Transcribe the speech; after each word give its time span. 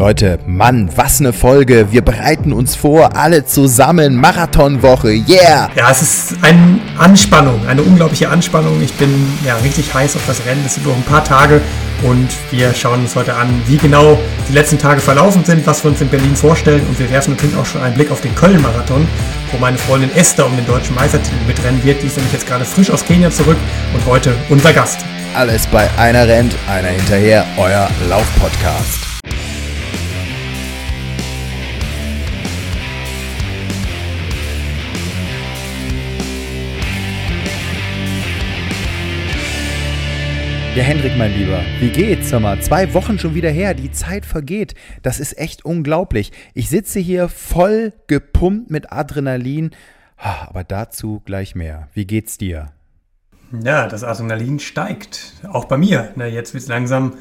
Leute, 0.00 0.38
Mann, 0.46 0.88
was 0.94 1.18
eine 1.18 1.32
Folge. 1.32 1.88
Wir 1.90 2.02
bereiten 2.02 2.52
uns 2.52 2.76
vor, 2.76 3.16
alle 3.16 3.44
zusammen. 3.44 4.14
Marathonwoche, 4.14 5.10
yeah! 5.10 5.68
Ja, 5.74 5.90
es 5.90 6.02
ist 6.02 6.34
eine 6.40 6.78
Anspannung, 6.96 7.66
eine 7.66 7.82
unglaubliche 7.82 8.28
Anspannung. 8.28 8.80
Ich 8.80 8.92
bin 8.92 9.10
ja 9.44 9.56
richtig 9.56 9.92
heiß 9.92 10.14
auf 10.14 10.22
das 10.28 10.46
Rennen. 10.46 10.62
Es 10.64 10.74
sind 10.74 10.86
nur 10.86 10.94
ein 10.94 11.02
paar 11.02 11.24
Tage 11.24 11.60
und 12.04 12.28
wir 12.52 12.72
schauen 12.74 13.00
uns 13.00 13.16
heute 13.16 13.34
an, 13.34 13.48
wie 13.66 13.76
genau 13.76 14.16
die 14.48 14.52
letzten 14.52 14.78
Tage 14.78 15.00
verlaufen 15.00 15.44
sind, 15.44 15.66
was 15.66 15.82
wir 15.82 15.90
uns 15.90 16.00
in 16.00 16.08
Berlin 16.08 16.36
vorstellen 16.36 16.82
und 16.88 16.96
wir 17.00 17.10
werfen 17.10 17.34
natürlich 17.34 17.56
auch 17.56 17.66
schon 17.66 17.82
einen 17.82 17.96
Blick 17.96 18.12
auf 18.12 18.20
den 18.20 18.36
Köln-Marathon, 18.36 19.04
wo 19.50 19.58
meine 19.58 19.78
Freundin 19.78 20.14
Esther 20.14 20.46
um 20.46 20.54
den 20.54 20.66
deutschen 20.66 20.94
Meistertitel 20.94 21.44
mitrennen 21.44 21.82
wird. 21.82 22.00
Die 22.04 22.06
ist 22.06 22.16
nämlich 22.16 22.34
jetzt 22.34 22.46
gerade 22.46 22.64
frisch 22.64 22.92
aus 22.92 23.04
Kenia 23.04 23.32
zurück 23.32 23.58
und 23.92 24.06
heute 24.06 24.32
unser 24.48 24.72
Gast. 24.72 25.00
Alles 25.34 25.66
bei 25.66 25.90
einer 25.98 26.28
rennt, 26.28 26.54
einer 26.68 26.88
hinterher, 26.88 27.44
euer 27.56 27.90
Laufpodcast. 28.08 29.07
Ja, 40.78 40.84
Hendrik, 40.84 41.16
mein 41.18 41.34
Lieber, 41.36 41.60
wie 41.80 41.90
geht's? 41.90 42.28
Sag 42.28 42.40
mal, 42.40 42.62
zwei 42.62 42.94
Wochen 42.94 43.18
schon 43.18 43.34
wieder 43.34 43.50
her, 43.50 43.74
die 43.74 43.90
Zeit 43.90 44.24
vergeht. 44.24 44.76
Das 45.02 45.18
ist 45.18 45.36
echt 45.36 45.64
unglaublich. 45.64 46.30
Ich 46.54 46.68
sitze 46.68 47.00
hier 47.00 47.28
voll 47.28 47.92
gepumpt 48.06 48.70
mit 48.70 48.92
Adrenalin, 48.92 49.72
aber 50.16 50.62
dazu 50.62 51.20
gleich 51.24 51.56
mehr. 51.56 51.88
Wie 51.94 52.06
geht's 52.06 52.38
dir? 52.38 52.70
Ja, 53.60 53.88
das 53.88 54.04
Adrenalin 54.04 54.60
steigt. 54.60 55.32
Auch 55.50 55.64
bei 55.64 55.76
mir. 55.76 56.12
Na, 56.14 56.26
jetzt 56.26 56.54
wird 56.54 56.62
es 56.62 56.68
langsam 56.68 57.14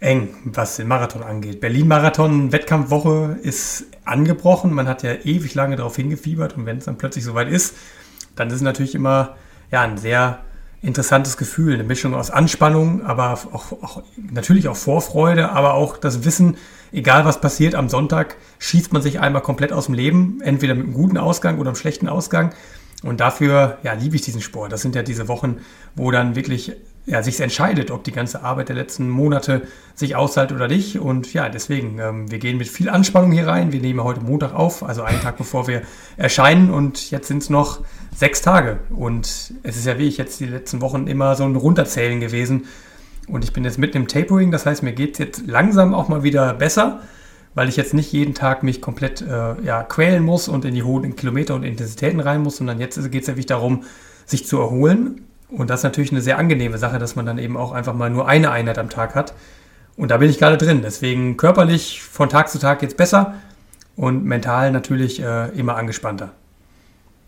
eng, 0.00 0.30
was 0.46 0.74
den 0.74 0.88
Marathon 0.88 1.22
angeht. 1.22 1.60
Berlin-Marathon, 1.60 2.50
Wettkampfwoche 2.50 3.38
ist 3.40 3.86
angebrochen. 4.06 4.72
Man 4.72 4.88
hat 4.88 5.04
ja 5.04 5.14
ewig 5.14 5.54
lange 5.54 5.76
darauf 5.76 5.94
hingefiebert 5.94 6.56
und 6.56 6.66
wenn 6.66 6.78
es 6.78 6.86
dann 6.86 6.98
plötzlich 6.98 7.22
soweit 7.22 7.48
ist, 7.48 7.76
dann 8.34 8.48
ist 8.48 8.54
es 8.54 8.62
natürlich 8.62 8.96
immer 8.96 9.36
ja, 9.70 9.82
ein 9.82 9.98
sehr 9.98 10.40
interessantes 10.82 11.36
Gefühl, 11.36 11.74
eine 11.74 11.84
Mischung 11.84 12.14
aus 12.14 12.30
Anspannung, 12.30 13.04
aber 13.04 13.32
auch, 13.32 13.72
auch, 13.82 14.02
natürlich 14.32 14.68
auch 14.68 14.76
Vorfreude, 14.76 15.50
aber 15.50 15.74
auch 15.74 15.96
das 15.96 16.24
Wissen, 16.24 16.56
egal 16.92 17.24
was 17.24 17.40
passiert, 17.40 17.74
am 17.74 17.88
Sonntag 17.88 18.36
schießt 18.58 18.92
man 18.92 19.02
sich 19.02 19.20
einmal 19.20 19.42
komplett 19.42 19.72
aus 19.72 19.86
dem 19.86 19.94
Leben, 19.94 20.40
entweder 20.40 20.74
mit 20.74 20.84
einem 20.84 20.94
guten 20.94 21.18
Ausgang 21.18 21.58
oder 21.58 21.70
einem 21.70 21.76
schlechten 21.76 22.08
Ausgang. 22.08 22.54
Und 23.02 23.20
dafür 23.20 23.78
ja, 23.82 23.92
liebe 23.92 24.16
ich 24.16 24.22
diesen 24.22 24.40
Sport. 24.40 24.72
Das 24.72 24.82
sind 24.82 24.94
ja 24.94 25.02
diese 25.02 25.28
Wochen, 25.28 25.58
wo 25.94 26.10
dann 26.10 26.34
wirklich 26.34 26.72
ja, 27.08 27.22
sich 27.22 27.40
entscheidet, 27.40 27.90
ob 27.90 28.04
die 28.04 28.12
ganze 28.12 28.42
Arbeit 28.42 28.68
der 28.68 28.76
letzten 28.76 29.08
Monate 29.08 29.62
sich 29.94 30.14
auszahlt 30.14 30.52
oder 30.52 30.68
nicht. 30.68 30.98
Und 30.98 31.32
ja, 31.32 31.48
deswegen, 31.48 31.98
ähm, 31.98 32.30
wir 32.30 32.38
gehen 32.38 32.58
mit 32.58 32.68
viel 32.68 32.90
Anspannung 32.90 33.32
hier 33.32 33.46
rein. 33.46 33.72
Wir 33.72 33.80
nehmen 33.80 34.04
heute 34.04 34.20
Montag 34.20 34.52
auf, 34.54 34.82
also 34.82 35.02
einen 35.02 35.20
Tag 35.22 35.38
bevor 35.38 35.66
wir 35.66 35.82
erscheinen. 36.18 36.70
Und 36.70 37.10
jetzt 37.10 37.28
sind 37.28 37.42
es 37.42 37.48
noch 37.48 37.80
sechs 38.14 38.42
Tage. 38.42 38.80
Und 38.90 39.54
es 39.62 39.76
ist 39.76 39.86
ja 39.86 39.98
wie 39.98 40.06
ich 40.06 40.18
jetzt 40.18 40.38
die 40.40 40.46
letzten 40.46 40.82
Wochen 40.82 41.06
immer 41.06 41.34
so 41.34 41.44
ein 41.44 41.56
Runterzählen 41.56 42.20
gewesen. 42.20 42.66
Und 43.26 43.42
ich 43.42 43.54
bin 43.54 43.64
jetzt 43.64 43.78
mitten 43.78 43.96
im 43.96 44.08
Tapering, 44.08 44.50
das 44.50 44.66
heißt, 44.66 44.82
mir 44.82 44.92
geht 44.92 45.12
es 45.12 45.18
jetzt 45.18 45.46
langsam 45.46 45.94
auch 45.94 46.08
mal 46.08 46.22
wieder 46.22 46.52
besser, 46.52 47.00
weil 47.54 47.70
ich 47.70 47.76
jetzt 47.76 47.94
nicht 47.94 48.12
jeden 48.12 48.34
Tag 48.34 48.62
mich 48.62 48.82
komplett 48.82 49.22
äh, 49.22 49.60
ja, 49.62 49.82
quälen 49.82 50.22
muss 50.24 50.46
und 50.46 50.66
in 50.66 50.74
die 50.74 50.82
hohen 50.82 51.16
Kilometer 51.16 51.54
und 51.54 51.62
Intensitäten 51.62 52.20
rein 52.20 52.42
muss, 52.42 52.58
sondern 52.58 52.80
jetzt 52.80 52.96
geht 53.10 53.22
es 53.22 53.28
ja 53.28 53.32
wirklich 53.32 53.46
darum, 53.46 53.84
sich 54.26 54.46
zu 54.46 54.58
erholen 54.58 55.22
und 55.50 55.70
das 55.70 55.80
ist 55.80 55.84
natürlich 55.84 56.12
eine 56.12 56.20
sehr 56.20 56.38
angenehme 56.38 56.78
Sache, 56.78 56.98
dass 56.98 57.16
man 57.16 57.26
dann 57.26 57.38
eben 57.38 57.56
auch 57.56 57.72
einfach 57.72 57.94
mal 57.94 58.10
nur 58.10 58.28
eine 58.28 58.50
Einheit 58.50 58.78
am 58.78 58.90
Tag 58.90 59.14
hat. 59.14 59.34
Und 59.96 60.10
da 60.10 60.18
bin 60.18 60.30
ich 60.30 60.38
gerade 60.38 60.58
drin. 60.58 60.82
Deswegen 60.82 61.36
körperlich 61.36 62.02
von 62.02 62.28
Tag 62.28 62.48
zu 62.48 62.58
Tag 62.58 62.82
jetzt 62.82 62.96
besser 62.96 63.34
und 63.96 64.24
mental 64.24 64.70
natürlich 64.70 65.20
äh, 65.22 65.48
immer 65.58 65.76
angespannter. 65.76 66.30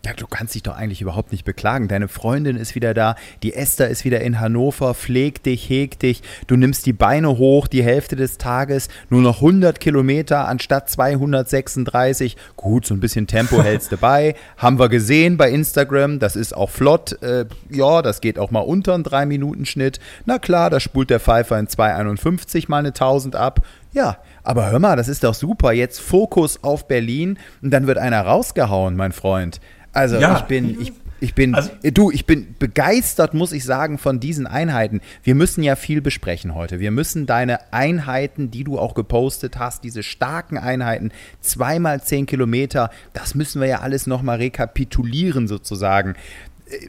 Ja, 0.03 0.13
du 0.13 0.25
kannst 0.25 0.55
dich 0.55 0.63
doch 0.63 0.75
eigentlich 0.75 1.01
überhaupt 1.01 1.31
nicht 1.31 1.45
beklagen. 1.45 1.87
Deine 1.87 2.07
Freundin 2.07 2.57
ist 2.57 2.73
wieder 2.73 2.95
da, 2.95 3.15
die 3.43 3.53
Esther 3.53 3.87
ist 3.87 4.03
wieder 4.03 4.21
in 4.21 4.39
Hannover, 4.39 4.95
pflegt 4.95 5.45
dich, 5.45 5.69
hegt 5.69 6.01
dich. 6.01 6.23
Du 6.47 6.55
nimmst 6.55 6.87
die 6.87 6.93
Beine 6.93 7.37
hoch, 7.37 7.67
die 7.67 7.83
Hälfte 7.83 8.15
des 8.15 8.39
Tages, 8.39 8.89
nur 9.11 9.21
noch 9.21 9.37
100 9.37 9.79
Kilometer 9.79 10.47
anstatt 10.47 10.89
236. 10.89 12.35
Gut, 12.55 12.87
so 12.87 12.95
ein 12.95 12.99
bisschen 12.99 13.27
Tempo 13.27 13.61
hältst 13.63 13.91
du 13.91 13.97
bei. 13.97 14.33
Haben 14.57 14.79
wir 14.79 14.89
gesehen 14.89 15.37
bei 15.37 15.51
Instagram, 15.51 16.17
das 16.17 16.35
ist 16.35 16.57
auch 16.57 16.71
flott. 16.71 17.21
Äh, 17.21 17.45
ja, 17.69 18.01
das 18.01 18.21
geht 18.21 18.39
auch 18.39 18.49
mal 18.49 18.61
unter 18.61 18.95
einen 18.95 19.03
3-Minuten-Schnitt. 19.03 19.99
Na 20.25 20.39
klar, 20.39 20.71
da 20.71 20.79
spult 20.79 21.11
der 21.11 21.19
Pfeifer 21.19 21.59
in 21.59 21.67
2,51 21.67 22.65
mal 22.69 22.79
eine 22.79 22.89
1000 22.89 23.35
ab. 23.35 23.59
Ja, 23.93 24.17
aber 24.41 24.71
hör 24.71 24.79
mal, 24.79 24.95
das 24.95 25.09
ist 25.09 25.23
doch 25.23 25.35
super. 25.35 25.73
Jetzt 25.73 25.99
Fokus 25.99 26.63
auf 26.63 26.87
Berlin 26.87 27.37
und 27.61 27.71
dann 27.71 27.85
wird 27.85 27.99
einer 27.99 28.21
rausgehauen, 28.21 28.95
mein 28.95 29.11
Freund. 29.11 29.59
Also 29.93 30.17
ja. 30.17 30.37
ich 30.37 30.43
bin, 30.43 30.79
ich, 30.79 30.93
ich 31.19 31.35
bin, 31.35 31.53
also, 31.53 31.69
du, 31.83 32.09
ich 32.09 32.25
bin 32.25 32.55
begeistert, 32.57 33.35
muss 33.35 33.51
ich 33.51 33.63
sagen, 33.63 33.99
von 33.99 34.19
diesen 34.19 34.47
Einheiten. 34.47 35.01
Wir 35.21 35.35
müssen 35.35 35.63
ja 35.63 35.75
viel 35.75 36.01
besprechen 36.01 36.55
heute. 36.55 36.79
Wir 36.79 36.89
müssen 36.89 37.27
deine 37.27 37.71
Einheiten, 37.71 38.49
die 38.49 38.63
du 38.63 38.79
auch 38.79 38.95
gepostet 38.95 39.59
hast, 39.59 39.83
diese 39.83 40.01
starken 40.01 40.57
Einheiten, 40.57 41.11
zweimal 41.39 42.01
zehn 42.01 42.25
Kilometer, 42.25 42.89
das 43.13 43.35
müssen 43.35 43.61
wir 43.61 43.67
ja 43.67 43.79
alles 43.81 44.07
nochmal 44.07 44.37
rekapitulieren 44.37 45.47
sozusagen. 45.47 46.15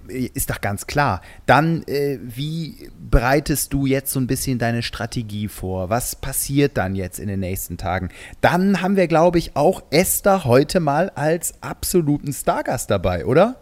Äh, 0.09 0.31
ist 0.35 0.51
doch 0.51 0.61
ganz 0.61 0.87
klar. 0.87 1.21
Dann, 1.47 1.83
äh, 1.85 2.19
wie 2.23 2.91
bereitest 3.11 3.73
du 3.73 3.87
jetzt 3.87 4.13
so 4.13 4.21
ein 4.21 4.27
bisschen 4.27 4.59
deine 4.59 4.83
Strategie 4.83 5.49
vor? 5.49 5.91
Was 5.91 6.17
passiert 6.17 6.77
dann 6.77 6.95
jetzt 6.95 7.19
in 7.19 7.29
den 7.29 7.41
nächsten 7.41 7.77
Tagen? 7.77 8.11
Dann 8.41 8.81
haben 8.81 8.97
wir, 8.97 9.09
glaube 9.09 9.39
ich, 9.39 9.57
auch 9.57 9.83
Esther 9.91 10.45
heute 10.45 10.81
mal 10.81 11.11
als 11.15 11.55
absoluten 11.63 12.33
Stargast 12.33 12.91
dabei, 12.91 13.27
oder? 13.27 13.57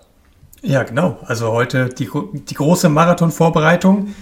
Ja, 0.63 0.83
genau. 0.83 1.19
Also 1.25 1.53
heute 1.53 1.89
die, 1.89 2.09
die 2.35 2.55
große 2.55 2.89
Marathon-Vorbereitung. 2.89 4.15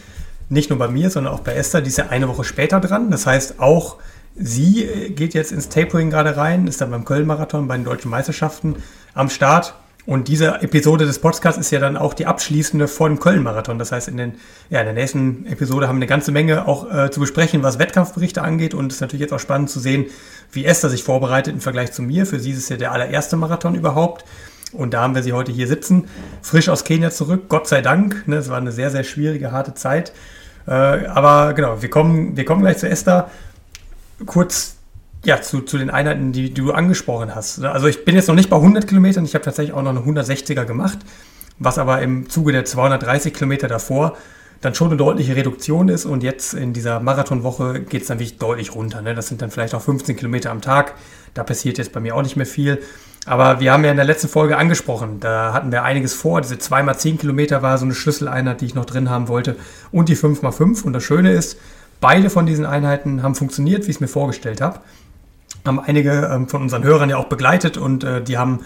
Nicht 0.49 0.71
nur 0.71 0.79
bei 0.79 0.89
mir, 0.89 1.11
sondern 1.11 1.35
auch 1.35 1.41
bei 1.41 1.53
Esther. 1.55 1.83
Die 1.83 1.89
ist 1.89 1.99
ja 1.99 2.09
eine 2.09 2.29
Woche 2.29 2.45
später 2.45 2.81
dran. 2.81 3.11
Das 3.11 3.27
heißt, 3.27 3.61
auch 3.61 3.97
sie 4.35 4.85
äh, 4.85 5.11
geht 5.11 5.35
jetzt 5.35 5.53
ins 5.53 5.69
Tapering 5.69 6.11
gerade 6.11 6.37
rein, 6.37 6.67
ist 6.67 6.81
dann 6.81 6.91
beim 6.91 7.05
Köln-Marathon 7.05 7.69
bei 7.69 7.77
den 7.77 7.85
deutschen 7.85 8.11
Meisterschaften 8.11 8.77
am 9.15 9.29
Start. 9.31 9.75
Und 10.09 10.29
diese 10.29 10.63
Episode 10.63 11.05
des 11.05 11.19
Podcasts 11.19 11.61
ist 11.61 11.71
ja 11.71 11.81
dann 11.81 11.99
auch 11.99 12.15
die 12.15 12.25
abschließende 12.25 12.89
vor 12.89 13.11
dem 13.11 13.21
Köln-Marathon. 13.21 13.79
Das 13.79 13.93
heißt, 13.93 14.09
in, 14.09 14.17
den, 14.17 14.37
ja, 14.71 14.81
in 14.81 14.87
der 14.87 14.95
nächsten 14.95 15.45
Episode 15.45 15.87
haben 15.87 15.97
wir 15.97 15.99
eine 15.99 16.07
ganze 16.07 16.33
Menge 16.33 16.67
auch 16.67 16.91
äh, 16.91 17.11
zu 17.11 17.21
besprechen, 17.21 17.63
was 17.63 17.79
Wettkampfberichte 17.79 18.41
angeht. 18.41 18.73
Und 18.73 18.87
es 18.87 18.95
ist 18.95 19.01
natürlich 19.03 19.21
jetzt 19.21 19.35
auch 19.35 19.39
spannend 19.39 19.69
zu 19.69 19.81
sehen, 19.81 20.07
wie 20.51 20.65
Esther 20.65 20.89
sich 20.89 21.05
vorbereitet 21.05 21.53
im 21.53 21.61
Vergleich 21.61 21.93
zu 21.93 22.01
mir. 22.01 22.25
Für 22.25 22.41
sie 22.41 22.53
ist 22.53 22.57
es 22.57 22.71
ja 22.71 22.79
der 22.79 22.93
allererste 22.93 23.37
Marathon 23.37 23.75
überhaupt. 23.75 24.25
Und 24.73 24.95
da 24.95 25.03
haben 25.03 25.15
wir 25.15 25.23
sie 25.23 25.35
heute 25.35 25.53
hier 25.53 25.69
sitzen, 25.69 26.09
frisch 26.41 26.71
aus 26.71 26.85
Kenia 26.85 27.11
zurück, 27.11 27.51
Gott 27.51 27.69
sei 27.69 27.83
Dank. 27.83 28.27
Ne, 28.27 28.37
es 28.37 28.49
war 28.49 28.57
eine 28.57 28.73
sehr, 28.73 28.91
sehr 28.91 29.05
schwierige, 29.05 29.53
harte 29.53 29.75
Zeit. 29.75 30.15
Äh, 30.67 30.71
aber 30.71 31.53
genau, 31.53 31.83
wir 31.83 31.91
kommen, 31.91 32.35
wir 32.35 32.47
kommen 32.47 32.63
gleich 32.63 32.79
zu 32.79 32.89
Esther. 32.89 33.31
Kurz 34.25 34.78
ja, 35.29 35.43
zu, 35.43 35.61
zu 35.61 35.77
den 35.77 35.91
Einheiten, 35.91 36.33
die, 36.33 36.49
die, 36.55 36.63
du 36.63 36.73
angesprochen 36.73 37.35
hast. 37.35 37.63
Also 37.63 37.87
ich 37.87 38.07
bin 38.07 38.15
jetzt 38.15 38.29
noch 38.29 38.35
nicht 38.35 38.49
bei 38.49 38.57
100 38.57 38.89
Kilometern, 38.89 39.27
ich 39.27 39.35
habe 39.35 39.45
tatsächlich 39.45 39.75
auch 39.75 39.83
noch 39.83 39.91
eine 39.91 40.01
160er 40.01 40.65
gemacht, 40.65 40.99
was 41.59 41.77
aber 41.77 42.01
im 42.01 42.31
Zuge 42.31 42.53
der 42.53 42.65
230 42.65 43.35
Kilometer 43.35 43.69
davor 43.69 44.17
dann 44.63 44.75
schon 44.75 44.89
eine 44.89 44.97
deutliche 44.97 45.37
Reduktion 45.37 45.91
ist 45.91 46.07
und 46.07 46.23
jetzt 46.23 46.55
in 46.55 46.73
dieser 46.73 46.99
Marathonwoche 47.01 47.81
geht 47.81 48.03
es 48.03 48.09
dann 48.09 48.19
wirklich 48.19 48.39
deutlich 48.39 48.75
runter. 48.75 49.03
Ne? 49.03 49.15
Das 49.15 49.29
sind 49.29 49.43
dann 49.43 49.51
vielleicht 49.51 49.75
auch 49.75 49.83
15 49.83 50.17
Kilometer 50.17 50.51
am 50.51 50.63
Tag, 50.63 50.95
da 51.35 51.45
passiert 51.45 51.77
jetzt 51.77 51.93
bei 51.93 52.01
mir 52.01 52.17
auch 52.17 52.23
nicht 52.23 52.37
mehr 52.37 52.47
viel. 52.47 52.81
Aber 53.27 53.61
wir 53.61 53.71
haben 53.73 53.85
ja 53.85 53.91
in 53.91 53.99
der 53.99 54.07
letzten 54.07 54.29
Folge 54.29 54.57
angesprochen, 54.57 55.21
da 55.21 55.53
hatten 55.53 55.71
wir 55.71 55.83
einiges 55.83 56.15
vor. 56.15 56.41
Diese 56.41 56.55
2x10 56.55 57.19
Kilometer 57.19 57.61
war 57.61 57.77
so 57.77 57.85
eine 57.85 57.95
Schlüsseleinheit, 57.95 58.63
die 58.63 58.65
ich 58.65 58.75
noch 58.75 58.87
drin 58.87 59.11
haben 59.11 59.29
wollte 59.29 59.57
und 59.93 60.09
die 60.09 60.17
5x5. 60.17 60.85
Und 60.85 60.95
das 60.95 61.03
Schöne 61.03 61.33
ist, 61.33 61.59
beide 62.01 62.31
von 62.31 62.47
diesen 62.47 62.65
Einheiten 62.65 63.23
haben 63.23 63.35
funktioniert, 63.35 63.85
wie 63.85 63.91
ich 63.91 63.97
es 63.97 64.01
mir 64.01 64.09
vorgestellt 64.09 64.63
habe 64.63 64.81
haben 65.69 65.79
einige 65.79 66.29
ähm, 66.33 66.49
von 66.49 66.63
unseren 66.63 66.83
Hörern 66.83 67.11
ja 67.11 67.17
auch 67.17 67.29
begleitet 67.29 67.77
und 67.77 68.03
äh, 68.03 68.23
die 68.23 68.39
haben 68.39 68.61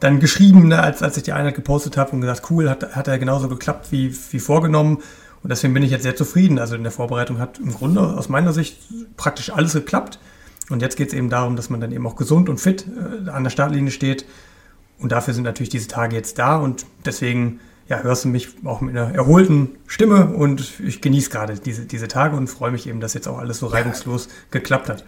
dann 0.00 0.18
geschrieben, 0.18 0.68
ne, 0.68 0.82
als, 0.82 1.02
als 1.02 1.16
ich 1.16 1.22
die 1.22 1.32
Einheit 1.32 1.54
gepostet 1.54 1.96
habe 1.96 2.12
und 2.12 2.22
gesagt, 2.22 2.50
cool, 2.50 2.68
hat, 2.68 2.96
hat 2.96 3.06
er 3.06 3.18
genauso 3.18 3.48
geklappt 3.48 3.92
wie, 3.92 4.14
wie 4.30 4.40
vorgenommen. 4.40 4.98
Und 5.42 5.50
deswegen 5.50 5.72
bin 5.72 5.82
ich 5.82 5.90
jetzt 5.90 6.02
sehr 6.02 6.16
zufrieden. 6.16 6.58
Also 6.58 6.74
in 6.74 6.82
der 6.82 6.92
Vorbereitung 6.92 7.38
hat 7.38 7.58
im 7.58 7.72
Grunde 7.72 8.00
aus 8.00 8.28
meiner 8.28 8.52
Sicht 8.52 8.78
praktisch 9.16 9.50
alles 9.50 9.74
geklappt. 9.74 10.18
Und 10.70 10.82
jetzt 10.82 10.96
geht 10.96 11.08
es 11.08 11.14
eben 11.14 11.30
darum, 11.30 11.56
dass 11.56 11.70
man 11.70 11.80
dann 11.80 11.92
eben 11.92 12.06
auch 12.06 12.16
gesund 12.16 12.48
und 12.48 12.58
fit 12.58 12.86
äh, 12.86 13.30
an 13.30 13.44
der 13.44 13.50
Startlinie 13.50 13.90
steht. 13.90 14.24
Und 14.98 15.12
dafür 15.12 15.34
sind 15.34 15.44
natürlich 15.44 15.70
diese 15.70 15.88
Tage 15.88 16.16
jetzt 16.16 16.38
da. 16.38 16.56
Und 16.56 16.86
deswegen 17.04 17.60
ja, 17.88 18.00
hörst 18.00 18.24
du 18.24 18.28
mich 18.28 18.48
auch 18.64 18.80
mit 18.80 18.96
einer 18.96 19.14
erholten 19.14 19.70
Stimme. 19.86 20.26
Und 20.28 20.80
ich 20.80 21.00
genieße 21.00 21.30
gerade 21.30 21.54
diese, 21.54 21.86
diese 21.86 22.08
Tage 22.08 22.36
und 22.36 22.48
freue 22.48 22.70
mich 22.70 22.86
eben, 22.86 23.00
dass 23.00 23.14
jetzt 23.14 23.28
auch 23.28 23.38
alles 23.38 23.58
so 23.58 23.66
reibungslos 23.66 24.28
geklappt 24.50 24.88
hat. 24.88 25.04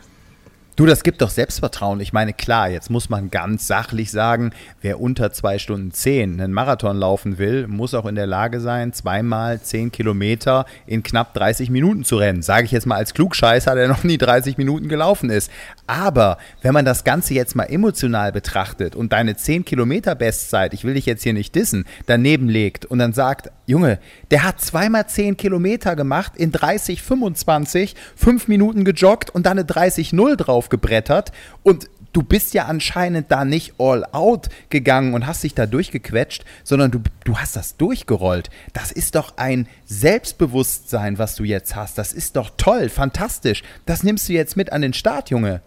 Du, 0.74 0.86
das 0.86 1.02
gibt 1.02 1.20
doch 1.20 1.28
Selbstvertrauen. 1.28 2.00
Ich 2.00 2.14
meine, 2.14 2.32
klar, 2.32 2.70
jetzt 2.70 2.88
muss 2.88 3.10
man 3.10 3.30
ganz 3.30 3.66
sachlich 3.66 4.10
sagen, 4.10 4.52
wer 4.80 5.00
unter 5.02 5.30
zwei 5.30 5.58
Stunden 5.58 5.92
zehn 5.92 6.40
einen 6.40 6.54
Marathon 6.54 6.96
laufen 6.96 7.36
will, 7.36 7.66
muss 7.66 7.92
auch 7.92 8.06
in 8.06 8.14
der 8.14 8.26
Lage 8.26 8.58
sein, 8.58 8.94
zweimal 8.94 9.60
zehn 9.60 9.92
Kilometer 9.92 10.64
in 10.86 11.02
knapp 11.02 11.34
30 11.34 11.68
Minuten 11.68 12.04
zu 12.04 12.16
rennen. 12.16 12.40
Sage 12.40 12.64
ich 12.64 12.70
jetzt 12.70 12.86
mal 12.86 12.96
als 12.96 13.12
Klugscheißer, 13.12 13.74
der 13.74 13.86
noch 13.86 14.02
nie 14.02 14.16
30 14.16 14.56
Minuten 14.56 14.88
gelaufen 14.88 15.28
ist. 15.28 15.50
Aber 15.86 16.38
wenn 16.62 16.72
man 16.72 16.86
das 16.86 17.04
Ganze 17.04 17.34
jetzt 17.34 17.54
mal 17.54 17.64
emotional 17.64 18.32
betrachtet 18.32 18.96
und 18.96 19.12
deine 19.12 19.36
10 19.36 19.66
Kilometer 19.66 20.14
Bestzeit, 20.14 20.72
ich 20.72 20.84
will 20.84 20.94
dich 20.94 21.04
jetzt 21.04 21.22
hier 21.22 21.34
nicht 21.34 21.54
dissen, 21.54 21.84
daneben 22.06 22.48
legt 22.48 22.86
und 22.86 22.98
dann 22.98 23.12
sagt, 23.12 23.50
Junge, 23.66 23.98
der 24.30 24.42
hat 24.42 24.62
zweimal 24.62 25.06
10 25.06 25.36
Kilometer 25.36 25.96
gemacht 25.96 26.32
in 26.36 26.50
30, 26.50 27.02
25, 27.02 27.94
fünf 28.16 28.48
Minuten 28.48 28.86
gejoggt 28.86 29.28
und 29.28 29.44
dann 29.44 29.58
eine 29.58 29.68
30-0 29.68 30.36
drauf 30.36 30.61
gebrettert 30.68 31.32
und 31.62 31.88
du 32.12 32.22
bist 32.22 32.54
ja 32.54 32.66
anscheinend 32.66 33.30
da 33.30 33.44
nicht 33.44 33.74
all 33.78 34.04
out 34.12 34.48
gegangen 34.70 35.14
und 35.14 35.26
hast 35.26 35.42
dich 35.42 35.54
da 35.54 35.66
durchgequetscht, 35.66 36.44
sondern 36.64 36.90
du, 36.90 37.00
du 37.24 37.38
hast 37.38 37.56
das 37.56 37.76
durchgerollt. 37.76 38.50
Das 38.72 38.92
ist 38.92 39.14
doch 39.14 39.36
ein 39.36 39.66
Selbstbewusstsein, 39.86 41.18
was 41.18 41.34
du 41.34 41.44
jetzt 41.44 41.74
hast. 41.74 41.98
Das 41.98 42.12
ist 42.12 42.36
doch 42.36 42.50
toll, 42.56 42.88
fantastisch. 42.88 43.62
Das 43.86 44.02
nimmst 44.02 44.28
du 44.28 44.34
jetzt 44.34 44.56
mit 44.56 44.72
an 44.72 44.82
den 44.82 44.92
Start, 44.92 45.30
Junge. 45.30 45.62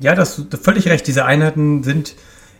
Ja, 0.00 0.14
das 0.14 0.42
völlig 0.60 0.88
recht. 0.88 1.06
Diese 1.06 1.24
Einheiten 1.24 1.84
sind 1.84 2.16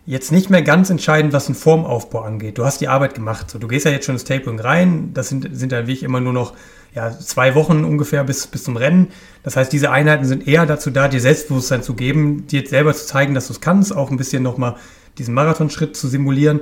jetzt 0.07 0.31
nicht 0.31 0.51
mehr 0.51 0.63
ganz 0.63 0.91
entscheidend, 0.91 1.33
was 1.33 1.47
den 1.47 1.55
Formaufbau 1.55 2.21
angeht. 2.21 2.59
Du 2.59 2.65
hast 2.65 2.81
die 2.81 2.89
Arbeit 2.89 3.15
gemacht. 3.15 3.51
So, 3.51 3.59
du 3.59 3.67
gehst 3.67 3.87
ja 3.87 3.91
jetzt 3.91 4.07
schon 4.07 4.15
ins 4.15 4.25
Tapering 4.25 4.61
rein. 4.61 5.11
Das 5.15 5.29
sind, 5.29 5.49
sind 5.53 5.73
dann 5.73 5.87
wie 5.87 5.93
ich 5.93 6.03
immer 6.03 6.21
nur 6.21 6.33
noch 6.33 6.55
ja, 6.95 7.11
zwei 7.19 7.55
Wochen 7.55 7.85
ungefähr 7.85 8.25
bis, 8.25 8.47
bis 8.47 8.65
zum 8.65 8.77
Rennen. 8.77 9.09
Das 9.43 9.57
heißt, 9.57 9.73
diese 9.73 9.91
Einheiten 9.91 10.25
sind 10.25 10.47
eher 10.47 10.65
dazu 10.65 10.91
da, 10.91 11.09
dir 11.09 11.21
Selbstbewusstsein 11.21 11.83
zu 11.83 11.95
geben, 11.95 12.47
dir 12.47 12.67
selber 12.67 12.95
zu 12.95 13.07
zeigen, 13.07 13.35
dass 13.35 13.49
du 13.49 13.53
es 13.53 13.61
kannst, 13.61 13.95
auch 13.95 14.11
ein 14.11 14.17
bisschen 14.17 14.43
nochmal 14.43 14.77
diesen 15.19 15.35
Marathonschritt 15.35 15.97
zu 15.97 16.09
simulieren. 16.09 16.61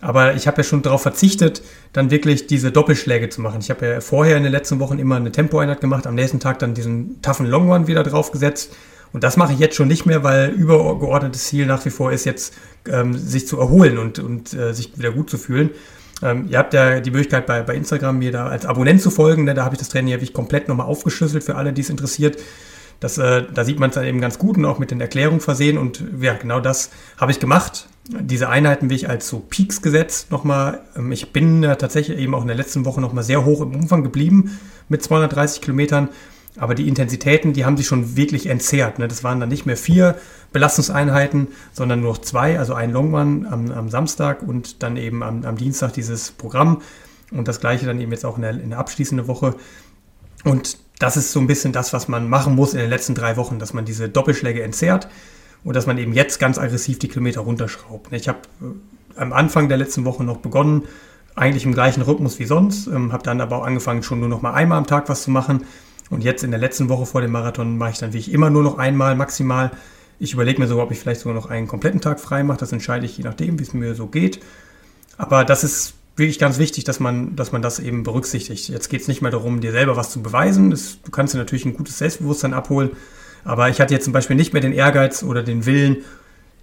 Aber 0.00 0.34
ich 0.34 0.46
habe 0.46 0.58
ja 0.58 0.64
schon 0.64 0.82
darauf 0.82 1.02
verzichtet, 1.02 1.62
dann 1.92 2.10
wirklich 2.10 2.46
diese 2.46 2.72
Doppelschläge 2.72 3.28
zu 3.28 3.40
machen. 3.40 3.60
Ich 3.60 3.70
habe 3.70 3.86
ja 3.86 4.00
vorher 4.00 4.36
in 4.36 4.42
den 4.42 4.52
letzten 4.52 4.78
Wochen 4.80 4.98
immer 4.98 5.16
eine 5.16 5.32
Tempoeinheit 5.32 5.80
gemacht, 5.80 6.06
am 6.06 6.14
nächsten 6.14 6.40
Tag 6.40 6.58
dann 6.58 6.74
diesen 6.74 7.22
toughen 7.22 7.46
Long 7.46 7.70
One 7.70 7.86
wieder 7.86 8.02
draufgesetzt. 8.02 8.74
Und 9.12 9.22
das 9.22 9.36
mache 9.36 9.52
ich 9.52 9.60
jetzt 9.60 9.76
schon 9.76 9.88
nicht 9.88 10.06
mehr, 10.06 10.24
weil 10.24 10.50
übergeordnetes 10.50 11.44
Ziel 11.44 11.66
nach 11.66 11.84
wie 11.84 11.90
vor 11.90 12.10
ist 12.10 12.26
jetzt, 12.26 12.52
ähm, 12.88 13.16
sich 13.16 13.46
zu 13.46 13.60
erholen 13.60 13.96
und, 13.96 14.18
und 14.18 14.52
äh, 14.52 14.74
sich 14.74 14.98
wieder 14.98 15.12
gut 15.12 15.30
zu 15.30 15.38
fühlen. 15.38 15.70
Ähm, 16.22 16.46
ihr 16.48 16.58
habt 16.58 16.74
ja 16.74 17.00
die 17.00 17.10
Möglichkeit 17.10 17.46
bei, 17.46 17.62
bei 17.62 17.74
Instagram 17.74 18.18
mir 18.18 18.32
da 18.32 18.46
als 18.46 18.66
Abonnent 18.66 19.02
zu 19.02 19.10
folgen. 19.10 19.44
Ne? 19.44 19.54
Da 19.54 19.64
habe 19.64 19.74
ich 19.74 19.78
das 19.78 19.88
Training 19.88 20.12
ja 20.12 20.16
wirklich 20.16 20.32
komplett 20.32 20.68
nochmal 20.68 20.86
aufgeschlüsselt 20.86 21.44
für 21.44 21.56
alle, 21.56 21.72
die 21.72 21.82
es 21.82 21.90
interessiert. 21.90 22.38
Das, 23.00 23.18
äh, 23.18 23.44
da 23.52 23.64
sieht 23.64 23.80
man 23.80 23.90
es 23.90 23.96
dann 23.96 24.04
eben 24.04 24.20
ganz 24.20 24.38
gut 24.38 24.56
und 24.56 24.64
auch 24.64 24.78
mit 24.78 24.90
den 24.90 25.00
Erklärungen 25.00 25.40
versehen. 25.40 25.78
Und 25.78 26.02
ja, 26.20 26.34
genau 26.34 26.60
das 26.60 26.90
habe 27.18 27.32
ich 27.32 27.40
gemacht. 27.40 27.88
Diese 28.08 28.48
Einheiten 28.48 28.90
wie 28.90 28.94
ich 28.94 29.08
als 29.08 29.28
so 29.28 29.40
Peaks 29.40 29.82
gesetzt 29.82 30.30
nochmal. 30.30 30.80
Ähm, 30.96 31.12
ich 31.12 31.32
bin 31.32 31.62
äh, 31.64 31.76
tatsächlich 31.76 32.18
eben 32.18 32.34
auch 32.34 32.42
in 32.42 32.48
der 32.48 32.56
letzten 32.56 32.84
Woche 32.84 33.00
nochmal 33.00 33.24
sehr 33.24 33.44
hoch 33.44 33.60
im 33.60 33.74
Umfang 33.74 34.02
geblieben 34.02 34.58
mit 34.88 35.02
230 35.02 35.60
Kilometern. 35.60 36.08
Aber 36.56 36.74
die 36.74 36.86
Intensitäten, 36.86 37.52
die 37.52 37.64
haben 37.64 37.76
sich 37.76 37.86
schon 37.86 38.16
wirklich 38.16 38.46
entzerrt. 38.46 38.98
Ne? 38.98 39.08
Das 39.08 39.24
waren 39.24 39.40
dann 39.40 39.48
nicht 39.48 39.66
mehr 39.66 39.76
vier 39.76 40.16
Belastungseinheiten, 40.52 41.48
sondern 41.72 42.00
nur 42.00 42.22
zwei, 42.22 42.58
also 42.58 42.74
ein 42.74 42.92
Longman 42.92 43.46
am, 43.46 43.72
am 43.72 43.88
Samstag 43.88 44.42
und 44.42 44.82
dann 44.82 44.96
eben 44.96 45.22
am, 45.24 45.44
am, 45.44 45.56
Dienstag 45.56 45.94
dieses 45.94 46.30
Programm. 46.30 46.80
Und 47.32 47.48
das 47.48 47.60
gleiche 47.60 47.86
dann 47.86 48.00
eben 48.00 48.12
jetzt 48.12 48.24
auch 48.24 48.36
in 48.36 48.42
der, 48.42 48.52
in 48.52 48.70
der 48.70 48.78
abschließenden 48.78 49.26
Woche. 49.26 49.56
Und 50.44 50.78
das 51.00 51.16
ist 51.16 51.32
so 51.32 51.40
ein 51.40 51.48
bisschen 51.48 51.72
das, 51.72 51.92
was 51.92 52.06
man 52.06 52.28
machen 52.28 52.54
muss 52.54 52.72
in 52.72 52.78
den 52.78 52.90
letzten 52.90 53.16
drei 53.16 53.36
Wochen, 53.36 53.58
dass 53.58 53.72
man 53.72 53.84
diese 53.84 54.08
Doppelschläge 54.08 54.62
entzerrt 54.62 55.08
und 55.64 55.74
dass 55.74 55.86
man 55.86 55.98
eben 55.98 56.12
jetzt 56.12 56.38
ganz 56.38 56.56
aggressiv 56.56 57.00
die 57.00 57.08
Kilometer 57.08 57.40
runterschraubt. 57.40 58.12
Ich 58.12 58.28
habe 58.28 58.38
äh, 58.62 59.20
am 59.20 59.32
Anfang 59.32 59.68
der 59.68 59.78
letzten 59.78 60.04
Woche 60.04 60.22
noch 60.22 60.36
begonnen, 60.36 60.82
eigentlich 61.34 61.64
im 61.64 61.74
gleichen 61.74 62.02
Rhythmus 62.02 62.38
wie 62.38 62.44
sonst, 62.44 62.86
ähm, 62.86 63.12
habe 63.12 63.24
dann 63.24 63.40
aber 63.40 63.56
auch 63.56 63.66
angefangen, 63.66 64.04
schon 64.04 64.20
nur 64.20 64.28
noch 64.28 64.40
mal 64.40 64.52
einmal 64.52 64.78
am 64.78 64.86
Tag 64.86 65.08
was 65.08 65.24
zu 65.24 65.32
machen 65.32 65.64
und 66.10 66.22
jetzt 66.22 66.44
in 66.44 66.50
der 66.50 66.60
letzten 66.60 66.88
Woche 66.88 67.06
vor 67.06 67.20
dem 67.20 67.32
Marathon 67.32 67.78
mache 67.78 67.92
ich 67.92 67.98
dann 67.98 68.12
wie 68.12 68.18
ich 68.18 68.32
immer 68.32 68.50
nur 68.50 68.62
noch 68.62 68.78
einmal 68.78 69.14
maximal. 69.16 69.70
Ich 70.18 70.32
überlege 70.32 70.60
mir 70.60 70.68
sogar, 70.68 70.84
ob 70.84 70.92
ich 70.92 70.98
vielleicht 70.98 71.20
sogar 71.20 71.34
noch 71.34 71.50
einen 71.50 71.66
kompletten 71.66 72.00
Tag 72.00 72.20
frei 72.20 72.44
mache. 72.44 72.58
Das 72.58 72.72
entscheide 72.72 73.04
ich 73.06 73.16
je 73.16 73.24
nachdem, 73.24 73.58
wie 73.58 73.62
es 73.62 73.74
mir 73.74 73.94
so 73.94 74.06
geht. 74.06 74.40
Aber 75.16 75.44
das 75.44 75.64
ist 75.64 75.94
wirklich 76.16 76.38
ganz 76.38 76.58
wichtig, 76.58 76.84
dass 76.84 77.00
man, 77.00 77.34
dass 77.36 77.52
man 77.52 77.62
das 77.62 77.80
eben 77.80 78.02
berücksichtigt. 78.04 78.68
Jetzt 78.68 78.88
geht 78.88 79.00
es 79.00 79.08
nicht 79.08 79.22
mehr 79.22 79.30
darum, 79.30 79.60
dir 79.60 79.72
selber 79.72 79.96
was 79.96 80.10
zu 80.10 80.22
beweisen. 80.22 80.70
Das, 80.70 80.98
du 81.02 81.10
kannst 81.10 81.34
dir 81.34 81.38
natürlich 81.38 81.64
ein 81.64 81.74
gutes 81.74 81.98
Selbstbewusstsein 81.98 82.54
abholen. 82.54 82.90
Aber 83.44 83.68
ich 83.68 83.80
hatte 83.80 83.92
jetzt 83.92 84.04
zum 84.04 84.12
Beispiel 84.12 84.36
nicht 84.36 84.52
mehr 84.52 84.62
den 84.62 84.72
Ehrgeiz 84.72 85.22
oder 85.22 85.42
den 85.42 85.66
Willen, 85.66 85.98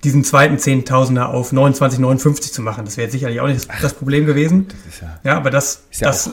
diesen 0.03 0.23
zweiten 0.23 0.57
Zehntausender 0.57 1.29
auf 1.29 1.51
29,59 1.51 2.51
zu 2.51 2.61
machen. 2.61 2.85
Das 2.85 2.97
wäre 2.97 3.11
sicherlich 3.11 3.39
auch 3.39 3.47
nicht 3.47 3.69
das, 3.69 3.81
das 3.81 3.93
Problem 3.93 4.25
gewesen. 4.25 4.67
Ja, 5.01 5.19
ja, 5.23 5.37
aber 5.37 5.51
das, 5.51 5.83
ja 5.93 6.07
das 6.07 6.31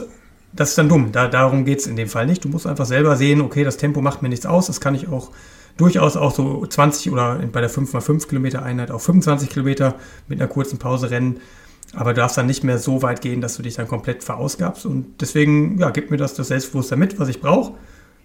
das 0.53 0.69
ist 0.69 0.77
dann 0.77 0.89
dumm. 0.89 1.11
Da, 1.11 1.27
darum 1.27 1.65
geht 1.65 1.79
es 1.79 1.87
in 1.87 1.95
dem 1.95 2.07
Fall 2.07 2.25
nicht. 2.25 2.43
Du 2.43 2.49
musst 2.49 2.67
einfach 2.67 2.85
selber 2.85 3.15
sehen, 3.15 3.41
okay, 3.41 3.63
das 3.63 3.77
Tempo 3.77 4.01
macht 4.01 4.21
mir 4.21 4.29
nichts 4.29 4.45
aus. 4.45 4.67
Das 4.67 4.81
kann 4.81 4.95
ich 4.95 5.07
auch 5.07 5.31
durchaus 5.77 6.17
auch 6.17 6.33
so 6.33 6.65
20 6.65 7.11
oder 7.11 7.39
bei 7.51 7.61
der 7.61 7.69
5x5 7.69 8.27
Kilometer 8.27 8.63
Einheit 8.63 8.91
auch 8.91 8.99
25 8.99 9.49
Kilometer 9.49 9.95
mit 10.27 10.39
einer 10.39 10.49
kurzen 10.49 10.77
Pause 10.77 11.09
rennen. 11.09 11.39
Aber 11.93 12.13
du 12.13 12.21
darfst 12.21 12.37
dann 12.37 12.45
nicht 12.45 12.63
mehr 12.63 12.77
so 12.77 13.01
weit 13.01 13.21
gehen, 13.21 13.41
dass 13.41 13.55
du 13.55 13.63
dich 13.63 13.75
dann 13.75 13.87
komplett 13.87 14.23
verausgabst. 14.23 14.85
Und 14.85 15.21
deswegen, 15.21 15.79
ja, 15.79 15.89
gib 15.89 16.11
mir 16.11 16.17
das, 16.17 16.33
das 16.33 16.49
Selbstbewusstsein 16.49 16.99
mit, 16.99 17.19
was 17.19 17.29
ich 17.29 17.41
brauche. 17.41 17.73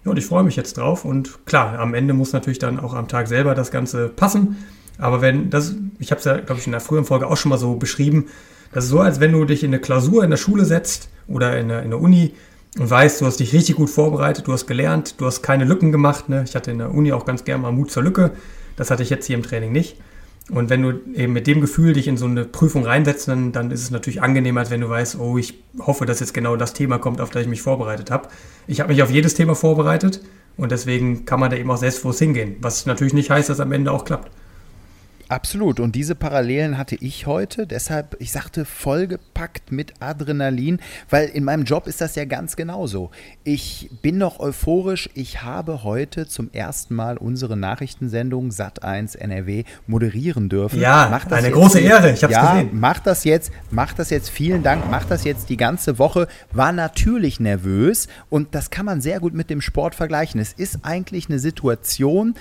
Ja, 0.03 0.11
und 0.11 0.17
ich 0.17 0.25
freue 0.25 0.43
mich 0.43 0.55
jetzt 0.55 0.77
drauf. 0.77 1.05
Und 1.05 1.45
klar, 1.45 1.79
am 1.79 1.93
Ende 1.93 2.13
muss 2.13 2.33
natürlich 2.33 2.59
dann 2.59 2.79
auch 2.79 2.93
am 2.93 3.07
Tag 3.07 3.27
selber 3.27 3.55
das 3.55 3.71
Ganze 3.71 4.09
passen. 4.09 4.57
Aber 4.97 5.21
wenn 5.21 5.49
das, 5.49 5.75
ich 5.99 6.11
habe 6.11 6.19
es 6.19 6.25
ja, 6.25 6.37
glaube 6.37 6.59
ich, 6.59 6.67
in 6.67 6.71
der 6.71 6.81
früheren 6.81 7.05
Folge 7.05 7.27
auch 7.27 7.37
schon 7.37 7.49
mal 7.49 7.57
so 7.57 7.75
beschrieben, 7.75 8.27
das 8.75 8.83
ist 8.83 8.89
so, 8.89 8.99
als 8.99 9.21
wenn 9.21 9.31
du 9.31 9.45
dich 9.45 9.63
in 9.63 9.69
eine 9.69 9.79
Klausur 9.79 10.25
in 10.25 10.29
der 10.29 10.37
Schule 10.37 10.65
setzt 10.65 11.07
oder 11.29 11.57
in 11.57 11.69
der, 11.69 11.83
in 11.83 11.91
der 11.91 12.01
Uni 12.01 12.33
und 12.77 12.89
weißt, 12.89 13.21
du 13.21 13.25
hast 13.25 13.39
dich 13.39 13.53
richtig 13.53 13.77
gut 13.77 13.89
vorbereitet, 13.89 14.47
du 14.47 14.51
hast 14.51 14.67
gelernt, 14.67 15.15
du 15.17 15.25
hast 15.25 15.41
keine 15.41 15.63
Lücken 15.63 15.93
gemacht. 15.93 16.27
Ne? 16.27 16.43
Ich 16.45 16.57
hatte 16.57 16.71
in 16.71 16.79
der 16.79 16.93
Uni 16.93 17.13
auch 17.13 17.23
ganz 17.23 17.45
gerne 17.45 17.61
mal 17.61 17.71
Mut 17.71 17.89
zur 17.89 18.03
Lücke. 18.03 18.31
Das 18.75 18.91
hatte 18.91 19.01
ich 19.01 19.09
jetzt 19.09 19.27
hier 19.27 19.37
im 19.37 19.43
Training 19.43 19.71
nicht. 19.71 19.95
Und 20.51 20.69
wenn 20.69 20.81
du 20.81 20.99
eben 21.13 21.31
mit 21.31 21.47
dem 21.47 21.61
Gefühl 21.61 21.93
dich 21.93 22.09
in 22.09 22.17
so 22.17 22.25
eine 22.25 22.43
Prüfung 22.43 22.83
reinsetzt, 22.83 23.29
dann, 23.29 23.53
dann 23.53 23.71
ist 23.71 23.81
es 23.81 23.91
natürlich 23.91 24.21
angenehmer, 24.21 24.59
als 24.59 24.71
wenn 24.71 24.81
du 24.81 24.89
weißt, 24.89 25.19
oh, 25.19 25.37
ich 25.37 25.63
hoffe, 25.79 26.05
dass 26.05 26.19
jetzt 26.19 26.33
genau 26.33 26.57
das 26.57 26.73
Thema 26.73 26.97
kommt, 26.97 27.21
auf 27.21 27.29
das 27.29 27.43
ich 27.43 27.47
mich 27.47 27.61
vorbereitet 27.61 28.11
habe. 28.11 28.27
Ich 28.67 28.81
habe 28.81 28.91
mich 28.91 29.01
auf 29.01 29.09
jedes 29.09 29.35
Thema 29.35 29.55
vorbereitet 29.55 30.19
und 30.57 30.73
deswegen 30.73 31.23
kann 31.23 31.39
man 31.39 31.49
da 31.49 31.55
eben 31.55 31.71
auch 31.71 31.77
selbstbewusst 31.77 32.19
hingehen. 32.19 32.57
Was 32.59 32.85
natürlich 32.85 33.13
nicht 33.13 33.29
heißt, 33.29 33.47
dass 33.47 33.61
am 33.61 33.71
Ende 33.71 33.93
auch 33.93 34.03
klappt. 34.03 34.31
Absolut. 35.27 35.79
Und 35.79 35.95
diese 35.95 36.13
Parallelen 36.13 36.77
hatte 36.77 36.95
ich 36.95 37.25
heute. 37.25 37.65
Deshalb, 37.65 38.15
ich 38.19 38.31
sagte, 38.31 38.65
vollgepackt 38.65 39.71
mit 39.71 39.93
Adrenalin, 39.99 40.79
weil 41.09 41.29
in 41.29 41.43
meinem 41.43 41.63
Job 41.63 41.87
ist 41.87 42.01
das 42.01 42.15
ja 42.15 42.25
ganz 42.25 42.55
genauso. 42.55 43.09
Ich 43.43 43.89
bin 44.01 44.17
noch 44.17 44.39
euphorisch. 44.39 45.09
Ich 45.15 45.41
habe 45.41 45.83
heute 45.83 46.27
zum 46.27 46.51
ersten 46.51 46.95
Mal 46.95 47.17
unsere 47.17 47.57
Nachrichtensendung 47.57 48.49
Sat1 48.49 49.17
NRW 49.17 49.63
moderieren 49.87 50.49
dürfen. 50.49 50.79
Ja, 50.79 51.21
eine 51.31 51.51
große 51.51 51.79
Ehre. 51.79 52.11
Ich 52.11 52.23
habe 52.23 52.33
ja, 52.33 52.53
gesehen. 52.53 52.69
Mach 52.73 52.99
das 52.99 53.23
jetzt, 53.23 53.51
mach 53.71 53.93
das 53.93 54.11
jetzt. 54.11 54.29
Vielen 54.29 54.61
Dank. 54.61 54.83
Mach 54.89 55.05
das 55.05 55.23
jetzt 55.23 55.49
die 55.49 55.57
ganze 55.57 55.97
Woche. 55.97 56.27
War 56.51 56.71
natürlich 56.71 57.39
nervös 57.39 58.07
und 58.29 58.53
das 58.53 58.69
kann 58.69 58.85
man 58.85 59.01
sehr 59.01 59.19
gut 59.19 59.33
mit 59.33 59.49
dem 59.49 59.61
Sport 59.61 59.95
vergleichen. 59.95 60.39
Es 60.39 60.53
ist 60.53 60.79
eigentlich 60.83 61.29
eine 61.29 61.39
Situation, 61.39 62.35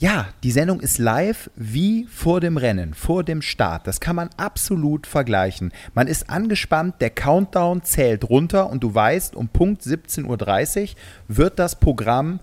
ja, 0.00 0.28
die 0.44 0.52
Sendung 0.52 0.80
ist 0.80 0.98
live 0.98 1.50
wie 1.56 2.06
vor 2.08 2.40
dem 2.40 2.56
Rennen, 2.56 2.94
vor 2.94 3.24
dem 3.24 3.42
Start. 3.42 3.86
Das 3.88 3.98
kann 3.98 4.14
man 4.14 4.30
absolut 4.36 5.08
vergleichen. 5.08 5.72
Man 5.92 6.06
ist 6.06 6.30
angespannt, 6.30 6.96
der 7.00 7.10
Countdown 7.10 7.82
zählt 7.82 8.28
runter 8.30 8.70
und 8.70 8.84
du 8.84 8.94
weißt, 8.94 9.34
um 9.34 9.48
Punkt 9.48 9.82
17.30 9.82 10.82
Uhr 10.82 10.96
wird 11.26 11.58
das 11.58 11.80
Programm 11.80 12.38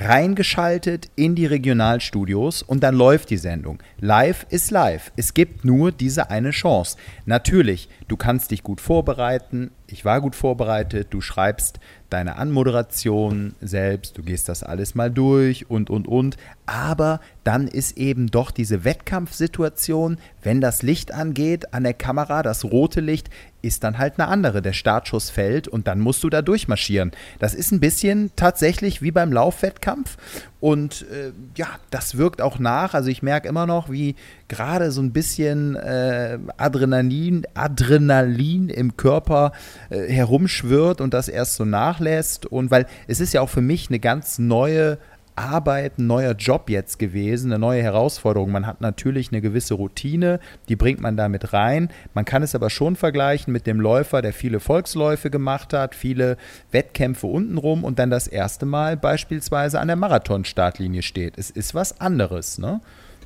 reingeschaltet 0.00 1.10
in 1.16 1.34
die 1.34 1.46
Regionalstudios 1.46 2.62
und 2.62 2.82
dann 2.82 2.94
läuft 2.94 3.30
die 3.30 3.36
Sendung. 3.36 3.82
Live 3.98 4.46
ist 4.50 4.70
live. 4.70 5.12
Es 5.16 5.34
gibt 5.34 5.64
nur 5.64 5.92
diese 5.92 6.30
eine 6.30 6.50
Chance. 6.50 6.96
Natürlich, 7.26 7.88
du 8.08 8.16
kannst 8.16 8.50
dich 8.50 8.62
gut 8.62 8.80
vorbereiten. 8.80 9.70
Ich 9.86 10.04
war 10.04 10.20
gut 10.20 10.36
vorbereitet. 10.36 11.08
Du 11.10 11.20
schreibst 11.20 11.80
deine 12.08 12.36
Anmoderation 12.36 13.54
selbst, 13.60 14.18
du 14.18 14.22
gehst 14.22 14.48
das 14.48 14.62
alles 14.62 14.94
mal 14.94 15.10
durch 15.10 15.70
und, 15.70 15.90
und, 15.90 16.08
und. 16.08 16.36
Aber 16.66 17.20
dann 17.44 17.68
ist 17.68 17.96
eben 17.96 18.28
doch 18.28 18.50
diese 18.50 18.84
Wettkampfsituation, 18.84 20.18
wenn 20.42 20.60
das 20.60 20.82
Licht 20.82 21.12
angeht 21.12 21.72
an 21.72 21.84
der 21.84 21.94
Kamera, 21.94 22.42
das 22.42 22.64
rote 22.64 23.00
Licht, 23.00 23.30
ist 23.62 23.84
dann 23.84 23.98
halt 23.98 24.18
eine 24.18 24.28
andere. 24.28 24.62
Der 24.62 24.72
Startschuss 24.72 25.30
fällt 25.30 25.68
und 25.68 25.86
dann 25.86 26.00
musst 26.00 26.22
du 26.24 26.30
da 26.30 26.42
durchmarschieren. 26.42 27.12
Das 27.38 27.54
ist 27.54 27.72
ein 27.72 27.80
bisschen 27.80 28.30
tatsächlich 28.36 29.02
wie 29.02 29.10
beim 29.10 29.32
Laufwettkampf. 29.32 30.16
Und 30.60 31.06
äh, 31.10 31.32
ja, 31.56 31.68
das 31.90 32.18
wirkt 32.18 32.42
auch 32.42 32.58
nach. 32.58 32.92
Also 32.92 33.08
ich 33.08 33.22
merke 33.22 33.48
immer 33.48 33.66
noch, 33.66 33.90
wie 33.90 34.14
gerade 34.48 34.90
so 34.90 35.00
ein 35.00 35.12
bisschen 35.12 35.74
äh, 35.76 36.38
Adrenalin, 36.58 37.46
Adrenalin 37.54 38.68
im 38.68 38.96
Körper 38.96 39.52
äh, 39.88 40.02
herumschwirrt 40.02 41.00
und 41.00 41.14
das 41.14 41.28
erst 41.28 41.54
so 41.54 41.64
nachlässt. 41.64 42.44
Und 42.44 42.70
weil 42.70 42.86
es 43.08 43.20
ist 43.20 43.32
ja 43.32 43.40
auch 43.40 43.48
für 43.48 43.62
mich 43.62 43.88
eine 43.88 44.00
ganz 44.00 44.38
neue 44.38 44.98
Arbeit, 45.40 45.98
ein 45.98 46.06
neuer 46.06 46.32
Job 46.32 46.70
jetzt 46.70 46.98
gewesen, 46.98 47.50
eine 47.50 47.58
neue 47.58 47.82
Herausforderung. 47.82 48.50
Man 48.50 48.66
hat 48.66 48.80
natürlich 48.80 49.32
eine 49.32 49.40
gewisse 49.40 49.74
Routine, 49.74 50.40
die 50.68 50.76
bringt 50.76 51.00
man 51.00 51.16
damit 51.16 51.52
rein. 51.52 51.90
Man 52.14 52.24
kann 52.24 52.42
es 52.42 52.54
aber 52.54 52.70
schon 52.70 52.96
vergleichen 52.96 53.52
mit 53.52 53.66
dem 53.66 53.80
Läufer, 53.80 54.22
der 54.22 54.32
viele 54.32 54.60
Volksläufe 54.60 55.30
gemacht 55.30 55.72
hat, 55.72 55.94
viele 55.94 56.36
Wettkämpfe 56.70 57.26
untenrum 57.26 57.84
und 57.84 57.98
dann 57.98 58.10
das 58.10 58.26
erste 58.26 58.66
Mal 58.66 58.96
beispielsweise 58.96 59.80
an 59.80 59.88
der 59.88 59.96
Marathonstartlinie 59.96 61.02
steht. 61.02 61.36
Es 61.36 61.50
ist 61.50 61.74
was 61.74 62.00
anderes, 62.00 62.58
ne? 62.58 62.80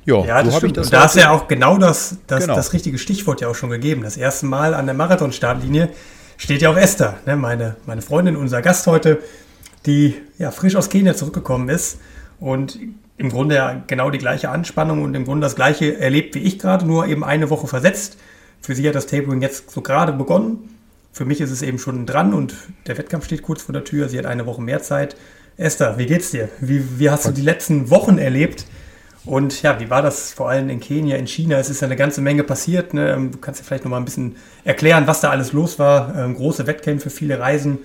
Jo, 0.05 0.23
ja, 0.23 0.39
so 0.39 0.45
das 0.45 0.57
stimmt. 0.57 0.77
Das 0.77 0.87
und 0.87 0.93
da 0.93 1.05
ist 1.05 1.15
ja 1.15 1.31
auch 1.31 1.47
genau 1.47 1.77
das, 1.77 2.17
das, 2.27 2.41
genau 2.41 2.55
das 2.55 2.73
richtige 2.73 2.97
Stichwort 2.97 3.41
ja 3.41 3.47
auch 3.47 3.55
schon 3.55 3.71
gegeben. 3.71 4.03
Das 4.03 4.17
erste 4.17 4.45
Mal 4.45 4.73
an 4.73 4.85
der 4.85 4.95
Marathonstartlinie 4.95 5.89
steht 6.37 6.61
ja 6.61 6.69
auch 6.69 6.77
Esther, 6.77 7.15
ne? 7.25 7.35
meine, 7.35 7.75
meine 7.85 8.01
Freundin, 8.01 8.35
unser 8.35 8.61
Gast 8.61 8.85
heute, 8.87 9.19
die 9.85 10.15
ja 10.37 10.51
frisch 10.51 10.75
aus 10.75 10.89
Kenia 10.89 11.15
zurückgekommen 11.15 11.69
ist 11.69 11.99
und 12.39 12.79
im 13.17 13.29
Grunde 13.29 13.55
ja 13.55 13.83
genau 13.87 14.09
die 14.09 14.17
gleiche 14.17 14.49
Anspannung 14.49 15.03
und 15.03 15.15
im 15.15 15.25
Grunde 15.25 15.45
das 15.45 15.55
gleiche 15.55 15.97
erlebt 15.99 16.35
wie 16.35 16.39
ich 16.39 16.59
gerade, 16.59 16.85
nur 16.85 17.07
eben 17.07 17.23
eine 17.23 17.49
Woche 17.49 17.67
versetzt. 17.67 18.17
Für 18.61 18.75
sie 18.75 18.87
hat 18.87 18.95
das 18.95 19.05
Tapering 19.05 19.41
jetzt 19.41 19.71
so 19.71 19.81
gerade 19.81 20.11
begonnen. 20.11 20.69
Für 21.13 21.23
mich 21.23 21.39
ist 21.39 21.51
es 21.51 21.61
eben 21.61 21.79
schon 21.79 22.05
dran 22.05 22.33
und 22.33 22.55
der 22.87 22.97
Wettkampf 22.97 23.25
steht 23.25 23.41
kurz 23.41 23.61
vor 23.61 23.73
der 23.73 23.85
Tür. 23.85 24.09
Sie 24.09 24.17
hat 24.17 24.25
eine 24.25 24.45
Woche 24.45 24.61
mehr 24.61 24.81
Zeit. 24.81 25.15
Esther, 25.55 25.97
wie 25.97 26.07
geht's 26.07 26.31
dir? 26.31 26.49
Wie, 26.59 26.99
wie 26.99 27.09
hast 27.09 27.25
du 27.25 27.31
die 27.31 27.41
letzten 27.41 27.89
Wochen 27.89 28.17
erlebt? 28.17 28.65
Und 29.23 29.61
ja, 29.61 29.79
wie 29.79 29.89
war 29.89 30.01
das 30.01 30.33
vor 30.33 30.49
allem 30.49 30.69
in 30.69 30.79
Kenia, 30.79 31.15
in 31.15 31.25
China? 31.25 31.57
Es 31.57 31.69
ist 31.69 31.81
ja 31.81 31.87
eine 31.87 31.95
ganze 31.95 32.21
Menge 32.21 32.43
passiert. 32.43 32.93
Ne? 32.93 33.13
Ähm, 33.13 33.31
du 33.31 33.37
kannst 33.37 33.61
ja 33.61 33.65
vielleicht 33.65 33.85
noch 33.85 33.91
mal 33.91 33.97
ein 33.97 34.05
bisschen 34.05 34.35
erklären, 34.65 35.07
was 35.07 35.21
da 35.21 35.29
alles 35.29 35.53
los 35.53 35.79
war. 35.79 36.13
Ähm, 36.15 36.35
große 36.35 36.67
Wettkämpfe, 36.67 37.09
viele 37.09 37.39
Reisen. 37.39 37.79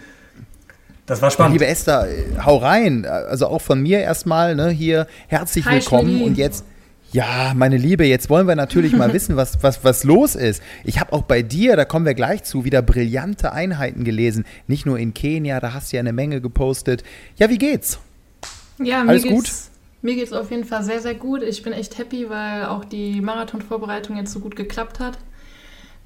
Das 1.10 1.20
war 1.20 1.32
spannend. 1.32 1.56
Ja, 1.56 1.66
liebe 1.66 1.66
Esther, 1.66 2.06
hau 2.44 2.58
rein. 2.58 3.04
Also 3.04 3.48
auch 3.48 3.60
von 3.60 3.82
mir 3.82 3.98
erstmal 3.98 4.54
ne, 4.54 4.70
hier 4.70 5.08
herzlich 5.26 5.64
Hi, 5.66 5.74
willkommen. 5.74 6.08
Schmidi. 6.08 6.24
Und 6.24 6.38
jetzt, 6.38 6.64
ja, 7.10 7.52
meine 7.56 7.78
Liebe, 7.78 8.04
jetzt 8.04 8.30
wollen 8.30 8.46
wir 8.46 8.54
natürlich 8.54 8.92
mal 8.92 9.12
wissen, 9.12 9.34
was, 9.34 9.60
was, 9.60 9.82
was 9.82 10.04
los 10.04 10.36
ist. 10.36 10.62
Ich 10.84 11.00
habe 11.00 11.12
auch 11.12 11.22
bei 11.22 11.42
dir, 11.42 11.74
da 11.74 11.84
kommen 11.84 12.06
wir 12.06 12.14
gleich 12.14 12.44
zu, 12.44 12.64
wieder 12.64 12.80
brillante 12.80 13.50
Einheiten 13.50 14.04
gelesen. 14.04 14.44
Nicht 14.68 14.86
nur 14.86 15.00
in 15.00 15.12
Kenia, 15.12 15.58
da 15.58 15.74
hast 15.74 15.90
du 15.90 15.96
ja 15.96 16.00
eine 16.00 16.12
Menge 16.12 16.40
gepostet. 16.40 17.02
Ja, 17.38 17.50
wie 17.50 17.58
geht's? 17.58 17.98
Ja, 18.78 19.02
mir 19.02 19.10
Alles 19.10 19.24
geht's, 19.24 19.34
gut? 19.34 19.50
Mir 20.02 20.14
geht 20.14 20.28
es 20.28 20.32
auf 20.32 20.52
jeden 20.52 20.64
Fall 20.64 20.84
sehr, 20.84 21.00
sehr 21.00 21.14
gut. 21.14 21.42
Ich 21.42 21.64
bin 21.64 21.72
echt 21.72 21.98
happy, 21.98 22.30
weil 22.30 22.66
auch 22.66 22.84
die 22.84 23.20
Marathonvorbereitung 23.20 24.16
jetzt 24.16 24.32
so 24.32 24.38
gut 24.38 24.54
geklappt 24.54 25.00
hat. 25.00 25.18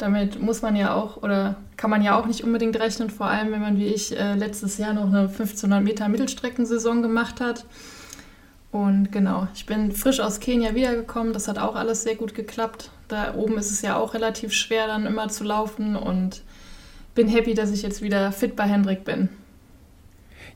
Damit 0.04 0.38
muss 0.38 0.60
man 0.60 0.76
ja 0.76 0.92
auch 0.92 1.22
oder 1.22 1.56
kann 1.78 1.88
man 1.88 2.02
ja 2.02 2.20
auch 2.20 2.26
nicht 2.26 2.44
unbedingt 2.44 2.78
rechnen, 2.78 3.08
vor 3.08 3.24
allem 3.24 3.50
wenn 3.52 3.62
man 3.62 3.78
wie 3.78 3.86
ich 3.86 4.14
äh, 4.14 4.34
letztes 4.34 4.76
Jahr 4.76 4.92
noch 4.92 5.06
eine 5.06 5.20
1500 5.20 5.82
Meter 5.82 6.10
Mittelstreckensaison 6.10 7.00
gemacht 7.00 7.40
hat. 7.40 7.64
Und 8.70 9.10
genau, 9.12 9.48
ich 9.54 9.64
bin 9.64 9.92
frisch 9.92 10.20
aus 10.20 10.40
Kenia 10.40 10.74
wiedergekommen. 10.74 11.32
Das 11.32 11.48
hat 11.48 11.58
auch 11.58 11.74
alles 11.74 12.02
sehr 12.02 12.16
gut 12.16 12.34
geklappt. 12.34 12.90
Da 13.08 13.34
oben 13.34 13.56
ist 13.56 13.70
es 13.70 13.80
ja 13.80 13.96
auch 13.96 14.12
relativ 14.12 14.52
schwer, 14.52 14.88
dann 14.88 15.06
immer 15.06 15.30
zu 15.30 15.42
laufen 15.42 15.96
und 15.96 16.42
bin 17.14 17.26
happy, 17.26 17.54
dass 17.54 17.70
ich 17.70 17.80
jetzt 17.80 18.02
wieder 18.02 18.30
fit 18.30 18.56
bei 18.56 18.64
Hendrik 18.64 19.04
bin. 19.04 19.30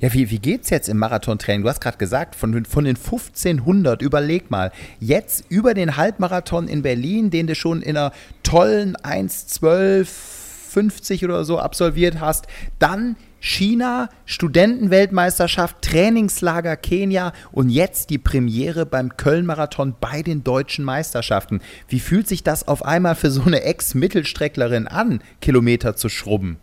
Ja, 0.00 0.14
wie, 0.14 0.31
wie 0.31 0.38
geht's 0.38 0.71
jetzt 0.71 0.88
im 0.88 0.99
Marathontraining? 0.99 1.62
Du 1.62 1.69
hast 1.69 1.81
gerade 1.81 1.99
gesagt, 1.99 2.37
von, 2.37 2.64
von 2.64 2.85
den 2.85 2.95
1500, 2.95 4.00
überleg 4.00 4.49
mal, 4.49 4.71
jetzt 5.00 5.47
über 5.49 5.75
den 5.75 5.97
Halbmarathon 5.97 6.69
in 6.69 6.83
Berlin, 6.83 7.31
den 7.31 7.49
du 7.49 7.57
schon 7.57 7.83
in 7.83 7.97
einer 7.97 8.12
tollen 8.45 8.95
1,1250 8.97 11.25
oder 11.25 11.45
so 11.45 11.59
absolviert 11.59 12.21
hast, 12.21 12.47
dann 12.78 13.17
China, 13.40 14.09
Studentenweltmeisterschaft, 14.25 15.83
Trainingslager 15.83 16.76
Kenia 16.76 17.33
und 17.50 17.69
jetzt 17.69 18.11
die 18.11 18.19
Premiere 18.19 18.87
beim 18.87 19.17
Köln-Marathon 19.17 19.97
bei 20.00 20.23
den 20.23 20.45
deutschen 20.45 20.85
Meisterschaften. 20.85 21.61
Wie 21.88 21.99
fühlt 21.99 22.28
sich 22.28 22.45
das 22.45 22.69
auf 22.69 22.85
einmal 22.85 23.17
für 23.17 23.33
so 23.33 23.43
eine 23.43 23.62
Ex-Mittelstrecklerin 23.62 24.87
an, 24.87 25.25
Kilometer 25.40 25.97
zu 25.97 26.09
schrubben? 26.09 26.59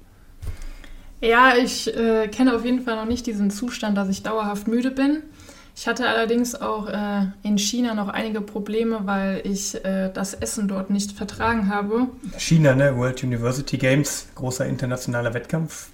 Ja, 1.21 1.53
ich 1.55 1.95
äh, 1.95 2.27
kenne 2.27 2.55
auf 2.55 2.65
jeden 2.65 2.81
Fall 2.81 2.95
noch 2.95 3.05
nicht 3.05 3.25
diesen 3.25 3.49
Zustand, 3.49 3.97
dass 3.97 4.09
ich 4.09 4.23
dauerhaft 4.23 4.67
müde 4.67 4.91
bin. 4.91 5.23
Ich 5.77 5.87
hatte 5.87 6.07
allerdings 6.07 6.55
auch 6.55 6.87
äh, 6.87 7.27
in 7.43 7.57
China 7.57 7.95
noch 7.95 8.07
einige 8.07 8.39
Probleme, 8.39 9.01
weil 9.03 9.41
ich 9.43 9.75
äh, 9.83 10.09
das 10.13 10.33
Essen 10.33 10.69
dort 10.69 10.89
nicht 10.89 11.11
vertragen 11.11 11.69
habe. 11.69 12.07
China, 12.37 12.75
ne? 12.75 12.95
World 12.95 13.23
University 13.23 13.77
Games, 13.77 14.27
großer 14.35 14.65
internationaler 14.65 15.33
Wettkampf, 15.33 15.89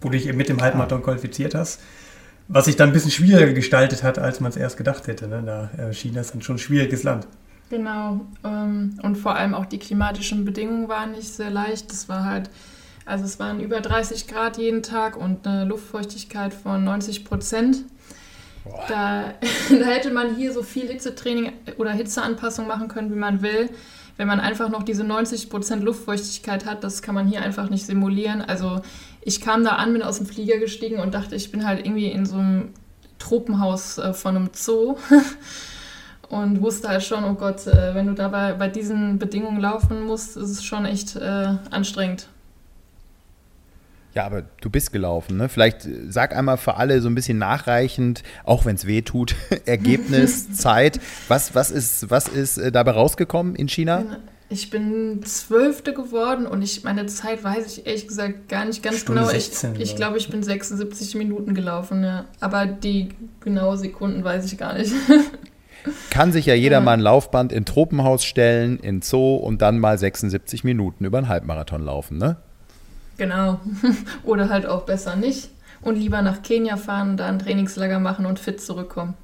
wo 0.00 0.08
du 0.08 0.16
dich 0.16 0.26
eben 0.26 0.38
mit 0.38 0.48
dem 0.48 0.62
Halbmarathon 0.62 1.02
qualifiziert 1.02 1.54
hast. 1.54 1.80
Was 2.48 2.64
sich 2.64 2.76
dann 2.76 2.88
ein 2.88 2.92
bisschen 2.92 3.10
schwieriger 3.10 3.52
gestaltet 3.52 4.02
hat, 4.02 4.18
als 4.18 4.40
man 4.40 4.50
es 4.50 4.56
erst 4.56 4.78
gedacht 4.78 5.06
hätte. 5.06 5.28
Ne? 5.28 5.42
Da, 5.44 5.70
äh, 5.76 5.92
China 5.92 6.22
ist 6.22 6.34
dann 6.34 6.40
schon 6.40 6.56
ein 6.56 6.58
schwieriges 6.58 7.02
Land. 7.02 7.26
Genau. 7.68 8.20
Ähm, 8.44 8.98
und 9.02 9.16
vor 9.16 9.36
allem 9.36 9.54
auch 9.54 9.66
die 9.66 9.78
klimatischen 9.78 10.46
Bedingungen 10.46 10.88
waren 10.88 11.12
nicht 11.12 11.28
sehr 11.28 11.50
leicht. 11.50 11.90
Das 11.90 12.08
war 12.08 12.24
halt 12.24 12.48
also 13.04 13.24
es 13.24 13.38
waren 13.38 13.60
über 13.60 13.80
30 13.80 14.28
Grad 14.28 14.58
jeden 14.58 14.82
Tag 14.82 15.16
und 15.16 15.46
eine 15.46 15.64
Luftfeuchtigkeit 15.64 16.54
von 16.54 16.84
90 16.84 17.24
Prozent. 17.24 17.84
Da, 18.88 19.34
da, 19.70 19.84
hätte 19.86 20.12
man 20.12 20.36
hier 20.36 20.52
so 20.52 20.62
viel 20.62 20.86
Hitzetraining 20.86 21.52
oder 21.78 21.90
Hitzeanpassung 21.92 22.66
machen 22.66 22.88
können, 22.88 23.10
wie 23.10 23.18
man 23.18 23.42
will. 23.42 23.70
Wenn 24.16 24.28
man 24.28 24.40
einfach 24.40 24.68
noch 24.68 24.82
diese 24.82 25.04
90 25.04 25.50
Prozent 25.50 25.82
Luftfeuchtigkeit 25.82 26.66
hat, 26.66 26.84
das 26.84 27.02
kann 27.02 27.14
man 27.14 27.26
hier 27.26 27.42
einfach 27.42 27.70
nicht 27.70 27.86
simulieren. 27.86 28.42
Also 28.42 28.80
ich 29.22 29.40
kam 29.40 29.64
da 29.64 29.70
an, 29.76 29.92
bin 29.92 30.02
aus 30.02 30.18
dem 30.18 30.26
Flieger 30.26 30.58
gestiegen 30.58 31.00
und 31.00 31.14
dachte, 31.14 31.34
ich 31.34 31.50
bin 31.50 31.66
halt 31.66 31.84
irgendwie 31.84 32.08
in 32.08 32.26
so 32.26 32.36
einem 32.36 32.70
Tropenhaus 33.18 33.98
äh, 33.98 34.12
von 34.12 34.36
einem 34.36 34.50
Zoo. 34.52 34.96
und 36.28 36.62
wusste 36.62 36.88
halt 36.88 37.02
schon, 37.02 37.24
oh 37.24 37.34
Gott, 37.34 37.66
äh, 37.66 37.94
wenn 37.94 38.06
du 38.06 38.14
dabei 38.14 38.54
bei 38.54 38.68
diesen 38.68 39.18
Bedingungen 39.18 39.60
laufen 39.60 40.06
musst, 40.06 40.36
ist 40.36 40.50
es 40.50 40.64
schon 40.64 40.86
echt 40.86 41.14
äh, 41.16 41.56
anstrengend. 41.70 42.26
Ja, 44.14 44.26
aber 44.26 44.42
du 44.60 44.68
bist 44.68 44.92
gelaufen, 44.92 45.38
ne? 45.38 45.48
Vielleicht 45.48 45.86
äh, 45.86 46.10
sag 46.10 46.36
einmal 46.36 46.58
für 46.58 46.76
alle 46.76 47.00
so 47.00 47.08
ein 47.08 47.14
bisschen 47.14 47.38
nachreichend, 47.38 48.22
auch 48.44 48.64
wenn 48.64 48.76
es 48.76 48.86
weh 48.86 49.02
tut, 49.02 49.34
Ergebnis, 49.66 50.52
Zeit. 50.54 51.00
Was, 51.28 51.54
was, 51.54 51.70
ist, 51.70 52.10
was 52.10 52.28
ist 52.28 52.58
äh, 52.58 52.70
dabei 52.70 52.92
rausgekommen 52.92 53.54
in 53.54 53.68
China? 53.68 54.04
Ich 54.50 54.68
bin 54.68 55.22
Zwölfte 55.24 55.94
geworden 55.94 56.46
und 56.46 56.60
ich 56.60 56.84
meine 56.84 57.06
Zeit 57.06 57.42
weiß 57.42 57.66
ich 57.66 57.86
ehrlich 57.86 58.06
gesagt 58.06 58.50
gar 58.50 58.66
nicht 58.66 58.82
ganz 58.82 58.98
Stunde 58.98 59.22
genau. 59.22 59.32
16, 59.32 59.76
ich, 59.76 59.80
ich 59.80 59.96
glaube, 59.96 60.18
ich 60.18 60.28
bin 60.28 60.42
76 60.42 61.14
Minuten 61.14 61.54
gelaufen, 61.54 62.04
ja. 62.04 62.26
Aber 62.40 62.66
die 62.66 63.08
genaue 63.40 63.78
Sekunden 63.78 64.22
weiß 64.22 64.44
ich 64.44 64.58
gar 64.58 64.74
nicht. 64.74 64.92
Kann 66.10 66.32
sich 66.32 66.44
ja 66.44 66.54
jeder 66.54 66.76
ja. 66.76 66.80
mal 66.82 66.92
ein 66.92 67.00
Laufband 67.00 67.50
in 67.50 67.64
Tropenhaus 67.64 68.24
stellen, 68.24 68.78
in 68.78 69.00
Zoo 69.00 69.36
und 69.36 69.62
dann 69.62 69.78
mal 69.78 69.96
76 69.96 70.64
Minuten 70.64 71.06
über 71.06 71.16
einen 71.16 71.28
Halbmarathon 71.28 71.82
laufen, 71.82 72.18
ne? 72.18 72.36
Genau. 73.16 73.60
Oder 74.24 74.48
halt 74.48 74.66
auch 74.66 74.82
besser 74.82 75.16
nicht. 75.16 75.50
Und 75.80 75.96
lieber 75.96 76.22
nach 76.22 76.42
Kenia 76.42 76.76
fahren, 76.76 77.16
da 77.16 77.26
ein 77.26 77.38
Trainingslager 77.38 77.98
machen 77.98 78.26
und 78.26 78.38
fit 78.38 78.60
zurückkommen. 78.60 79.14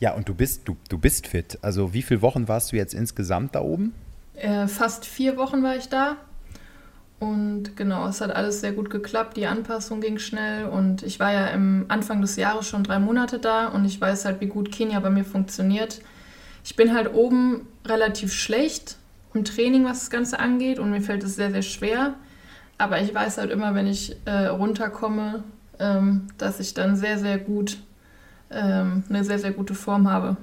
Ja, 0.00 0.14
und 0.14 0.28
du 0.28 0.34
bist, 0.34 0.68
du, 0.68 0.76
du 0.88 0.98
bist 0.98 1.26
fit. 1.26 1.58
Also 1.62 1.92
wie 1.92 2.02
viele 2.02 2.22
Wochen 2.22 2.46
warst 2.46 2.72
du 2.72 2.76
jetzt 2.76 2.94
insgesamt 2.94 3.54
da 3.54 3.60
oben? 3.62 3.94
Äh, 4.34 4.68
fast 4.68 5.04
vier 5.04 5.36
Wochen 5.36 5.62
war 5.62 5.76
ich 5.76 5.88
da. 5.88 6.16
Und 7.18 7.76
genau, 7.76 8.06
es 8.06 8.20
hat 8.20 8.30
alles 8.30 8.60
sehr 8.60 8.72
gut 8.72 8.90
geklappt. 8.90 9.36
Die 9.36 9.46
Anpassung 9.46 10.00
ging 10.00 10.18
schnell. 10.18 10.66
Und 10.66 11.02
ich 11.02 11.18
war 11.18 11.32
ja 11.32 11.48
im 11.48 11.86
Anfang 11.88 12.20
des 12.20 12.36
Jahres 12.36 12.68
schon 12.68 12.84
drei 12.84 13.00
Monate 13.00 13.40
da 13.40 13.68
und 13.68 13.84
ich 13.84 14.00
weiß 14.00 14.24
halt, 14.24 14.40
wie 14.40 14.46
gut 14.46 14.70
Kenia 14.70 15.00
bei 15.00 15.10
mir 15.10 15.24
funktioniert. 15.24 16.00
Ich 16.64 16.76
bin 16.76 16.94
halt 16.94 17.12
oben 17.12 17.66
relativ 17.84 18.32
schlecht 18.32 18.96
im 19.34 19.44
Training, 19.44 19.84
was 19.84 20.00
das 20.00 20.10
Ganze 20.10 20.38
angeht. 20.38 20.78
Und 20.78 20.90
mir 20.90 21.00
fällt 21.00 21.24
es 21.24 21.34
sehr, 21.34 21.50
sehr 21.50 21.62
schwer. 21.62 22.14
Aber 22.78 23.00
ich 23.00 23.12
weiß 23.14 23.38
halt 23.38 23.50
immer, 23.50 23.74
wenn 23.74 23.86
ich 23.86 24.16
äh, 24.24 24.46
runterkomme, 24.46 25.42
ähm, 25.80 26.28
dass 26.38 26.60
ich 26.60 26.74
dann 26.74 26.96
sehr, 26.96 27.18
sehr 27.18 27.38
gut, 27.38 27.78
ähm, 28.50 29.02
eine 29.08 29.24
sehr, 29.24 29.38
sehr 29.38 29.52
gute 29.52 29.74
Form 29.74 30.10
habe. 30.10 30.36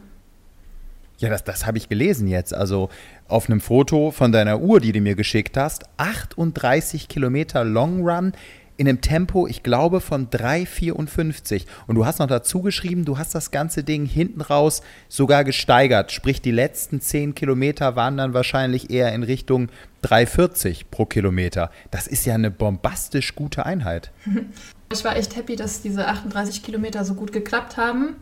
Ja, 1.18 1.30
das, 1.30 1.46
das 1.46 1.66
habe 1.66 1.78
ich 1.78 1.88
gelesen 1.88 2.28
jetzt. 2.28 2.54
Also 2.54 2.90
auf 3.28 3.50
einem 3.50 3.62
Foto 3.62 4.12
von 4.12 4.34
deiner 4.34 4.60
Uhr, 4.60 4.82
die 4.82 4.92
du 4.92 5.00
mir 5.00 5.16
geschickt 5.16 5.56
hast, 5.56 5.86
38 5.98 7.08
Kilometer 7.08 7.64
Long 7.64 8.08
Run 8.08 8.34
in 8.78 8.88
einem 8.88 9.02
Tempo, 9.02 9.48
ich 9.48 9.64
glaube, 9.64 10.02
von 10.02 10.30
3,54. 10.30 11.66
Und 11.88 11.96
du 11.96 12.06
hast 12.06 12.20
noch 12.20 12.28
dazu 12.28 12.62
geschrieben, 12.62 13.06
du 13.06 13.18
hast 13.18 13.34
das 13.34 13.52
ganze 13.52 13.84
Ding 13.84 14.06
hinten 14.06 14.42
raus 14.42 14.82
sogar 15.08 15.44
gesteigert. 15.44 16.12
Sprich, 16.12 16.42
die 16.42 16.52
letzten 16.52 17.00
10 17.00 17.36
Kilometer 17.36 17.96
waren 17.96 18.18
dann 18.18 18.34
wahrscheinlich 18.34 18.90
eher 18.90 19.14
in 19.14 19.24
Richtung 19.24 19.70
3,40 20.04 20.86
pro 20.92 21.06
Kilometer. 21.06 21.72
Das 21.92 22.08
ist 22.08 22.26
ja 22.26 22.36
eine 22.36 22.52
bombastisch 22.52 23.36
gute 23.36 23.66
Einheit. 23.66 24.12
Ich 24.94 25.04
war 25.04 25.18
echt 25.18 25.36
happy, 25.36 25.56
dass 25.56 25.82
diese 25.82 26.08
38 26.08 26.62
Kilometer 26.62 27.04
so 27.04 27.16
gut 27.16 27.32
geklappt 27.32 27.76
haben. 27.76 28.16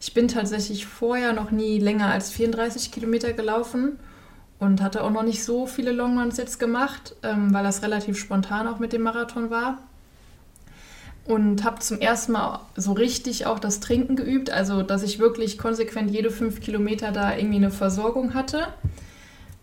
Ich 0.00 0.14
bin 0.14 0.28
tatsächlich 0.28 0.86
vorher 0.86 1.32
noch 1.32 1.50
nie 1.50 1.80
länger 1.80 2.12
als 2.12 2.30
34 2.30 2.92
Kilometer 2.92 3.32
gelaufen 3.32 3.98
und 4.58 4.80
hatte 4.80 5.02
auch 5.02 5.10
noch 5.10 5.24
nicht 5.24 5.42
so 5.42 5.66
viele 5.66 5.90
Longruns 5.90 6.36
jetzt 6.36 6.60
gemacht, 6.60 7.16
ähm, 7.22 7.52
weil 7.52 7.64
das 7.64 7.82
relativ 7.82 8.16
spontan 8.16 8.68
auch 8.68 8.78
mit 8.78 8.92
dem 8.92 9.02
Marathon 9.02 9.50
war. 9.50 9.78
Und 11.26 11.64
habe 11.64 11.80
zum 11.80 12.00
ersten 12.00 12.32
Mal 12.32 12.60
so 12.76 12.92
richtig 12.92 13.46
auch 13.46 13.58
das 13.58 13.80
Trinken 13.80 14.16
geübt, 14.16 14.50
also 14.50 14.82
dass 14.82 15.02
ich 15.02 15.18
wirklich 15.18 15.56
konsequent 15.58 16.10
jede 16.10 16.30
fünf 16.30 16.60
Kilometer 16.60 17.12
da 17.12 17.36
irgendwie 17.36 17.56
eine 17.56 17.70
Versorgung 17.70 18.34
hatte. 18.34 18.68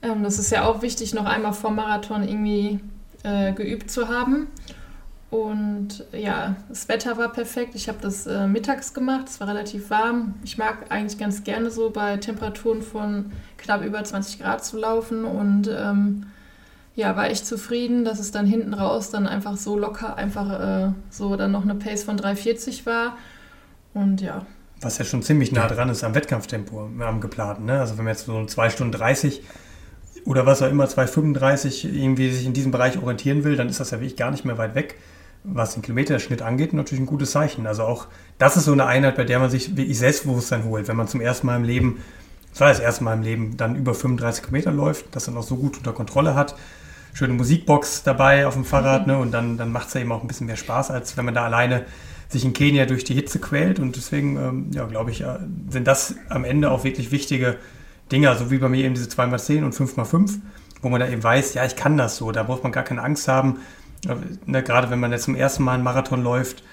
Ähm, 0.02 0.24
das 0.24 0.40
ist 0.40 0.52
ja 0.52 0.66
auch 0.66 0.82
wichtig, 0.82 1.14
noch 1.14 1.26
einmal 1.26 1.54
vor 1.54 1.72
Marathon 1.72 2.28
irgendwie 2.28 2.80
äh, 3.24 3.54
geübt 3.54 3.92
zu 3.92 4.08
haben. 4.08 4.48
Und 5.30 6.04
ja, 6.12 6.58
das 6.68 6.90
Wetter 6.90 7.18
war 7.18 7.32
perfekt. 7.32 7.74
Ich 7.76 7.88
habe 7.88 8.00
das 8.02 8.28
äh, 8.28 8.48
mittags 8.48 8.94
gemacht. 8.94 9.30
Es 9.30 9.40
war 9.40 9.48
relativ 9.48 9.90
warm. 9.90 10.34
Ich 10.44 10.58
mag 10.58 10.86
eigentlich 10.90 11.18
ganz 11.18 11.46
gerne 11.46 11.72
so 11.72 11.90
bei 11.90 12.18
Temperaturen 12.18 12.82
von 12.82 13.32
knapp 13.58 13.82
über 13.82 14.04
20 14.04 14.42
Grad 14.42 14.66
zu 14.66 14.78
laufen. 14.78 15.24
Und 15.24 15.70
ähm, 15.74 16.26
ja, 16.96 17.16
war 17.16 17.30
echt 17.30 17.46
zufrieden, 17.46 18.04
dass 18.04 18.20
es 18.20 18.32
dann 18.32 18.46
hinten 18.46 18.74
raus 18.74 19.10
dann 19.10 19.28
einfach 19.28 19.58
so 19.58 19.78
locker, 19.78 20.16
einfach 20.16 20.88
äh, 20.90 20.92
so 21.10 21.36
dann 21.36 21.52
noch 21.52 21.64
eine 21.64 21.76
Pace 21.76 22.04
von 22.04 22.20
3,40 22.20 22.86
war. 22.86 23.18
Und 23.94 24.22
ja. 24.22 24.46
Was 24.82 24.98
ja 24.98 25.06
schon 25.06 25.22
ziemlich 25.22 25.52
nah 25.52 25.68
dran 25.68 25.90
ist 25.90 26.04
am 26.04 26.16
Wettkampftempo, 26.16 26.90
am 27.00 27.22
geplanten. 27.22 27.66
Ne? 27.66 27.80
Also 27.80 27.98
wenn 27.98 28.06
man 28.06 28.14
jetzt 28.14 28.26
so 28.26 28.46
2 28.46 28.70
Stunden 28.72 28.92
30 28.92 29.44
oder 30.26 30.46
was 30.46 30.62
auch 30.62 30.70
immer, 30.70 30.86
2,35 30.86 31.86
irgendwie 31.94 32.32
sich 32.32 32.46
in 32.46 32.54
diesem 32.54 32.72
Bereich 32.72 32.98
orientieren 32.98 33.44
will, 33.44 33.56
dann 33.56 33.70
ist 33.70 33.80
das 33.80 33.92
ja 33.92 34.00
wirklich 34.00 34.18
gar 34.18 34.32
nicht 34.32 34.44
mehr 34.44 34.58
weit 34.58 34.76
weg 34.76 34.98
was 35.44 35.74
den 35.74 35.82
Kilometerschnitt 35.82 36.42
angeht, 36.42 36.74
natürlich 36.74 37.02
ein 37.02 37.08
gutes 37.08 37.32
Zeichen. 37.32 37.66
Also 37.66 37.84
auch 37.84 38.08
das 38.38 38.58
ist 38.58 38.66
so 38.66 38.74
eine 38.74 38.86
Einheit, 38.86 39.16
bei 39.16 39.24
der 39.24 39.40
man 39.40 39.50
sich 39.50 39.76
wirklich 39.76 39.98
Selbstbewusstsein 39.98 40.66
holt, 40.66 40.88
wenn 40.88 40.96
man 40.96 41.08
zum 41.08 41.22
ersten 41.22 41.48
Mal 41.48 41.58
im 41.58 41.64
Leben, 41.64 42.02
das 42.52 42.60
war 42.60 42.70
das 42.70 42.80
erste 42.80 43.04
Mal 43.04 43.14
im 43.14 43.24
Leben, 43.24 43.58
dann 43.58 43.76
über 43.76 43.94
35 43.94 44.44
Kilometer 44.44 44.72
läuft, 44.72 45.16
das 45.16 45.26
dann 45.26 45.38
auch 45.38 45.44
so 45.44 45.56
gut 45.56 45.78
unter 45.78 45.94
Kontrolle 45.94 46.36
hat. 46.36 46.56
Schöne 47.14 47.34
Musikbox 47.34 48.04
dabei 48.04 48.48
auf 48.48 48.54
dem 48.54 48.66
Fahrrad, 48.66 49.08
ne? 49.08 49.18
Und 49.18 49.32
dann, 49.32 49.58
dann 49.58 49.72
macht 49.72 49.90
es 49.90 49.94
ja 49.94 50.02
eben 50.02 50.12
auch 50.12 50.22
ein 50.22 50.28
bisschen 50.28 50.48
mehr 50.48 50.56
Spaß, 50.56 50.92
als 50.92 51.18
wenn 51.18 51.26
man 51.26 51.34
da 51.34 51.46
alleine 51.46 51.86
sich 52.30 52.46
in 52.46 52.54
Kenia 52.54 52.86
durch 52.86 53.04
die 53.04 53.14
Hitze 53.14 53.40
quält. 53.40 53.80
Und 53.80 53.96
deswegen, 53.96 54.38
ähm, 54.38 54.72
ja, 54.74 54.86
glaube 54.86 55.12
ich, 55.12 55.22
äh, 55.22 55.40
sind 55.70 55.88
das 55.88 56.16
am 56.30 56.46
Ende 56.46 56.72
auch 56.72 56.84
wirklich 56.84 57.12
wichtige 57.12 57.58
Dinge, 58.12 58.34
so 58.38 58.52
wie 58.52 58.58
bei 58.58 58.70
mir 58.70 58.86
eben 58.86 58.94
diese 58.94 59.10
2x10 59.10 59.64
und 59.64 59.76
5x5, 59.76 60.40
wo 60.82 60.90
man 60.90 61.00
da 61.00 61.08
eben 61.08 61.24
weiß, 61.24 61.54
ja, 61.54 61.66
ich 61.66 61.76
kann 61.76 61.98
das 61.98 62.18
so, 62.18 62.32
da 62.32 62.44
muss 62.44 62.64
man 62.64 62.72
gar 62.72 62.84
keine 62.84 63.04
Angst 63.04 63.28
haben, 63.28 63.60
ne, 64.46 64.64
gerade 64.64 64.90
wenn 64.90 65.00
man 65.00 65.12
jetzt 65.12 65.24
zum 65.24 65.36
ersten 65.36 65.64
Mal 65.64 65.76
einen 65.76 65.84
Marathon 65.84 66.24
läuft, 66.24 66.64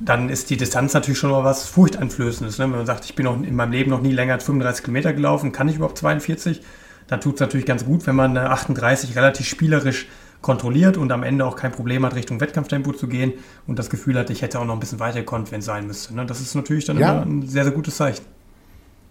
dann 0.00 0.28
ist 0.28 0.50
die 0.50 0.56
Distanz 0.56 0.92
natürlich 0.92 1.18
schon 1.18 1.30
mal 1.30 1.44
was 1.44 1.66
Furchteinflößendes. 1.68 2.58
Ne? 2.58 2.64
Wenn 2.64 2.78
man 2.78 2.86
sagt, 2.86 3.04
ich 3.04 3.14
bin 3.14 3.24
noch 3.24 3.40
in 3.40 3.54
meinem 3.54 3.72
Leben 3.72 3.90
noch 3.90 4.00
nie 4.00 4.12
länger 4.12 4.34
als 4.34 4.44
35 4.44 4.84
Kilometer 4.84 5.12
gelaufen, 5.12 5.52
kann 5.52 5.68
ich 5.68 5.76
überhaupt 5.76 5.98
42? 5.98 6.62
Dann 7.06 7.20
tut 7.20 7.34
es 7.34 7.40
natürlich 7.40 7.66
ganz 7.66 7.84
gut, 7.84 8.06
wenn 8.06 8.16
man 8.16 8.36
38 8.36 9.16
relativ 9.16 9.46
spielerisch 9.46 10.06
kontrolliert 10.40 10.96
und 10.96 11.10
am 11.10 11.22
Ende 11.22 11.46
auch 11.46 11.56
kein 11.56 11.72
Problem 11.72 12.04
hat, 12.04 12.14
Richtung 12.14 12.40
Wettkampftempo 12.40 12.92
zu 12.92 13.08
gehen 13.08 13.32
und 13.66 13.78
das 13.78 13.88
Gefühl 13.88 14.18
hat, 14.18 14.28
ich 14.30 14.42
hätte 14.42 14.58
auch 14.58 14.64
noch 14.66 14.74
ein 14.74 14.80
bisschen 14.80 15.00
weiter 15.00 15.20
gekonnt, 15.20 15.50
wenn 15.52 15.60
es 15.60 15.66
sein 15.66 15.86
müsste. 15.86 16.14
Ne? 16.14 16.26
Das 16.26 16.40
ist 16.40 16.54
natürlich 16.54 16.84
dann 16.84 16.98
ja. 16.98 17.12
immer 17.12 17.22
ein 17.22 17.48
sehr, 17.48 17.64
sehr 17.64 17.72
gutes 17.72 17.96
Zeichen 17.96 18.24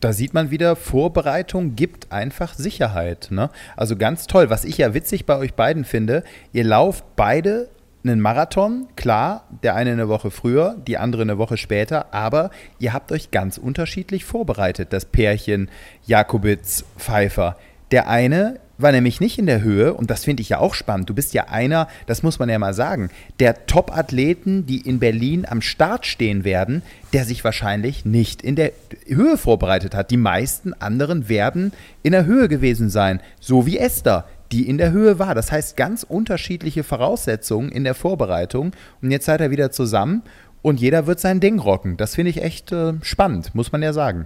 da 0.04 0.12
sieht 0.12 0.34
man 0.34 0.52
wieder, 0.52 0.76
Vorbereitung 0.76 1.76
gibt 1.76 2.12
einfach 2.12 2.56
Sicherheit. 2.56 3.30
Ne? 3.32 3.50
Also 3.78 3.96
ganz 3.96 4.28
toll. 4.28 4.50
Was 4.50 4.66
ich 4.66 4.78
ja 4.78 4.94
witzig 4.94 5.26
bei 5.26 5.38
euch 5.38 5.54
beiden 5.54 5.86
finde, 5.86 6.24
ihr 6.52 6.66
lauft 6.66 7.06
beide 7.16 7.70
einen 8.04 8.20
Marathon, 8.20 8.88
klar, 8.98 9.48
der 9.64 9.76
eine 9.76 9.92
eine 9.92 10.10
Woche 10.10 10.30
früher, 10.30 10.76
die 10.88 10.98
andere 10.98 11.22
eine 11.22 11.38
Woche 11.38 11.56
später, 11.56 12.14
aber 12.14 12.50
ihr 12.80 12.92
habt 12.92 13.14
euch 13.14 13.32
ganz 13.32 13.58
unterschiedlich 13.58 14.26
vorbereitet, 14.26 14.92
das 14.92 15.06
Pärchen 15.06 15.70
Jakobitz-Pfeiffer. 16.06 17.56
Der 17.94 18.10
eine 18.10 18.60
war 18.80 18.92
nämlich 18.92 19.20
nicht 19.20 19.38
in 19.38 19.46
der 19.46 19.62
Höhe 19.62 19.94
und 19.94 20.10
das 20.10 20.24
finde 20.24 20.42
ich 20.42 20.50
ja 20.50 20.58
auch 20.58 20.74
spannend. 20.74 21.12
Du 21.12 21.14
bist 21.14 21.36
ja 21.36 21.50
einer, 21.50 21.88
das 22.08 22.24
muss 22.24 22.40
man 22.40 22.50
ja 22.50 22.58
mal 22.58 22.74
sagen, 22.74 23.12
der 23.40 23.68
Top-Athleten, 23.68 24.66
die 24.66 24.82
in 24.82 24.98
Berlin 24.98 25.46
am 25.48 25.62
Start 25.62 26.08
stehen 26.08 26.44
werden, 26.44 26.82
der 27.14 27.24
sich 27.24 27.44
wahrscheinlich 27.44 28.04
nicht 28.04 28.42
in 28.42 28.56
der 28.56 28.72
Höhe 29.06 29.38
vorbereitet 29.38 29.94
hat. 29.94 30.10
Die 30.10 30.18
meisten 30.18 30.74
anderen 30.74 31.30
werden 31.30 31.72
in 32.02 32.14
der 32.14 32.26
Höhe 32.26 32.50
gewesen 32.50 32.90
sein, 32.90 33.22
so 33.40 33.68
wie 33.68 33.78
Esther, 33.78 34.26
die 34.52 34.68
in 34.68 34.80
der 34.80 34.92
Höhe 34.92 35.20
war. 35.20 35.36
Das 35.36 35.52
heißt, 35.52 35.78
ganz 35.78 36.02
unterschiedliche 36.02 36.84
Voraussetzungen 36.84 37.70
in 37.70 37.84
der 37.84 37.94
Vorbereitung 37.94 38.72
und 39.04 39.12
jetzt 39.12 39.26
seid 39.26 39.40
ihr 39.40 39.52
wieder 39.52 39.70
zusammen 39.70 40.24
und 40.64 40.80
jeder 40.80 41.06
wird 41.06 41.20
sein 41.20 41.40
Ding 41.40 41.60
rocken. 41.60 41.96
Das 41.98 42.16
finde 42.16 42.32
ich 42.32 42.42
echt 42.42 42.72
äh, 42.72 42.94
spannend, 43.04 43.54
muss 43.54 43.72
man 43.72 43.84
ja 43.84 43.94
sagen. 43.94 44.26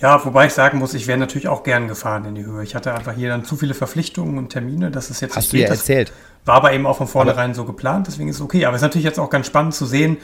Ja, 0.00 0.22
wobei 0.24 0.46
ich 0.46 0.52
sagen 0.52 0.78
muss, 0.78 0.94
ich 0.94 1.06
wäre 1.06 1.18
natürlich 1.18 1.48
auch 1.48 1.62
gern 1.62 1.88
gefahren 1.88 2.24
in 2.26 2.34
die 2.34 2.44
Höhe. 2.44 2.62
Ich 2.62 2.74
hatte 2.74 2.94
einfach 2.94 3.14
hier 3.14 3.30
dann 3.30 3.44
zu 3.44 3.56
viele 3.56 3.74
Verpflichtungen 3.74 4.36
und 4.36 4.50
Termine, 4.50 4.90
dass 4.90 5.10
es 5.10 5.20
jetzt 5.20 5.36
Hast 5.36 5.52
du 5.52 5.56
ja 5.56 5.68
erzählt. 5.68 6.12
War 6.44 6.56
aber 6.56 6.72
eben 6.72 6.86
auch 6.86 6.98
von 6.98 7.08
vornherein 7.08 7.50
aber 7.50 7.54
so 7.54 7.64
geplant, 7.64 8.06
deswegen 8.06 8.28
ist 8.28 8.36
es 8.36 8.42
okay. 8.42 8.66
Aber 8.66 8.76
es 8.76 8.82
ist 8.82 8.86
natürlich 8.86 9.04
jetzt 9.04 9.18
auch 9.18 9.30
ganz 9.30 9.46
spannend 9.46 9.74
zu 9.74 9.86
sehen, 9.86 10.18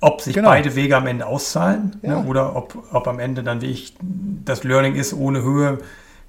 ob 0.00 0.20
sich 0.20 0.34
genau. 0.34 0.50
beide 0.50 0.74
Wege 0.74 0.96
am 0.96 1.06
Ende 1.06 1.26
auszahlen 1.26 1.96
ne, 2.02 2.10
ja. 2.10 2.20
ne, 2.20 2.28
oder 2.28 2.54
ob, 2.54 2.76
ob 2.92 3.08
am 3.08 3.18
Ende 3.18 3.42
dann 3.42 3.62
wie 3.62 3.70
ich 3.70 3.96
das 4.00 4.62
Learning 4.62 4.94
ist 4.94 5.14
ohne 5.14 5.42
Höhe 5.42 5.78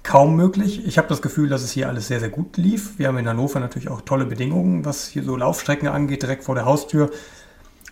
kaum 0.02 0.36
möglich. 0.36 0.86
Ich 0.86 0.98
habe 0.98 1.08
das 1.08 1.20
Gefühl, 1.20 1.48
dass 1.48 1.62
es 1.62 1.72
hier 1.72 1.88
alles 1.88 2.08
sehr, 2.08 2.20
sehr 2.20 2.28
gut 2.28 2.56
lief. 2.56 2.98
Wir 2.98 3.08
haben 3.08 3.18
in 3.18 3.28
Hannover 3.28 3.60
natürlich 3.60 3.88
auch 3.88 4.00
tolle 4.02 4.24
Bedingungen, 4.24 4.84
was 4.84 5.08
hier 5.08 5.24
so 5.24 5.36
Laufstrecken 5.36 5.88
angeht, 5.88 6.22
direkt 6.22 6.44
vor 6.44 6.54
der 6.54 6.64
Haustür. 6.64 7.10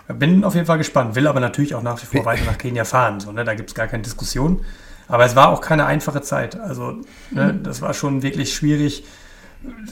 Bin 0.08 0.44
auf 0.44 0.54
jeden 0.54 0.66
Fall 0.66 0.78
gespannt, 0.78 1.14
will 1.14 1.26
aber 1.26 1.40
natürlich 1.40 1.74
auch 1.74 1.82
nach 1.82 2.00
wie 2.00 2.06
vor 2.06 2.24
weiter 2.24 2.44
nach 2.44 2.58
Kenia 2.58 2.84
fahren. 2.84 3.20
So, 3.20 3.32
ne? 3.32 3.44
Da 3.44 3.54
gibt 3.54 3.70
es 3.70 3.74
gar 3.74 3.86
keine 3.86 4.02
Diskussion. 4.02 4.64
Aber 5.08 5.24
es 5.24 5.36
war 5.36 5.48
auch 5.48 5.60
keine 5.60 5.86
einfache 5.86 6.22
Zeit. 6.22 6.58
Also 6.58 6.98
ne, 7.30 7.52
mhm. 7.52 7.62
das 7.62 7.82
war 7.82 7.94
schon 7.94 8.22
wirklich 8.22 8.54
schwierig. 8.54 9.04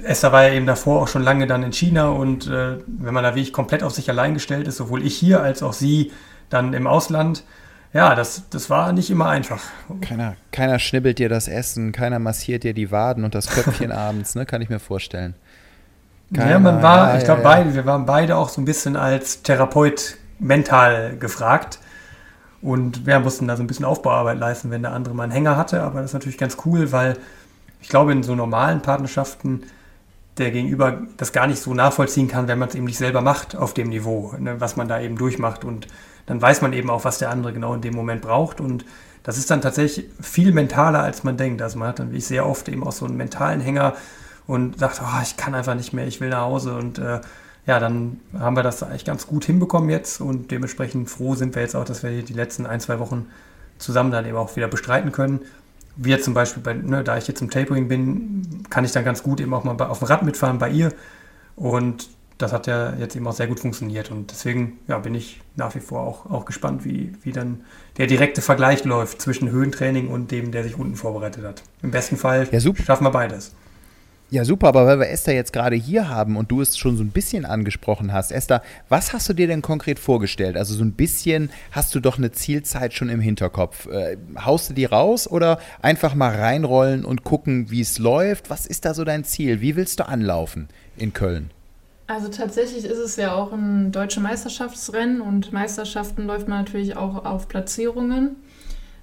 Esther 0.04 0.32
war 0.32 0.44
ja 0.44 0.54
eben 0.54 0.66
davor 0.66 1.02
auch 1.02 1.08
schon 1.08 1.22
lange 1.22 1.46
dann 1.46 1.62
in 1.62 1.72
China 1.72 2.08
und 2.08 2.46
äh, 2.46 2.78
wenn 2.86 3.14
man 3.14 3.24
da 3.24 3.34
wirklich 3.34 3.52
komplett 3.52 3.82
auf 3.82 3.92
sich 3.92 4.08
allein 4.10 4.34
gestellt 4.34 4.68
ist, 4.68 4.76
sowohl 4.76 5.04
ich 5.04 5.16
hier 5.16 5.42
als 5.42 5.62
auch 5.62 5.72
sie 5.72 6.12
dann 6.50 6.74
im 6.74 6.86
Ausland, 6.86 7.44
ja, 7.94 8.14
das, 8.14 8.48
das 8.50 8.70
war 8.70 8.92
nicht 8.92 9.10
immer 9.10 9.28
einfach. 9.28 9.62
Keiner, 10.00 10.36
keiner 10.50 10.78
schnibbelt 10.78 11.18
dir 11.18 11.28
das 11.28 11.48
Essen, 11.48 11.92
keiner 11.92 12.18
massiert 12.18 12.64
dir 12.64 12.74
die 12.74 12.90
Waden 12.90 13.24
und 13.24 13.34
das 13.34 13.48
Köpfchen 13.48 13.92
abends, 13.92 14.34
ne? 14.34 14.46
kann 14.46 14.62
ich 14.62 14.68
mir 14.68 14.78
vorstellen. 14.78 15.34
Keiner, 16.34 16.50
ja, 16.50 16.58
man 16.58 16.82
war, 16.82 17.12
ja, 17.12 17.18
ich 17.18 17.24
glaube, 17.24 17.42
ja, 17.42 17.48
beide, 17.48 17.74
wir 17.74 17.84
waren 17.84 18.06
beide 18.06 18.36
auch 18.36 18.48
so 18.48 18.60
ein 18.60 18.64
bisschen 18.64 18.96
als 18.96 19.42
Therapeut 19.42 20.16
mental 20.38 21.16
gefragt. 21.18 21.78
Und 22.62 23.06
wir 23.06 23.18
mussten 23.18 23.48
da 23.48 23.56
so 23.56 23.62
ein 23.62 23.66
bisschen 23.66 23.84
Aufbauarbeit 23.84 24.38
leisten, 24.38 24.70
wenn 24.70 24.82
der 24.82 24.92
andere 24.92 25.14
mal 25.14 25.24
einen 25.24 25.32
Hänger 25.32 25.56
hatte. 25.56 25.82
Aber 25.82 26.00
das 26.00 26.10
ist 26.10 26.14
natürlich 26.14 26.38
ganz 26.38 26.56
cool, 26.64 26.92
weil 26.92 27.18
ich 27.80 27.88
glaube, 27.88 28.12
in 28.12 28.22
so 28.22 28.34
normalen 28.36 28.80
Partnerschaften 28.80 29.64
der 30.38 30.50
Gegenüber 30.52 31.02
das 31.16 31.32
gar 31.32 31.46
nicht 31.46 31.60
so 31.60 31.74
nachvollziehen 31.74 32.28
kann, 32.28 32.48
wenn 32.48 32.58
man 32.58 32.68
es 32.68 32.74
eben 32.74 32.84
nicht 32.84 32.96
selber 32.96 33.20
macht 33.20 33.56
auf 33.56 33.74
dem 33.74 33.88
Niveau, 33.88 34.32
ne, 34.38 34.60
was 34.60 34.76
man 34.76 34.88
da 34.88 35.00
eben 35.00 35.16
durchmacht. 35.16 35.64
Und 35.64 35.88
dann 36.26 36.40
weiß 36.40 36.62
man 36.62 36.72
eben 36.72 36.88
auch, 36.88 37.04
was 37.04 37.18
der 37.18 37.30
andere 37.30 37.52
genau 37.52 37.74
in 37.74 37.80
dem 37.82 37.94
Moment 37.94 38.22
braucht. 38.22 38.60
Und 38.60 38.84
das 39.24 39.38
ist 39.38 39.50
dann 39.50 39.60
tatsächlich 39.60 40.06
viel 40.20 40.52
mentaler, 40.52 41.02
als 41.02 41.24
man 41.24 41.36
denkt. 41.36 41.60
Also 41.62 41.78
man 41.78 41.88
hat 41.88 41.98
dann 41.98 42.12
wie 42.12 42.18
ich 42.18 42.26
sehr 42.26 42.46
oft 42.46 42.68
eben 42.68 42.86
auch 42.86 42.92
so 42.92 43.04
einen 43.04 43.16
mentalen 43.16 43.60
Hänger 43.60 43.94
und 44.46 44.78
sagt, 44.78 45.00
oh, 45.02 45.22
ich 45.22 45.36
kann 45.36 45.54
einfach 45.54 45.74
nicht 45.74 45.92
mehr, 45.92 46.06
ich 46.06 46.20
will 46.20 46.30
nach 46.30 46.42
Hause. 46.42 46.76
Und 46.76 46.98
äh, 46.98 47.20
ja, 47.66 47.78
dann 47.78 48.20
haben 48.38 48.56
wir 48.56 48.62
das 48.62 48.82
eigentlich 48.82 49.04
ganz 49.04 49.26
gut 49.26 49.44
hinbekommen 49.44 49.88
jetzt 49.90 50.20
und 50.20 50.50
dementsprechend 50.50 51.08
froh 51.08 51.34
sind 51.34 51.54
wir 51.54 51.62
jetzt 51.62 51.76
auch, 51.76 51.84
dass 51.84 52.02
wir 52.02 52.22
die 52.22 52.32
letzten 52.32 52.66
ein, 52.66 52.80
zwei 52.80 52.98
Wochen 52.98 53.26
zusammen 53.78 54.10
dann 54.10 54.26
eben 54.26 54.36
auch 54.36 54.56
wieder 54.56 54.68
bestreiten 54.68 55.12
können. 55.12 55.40
Jetzt 56.02 56.24
zum 56.24 56.34
Beispiel, 56.34 56.62
bei, 56.62 56.74
ne, 56.74 57.04
da 57.04 57.18
ich 57.18 57.28
jetzt 57.28 57.42
im 57.42 57.50
Tapering 57.50 57.86
bin, 57.86 58.64
kann 58.70 58.84
ich 58.84 58.92
dann 58.92 59.04
ganz 59.04 59.22
gut 59.22 59.40
eben 59.40 59.52
auch 59.54 59.64
mal 59.64 59.76
auf 59.76 59.98
dem 59.98 60.08
Rad 60.08 60.22
mitfahren 60.22 60.58
bei 60.58 60.70
ihr 60.70 60.92
und 61.54 62.08
das 62.38 62.52
hat 62.52 62.66
ja 62.66 62.94
jetzt 62.94 63.14
eben 63.14 63.26
auch 63.26 63.32
sehr 63.32 63.46
gut 63.46 63.60
funktioniert 63.60 64.10
und 64.10 64.30
deswegen 64.32 64.78
ja, 64.88 64.98
bin 64.98 65.14
ich 65.14 65.40
nach 65.54 65.74
wie 65.74 65.80
vor 65.80 66.00
auch, 66.00 66.26
auch 66.30 66.44
gespannt, 66.44 66.84
wie, 66.84 67.12
wie 67.22 67.30
dann 67.30 67.60
der 67.98 68.06
direkte 68.06 68.42
Vergleich 68.42 68.84
läuft 68.84 69.20
zwischen 69.20 69.50
Höhentraining 69.50 70.08
und 70.08 70.30
dem, 70.30 70.50
der 70.50 70.64
sich 70.64 70.76
unten 70.76 70.96
vorbereitet 70.96 71.44
hat. 71.44 71.62
Im 71.82 71.92
besten 71.92 72.16
Fall 72.16 72.48
ja, 72.50 72.60
schaffen 72.60 73.04
wir 73.04 73.10
beides. 73.10 73.52
Ja, 74.32 74.46
super, 74.46 74.68
aber 74.68 74.86
weil 74.86 74.98
wir 74.98 75.10
Esther 75.10 75.34
jetzt 75.34 75.52
gerade 75.52 75.76
hier 75.76 76.08
haben 76.08 76.38
und 76.38 76.50
du 76.50 76.62
es 76.62 76.78
schon 76.78 76.96
so 76.96 77.04
ein 77.04 77.10
bisschen 77.10 77.44
angesprochen 77.44 78.14
hast, 78.14 78.32
Esther, 78.32 78.62
was 78.88 79.12
hast 79.12 79.28
du 79.28 79.34
dir 79.34 79.46
denn 79.46 79.60
konkret 79.60 79.98
vorgestellt? 79.98 80.56
Also 80.56 80.72
so 80.72 80.82
ein 80.82 80.94
bisschen 80.94 81.50
hast 81.70 81.94
du 81.94 82.00
doch 82.00 82.16
eine 82.16 82.32
Zielzeit 82.32 82.94
schon 82.94 83.10
im 83.10 83.20
Hinterkopf. 83.20 83.88
Äh, 83.88 84.16
haust 84.42 84.70
du 84.70 84.72
die 84.72 84.86
raus 84.86 85.28
oder 85.28 85.58
einfach 85.82 86.14
mal 86.14 86.34
reinrollen 86.34 87.04
und 87.04 87.24
gucken, 87.24 87.70
wie 87.70 87.82
es 87.82 87.98
läuft? 87.98 88.48
Was 88.48 88.64
ist 88.64 88.86
da 88.86 88.94
so 88.94 89.04
dein 89.04 89.24
Ziel? 89.24 89.60
Wie 89.60 89.76
willst 89.76 90.00
du 90.00 90.08
anlaufen 90.08 90.68
in 90.96 91.12
Köln? 91.12 91.50
Also 92.06 92.28
tatsächlich 92.28 92.86
ist 92.86 92.96
es 92.96 93.16
ja 93.16 93.34
auch 93.34 93.52
ein 93.52 93.92
deutsche 93.92 94.20
Meisterschaftsrennen 94.20 95.20
und 95.20 95.52
Meisterschaften 95.52 96.26
läuft 96.26 96.48
man 96.48 96.60
natürlich 96.60 96.96
auch 96.96 97.26
auf 97.26 97.48
Platzierungen. 97.48 98.36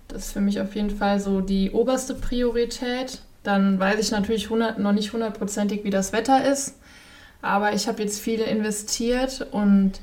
Das 0.08 0.26
ist 0.26 0.32
für 0.32 0.42
mich 0.42 0.60
auf 0.60 0.74
jeden 0.74 0.90
Fall 0.90 1.20
so 1.20 1.40
die 1.40 1.70
oberste 1.70 2.16
Priorität. 2.16 3.22
Dann 3.44 3.80
weiß 3.80 4.00
ich 4.00 4.12
natürlich 4.12 4.46
100, 4.46 4.80
noch 4.80 4.92
nicht 4.92 5.14
hundertprozentig, 5.14 5.84
wie 5.84 5.90
das 5.90 6.14
Wetter 6.14 6.50
ist. 6.50 6.76
Aber 7.42 7.74
ich 7.74 7.88
habe 7.88 8.02
jetzt 8.02 8.20
viel 8.20 8.42
investiert 8.42 9.48
und 9.52 9.94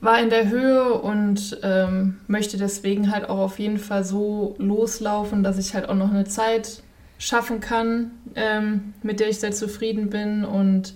war 0.00 0.20
in 0.20 0.30
der 0.30 0.48
Höhe 0.48 0.94
und 0.94 1.58
ähm, 1.62 2.18
möchte 2.26 2.56
deswegen 2.56 3.12
halt 3.12 3.28
auch 3.28 3.38
auf 3.38 3.58
jeden 3.58 3.78
Fall 3.78 4.04
so 4.04 4.54
loslaufen, 4.58 5.42
dass 5.42 5.58
ich 5.58 5.74
halt 5.74 5.88
auch 5.88 5.94
noch 5.94 6.10
eine 6.10 6.24
Zeit 6.24 6.82
schaffen 7.18 7.60
kann, 7.60 8.10
ähm, 8.34 8.94
mit 9.02 9.20
der 9.20 9.28
ich 9.28 9.38
sehr 9.38 9.52
zufrieden 9.52 10.10
bin. 10.10 10.44
Und 10.44 10.94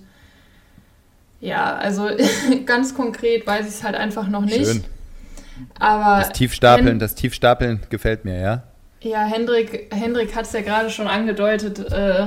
Ja, 1.41 1.77
also 1.77 2.11
ganz 2.67 2.95
konkret 2.95 3.47
weiß 3.47 3.67
ich 3.67 3.75
es 3.75 3.85
halt 3.85 3.95
einfach 3.95 4.29
noch 4.29 4.45
nicht. 4.45 4.67
Schön. 4.67 4.85
Aber 5.79 6.21
das 6.21 6.33
Tiefstapeln, 6.33 6.89
Hen 6.89 6.99
das 6.99 7.15
Tiefstapeln 7.15 7.81
gefällt 7.89 8.25
mir, 8.25 8.41
ja? 8.41 8.63
Ja, 9.07 9.25
Hendrik, 9.25 9.95
Hendrik 9.95 10.35
hat 10.35 10.47
es 10.47 10.53
ja 10.53 10.63
gerade 10.63 10.91
schon 10.91 11.07
angedeutet, 11.07 11.79
äh, 11.79 12.27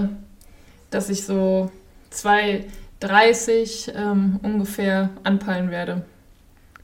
dass 0.91 1.09
ich 1.09 1.25
so 1.25 1.69
2,30 2.13 3.93
ähm, 3.93 4.39
ungefähr 4.43 5.09
anpeilen 5.23 5.71
werde. 5.71 6.03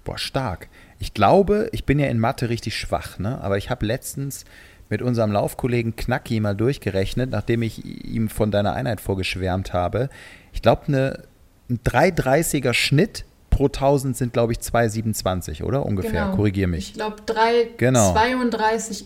Boah, 0.03 0.17
stark. 0.17 0.67
Ich 0.99 1.13
glaube, 1.13 1.69
ich 1.71 1.85
bin 1.85 1.97
ja 1.97 2.07
in 2.07 2.19
Mathe 2.19 2.49
richtig 2.49 2.77
schwach, 2.77 3.19
ne? 3.19 3.41
aber 3.41 3.57
ich 3.57 3.69
habe 3.69 3.85
letztens 3.85 4.43
mit 4.89 5.01
unserem 5.01 5.31
Laufkollegen 5.31 5.95
Knacki 5.95 6.41
mal 6.41 6.55
durchgerechnet, 6.55 7.29
nachdem 7.29 7.61
ich 7.61 7.85
ihm 7.85 8.27
von 8.27 8.51
deiner 8.51 8.73
Einheit 8.73 8.99
vorgeschwärmt 8.99 9.71
habe. 9.71 10.09
Ich 10.51 10.61
glaube, 10.61 10.83
eine, 10.87 11.23
ein 11.69 11.79
3,30er 11.85 12.73
Schnitt 12.73 13.23
pro 13.49 13.67
1000 13.67 14.17
sind, 14.17 14.33
glaube 14.33 14.51
ich, 14.51 14.59
2,27, 14.59 15.63
oder? 15.63 15.85
Ungefähr. 15.85 16.25
Genau. 16.25 16.35
Korrigier 16.35 16.67
mich. 16.67 16.89
Ich 16.89 16.93
glaube, 16.95 17.21
3,32 17.25 17.77
genau. 17.77 18.13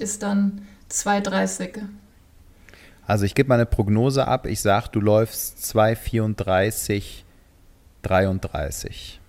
ist 0.04 0.24
dann 0.24 0.64
2,30. 0.92 1.82
Also 3.06 3.26
ich 3.26 3.36
gebe 3.36 3.50
mal 3.50 3.56
eine 3.56 3.66
Prognose 3.66 4.28
ab. 4.28 4.46
Ich 4.46 4.62
sage, 4.62 4.90
du 4.92 5.00
läufst 5.00 5.58
2,34, 5.76 7.04
33. 8.04 9.20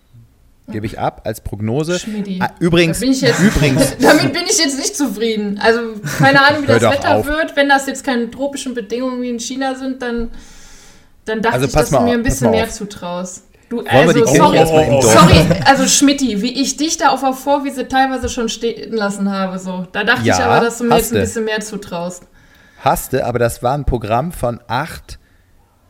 Gebe 0.70 0.86
ich 0.86 0.98
ab 0.98 1.22
als 1.24 1.40
Prognose. 1.40 1.98
Schmidi. 1.98 2.38
Ah, 2.40 2.50
übrigens, 2.60 3.00
jetzt, 3.00 3.40
übrigens. 3.40 3.96
damit 4.00 4.32
bin 4.32 4.42
ich 4.48 4.58
jetzt 4.58 4.78
nicht 4.78 4.96
zufrieden. 4.96 5.58
Also 5.62 5.80
keine 6.18 6.46
Ahnung, 6.46 6.62
wie 6.62 6.66
das 6.66 6.82
Wetter 6.82 7.16
auf. 7.16 7.26
wird. 7.26 7.56
Wenn 7.56 7.68
das 7.68 7.86
jetzt 7.86 8.04
keine 8.04 8.30
tropischen 8.30 8.74
Bedingungen 8.74 9.20
wie 9.22 9.30
in 9.30 9.40
China 9.40 9.74
sind, 9.74 10.00
dann, 10.02 10.30
dann 11.24 11.42
dachte 11.42 11.54
also 11.54 11.66
ich, 11.66 11.72
dass 11.72 11.90
du 11.90 12.00
mir 12.00 12.12
ein 12.12 12.22
bisschen 12.22 12.50
mehr 12.50 12.68
zutraust. 12.68 13.44
Du, 13.70 13.84
also, 13.86 14.26
sorry, 14.26 14.66
sorry, 15.00 15.46
also 15.64 15.86
Schmidti, 15.86 16.42
wie 16.42 16.60
ich 16.60 16.76
dich 16.76 16.96
da 16.96 17.10
auf 17.10 17.20
der 17.20 17.34
Vorwiese 17.34 17.86
teilweise 17.86 18.28
schon 18.28 18.48
stehen 18.48 18.92
lassen 18.92 19.30
habe, 19.30 19.60
so. 19.60 19.86
Da 19.92 20.02
dachte 20.02 20.26
ja, 20.26 20.36
ich 20.36 20.42
aber, 20.42 20.64
dass 20.64 20.78
du 20.78 20.84
mir 20.84 20.96
jetzt 20.96 21.12
ein 21.12 21.20
bisschen 21.20 21.44
mehr 21.44 21.60
zutraust. 21.60 22.24
Hast 22.80 23.14
aber 23.14 23.38
das 23.38 23.62
war 23.62 23.74
ein 23.74 23.84
Programm 23.84 24.32
von 24.32 24.58
acht, 24.66 25.20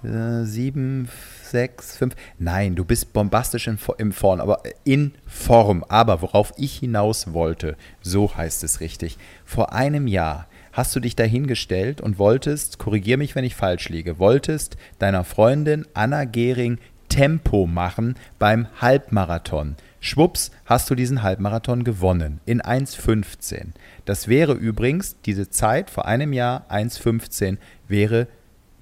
äh, 0.05 0.45
sieben, 0.45 1.09
sechs, 1.43 1.97
fünf. 1.97 2.17
Nein, 2.39 2.75
du 2.77 2.85
bist 2.85 3.15
bombastisch 3.15 3.67
in, 3.67 3.79
in 3.97 4.13
Form, 4.13 4.43
aber 4.43 4.63
in 4.85 5.15
Form. 5.27 5.83
Aber 5.89 6.21
worauf 6.21 6.53
ich 6.59 6.81
hinaus 6.81 7.33
wollte, 7.33 7.79
so 8.03 8.37
heißt 8.37 8.63
es 8.63 8.81
richtig. 8.81 9.17
Vor 9.47 9.73
einem 9.73 10.07
Jahr 10.07 10.49
hast 10.73 10.95
du 10.95 11.01
dich 11.01 11.17
dahingestellt 11.17 12.01
und 12.01 12.19
wolltest, 12.19 12.79
korrigier 12.79 13.17
mich, 13.17 13.35
wenn 13.35 13.45
ich 13.45 13.57
falsch 13.57 13.89
liege, 13.89 14.19
wolltest 14.19 14.77
deiner 14.99 15.25
Freundin 15.25 15.87
Anna 15.95 16.25
Gehring 16.25 16.79
Tempo 17.11 17.67
machen 17.67 18.15
beim 18.39 18.67
Halbmarathon. 18.81 19.77
Schwupps, 20.01 20.51
hast 20.65 20.89
du 20.89 20.95
diesen 20.95 21.23
Halbmarathon 21.23 21.85
gewonnen 21.85 22.41
in 22.47 22.63
1,15. 22.63 23.73
Das 24.07 24.29
wäre 24.29 24.55
übrigens, 24.55 25.17
diese 25.27 25.51
Zeit 25.51 25.91
vor 25.91 26.07
einem 26.07 26.33
Jahr, 26.33 26.65
1,15, 26.71 27.59
wäre 27.87 28.29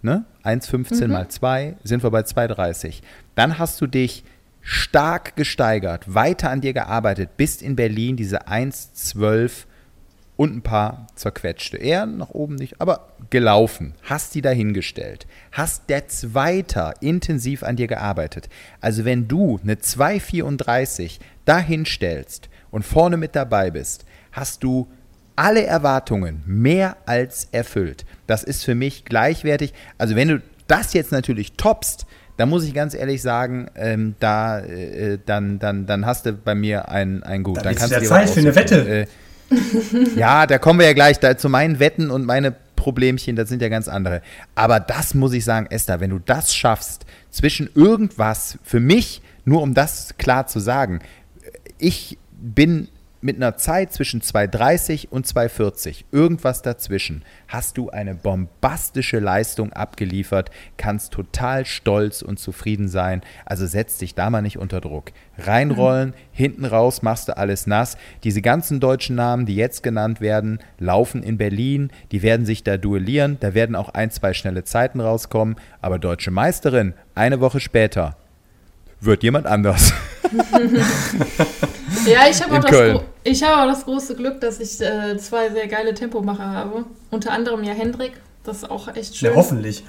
ne, 0.02 0.24
1,15 0.44 1.06
mhm. 1.06 1.12
mal 1.12 1.28
2, 1.28 1.76
sind 1.82 2.04
wir 2.04 2.10
bei 2.10 2.20
2,30. 2.20 3.00
Dann 3.34 3.58
hast 3.58 3.80
du 3.80 3.88
dich 3.88 4.22
stark 4.60 5.34
gesteigert, 5.34 6.14
weiter 6.14 6.50
an 6.50 6.60
dir 6.60 6.74
gearbeitet, 6.74 7.36
bist 7.36 7.62
in 7.62 7.74
Berlin 7.74 8.16
diese 8.16 8.46
1,12 8.46 9.64
und 10.38 10.54
ein 10.54 10.62
paar 10.62 11.08
zerquetschte. 11.16 11.76
Er 11.78 12.06
nach 12.06 12.30
oben 12.30 12.54
nicht, 12.54 12.80
aber 12.80 13.08
gelaufen, 13.28 13.94
hast 14.04 14.36
die 14.36 14.40
dahingestellt, 14.40 15.26
hast 15.50 15.90
jetzt 15.90 16.32
weiter 16.32 16.94
intensiv 17.00 17.64
an 17.64 17.74
dir 17.74 17.88
gearbeitet. 17.88 18.48
Also 18.80 19.04
wenn 19.04 19.26
du 19.26 19.58
eine 19.60 19.80
234 19.80 21.18
dahinstellst 21.44 22.48
und 22.70 22.84
vorne 22.84 23.16
mit 23.16 23.34
dabei 23.34 23.72
bist, 23.72 24.04
hast 24.30 24.62
du 24.62 24.86
alle 25.34 25.66
Erwartungen 25.66 26.44
mehr 26.46 26.96
als 27.04 27.48
erfüllt. 27.50 28.06
Das 28.28 28.44
ist 28.44 28.64
für 28.64 28.76
mich 28.76 29.04
gleichwertig. 29.04 29.74
Also 29.98 30.14
wenn 30.14 30.28
du 30.28 30.40
das 30.68 30.92
jetzt 30.92 31.10
natürlich 31.10 31.54
toppst, 31.54 32.06
dann 32.36 32.48
muss 32.48 32.64
ich 32.64 32.74
ganz 32.74 32.94
ehrlich 32.94 33.22
sagen, 33.22 33.66
ähm, 33.74 34.14
da, 34.20 34.60
äh, 34.60 35.18
dann, 35.26 35.58
dann, 35.58 35.86
dann 35.86 36.06
hast 36.06 36.26
du 36.26 36.32
bei 36.32 36.54
mir 36.54 36.88
ein, 36.90 37.24
ein 37.24 37.42
Gut. 37.42 37.56
Dann, 37.56 37.64
dann 37.64 37.74
kannst 37.74 37.96
du 37.96 37.98
dir 37.98 38.06
Zeit 38.06 38.30
für 38.30 38.38
eine 38.38 38.54
Wette. 38.54 38.88
Äh, 38.88 39.06
ja, 40.16 40.46
da 40.46 40.58
kommen 40.58 40.78
wir 40.78 40.86
ja 40.86 40.92
gleich 40.92 41.18
da, 41.20 41.36
zu 41.36 41.48
meinen 41.48 41.78
Wetten 41.78 42.10
und 42.10 42.24
meine 42.24 42.54
Problemchen, 42.76 43.36
das 43.36 43.48
sind 43.48 43.60
ja 43.60 43.68
ganz 43.68 43.88
andere. 43.88 44.22
Aber 44.54 44.80
das 44.80 45.14
muss 45.14 45.32
ich 45.32 45.44
sagen, 45.44 45.66
Esther, 45.70 46.00
wenn 46.00 46.10
du 46.10 46.18
das 46.18 46.54
schaffst, 46.54 47.06
zwischen 47.30 47.68
irgendwas, 47.74 48.58
für 48.62 48.80
mich, 48.80 49.20
nur 49.44 49.62
um 49.62 49.74
das 49.74 50.16
klar 50.18 50.46
zu 50.46 50.60
sagen, 50.60 51.00
ich 51.78 52.18
bin 52.32 52.88
mit 53.20 53.36
einer 53.36 53.56
Zeit 53.56 53.92
zwischen 53.92 54.20
2,30 54.20 55.08
und 55.08 55.26
2,40, 55.26 56.04
irgendwas 56.12 56.62
dazwischen, 56.62 57.24
hast 57.48 57.78
du 57.78 57.90
eine 57.90 58.14
bombastische 58.14 59.18
Leistung 59.18 59.72
abgeliefert, 59.72 60.50
kannst 60.76 61.12
total 61.12 61.64
stolz 61.64 62.22
und 62.22 62.38
zufrieden 62.38 62.88
sein. 62.88 63.22
Also 63.44 63.66
setz 63.66 63.98
dich 63.98 64.14
da 64.14 64.28
mal 64.30 64.42
nicht 64.42 64.58
unter 64.58 64.80
Druck. 64.80 65.12
Reinrollen, 65.38 66.10
mhm. 66.10 66.14
hinten 66.32 66.64
raus 66.64 67.02
machst 67.02 67.28
du 67.28 67.36
alles 67.36 67.66
nass. 67.66 67.96
Diese 68.24 68.42
ganzen 68.42 68.80
deutschen 68.80 69.16
Namen, 69.16 69.46
die 69.46 69.56
jetzt 69.56 69.82
genannt 69.82 70.20
werden, 70.20 70.58
laufen 70.78 71.22
in 71.22 71.38
Berlin, 71.38 71.90
die 72.12 72.22
werden 72.22 72.46
sich 72.46 72.62
da 72.62 72.76
duellieren, 72.76 73.38
da 73.40 73.54
werden 73.54 73.74
auch 73.74 73.88
ein, 73.88 74.10
zwei 74.10 74.34
schnelle 74.34 74.64
Zeiten 74.64 75.00
rauskommen, 75.00 75.56
aber 75.80 75.98
deutsche 75.98 76.30
Meisterin, 76.30 76.94
eine 77.14 77.40
Woche 77.40 77.60
später, 77.60 78.16
wird 79.00 79.22
jemand 79.22 79.46
anders. 79.46 79.92
ja, 82.06 82.28
ich 82.30 82.42
habe 82.42 82.58
auch, 82.58 82.64
das, 82.64 83.02
ich 83.24 83.42
hab 83.42 83.58
auch 83.58 83.66
das 83.66 83.84
große 83.84 84.14
Glück, 84.16 84.40
dass 84.40 84.60
ich 84.60 84.80
äh, 84.80 85.16
zwei 85.18 85.50
sehr 85.50 85.68
geile 85.68 85.94
Tempomacher 85.94 86.46
habe. 86.46 86.84
Unter 87.10 87.32
anderem 87.32 87.64
ja 87.64 87.72
Hendrik. 87.72 88.12
Das 88.44 88.58
ist 88.58 88.70
auch 88.70 88.88
echt 88.94 89.16
schön. 89.16 89.30
Ja, 89.30 89.36
hoffentlich. 89.36 89.84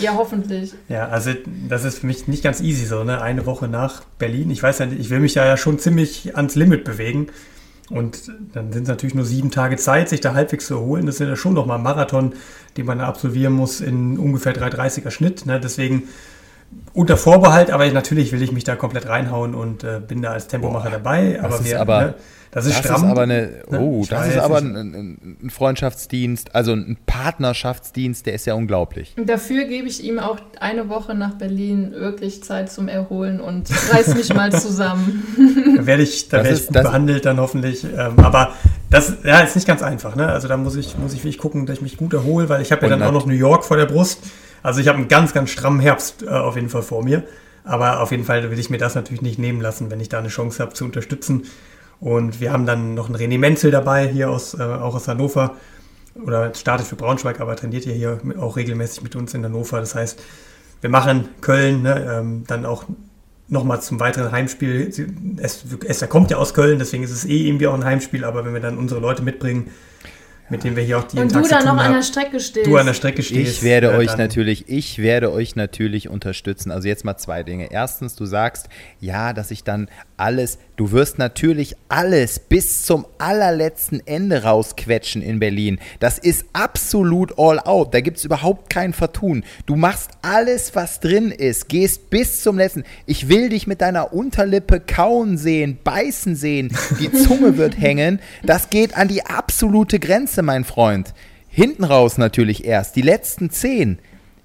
Ja, 0.00 0.14
hoffentlich. 0.14 0.74
ja, 0.88 1.08
also 1.08 1.30
das 1.68 1.84
ist 1.84 2.00
für 2.00 2.06
mich 2.06 2.28
nicht 2.28 2.42
ganz 2.42 2.60
easy 2.60 2.84
so, 2.84 3.04
ne? 3.04 3.22
Eine 3.22 3.46
Woche 3.46 3.68
nach 3.68 4.02
Berlin. 4.18 4.50
Ich 4.50 4.62
weiß 4.62 4.80
ja 4.80 4.86
nicht, 4.86 5.00
ich 5.00 5.08
will 5.08 5.20
mich 5.20 5.34
ja 5.34 5.56
schon 5.56 5.78
ziemlich 5.78 6.36
ans 6.36 6.54
Limit 6.54 6.84
bewegen. 6.84 7.28
Und 7.88 8.30
dann 8.52 8.72
sind 8.72 8.82
es 8.82 8.88
natürlich 8.88 9.14
nur 9.14 9.24
sieben 9.24 9.50
Tage 9.50 9.76
Zeit, 9.76 10.08
sich 10.08 10.20
da 10.20 10.34
halbwegs 10.34 10.66
zu 10.66 10.74
erholen. 10.74 11.06
Das 11.06 11.20
ist 11.20 11.26
ja 11.26 11.36
schon 11.36 11.54
nochmal 11.54 11.78
ein 11.78 11.82
Marathon, 11.82 12.34
den 12.76 12.86
man 12.86 12.98
da 12.98 13.06
absolvieren 13.06 13.52
muss 13.52 13.80
in 13.80 14.18
ungefähr 14.18 14.54
3,30er 14.54 15.10
Schnitt. 15.10 15.46
Ne? 15.46 15.60
Deswegen 15.60 16.04
unter 16.94 17.16
Vorbehalt, 17.16 17.70
aber 17.70 17.90
natürlich 17.90 18.32
will 18.32 18.42
ich 18.42 18.52
mich 18.52 18.64
da 18.64 18.76
komplett 18.76 19.08
reinhauen 19.08 19.54
und 19.54 19.82
äh, 19.84 20.00
bin 20.06 20.22
da 20.22 20.32
als 20.32 20.48
Tempomacher 20.48 20.90
dabei. 20.90 21.38
Aber, 21.40 21.56
das 21.56 21.64
wir, 21.64 21.80
aber, 21.80 22.00
ne, 22.00 22.14
das 22.52 22.66
ist, 22.66 22.80
das 22.80 22.84
stramm, 22.84 23.04
ist 23.04 23.10
aber 23.10 23.22
eine, 23.22 23.62
ne? 23.70 23.80
oh, 23.80 24.04
das 24.06 24.28
ist 24.28 24.36
aber 24.36 24.58
ein, 24.58 25.38
ein, 25.42 25.48
Freundschaftsdienst, 25.48 26.54
also 26.54 26.72
ein 26.72 26.98
Partnerschaftsdienst, 27.06 28.26
der 28.26 28.34
ist 28.34 28.44
ja 28.44 28.52
unglaublich. 28.52 29.14
Dafür 29.16 29.64
gebe 29.64 29.88
ich 29.88 30.04
ihm 30.04 30.18
auch 30.18 30.36
eine 30.60 30.90
Woche 30.90 31.14
nach 31.14 31.32
Berlin 31.36 31.92
wirklich 31.92 32.44
Zeit 32.44 32.70
zum 32.70 32.88
Erholen 32.88 33.40
und 33.40 33.70
reiß 33.90 34.14
mich 34.14 34.34
mal 34.34 34.52
zusammen. 34.52 35.24
da 35.78 35.86
werde 35.86 36.02
ich, 36.02 36.28
da 36.28 36.44
werde 36.44 36.58
ich 36.58 36.66
gut 36.66 36.74
behandelt 36.74 37.24
dann 37.24 37.40
hoffentlich. 37.40 37.84
Ähm, 37.84 38.18
aber 38.18 38.52
das 38.90 39.14
ja, 39.24 39.40
ist 39.40 39.54
nicht 39.54 39.66
ganz 39.66 39.82
einfach. 39.82 40.14
Ne? 40.14 40.28
Also 40.28 40.46
da 40.46 40.58
muss 40.58 40.76
ich, 40.76 40.98
muss 40.98 41.14
ich 41.14 41.20
wirklich 41.20 41.38
gucken, 41.38 41.64
dass 41.64 41.76
ich 41.76 41.82
mich 41.82 41.96
gut 41.96 42.12
erhole, 42.12 42.50
weil 42.50 42.60
ich 42.60 42.70
habe 42.70 42.82
ja 42.82 42.90
dann 42.90 43.02
auch 43.02 43.12
noch 43.12 43.24
New 43.24 43.32
York 43.32 43.64
vor 43.64 43.78
der 43.78 43.86
Brust. 43.86 44.20
Also 44.62 44.78
ich 44.82 44.88
habe 44.88 44.98
einen 44.98 45.08
ganz, 45.08 45.32
ganz 45.32 45.48
strammen 45.48 45.80
Herbst 45.80 46.22
äh, 46.22 46.28
auf 46.28 46.56
jeden 46.56 46.68
Fall 46.68 46.82
vor 46.82 47.02
mir. 47.02 47.22
Aber 47.64 48.00
auf 48.00 48.10
jeden 48.10 48.24
Fall 48.24 48.50
will 48.50 48.58
ich 48.58 48.68
mir 48.68 48.78
das 48.78 48.94
natürlich 48.94 49.22
nicht 49.22 49.38
nehmen 49.38 49.60
lassen, 49.60 49.90
wenn 49.90 50.00
ich 50.00 50.10
da 50.10 50.18
eine 50.18 50.28
Chance 50.28 50.62
habe 50.62 50.74
zu 50.74 50.84
unterstützen. 50.84 51.44
Und 52.02 52.40
wir 52.40 52.52
haben 52.52 52.66
dann 52.66 52.94
noch 52.94 53.06
einen 53.06 53.14
René 53.14 53.38
Menzel 53.38 53.70
dabei, 53.70 54.08
hier 54.08 54.28
aus, 54.28 54.54
äh, 54.54 54.62
auch 54.62 54.96
aus 54.96 55.06
Hannover. 55.06 55.56
Oder 56.20 56.52
startet 56.52 56.88
für 56.88 56.96
Braunschweig, 56.96 57.40
aber 57.40 57.54
trainiert 57.54 57.86
ja 57.86 57.92
hier 57.92 58.18
auch 58.40 58.56
regelmäßig 58.56 59.04
mit 59.04 59.14
uns 59.14 59.34
in 59.34 59.44
Hannover. 59.44 59.78
Das 59.78 59.94
heißt, 59.94 60.20
wir 60.80 60.90
machen 60.90 61.28
Köln 61.40 61.82
ne, 61.82 62.18
ähm, 62.18 62.42
dann 62.48 62.66
auch 62.66 62.84
nochmal 63.46 63.80
zum 63.82 64.00
weiteren 64.00 64.32
Heimspiel. 64.32 64.92
Esther 65.38 66.08
kommt 66.08 66.32
ja 66.32 66.38
aus 66.38 66.54
Köln, 66.54 66.80
deswegen 66.80 67.04
ist 67.04 67.12
es 67.12 67.24
eh 67.24 67.46
irgendwie 67.46 67.68
auch 67.68 67.74
ein 67.74 67.84
Heimspiel, 67.84 68.24
aber 68.24 68.44
wenn 68.44 68.52
wir 68.52 68.60
dann 68.60 68.78
unsere 68.78 69.00
Leute 69.00 69.22
mitbringen, 69.22 69.70
mit 70.52 70.64
dem 70.64 70.76
wir 70.76 70.82
hier 70.82 70.98
auch 70.98 71.04
die 71.04 71.18
Und 71.18 71.34
du 71.34 71.40
dann 71.42 71.64
noch 71.64 71.78
an 71.78 71.94
der 71.94 72.02
Strecke 72.02 72.38
stehst. 72.38 72.66
Du 72.66 72.76
an 72.76 72.86
der 72.86 72.94
Strecke 72.94 73.22
stehst. 73.22 73.58
Ich 73.58 73.62
werde 73.62 73.88
äh, 73.88 73.96
euch 73.96 74.16
natürlich, 74.16 74.68
ich 74.68 74.98
werde 74.98 75.32
euch 75.32 75.56
natürlich 75.56 76.08
unterstützen. 76.08 76.70
Also 76.70 76.88
jetzt 76.88 77.04
mal 77.04 77.16
zwei 77.16 77.42
Dinge. 77.42 77.72
Erstens, 77.72 78.14
du 78.16 78.26
sagst, 78.26 78.68
ja, 79.00 79.32
dass 79.32 79.50
ich 79.50 79.64
dann 79.64 79.88
alles, 80.16 80.58
du 80.76 80.92
wirst 80.92 81.18
natürlich 81.18 81.76
alles 81.88 82.38
bis 82.38 82.82
zum 82.82 83.06
allerletzten 83.18 84.06
Ende 84.06 84.42
rausquetschen 84.42 85.22
in 85.22 85.38
Berlin. 85.38 85.78
Das 86.00 86.18
ist 86.18 86.44
absolut 86.52 87.38
all 87.38 87.60
out. 87.60 87.94
Da 87.94 88.00
gibt 88.00 88.18
es 88.18 88.24
überhaupt 88.24 88.70
kein 88.70 88.92
Vertun. 88.92 89.44
Du 89.66 89.76
machst 89.76 90.10
alles, 90.22 90.74
was 90.74 91.00
drin 91.00 91.30
ist, 91.30 91.68
gehst 91.68 92.10
bis 92.10 92.42
zum 92.42 92.58
letzten. 92.58 92.84
Ich 93.06 93.28
will 93.28 93.48
dich 93.48 93.66
mit 93.66 93.80
deiner 93.80 94.12
Unterlippe 94.12 94.80
kauen 94.80 95.38
sehen, 95.38 95.78
beißen 95.84 96.36
sehen. 96.36 96.74
Die 97.00 97.12
Zunge 97.12 97.56
wird 97.56 97.80
hängen. 97.80 98.20
Das 98.42 98.70
geht 98.70 98.96
an 98.96 99.08
die 99.08 99.24
absolute 99.24 99.98
Grenze, 99.98 100.42
mein 100.42 100.64
Freund. 100.64 101.14
Hinten 101.48 101.84
raus 101.84 102.18
natürlich 102.18 102.64
erst. 102.64 102.96
Die 102.96 103.02
letzten 103.02 103.50
zehn. 103.50 103.98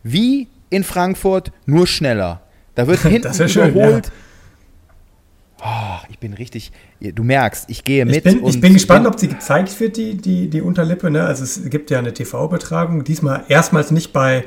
Wie 0.04 0.48
in 0.70 0.84
Frankfurt, 0.84 1.52
nur 1.66 1.88
schneller. 1.88 2.42
Da 2.76 2.88
wird 2.88 3.00
hinten 3.04 3.34
überholt. 3.34 3.52
Schön, 3.52 3.74
ja 3.76 4.02
Oh, 5.63 5.98
ich 6.10 6.20
bin 6.20 6.34
richtig, 6.34 6.72
du 7.00 7.24
merkst, 7.24 7.65
ich 7.70 7.84
gehe 7.84 8.06
mit. 8.06 8.17
Ich 8.17 8.24
bin, 8.24 8.46
ich 8.46 8.62
bin 8.62 8.74
gespannt, 8.74 9.08
ob 9.08 9.20
sie 9.20 9.28
gezeigt 9.28 9.80
wird, 9.80 9.98
die, 9.98 10.15
die, 10.15 10.50
die 10.50 10.62
Unterlippe. 10.62 11.10
Ne? 11.10 11.26
Also 11.26 11.43
es 11.43 11.67
gibt 11.70 11.89
ja 11.89 11.98
eine 11.98 12.13
TV-Übertragung, 12.13 13.04
diesmal 13.04 13.43
erstmals 13.48 13.89
nicht 13.89 14.13
bei, 14.13 14.46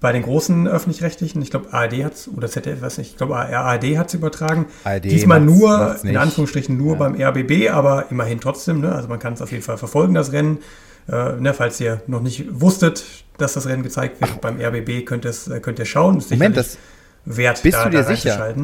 bei 0.00 0.12
den 0.12 0.22
großen 0.22 0.68
öffentlich-rechtlichen. 0.68 1.42
Ich 1.42 1.50
glaube, 1.50 1.72
ARD 1.72 2.04
hat 2.04 2.14
es, 2.14 2.28
oder 2.28 2.48
ZDF, 2.48 2.82
weiß 2.82 2.98
nicht, 2.98 3.10
ich 3.12 3.16
glaube, 3.16 3.36
ARD 3.36 3.98
hat 3.98 4.08
es 4.08 4.14
übertragen. 4.14 4.66
ARD 4.84 5.04
diesmal 5.04 5.40
macht's, 5.40 5.58
nur, 5.58 5.78
macht's 5.78 6.04
in 6.04 6.16
Anführungsstrichen 6.16 6.76
nur 6.76 6.92
ja. 6.92 6.98
beim 6.98 7.20
RBB, 7.20 7.70
aber 7.70 8.10
immerhin 8.10 8.40
trotzdem. 8.40 8.80
Ne? 8.80 8.92
Also 8.92 9.08
man 9.08 9.18
kann 9.18 9.32
es 9.32 9.42
auf 9.42 9.50
jeden 9.50 9.64
Fall 9.64 9.76
verfolgen, 9.76 10.14
das 10.14 10.32
Rennen. 10.32 10.58
Äh, 11.06 11.32
ne, 11.38 11.52
falls 11.52 11.80
ihr 11.80 12.00
noch 12.06 12.22
nicht 12.22 12.46
wusstet, 12.48 13.04
dass 13.36 13.54
das 13.54 13.66
Rennen 13.66 13.82
gezeigt 13.82 14.20
wird, 14.20 14.30
Ach. 14.36 14.38
beim 14.38 14.58
RBB 14.58 15.04
könnt 15.04 15.26
ihr, 15.26 15.60
könnt 15.60 15.78
ihr 15.78 15.84
schauen. 15.84 16.22
Moment, 16.30 16.56
das 16.56 16.78
wert, 17.24 17.62
bist 17.62 17.76
da, 17.76 17.84
du 17.84 17.90
dir 17.90 18.04
sicher? 18.04 18.54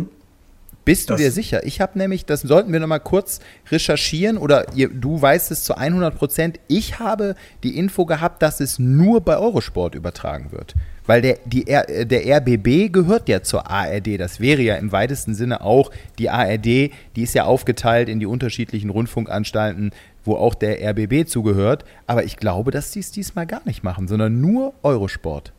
Bist 0.90 1.08
du 1.08 1.14
dir 1.14 1.30
sicher? 1.30 1.64
Ich 1.64 1.80
habe 1.80 1.96
nämlich, 1.96 2.26
das 2.26 2.40
sollten 2.40 2.72
wir 2.72 2.80
noch 2.80 2.88
mal 2.88 2.98
kurz 2.98 3.38
recherchieren 3.70 4.36
oder 4.36 4.74
ihr, 4.74 4.88
du 4.88 5.22
weißt 5.22 5.52
es 5.52 5.62
zu 5.62 5.76
100 5.76 6.16
Prozent. 6.16 6.58
Ich 6.66 6.98
habe 6.98 7.36
die 7.62 7.78
Info 7.78 8.06
gehabt, 8.06 8.42
dass 8.42 8.58
es 8.58 8.80
nur 8.80 9.20
bei 9.20 9.36
Eurosport 9.36 9.94
übertragen 9.94 10.50
wird. 10.50 10.74
Weil 11.06 11.22
der, 11.22 11.38
die, 11.44 11.64
der 11.64 12.38
RBB 12.38 12.92
gehört 12.92 13.28
ja 13.28 13.40
zur 13.42 13.70
ARD. 13.70 14.18
Das 14.18 14.40
wäre 14.40 14.62
ja 14.62 14.74
im 14.76 14.90
weitesten 14.90 15.34
Sinne 15.34 15.60
auch 15.60 15.92
die 16.18 16.28
ARD. 16.28 16.64
Die 16.64 17.22
ist 17.22 17.34
ja 17.34 17.44
aufgeteilt 17.44 18.08
in 18.08 18.18
die 18.18 18.26
unterschiedlichen 18.26 18.90
Rundfunkanstalten, 18.90 19.92
wo 20.24 20.34
auch 20.34 20.56
der 20.56 20.80
RBB 20.90 21.28
zugehört. 21.28 21.84
Aber 22.08 22.24
ich 22.24 22.36
glaube, 22.36 22.72
dass 22.72 22.90
die 22.90 23.00
es 23.00 23.12
diesmal 23.12 23.46
gar 23.46 23.62
nicht 23.64 23.84
machen, 23.84 24.08
sondern 24.08 24.40
nur 24.40 24.74
Eurosport. 24.82 25.52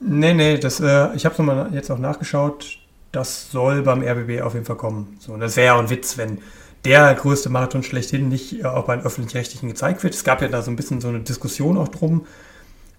Nee, 0.00 0.32
nee, 0.32 0.56
das, 0.56 0.80
äh, 0.80 1.14
ich 1.14 1.26
habe 1.26 1.66
es 1.68 1.74
jetzt 1.74 1.90
auch 1.90 1.98
nachgeschaut 1.98 2.78
das 3.14 3.50
soll 3.50 3.82
beim 3.82 4.02
RBB 4.02 4.42
auf 4.42 4.54
jeden 4.54 4.66
Fall 4.66 4.76
kommen. 4.76 5.16
So, 5.20 5.32
und 5.32 5.40
das 5.40 5.56
wäre 5.56 5.66
ja 5.66 5.74
auch 5.74 5.80
ein 5.80 5.90
Witz, 5.90 6.18
wenn 6.18 6.38
der 6.84 7.14
größte 7.14 7.48
Marathon 7.48 7.82
schlechthin 7.82 8.28
nicht 8.28 8.60
äh, 8.60 8.64
auch 8.64 8.84
bei 8.84 8.96
den 8.96 9.04
öffentlich-rechtlichen 9.04 9.68
gezeigt 9.68 10.02
wird. 10.02 10.14
Es 10.14 10.24
gab 10.24 10.42
ja 10.42 10.48
da 10.48 10.62
so 10.62 10.70
ein 10.70 10.76
bisschen 10.76 11.00
so 11.00 11.08
eine 11.08 11.20
Diskussion 11.20 11.78
auch 11.78 11.88
drum, 11.88 12.26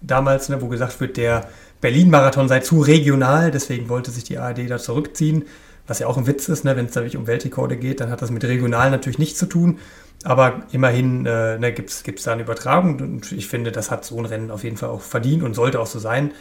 damals, 0.00 0.48
ne, 0.48 0.60
wo 0.60 0.68
gesagt 0.68 1.00
wird, 1.00 1.16
der 1.16 1.48
Berlin-Marathon 1.80 2.48
sei 2.48 2.60
zu 2.60 2.80
regional, 2.80 3.50
deswegen 3.50 3.88
wollte 3.88 4.10
sich 4.10 4.24
die 4.24 4.38
ARD 4.38 4.70
da 4.70 4.78
zurückziehen. 4.78 5.44
Was 5.86 6.00
ja 6.00 6.08
auch 6.08 6.16
ein 6.16 6.26
Witz 6.26 6.48
ist, 6.48 6.64
ne, 6.64 6.76
wenn 6.76 6.86
es 6.86 6.94
natürlich 6.94 7.16
um 7.16 7.26
Weltrekorde 7.26 7.76
geht, 7.76 8.00
dann 8.00 8.10
hat 8.10 8.22
das 8.22 8.30
mit 8.30 8.42
regional 8.44 8.90
natürlich 8.90 9.18
nichts 9.18 9.38
zu 9.38 9.46
tun. 9.46 9.78
Aber 10.24 10.62
immerhin 10.72 11.26
äh, 11.26 11.58
ne, 11.58 11.72
gibt 11.72 11.90
es 11.90 12.22
da 12.24 12.32
eine 12.32 12.42
Übertragung 12.42 12.98
und 12.98 13.30
ich 13.30 13.46
finde, 13.46 13.70
das 13.70 13.90
hat 13.90 14.04
so 14.04 14.18
ein 14.18 14.24
Rennen 14.24 14.50
auf 14.50 14.64
jeden 14.64 14.76
Fall 14.76 14.88
auch 14.88 15.02
verdient 15.02 15.44
und 15.44 15.54
sollte 15.54 15.78
auch 15.78 15.86
so 15.86 15.98
sein. 15.98 16.32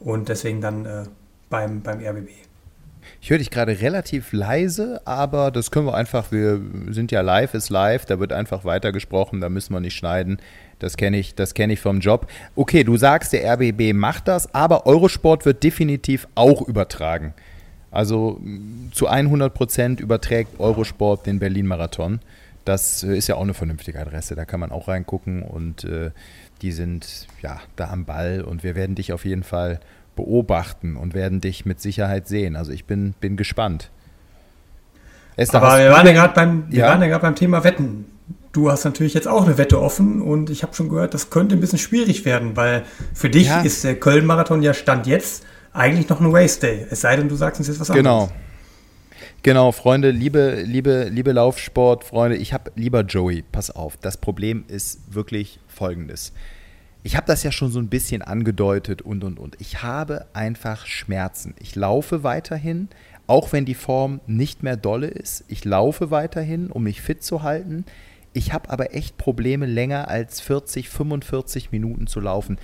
Und 0.00 0.28
deswegen 0.28 0.60
dann 0.60 0.86
äh, 0.86 1.04
beim, 1.50 1.82
beim 1.82 2.00
RBB. 2.00 2.47
Ich 3.28 3.30
höre 3.30 3.36
dich 3.36 3.50
gerade 3.50 3.82
relativ 3.82 4.32
leise, 4.32 5.02
aber 5.04 5.50
das 5.50 5.70
können 5.70 5.84
wir 5.84 5.92
einfach, 5.92 6.32
wir 6.32 6.62
sind 6.88 7.12
ja 7.12 7.20
live 7.20 7.52
ist 7.52 7.68
live, 7.68 8.06
da 8.06 8.18
wird 8.20 8.32
einfach 8.32 8.64
weitergesprochen, 8.64 9.42
da 9.42 9.50
müssen 9.50 9.74
wir 9.74 9.80
nicht 9.80 9.96
schneiden. 9.96 10.38
Das 10.78 10.96
kenne 10.96 11.18
ich, 11.18 11.34
das 11.34 11.52
ich 11.54 11.78
vom 11.78 12.00
Job. 12.00 12.26
Okay, 12.56 12.84
du 12.84 12.96
sagst, 12.96 13.34
der 13.34 13.44
RBB 13.52 13.92
macht 13.92 14.28
das, 14.28 14.54
aber 14.54 14.86
Eurosport 14.86 15.44
wird 15.44 15.62
definitiv 15.62 16.26
auch 16.36 16.66
übertragen. 16.66 17.34
Also 17.90 18.38
mm, 18.40 18.92
zu 18.92 19.08
100 19.08 19.52
Prozent 19.52 20.00
überträgt 20.00 20.58
Eurosport 20.58 21.26
den 21.26 21.38
Berlin-Marathon. 21.38 22.20
Das 22.64 23.02
äh, 23.02 23.14
ist 23.14 23.26
ja 23.28 23.34
auch 23.34 23.42
eine 23.42 23.52
vernünftige 23.52 24.00
Adresse, 24.00 24.36
da 24.36 24.46
kann 24.46 24.60
man 24.60 24.72
auch 24.72 24.88
reingucken 24.88 25.42
und 25.42 25.84
äh, 25.84 26.12
die 26.62 26.72
sind 26.72 27.26
ja 27.42 27.60
da 27.76 27.90
am 27.90 28.06
Ball 28.06 28.40
und 28.40 28.64
wir 28.64 28.74
werden 28.74 28.94
dich 28.94 29.12
auf 29.12 29.26
jeden 29.26 29.42
Fall 29.42 29.80
beobachten 30.18 30.96
und 30.96 31.14
werden 31.14 31.40
dich 31.40 31.64
mit 31.64 31.80
Sicherheit 31.80 32.26
sehen. 32.26 32.56
Also 32.56 32.72
ich 32.72 32.86
bin, 32.86 33.14
bin 33.20 33.36
gespannt. 33.36 33.90
Esther, 35.36 35.62
Aber 35.62 35.78
wir 35.78 35.92
waren 35.92 36.06
ja 36.06 36.12
gerade 36.12 36.34
beim, 36.34 36.64
ja? 36.70 37.00
ja 37.00 37.18
beim 37.18 37.36
Thema 37.36 37.62
Wetten. 37.62 38.06
Du 38.50 38.68
hast 38.68 38.84
natürlich 38.84 39.14
jetzt 39.14 39.28
auch 39.28 39.46
eine 39.46 39.58
Wette 39.58 39.80
offen 39.80 40.20
und 40.20 40.50
ich 40.50 40.64
habe 40.64 40.74
schon 40.74 40.88
gehört, 40.88 41.14
das 41.14 41.30
könnte 41.30 41.54
ein 41.54 41.60
bisschen 41.60 41.78
schwierig 41.78 42.24
werden, 42.24 42.56
weil 42.56 42.82
für 43.14 43.30
dich 43.30 43.46
ja. 43.46 43.60
ist 43.60 43.84
der 43.84 43.94
Köln-Marathon 43.94 44.60
ja 44.60 44.74
Stand 44.74 45.06
jetzt 45.06 45.44
eigentlich 45.72 46.08
noch 46.08 46.20
ein 46.20 46.34
Race 46.34 46.58
Day. 46.58 46.84
Es 46.90 47.02
sei 47.02 47.14
denn, 47.14 47.28
du 47.28 47.36
sagst 47.36 47.60
uns 47.60 47.68
jetzt 47.68 47.78
was 47.78 47.92
genau. 47.92 48.22
anderes. 48.22 48.30
Genau. 48.30 48.44
Genau, 49.44 49.70
Freunde, 49.70 50.10
liebe, 50.10 50.62
liebe, 50.66 51.08
liebe 51.12 51.30
Laufsportfreunde, 51.30 52.36
ich 52.36 52.52
habe 52.52 52.72
lieber 52.74 53.02
Joey, 53.02 53.44
pass 53.52 53.70
auf. 53.70 53.96
Das 53.98 54.16
Problem 54.16 54.64
ist 54.66 55.14
wirklich 55.14 55.60
folgendes 55.68 56.32
ich 57.02 57.16
habe 57.16 57.26
das 57.26 57.42
ja 57.42 57.52
schon 57.52 57.70
so 57.70 57.78
ein 57.78 57.88
bisschen 57.88 58.22
angedeutet 58.22 59.02
und 59.02 59.24
und 59.24 59.38
und. 59.38 59.56
Ich 59.60 59.82
habe 59.82 60.26
einfach 60.32 60.86
Schmerzen. 60.86 61.54
Ich 61.60 61.76
laufe 61.76 62.22
weiterhin, 62.22 62.88
auch 63.26 63.52
wenn 63.52 63.64
die 63.64 63.74
Form 63.74 64.20
nicht 64.26 64.62
mehr 64.62 64.76
dolle 64.76 65.06
ist. 65.06 65.44
Ich 65.48 65.64
laufe 65.64 66.10
weiterhin, 66.10 66.70
um 66.70 66.84
mich 66.84 67.00
fit 67.00 67.22
zu 67.22 67.42
halten. 67.42 67.84
Ich 68.32 68.52
habe 68.52 68.70
aber 68.70 68.94
echt 68.94 69.16
Probleme, 69.16 69.66
länger 69.66 70.08
als 70.08 70.40
40, 70.40 70.88
45 70.88 71.72
Minuten 71.72 72.06
zu 72.06 72.20
laufen 72.20 72.58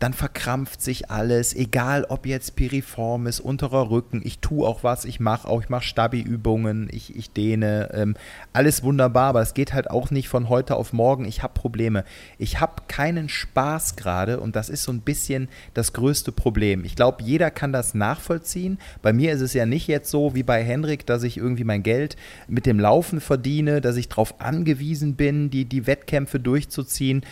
dann 0.00 0.14
verkrampft 0.14 0.80
sich 0.80 1.10
alles, 1.10 1.54
egal 1.54 2.06
ob 2.08 2.24
jetzt 2.24 2.56
Piriformis, 2.56 3.38
unterer 3.38 3.90
Rücken, 3.90 4.22
ich 4.24 4.38
tue 4.38 4.66
auch 4.66 4.82
was, 4.82 5.04
ich 5.04 5.20
mache 5.20 5.46
auch, 5.46 5.62
ich 5.62 5.68
mache 5.68 5.84
Stabi-Übungen, 5.84 6.88
ich, 6.90 7.14
ich 7.14 7.30
dehne, 7.32 7.90
ähm, 7.92 8.16
alles 8.54 8.82
wunderbar, 8.82 9.28
aber 9.28 9.42
es 9.42 9.52
geht 9.52 9.74
halt 9.74 9.90
auch 9.90 10.10
nicht 10.10 10.30
von 10.30 10.48
heute 10.48 10.76
auf 10.76 10.94
morgen, 10.94 11.26
ich 11.26 11.42
habe 11.42 11.52
Probleme. 11.52 12.04
Ich 12.38 12.60
habe 12.60 12.82
keinen 12.88 13.28
Spaß 13.28 13.96
gerade 13.96 14.40
und 14.40 14.56
das 14.56 14.70
ist 14.70 14.84
so 14.84 14.92
ein 14.92 15.02
bisschen 15.02 15.50
das 15.74 15.92
größte 15.92 16.32
Problem. 16.32 16.86
Ich 16.86 16.96
glaube, 16.96 17.22
jeder 17.22 17.50
kann 17.50 17.72
das 17.72 17.92
nachvollziehen. 17.92 18.78
Bei 19.02 19.12
mir 19.12 19.32
ist 19.32 19.42
es 19.42 19.52
ja 19.52 19.66
nicht 19.66 19.86
jetzt 19.86 20.10
so 20.10 20.34
wie 20.34 20.42
bei 20.42 20.64
Henrik, 20.64 21.04
dass 21.04 21.24
ich 21.24 21.36
irgendwie 21.36 21.64
mein 21.64 21.82
Geld 21.82 22.16
mit 22.48 22.64
dem 22.64 22.80
Laufen 22.80 23.20
verdiene, 23.20 23.82
dass 23.82 23.96
ich 23.96 24.08
darauf 24.08 24.40
angewiesen 24.40 25.16
bin, 25.16 25.50
die, 25.50 25.66
die 25.66 25.86
Wettkämpfe 25.86 26.40
durchzuziehen 26.40 27.22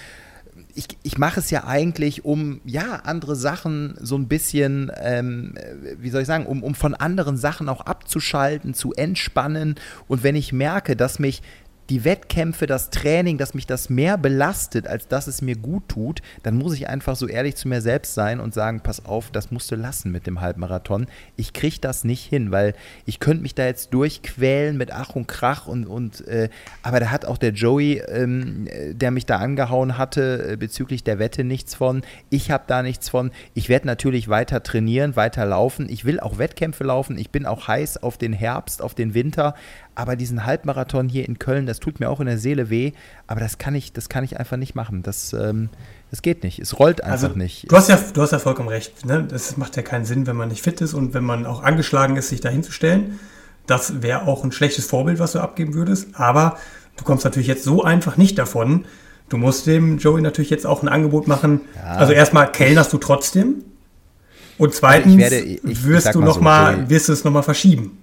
ich, 0.75 0.87
ich 1.03 1.19
mache 1.19 1.41
es 1.41 1.51
ja 1.51 1.65
eigentlich, 1.65 2.25
um 2.25 2.61
ja 2.65 3.01
andere 3.05 3.37
Sachen 3.37 3.97
so 4.01 4.17
ein 4.17 4.29
bisschen, 4.29 4.93
ähm, 5.01 5.55
wie 5.99 6.11
soll 6.11 6.23
ich 6.23 6.27
sagen, 6.27 6.47
um, 6.47 6.63
um 6.63 6.75
von 6.75 6.95
anderen 6.95 7.37
Sachen 7.37 7.69
auch 7.69 7.81
abzuschalten, 7.81 8.75
zu 8.75 8.93
entspannen. 8.93 9.77
Und 10.07 10.23
wenn 10.23 10.37
ich 10.37 10.53
merke, 10.53 10.97
dass 10.97 11.19
mich 11.19 11.43
die 11.91 12.05
Wettkämpfe, 12.05 12.67
das 12.67 12.91
Training, 12.91 13.39
dass 13.39 13.55
mich 13.55 13.67
das 13.67 13.89
mehr 13.89 14.19
belastet, 14.19 14.87
als 14.87 15.09
dass 15.09 15.27
es 15.27 15.41
mir 15.41 15.57
gut 15.57 15.89
tut, 15.89 16.21
dann 16.43 16.57
muss 16.57 16.75
ich 16.75 16.89
einfach 16.89 17.17
so 17.17 17.27
ehrlich 17.27 17.57
zu 17.57 17.69
mir 17.69 17.81
selbst 17.81 18.15
sein 18.15 18.41
und 18.41 18.53
sagen, 18.53 18.81
pass 18.81 19.07
auf, 19.07 19.31
das 19.31 19.51
musst 19.51 19.71
du 19.71 19.77
lassen 19.77 20.13
mit 20.13 20.27
dem 20.27 20.41
Halbmarathon. 20.41 21.07
Ich 21.37 21.53
kriege 21.53 21.79
das 21.81 22.05
nicht 22.05 22.25
hin, 22.25 22.51
weil 22.51 22.75
ich 23.07 23.21
könnte 23.21 23.43
mich 23.43 23.55
da 23.55 23.65
jetzt 23.65 23.95
durchquälen 23.95 24.77
mit 24.77 24.93
Ach 24.93 25.17
und 25.17 25.29
Krach 25.29 25.67
und, 25.67 25.87
und 25.87 26.27
äh, 26.29 26.51
aber 26.83 27.01
da 27.01 27.11
hat 27.11 27.25
auch 27.25 27.39
der 27.39 27.53
Joey, 27.53 28.03
ähm, 28.09 28.69
der 28.93 29.11
mich 29.11 29.25
da 29.25 29.37
angehauen 29.39 29.97
hatte, 29.97 30.53
äh, 30.53 30.57
bezüglich 30.57 31.05
der 31.05 31.19
Wette 31.19 31.43
nichts 31.43 31.75
von. 31.75 32.03
Ich 32.29 32.51
habe 32.51 32.65
da 32.67 32.83
nichts 32.83 33.09
von. 33.09 33.31
Ich 33.55 33.69
werde 33.71 33.87
natürlich 33.87 34.29
weiter 34.29 34.63
trainieren, 34.63 35.17
weiter 35.17 35.47
laufen. 35.47 35.89
Ich 35.89 36.05
will 36.05 36.21
auch 36.21 36.39
Wettkämpfe 36.39 36.85
laufen. 36.85 37.17
Ich 37.17 37.31
bin 37.31 37.47
auch 37.47 37.67
heiß 37.67 38.03
auf 38.03 38.19
den 38.19 38.35
Herbst, 38.35 38.83
auf 38.83 38.95
den 38.95 39.15
Winter. 39.15 39.55
Aber 39.99 40.15
diesen 40.15 40.47
Halbmarathon 40.47 41.09
hier 41.09 41.27
in 41.27 41.41
Köln, 41.41 41.67
das 41.67 41.81
tut 41.81 41.99
mir 41.99 42.09
auch 42.09 42.21
in 42.21 42.27
der 42.27 42.39
Seele 42.39 42.71
weh. 42.71 42.93
Aber 43.27 43.41
das 43.41 43.59
kann 43.59 43.75
ich, 43.75 43.93
das 43.93 44.09
kann 44.09 44.23
ich 44.23 44.39
einfach 44.39 44.57
nicht 44.57 44.77
machen. 44.77 45.03
Das, 45.03 45.33
ähm, 45.33 45.71
das 46.13 46.23
geht 46.23 46.45
nicht. 46.45 46.61
Es 46.61 46.79
rollt 46.79 47.03
einfach 47.03 47.31
also, 47.31 47.37
nicht. 47.37 47.69
Du 47.69 47.77
hast 47.77 47.89
ja, 47.89 47.99
du 48.15 48.23
hast 48.23 48.31
ja 48.31 48.39
vollkommen 48.39 48.69
recht. 48.69 49.05
Ne? 49.05 49.27
Das 49.29 49.57
macht 49.57 49.77
ja 49.77 49.83
keinen 49.83 50.05
Sinn, 50.05 50.29
wenn 50.29 50.37
man 50.37 50.51
nicht 50.51 50.63
fit 50.63 50.81
ist 50.83 50.95
und 50.95 51.15
wenn 51.15 51.25
man 51.25 51.47
auch 51.47 51.65
angeschlagen 51.65 52.15
ist, 52.15 52.29
sich 52.29 52.41
da 52.41 52.49
hinzustellen. 52.49 53.19
Das 53.67 54.01
wäre 54.01 54.29
auch 54.29 54.45
ein 54.45 54.53
schlechtes 54.53 54.87
Vorbild, 54.87 55.19
was 55.19 55.33
du 55.33 55.41
abgeben 55.41 55.75
würdest. 55.75 56.11
Aber 56.13 56.59
du 56.97 57.03
kommst 57.03 57.25
natürlich 57.25 57.49
jetzt 57.49 57.65
so 57.65 57.83
einfach 57.83 58.17
nicht 58.17 58.39
davon. 58.39 58.85
Du 59.29 59.37
musst 59.37 59.67
dem 59.67 59.99
Joey 59.99 60.23
natürlich 60.23 60.51
jetzt 60.51 60.65
auch 60.65 60.81
ein 60.81 60.89
Angebot 60.89 61.27
machen. 61.27 61.63
Ja. 61.75 61.97
Also 61.97 62.13
erstmal 62.13 62.53
kellnerst 62.53 62.93
du 62.93 62.99
trotzdem. 62.99 63.65
Und 64.59 64.75
zweitens 64.75 65.13
also 65.13 65.19
ich 65.25 65.33
werde, 65.33 65.71
ich, 65.71 65.85
wirst 65.85 66.07
ich 66.07 66.13
du 66.13 66.21
noch 66.21 66.37
so, 66.37 66.41
mal, 66.41 66.89
wirst 66.89 67.09
du 67.09 67.13
es 67.13 67.25
nochmal 67.25 67.43
verschieben. 67.43 67.99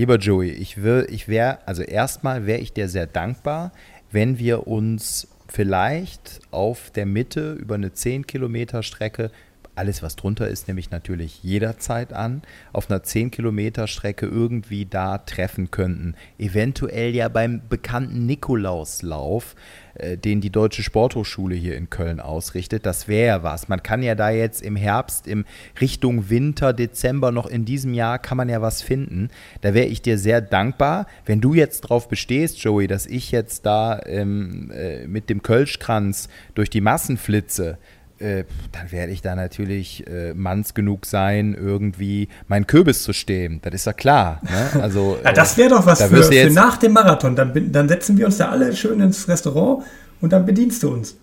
Lieber 0.00 0.16
Joey, 0.16 0.48
ich, 0.48 0.78
ich 0.78 1.28
wäre, 1.28 1.58
also 1.66 1.82
erstmal 1.82 2.46
wäre 2.46 2.58
ich 2.60 2.72
dir 2.72 2.88
sehr 2.88 3.06
dankbar, 3.06 3.70
wenn 4.10 4.38
wir 4.38 4.66
uns 4.66 5.28
vielleicht 5.46 6.40
auf 6.50 6.90
der 6.90 7.04
Mitte 7.04 7.52
über 7.52 7.74
eine 7.74 7.92
10 7.92 8.26
Kilometer 8.26 8.82
Strecke 8.82 9.30
alles, 9.80 10.02
was 10.02 10.14
drunter 10.14 10.46
ist, 10.46 10.68
nehme 10.68 10.78
ich 10.78 10.90
natürlich 10.90 11.42
jederzeit 11.42 12.12
an, 12.12 12.42
auf 12.74 12.90
einer 12.90 13.02
10 13.02 13.30
Kilometer 13.30 13.86
Strecke 13.86 14.26
irgendwie 14.26 14.84
da 14.84 15.16
treffen 15.16 15.70
könnten. 15.70 16.16
Eventuell 16.38 17.14
ja 17.14 17.28
beim 17.30 17.62
bekannten 17.66 18.26
Nikolauslauf, 18.26 19.56
äh, 19.94 20.18
den 20.18 20.42
die 20.42 20.50
Deutsche 20.50 20.82
Sporthochschule 20.82 21.54
hier 21.54 21.78
in 21.78 21.88
Köln 21.88 22.20
ausrichtet. 22.20 22.84
Das 22.84 23.08
wäre 23.08 23.26
ja 23.26 23.42
was. 23.42 23.68
Man 23.68 23.82
kann 23.82 24.02
ja 24.02 24.14
da 24.14 24.28
jetzt 24.28 24.60
im 24.60 24.76
Herbst, 24.76 25.26
im 25.26 25.46
Richtung 25.80 26.28
Winter, 26.28 26.74
Dezember 26.74 27.32
noch 27.32 27.46
in 27.46 27.64
diesem 27.64 27.94
Jahr, 27.94 28.18
kann 28.18 28.36
man 28.36 28.50
ja 28.50 28.60
was 28.60 28.82
finden. 28.82 29.30
Da 29.62 29.72
wäre 29.72 29.86
ich 29.86 30.02
dir 30.02 30.18
sehr 30.18 30.42
dankbar, 30.42 31.06
wenn 31.24 31.40
du 31.40 31.54
jetzt 31.54 31.80
drauf 31.80 32.06
bestehst, 32.06 32.62
Joey, 32.62 32.86
dass 32.86 33.06
ich 33.06 33.30
jetzt 33.30 33.64
da 33.64 33.98
ähm, 34.04 34.70
äh, 34.72 35.06
mit 35.06 35.30
dem 35.30 35.40
Kölschkranz 35.40 36.28
durch 36.54 36.68
die 36.68 36.82
Massen 36.82 37.16
flitze 37.16 37.78
äh, 38.20 38.44
dann 38.72 38.92
werde 38.92 39.12
ich 39.12 39.22
da 39.22 39.34
natürlich 39.34 40.06
äh, 40.06 40.34
manns 40.34 40.74
genug 40.74 41.06
sein, 41.06 41.54
irgendwie 41.54 42.28
meinen 42.48 42.66
Kürbis 42.66 43.02
zu 43.02 43.12
stehen. 43.12 43.60
Das 43.62 43.74
ist 43.74 43.86
ja 43.86 43.92
klar. 43.92 44.40
Ne? 44.42 44.82
Also, 44.82 45.18
ja, 45.24 45.32
das 45.32 45.56
wäre 45.56 45.70
doch 45.70 45.86
was 45.86 46.00
da 46.00 46.08
für, 46.08 46.22
für, 46.22 46.50
nach 46.50 46.76
dem 46.76 46.92
Marathon. 46.92 47.34
Dann, 47.34 47.72
dann 47.72 47.88
setzen 47.88 48.18
wir 48.18 48.26
uns 48.26 48.38
da 48.38 48.50
alle 48.50 48.74
schön 48.76 49.00
ins 49.00 49.28
Restaurant 49.28 49.84
und 50.20 50.32
dann 50.32 50.44
bedienst 50.44 50.82
du 50.82 50.92
uns. 50.92 51.16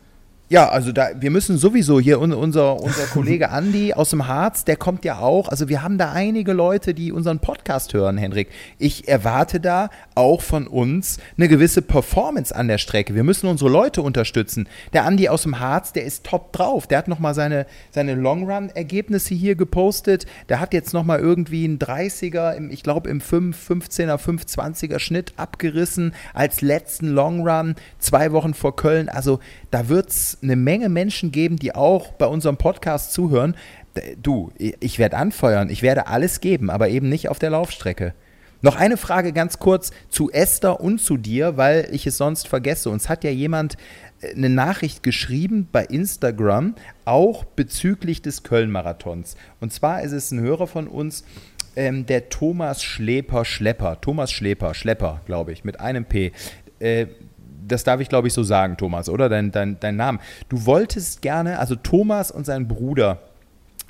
Ja, 0.50 0.70
also 0.70 0.94
da, 0.94 1.10
wir 1.20 1.30
müssen 1.30 1.58
sowieso 1.58 2.00
hier 2.00 2.22
unser, 2.22 2.80
unser 2.80 3.04
Kollege 3.12 3.50
Andi 3.52 3.92
aus 3.92 4.12
dem 4.12 4.28
Harz, 4.28 4.64
der 4.64 4.78
kommt 4.78 5.04
ja 5.04 5.20
auch. 5.20 5.50
Also 5.50 5.68
wir 5.68 5.84
haben 5.84 5.98
da 5.98 6.14
einige 6.14 6.54
Leute, 6.54 6.94
die 6.94 7.12
unseren 7.12 7.40
Podcast 7.40 7.94
hören, 7.94 8.18
Henrik. 8.18 8.48
Ich 8.78 9.10
erwarte 9.10 9.60
da 9.60 9.90
auch 10.16 10.42
von 10.42 10.66
uns 10.66 11.18
eine 11.36 11.50
gewisse 11.50 11.82
Performance 11.82 12.56
an 12.56 12.70
der 12.70 12.78
Strecke. 12.78 13.14
Wir 13.14 13.26
müssen 13.26 13.48
unsere 13.48 13.70
Leute 13.70 14.02
unterstützen. 14.02 14.70
Der 14.94 15.04
Andi 15.04 15.28
aus 15.28 15.44
dem 15.44 15.60
Harz, 15.60 15.92
der 15.92 16.06
ist 16.06 16.24
top 16.24 16.54
drauf. 16.54 16.88
Der 16.88 17.00
hat 17.00 17.10
nochmal 17.10 17.34
seine, 17.34 17.66
seine 17.92 18.16
Long-Run-Ergebnisse 18.16 19.36
hier 19.36 19.56
gepostet. 19.56 20.28
Der 20.48 20.62
hat 20.62 20.74
jetzt 20.74 20.94
nochmal 20.94 21.20
irgendwie 21.20 21.66
einen 21.66 21.78
30er, 21.78 22.54
im, 22.54 22.72
ich 22.72 22.84
glaube 22.84 23.10
im 23.10 23.20
5, 23.20 23.70
15er, 23.70 24.18
520er 24.18 25.00
Schnitt 25.00 25.34
abgerissen 25.36 26.14
als 26.34 26.62
letzten 26.62 27.10
Long-Run, 27.10 27.76
zwei 28.00 28.32
Wochen 28.32 28.54
vor 28.54 28.78
Köln. 28.78 29.10
Also 29.10 29.42
da 29.72 29.90
wird 29.90 30.08
es 30.38 30.44
eine 30.44 30.56
Menge 30.56 30.90
Menschen 30.90 31.32
geben, 31.32 31.58
die 31.58 31.76
auch 31.76 32.14
bei 32.14 32.26
unserem 32.26 32.58
Podcast 32.58 33.14
zuhören. 33.14 33.56
Du, 34.22 34.52
ich 34.58 35.00
werde 35.00 35.18
anfeuern, 35.18 35.70
ich 35.70 35.82
werde 35.82 36.08
alles 36.08 36.40
geben, 36.40 36.70
aber 36.70 36.90
eben 36.90 37.10
nicht 37.10 37.30
auf 37.30 37.40
der 37.40 37.50
Laufstrecke. 37.50 38.14
Noch 38.62 38.76
eine 38.76 38.98
Frage 38.98 39.34
ganz 39.34 39.60
kurz 39.60 39.92
zu 40.10 40.32
Esther 40.32 40.82
und 40.82 41.00
zu 41.00 41.18
dir, 41.18 41.58
weil 41.58 41.88
ich 41.92 42.08
es 42.08 42.18
sonst 42.18 42.48
vergesse. 42.48 42.90
Uns 42.90 43.08
hat 43.08 43.24
ja 43.24 43.30
jemand 43.30 43.78
äh, 44.22 44.34
eine 44.34 44.50
Nachricht 44.50 45.04
geschrieben 45.04 45.68
bei 45.72 45.86
Instagram, 45.86 46.74
auch 47.06 47.44
bezüglich 47.44 48.24
des 48.24 48.42
Köln-Marathons. 48.42 49.38
Und 49.60 49.74
zwar 49.74 50.02
ist 50.02 50.12
es 50.12 50.32
ein 50.32 50.40
Hörer 50.40 50.66
von 50.66 50.88
uns, 50.88 51.24
ähm, 51.76 52.08
der 52.08 52.30
Thomas 52.30 52.82
Schleper 52.82 53.46
Schlepper. 53.46 54.02
Thomas 54.02 54.32
Schleper 54.32 54.74
Schlepper, 54.74 55.22
glaube 55.26 55.52
ich, 55.54 55.64
mit 55.64 55.80
einem 55.80 56.06
P. 56.06 56.32
Äh, 56.80 57.08
das 57.68 57.84
darf 57.84 58.02
ich 58.02 58.10
glaube 58.10 58.28
ich 58.28 58.34
so 58.34 58.44
sagen, 58.44 58.78
Thomas, 58.78 59.10
oder? 59.10 59.30
Dein, 59.30 59.52
dein, 59.52 59.80
dein 59.80 59.96
Name. 59.96 60.20
Du 60.50 60.66
wolltest 60.66 61.22
gerne, 61.22 61.60
also 61.60 61.76
Thomas 61.76 62.32
und 62.32 62.46
sein 62.46 62.68
Bruder, 62.68 63.20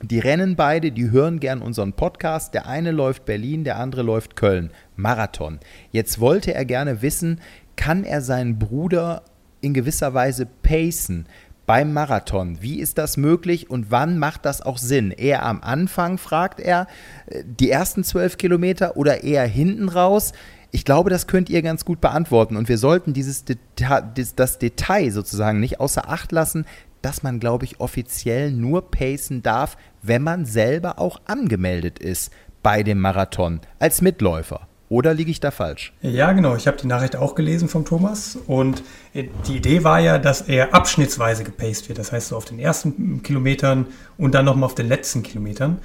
die 0.04 0.20
rennen 0.20 0.56
beide, 0.56 0.92
die 0.92 1.10
hören 1.10 1.40
gern 1.40 1.62
unseren 1.62 1.94
Podcast. 1.94 2.54
Der 2.54 2.68
eine 2.68 2.92
läuft 2.92 3.26
Berlin, 3.26 3.64
der 3.64 3.78
andere 3.78 4.04
läuft 4.04 4.36
Köln. 4.36 4.70
Marathon. 4.96 5.60
Jetzt 5.92 6.20
wollte 6.20 6.54
er 6.54 6.66
gerne 6.66 7.02
wissen, 7.02 7.42
kann 7.76 8.04
er 8.04 8.22
seinen 8.22 8.60
Bruder 8.60 9.24
in 9.62 9.74
gewisser 9.74 10.14
Weise 10.14 10.46
pacen 10.46 11.26
beim 11.66 11.94
Marathon? 11.94 12.62
Wie 12.62 12.80
ist 12.80 12.98
das 12.98 13.18
möglich 13.18 13.70
und 13.70 13.92
wann 13.92 14.18
macht 14.18 14.46
das 14.46 14.62
auch 14.62 14.78
Sinn? 14.78 15.12
Eher 15.12 15.44
am 15.44 15.62
Anfang, 15.62 16.18
fragt 16.18 16.60
er, 16.60 16.88
äh, 17.28 17.44
die 17.46 17.70
ersten 17.70 18.04
zwölf 18.04 18.38
Kilometer 18.38 18.98
oder 18.98 19.24
eher 19.24 19.46
hinten 19.46 19.90
raus? 19.90 20.34
Ich 20.72 20.86
glaube, 20.86 21.10
das 21.10 21.28
könnt 21.28 21.50
ihr 21.50 21.62
ganz 21.62 21.86
gut 21.86 22.02
beantworten 22.02 22.58
und 22.58 22.68
wir 22.70 22.78
sollten 22.78 23.14
dieses 23.14 23.46
Deta 23.46 24.02
das 24.02 24.60
Detail 24.60 25.12
sozusagen 25.12 25.60
nicht 25.60 25.80
außer 25.80 26.10
Acht 26.10 26.32
lassen, 26.32 26.66
dass 27.02 27.24
man, 27.24 27.40
glaube 27.40 27.66
ich, 27.66 27.80
offiziell 27.80 28.52
nur 28.52 28.92
pacen 28.92 29.44
darf, 29.44 29.78
wenn 30.02 30.24
man 30.24 30.46
selber 30.46 31.00
auch 31.00 31.22
angemeldet 31.26 32.00
ist 32.00 32.32
bei 32.64 32.84
dem 32.84 33.00
Marathon 33.00 33.62
als 33.80 34.02
Mitläufer. 34.02 34.68
Oder 34.90 35.14
liege 35.14 35.32
ich 35.32 35.42
da 35.42 35.52
falsch? 35.52 35.94
Ja, 36.02 36.32
genau. 36.32 36.56
Ich 36.56 36.66
habe 36.66 36.78
die 36.78 36.88
Nachricht 36.88 37.18
auch 37.18 37.36
gelesen 37.36 37.68
vom 37.68 37.84
Thomas. 37.84 38.38
Und 38.48 38.84
die 39.14 39.58
Idee 39.58 39.84
war 39.84 40.00
ja, 40.00 40.18
dass 40.18 40.42
er 40.42 40.74
abschnittsweise 40.74 41.44
gepaced 41.44 41.90
wird. 41.90 42.00
Das 42.00 42.14
heißt, 42.14 42.30
so 42.30 42.38
auf 42.38 42.46
den 42.46 42.58
ersten 42.58 43.22
Kilometern 43.22 43.88
und 44.18 44.34
dann 44.34 44.46
nochmal 44.46 44.66
auf 44.66 44.76
den 44.76 44.88
letzten 44.88 45.24
Kilometern. 45.24 45.80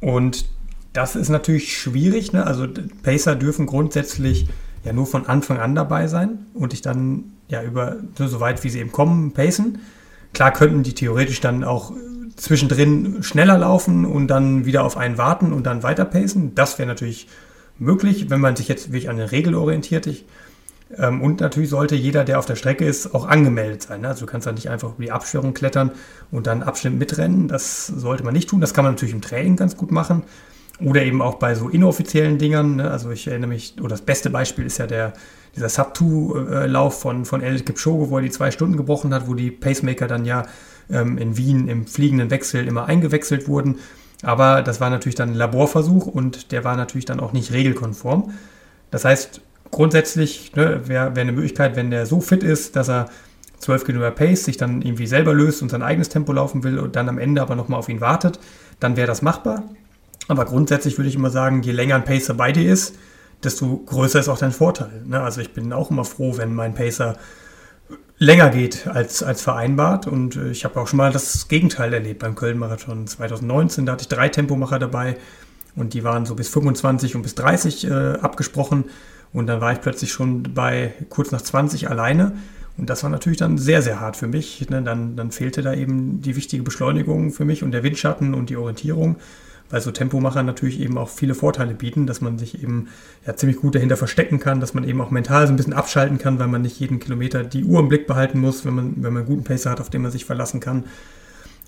Und 0.00 0.46
das 0.98 1.14
ist 1.14 1.28
natürlich 1.28 1.78
schwierig. 1.78 2.32
Ne? 2.32 2.44
Also 2.44 2.66
Pacer 3.04 3.36
dürfen 3.36 3.66
grundsätzlich 3.66 4.48
ja 4.84 4.92
nur 4.92 5.06
von 5.06 5.26
Anfang 5.26 5.58
an 5.58 5.76
dabei 5.76 6.08
sein 6.08 6.46
und 6.54 6.72
dich 6.72 6.82
dann 6.82 7.36
ja 7.48 7.62
über 7.62 7.98
so 8.16 8.40
weit 8.40 8.64
wie 8.64 8.70
sie 8.70 8.80
eben 8.80 8.90
kommen 8.90 9.30
pacen. 9.30 9.78
Klar 10.32 10.52
könnten 10.52 10.82
die 10.82 10.94
theoretisch 10.94 11.40
dann 11.40 11.62
auch 11.62 11.92
zwischendrin 12.34 13.22
schneller 13.22 13.58
laufen 13.58 14.04
und 14.04 14.26
dann 14.26 14.66
wieder 14.66 14.82
auf 14.82 14.96
einen 14.96 15.18
warten 15.18 15.52
und 15.52 15.66
dann 15.66 15.84
weiter 15.84 16.04
pacen. 16.04 16.56
Das 16.56 16.80
wäre 16.80 16.88
natürlich 16.88 17.28
möglich, 17.78 18.28
wenn 18.28 18.40
man 18.40 18.56
sich 18.56 18.66
jetzt 18.66 18.88
wirklich 18.88 19.08
an 19.08 19.20
eine 19.20 19.30
Regel 19.30 19.54
orientiert. 19.54 20.08
Ähm, 20.96 21.22
und 21.22 21.40
natürlich 21.40 21.70
sollte 21.70 21.94
jeder, 21.94 22.24
der 22.24 22.40
auf 22.40 22.46
der 22.46 22.56
Strecke 22.56 22.84
ist, 22.84 23.14
auch 23.14 23.28
angemeldet 23.28 23.82
sein. 23.82 24.00
Ne? 24.00 24.08
Also 24.08 24.26
du 24.26 24.32
kannst 24.32 24.48
dann 24.48 24.56
nicht 24.56 24.68
einfach 24.68 24.94
über 24.94 25.04
die 25.04 25.12
Absperrung 25.12 25.54
klettern 25.54 25.92
und 26.32 26.48
dann 26.48 26.64
Abschnitt 26.64 26.94
mitrennen. 26.94 27.46
Das 27.46 27.86
sollte 27.86 28.24
man 28.24 28.34
nicht 28.34 28.48
tun. 28.48 28.60
Das 28.60 28.74
kann 28.74 28.84
man 28.84 28.94
natürlich 28.94 29.14
im 29.14 29.22
Training 29.22 29.54
ganz 29.54 29.76
gut 29.76 29.92
machen. 29.92 30.24
Oder 30.80 31.02
eben 31.02 31.22
auch 31.22 31.34
bei 31.34 31.54
so 31.54 31.68
inoffiziellen 31.68 32.38
Dingern. 32.38 32.76
Ne? 32.76 32.90
Also 32.90 33.10
ich 33.10 33.26
erinnere 33.26 33.48
mich, 33.48 33.74
oder 33.78 33.90
das 33.90 34.02
beste 34.02 34.30
Beispiel 34.30 34.64
ist 34.64 34.78
ja 34.78 34.86
der, 34.86 35.12
dieser 35.56 35.68
Sub-2-Lauf 35.68 37.00
von, 37.00 37.24
von 37.24 37.42
El 37.42 37.60
Kipchoge, 37.60 38.10
wo 38.10 38.16
er 38.18 38.22
die 38.22 38.30
zwei 38.30 38.50
Stunden 38.50 38.76
gebrochen 38.76 39.12
hat, 39.12 39.26
wo 39.26 39.34
die 39.34 39.50
Pacemaker 39.50 40.06
dann 40.06 40.24
ja 40.24 40.46
ähm, 40.90 41.18
in 41.18 41.36
Wien 41.36 41.68
im 41.68 41.86
fliegenden 41.86 42.30
Wechsel 42.30 42.66
immer 42.66 42.86
eingewechselt 42.86 43.48
wurden. 43.48 43.78
Aber 44.22 44.62
das 44.62 44.80
war 44.80 44.90
natürlich 44.90 45.14
dann 45.14 45.30
ein 45.30 45.34
Laborversuch 45.34 46.06
und 46.06 46.52
der 46.52 46.64
war 46.64 46.76
natürlich 46.76 47.04
dann 47.04 47.20
auch 47.20 47.32
nicht 47.32 47.52
regelkonform. 47.52 48.32
Das 48.90 49.04
heißt, 49.04 49.40
grundsätzlich 49.70 50.54
ne, 50.56 50.82
wäre 50.86 51.14
wär 51.14 51.22
eine 51.22 51.32
Möglichkeit, 51.32 51.76
wenn 51.76 51.90
der 51.90 52.06
so 52.06 52.20
fit 52.20 52.42
ist, 52.42 52.76
dass 52.76 52.88
er 52.88 53.08
12 53.60 53.84
Kilometer 53.84 54.12
Pace 54.12 54.44
sich 54.44 54.56
dann 54.56 54.82
irgendwie 54.82 55.06
selber 55.06 55.34
löst 55.34 55.62
und 55.62 55.68
sein 55.68 55.82
eigenes 55.82 56.08
Tempo 56.08 56.32
laufen 56.32 56.62
will 56.62 56.78
und 56.78 56.96
dann 56.96 57.08
am 57.08 57.18
Ende 57.18 57.42
aber 57.42 57.56
nochmal 57.56 57.78
auf 57.78 57.88
ihn 57.88 58.00
wartet, 58.00 58.38
dann 58.80 58.96
wäre 58.96 59.06
das 59.06 59.22
machbar. 59.22 59.64
Aber 60.28 60.44
grundsätzlich 60.44 60.98
würde 60.98 61.08
ich 61.08 61.14
immer 61.14 61.30
sagen, 61.30 61.62
je 61.62 61.72
länger 61.72 61.96
ein 61.96 62.04
Pacer 62.04 62.34
bei 62.34 62.52
dir 62.52 62.70
ist, 62.70 62.94
desto 63.42 63.78
größer 63.78 64.20
ist 64.20 64.28
auch 64.28 64.38
dein 64.38 64.52
Vorteil. 64.52 65.02
Ne? 65.06 65.20
Also 65.20 65.40
ich 65.40 65.52
bin 65.52 65.72
auch 65.72 65.90
immer 65.90 66.04
froh, 66.04 66.36
wenn 66.36 66.54
mein 66.54 66.74
Pacer 66.74 67.16
länger 68.18 68.50
geht 68.50 68.86
als, 68.86 69.22
als 69.22 69.42
vereinbart. 69.42 70.06
Und 70.06 70.36
äh, 70.36 70.50
ich 70.50 70.64
habe 70.64 70.78
auch 70.80 70.86
schon 70.86 70.98
mal 70.98 71.12
das 71.12 71.48
Gegenteil 71.48 71.92
erlebt 71.92 72.20
beim 72.20 72.34
Köln-Marathon 72.34 73.06
2019. 73.06 73.86
Da 73.86 73.92
hatte 73.92 74.02
ich 74.02 74.08
drei 74.08 74.28
Tempomacher 74.28 74.78
dabei 74.78 75.16
und 75.76 75.94
die 75.94 76.04
waren 76.04 76.26
so 76.26 76.34
bis 76.34 76.48
25 76.48 77.16
und 77.16 77.22
bis 77.22 77.34
30 77.34 77.86
äh, 77.86 77.92
abgesprochen. 78.20 78.84
Und 79.32 79.46
dann 79.46 79.60
war 79.60 79.72
ich 79.72 79.80
plötzlich 79.80 80.10
schon 80.12 80.42
bei 80.42 80.92
kurz 81.08 81.30
nach 81.30 81.42
20 81.42 81.88
alleine. 81.88 82.32
Und 82.76 82.90
das 82.90 83.02
war 83.02 83.10
natürlich 83.10 83.38
dann 83.38 83.58
sehr, 83.58 83.82
sehr 83.82 84.00
hart 84.00 84.16
für 84.16 84.26
mich. 84.26 84.68
Ne? 84.68 84.82
Dann, 84.82 85.16
dann 85.16 85.30
fehlte 85.30 85.62
da 85.62 85.74
eben 85.74 86.20
die 86.20 86.36
wichtige 86.36 86.62
Beschleunigung 86.62 87.32
für 87.32 87.44
mich 87.44 87.62
und 87.62 87.72
der 87.72 87.82
Windschatten 87.82 88.34
und 88.34 88.50
die 88.50 88.56
Orientierung 88.56 89.16
weil 89.70 89.80
so 89.80 89.90
Tempomacher 89.90 90.42
natürlich 90.42 90.80
eben 90.80 90.96
auch 90.96 91.08
viele 91.08 91.34
Vorteile 91.34 91.74
bieten, 91.74 92.06
dass 92.06 92.20
man 92.20 92.38
sich 92.38 92.62
eben 92.62 92.88
ja 93.26 93.36
ziemlich 93.36 93.58
gut 93.58 93.74
dahinter 93.74 93.96
verstecken 93.96 94.38
kann, 94.38 94.60
dass 94.60 94.74
man 94.74 94.84
eben 94.84 95.00
auch 95.00 95.10
mental 95.10 95.46
so 95.46 95.52
ein 95.52 95.56
bisschen 95.56 95.74
abschalten 95.74 96.18
kann, 96.18 96.38
weil 96.38 96.48
man 96.48 96.62
nicht 96.62 96.80
jeden 96.80 97.00
Kilometer 97.00 97.44
die 97.44 97.64
Uhr 97.64 97.80
im 97.80 97.88
Blick 97.88 98.06
behalten 98.06 98.40
muss, 98.40 98.64
wenn 98.64 98.74
man, 98.74 98.94
wenn 98.96 99.12
man 99.12 99.18
einen 99.18 99.26
guten 99.26 99.44
Pacer 99.44 99.70
hat, 99.70 99.80
auf 99.80 99.90
den 99.90 100.02
man 100.02 100.10
sich 100.10 100.24
verlassen 100.24 100.60
kann. 100.60 100.84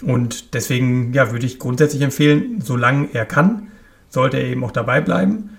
Und 0.02 0.54
deswegen 0.54 1.12
ja, 1.12 1.30
würde 1.30 1.46
ich 1.46 1.58
grundsätzlich 1.58 2.02
empfehlen, 2.02 2.60
solange 2.62 3.08
er 3.12 3.26
kann, 3.26 3.68
sollte 4.08 4.38
er 4.38 4.44
eben 4.44 4.64
auch 4.64 4.72
dabei 4.72 5.00
bleiben. 5.00 5.50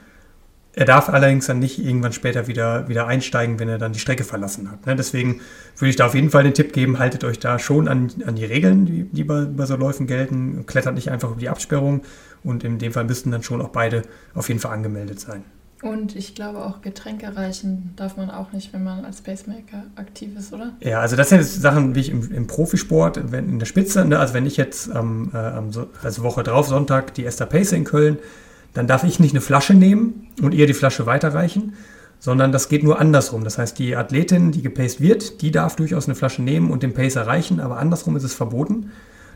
Er 0.74 0.86
darf 0.86 1.10
allerdings 1.10 1.48
dann 1.48 1.60
nicht 1.60 1.84
irgendwann 1.84 2.14
später 2.14 2.48
wieder, 2.48 2.88
wieder 2.88 3.06
einsteigen, 3.06 3.60
wenn 3.60 3.68
er 3.68 3.78
dann 3.78 3.92
die 3.92 4.00
Strecke 4.00 4.24
verlassen 4.24 4.72
hat. 4.72 4.86
Ne? 4.86 4.96
Deswegen 4.96 5.42
würde 5.78 5.90
ich 5.90 5.98
da 5.98 6.06
auf 6.06 6.16
jeden 6.16 6.30
Fall 6.30 6.44
den 6.44 6.54
Tipp 6.54 6.72
geben, 6.72 6.98
haltet 6.98 7.26
euch 7.26 7.40
da 7.40 7.60
schon 7.60 7.90
an, 7.90 8.10
an 8.26 8.36
die 8.36 8.46
Regeln, 8.46 8.86
die, 8.86 9.04
die 9.04 9.26
bei, 9.26 9.44
bei 9.44 9.66
so 9.66 9.76
Läufen 9.76 10.08
gelten. 10.08 10.66
Klettert 10.66 10.96
nicht 10.96 11.12
einfach 11.12 11.32
über 11.32 11.40
die 11.42 11.50
Absperrung 11.50 12.04
und 12.44 12.64
in 12.64 12.80
dem 12.80 12.94
Fall 12.94 13.06
müssten 13.06 13.32
dann 13.32 13.44
schon 13.44 13.62
auch 13.62 13.70
beide 13.70 14.04
auf 14.34 14.48
jeden 14.48 14.60
Fall 14.60 14.74
angemeldet 14.74 15.20
sein. 15.20 15.44
Und 15.82 16.16
ich 16.16 16.36
glaube 16.36 16.60
auch 16.60 16.82
Getränke 16.82 17.36
reichen 17.36 17.94
darf 17.96 18.16
man 18.16 18.30
auch 18.30 18.52
nicht, 18.52 18.72
wenn 18.72 18.84
man 18.84 19.04
als 19.04 19.22
Pacemaker 19.22 19.86
aktiv 19.96 20.30
ist, 20.38 20.54
oder? 20.54 20.74
Ja, 20.80 21.00
also 21.00 21.16
das 21.16 21.30
sind 21.30 21.40
jetzt 21.40 21.60
Sachen 21.60 21.96
wie 21.96 22.02
ich 22.02 22.10
im, 22.10 22.32
im 22.32 22.46
Profisport, 22.46 23.32
wenn 23.32 23.50
in 23.50 23.58
der 23.58 23.66
Spitze, 23.66 24.06
ne, 24.06 24.20
also 24.20 24.36
wenn 24.36 24.46
ich 24.46 24.58
jetzt 24.58 24.92
ähm, 24.94 25.32
äh, 25.34 25.38
also 25.38 26.24
Woche 26.24 26.44
drauf, 26.44 26.68
Sonntag, 26.68 27.16
die 27.16 27.26
Esther 27.26 27.48
Pace 27.48 27.72
in 27.72 27.84
Köln, 27.84 28.20
dann 28.74 28.86
darf 28.86 29.04
ich 29.04 29.20
nicht 29.20 29.34
eine 29.34 29.42
Flasche 29.42 29.74
nehmen 29.74 30.28
und 30.42 30.54
ihr 30.54 30.68
die 30.68 30.76
Flasche 30.76 31.08
weiterreichen, 31.08 31.74
sondern 32.20 32.52
das 32.52 32.70
geht 32.70 32.84
nur 32.84 33.00
andersrum. 33.00 33.44
Das 33.44 33.58
heißt, 33.58 33.80
die 33.80 33.96
Athletin, 33.96 34.52
die 34.52 34.62
gepaced 34.62 35.02
wird, 35.02 35.42
die 35.42 35.50
darf 35.50 35.76
durchaus 35.76 36.06
eine 36.06 36.14
Flasche 36.14 36.44
nehmen 36.44 36.70
und 36.70 36.84
den 36.84 36.94
Pacer 36.94 37.26
reichen, 37.26 37.60
aber 37.60 37.80
andersrum 37.80 38.16
ist 38.16 38.24
es 38.24 38.36
verboten 38.36 38.92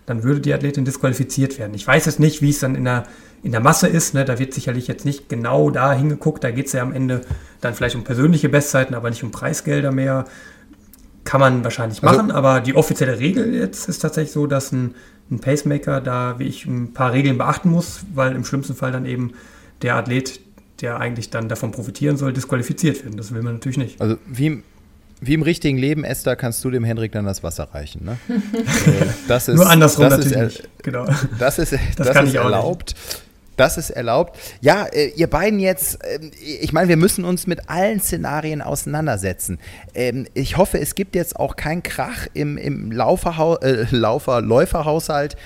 dann 0.05 0.23
würde 0.23 0.41
die 0.41 0.53
Athletin 0.53 0.85
disqualifiziert 0.85 1.57
werden. 1.57 1.73
Ich 1.73 1.85
weiß 1.85 2.05
jetzt 2.05 2.19
nicht, 2.19 2.41
wie 2.41 2.49
es 2.49 2.59
dann 2.59 2.75
in 2.75 2.85
der, 2.85 3.05
in 3.43 3.51
der 3.51 3.61
Masse 3.61 3.87
ist. 3.87 4.13
Ne? 4.13 4.25
Da 4.25 4.39
wird 4.39 4.53
sicherlich 4.53 4.87
jetzt 4.87 5.05
nicht 5.05 5.29
genau 5.29 5.69
da 5.69 5.93
hingeguckt. 5.93 6.43
Da 6.43 6.51
geht 6.51 6.67
es 6.67 6.73
ja 6.73 6.81
am 6.81 6.93
Ende 6.93 7.21
dann 7.61 7.73
vielleicht 7.73 7.95
um 7.95 8.03
persönliche 8.03 8.49
Bestzeiten, 8.49 8.95
aber 8.95 9.09
nicht 9.09 9.23
um 9.23 9.31
Preisgelder 9.31 9.91
mehr. 9.91 10.25
Kann 11.23 11.39
man 11.39 11.63
wahrscheinlich 11.63 12.03
also, 12.03 12.17
machen, 12.17 12.31
aber 12.31 12.61
die 12.61 12.75
offizielle 12.75 13.17
Regel 13.17 13.55
jetzt 13.55 13.89
ist 13.89 13.99
tatsächlich 13.99 14.31
so, 14.31 14.45
dass 14.45 14.71
ein, 14.71 14.93
ein 15.31 15.39
Pacemaker 15.39 15.99
da, 15.99 16.37
wie 16.37 16.43
ich, 16.43 16.67
ein 16.67 16.93
paar 16.93 17.13
Regeln 17.13 17.39
beachten 17.39 17.71
muss, 17.71 18.01
weil 18.13 18.35
im 18.35 18.45
schlimmsten 18.45 18.75
Fall 18.75 18.91
dann 18.91 19.07
eben 19.07 19.31
der 19.81 19.95
Athlet, 19.95 20.39
der 20.81 20.99
eigentlich 20.99 21.31
dann 21.31 21.49
davon 21.49 21.71
profitieren 21.71 22.17
soll, 22.17 22.31
disqualifiziert 22.31 23.03
wird. 23.03 23.17
Das 23.17 23.33
will 23.33 23.41
man 23.41 23.55
natürlich 23.55 23.79
nicht. 23.79 23.99
Also 23.99 24.17
wie 24.27 24.61
wie 25.21 25.33
im 25.33 25.41
richtigen 25.41 25.77
Leben, 25.77 26.03
Esther, 26.03 26.35
kannst 26.35 26.63
du 26.63 26.71
dem 26.71 26.83
Hendrik 26.83 27.11
dann 27.13 27.25
das 27.25 27.43
Wasser 27.43 27.69
reichen. 27.73 28.03
Ne? 28.05 28.17
das 29.27 29.47
ist, 29.47 29.55
Nur 29.55 29.69
andersrum 29.69 30.09
das 30.09 30.25
natürlich. 30.25 30.59
Ist, 30.59 30.83
genau. 30.83 31.05
Das 31.39 31.59
ist, 31.59 31.73
das, 31.73 32.07
das 32.07 32.23
ist 32.23 32.35
erlaubt. 32.35 32.95
Das 33.57 33.77
ist 33.77 33.89
erlaubt. 33.89 34.37
Ja, 34.61 34.85
äh, 34.85 35.11
ihr 35.15 35.27
beiden 35.27 35.59
jetzt, 35.59 36.03
äh, 36.03 36.19
ich 36.41 36.73
meine, 36.73 36.89
wir 36.89 36.97
müssen 36.97 37.23
uns 37.23 37.47
mit 37.47 37.69
allen 37.69 38.01
Szenarien 38.01 38.61
auseinandersetzen. 38.61 39.59
Ähm, 39.93 40.27
ich 40.33 40.57
hoffe, 40.57 40.79
es 40.79 40.95
gibt 40.95 41.15
jetzt 41.15 41.37
auch 41.37 41.55
keinen 41.55 41.83
Krach 41.83 42.27
im, 42.33 42.57
im 42.57 42.91
Lauferhau 42.91 43.57
äh, 43.57 43.85
Laufer 43.91 44.41
Läuferhaushalt. 44.41 45.37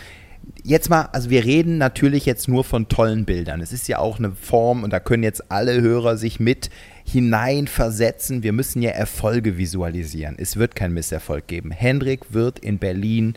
Jetzt 0.64 0.90
mal, 0.90 1.10
also 1.12 1.30
wir 1.30 1.46
reden 1.46 1.78
natürlich 1.78 2.26
jetzt 2.26 2.48
nur 2.48 2.64
von 2.64 2.88
tollen 2.90 3.26
Bildern. 3.26 3.62
Es 3.62 3.72
ist 3.72 3.88
ja 3.88 4.00
auch 4.00 4.18
eine 4.18 4.32
Form 4.32 4.84
und 4.84 4.92
da 4.92 5.00
können 5.00 5.24
jetzt 5.24 5.52
alle 5.52 5.80
Hörer 5.80 6.18
sich 6.18 6.40
mit 6.40 6.72
hineinversetzen. 7.12 8.44
Wir 8.44 8.54
müssen 8.54 8.82
ja 8.82 8.92
Erfolge 8.92 9.58
visualisieren. 9.58 10.36
Es 10.38 10.58
wird 10.58 10.76
kein 10.76 10.94
Misserfolg 10.94 11.48
geben. 11.48 11.72
Hendrik 11.72 12.34
wird 12.34 12.60
in 12.60 12.78
Berlin 12.78 13.34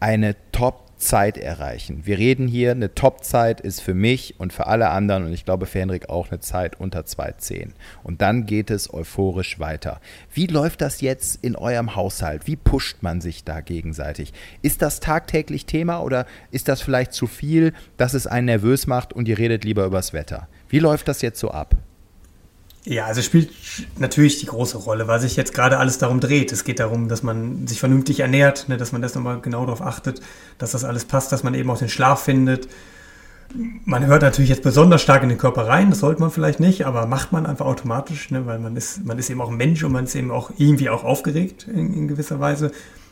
eine 0.00 0.36
Top 0.52 0.90
Zeit 1.00 1.38
erreichen. 1.38 2.02
Wir 2.04 2.18
reden 2.18 2.46
hier, 2.46 2.72
eine 2.72 2.94
Top-Zeit 2.94 3.60
ist 3.60 3.80
für 3.80 3.94
mich 3.94 4.34
und 4.38 4.52
für 4.52 4.66
alle 4.66 4.90
anderen 4.90 5.24
und 5.24 5.32
ich 5.32 5.44
glaube 5.44 5.66
für 5.66 5.80
Hendrik 5.80 6.08
auch 6.08 6.30
eine 6.30 6.40
Zeit 6.40 6.78
unter 6.78 7.00
2,10. 7.00 7.70
Und 8.02 8.22
dann 8.22 8.46
geht 8.46 8.70
es 8.70 8.92
euphorisch 8.92 9.58
weiter. 9.58 10.00
Wie 10.32 10.46
läuft 10.46 10.82
das 10.82 11.00
jetzt 11.00 11.42
in 11.42 11.56
eurem 11.56 11.96
Haushalt? 11.96 12.46
Wie 12.46 12.56
pusht 12.56 13.02
man 13.02 13.20
sich 13.20 13.44
da 13.44 13.60
gegenseitig? 13.60 14.32
Ist 14.62 14.82
das 14.82 15.00
tagtäglich 15.00 15.66
Thema 15.66 16.00
oder 16.02 16.26
ist 16.50 16.68
das 16.68 16.82
vielleicht 16.82 17.12
zu 17.12 17.26
viel, 17.26 17.72
dass 17.96 18.14
es 18.14 18.26
einen 18.26 18.46
nervös 18.46 18.86
macht 18.86 19.12
und 19.12 19.26
ihr 19.26 19.38
redet 19.38 19.64
lieber 19.64 19.86
übers 19.86 20.12
Wetter? 20.12 20.48
Wie 20.68 20.78
läuft 20.78 21.08
das 21.08 21.22
jetzt 21.22 21.40
so 21.40 21.50
ab? 21.50 21.76
Ja, 22.84 23.04
also 23.04 23.20
spielt 23.20 23.50
natürlich 23.98 24.40
die 24.40 24.46
große 24.46 24.78
Rolle, 24.78 25.06
weil 25.06 25.20
sich 25.20 25.36
jetzt 25.36 25.52
gerade 25.52 25.78
alles 25.78 25.98
darum 25.98 26.18
dreht. 26.18 26.50
Es 26.50 26.64
geht 26.64 26.80
darum, 26.80 27.08
dass 27.08 27.22
man 27.22 27.66
sich 27.66 27.78
vernünftig 27.78 28.20
ernährt, 28.20 28.68
ne, 28.68 28.78
dass 28.78 28.92
man 28.92 29.02
das 29.02 29.14
nochmal 29.14 29.40
genau 29.40 29.66
darauf 29.66 29.82
achtet, 29.82 30.22
dass 30.56 30.70
das 30.70 30.84
alles 30.84 31.04
passt, 31.04 31.30
dass 31.30 31.42
man 31.42 31.52
eben 31.54 31.70
auch 31.70 31.78
den 31.78 31.90
Schlaf 31.90 32.22
findet. 32.22 32.68
Man 33.84 34.06
hört 34.06 34.22
natürlich 34.22 34.48
jetzt 34.48 34.62
besonders 34.62 35.02
stark 35.02 35.22
in 35.22 35.28
den 35.28 35.36
Körper 35.36 35.66
rein, 35.66 35.90
das 35.90 35.98
sollte 35.98 36.20
man 36.20 36.30
vielleicht 36.30 36.60
nicht, 36.60 36.86
aber 36.86 37.06
macht 37.06 37.32
man 37.32 37.46
einfach 37.46 37.66
automatisch, 37.66 38.30
ne, 38.30 38.46
weil 38.46 38.58
man 38.58 38.74
ist, 38.76 39.04
man 39.04 39.18
ist 39.18 39.28
eben 39.28 39.42
auch 39.42 39.50
ein 39.50 39.56
Mensch 39.56 39.84
und 39.84 39.92
man 39.92 40.04
ist 40.04 40.14
eben 40.14 40.30
auch 40.30 40.50
irgendwie 40.56 40.88
auch 40.88 41.04
aufgeregt 41.04 41.66
in, 41.68 41.92
in 41.92 42.08
gewisser 42.08 42.40
Weise. 42.40 42.70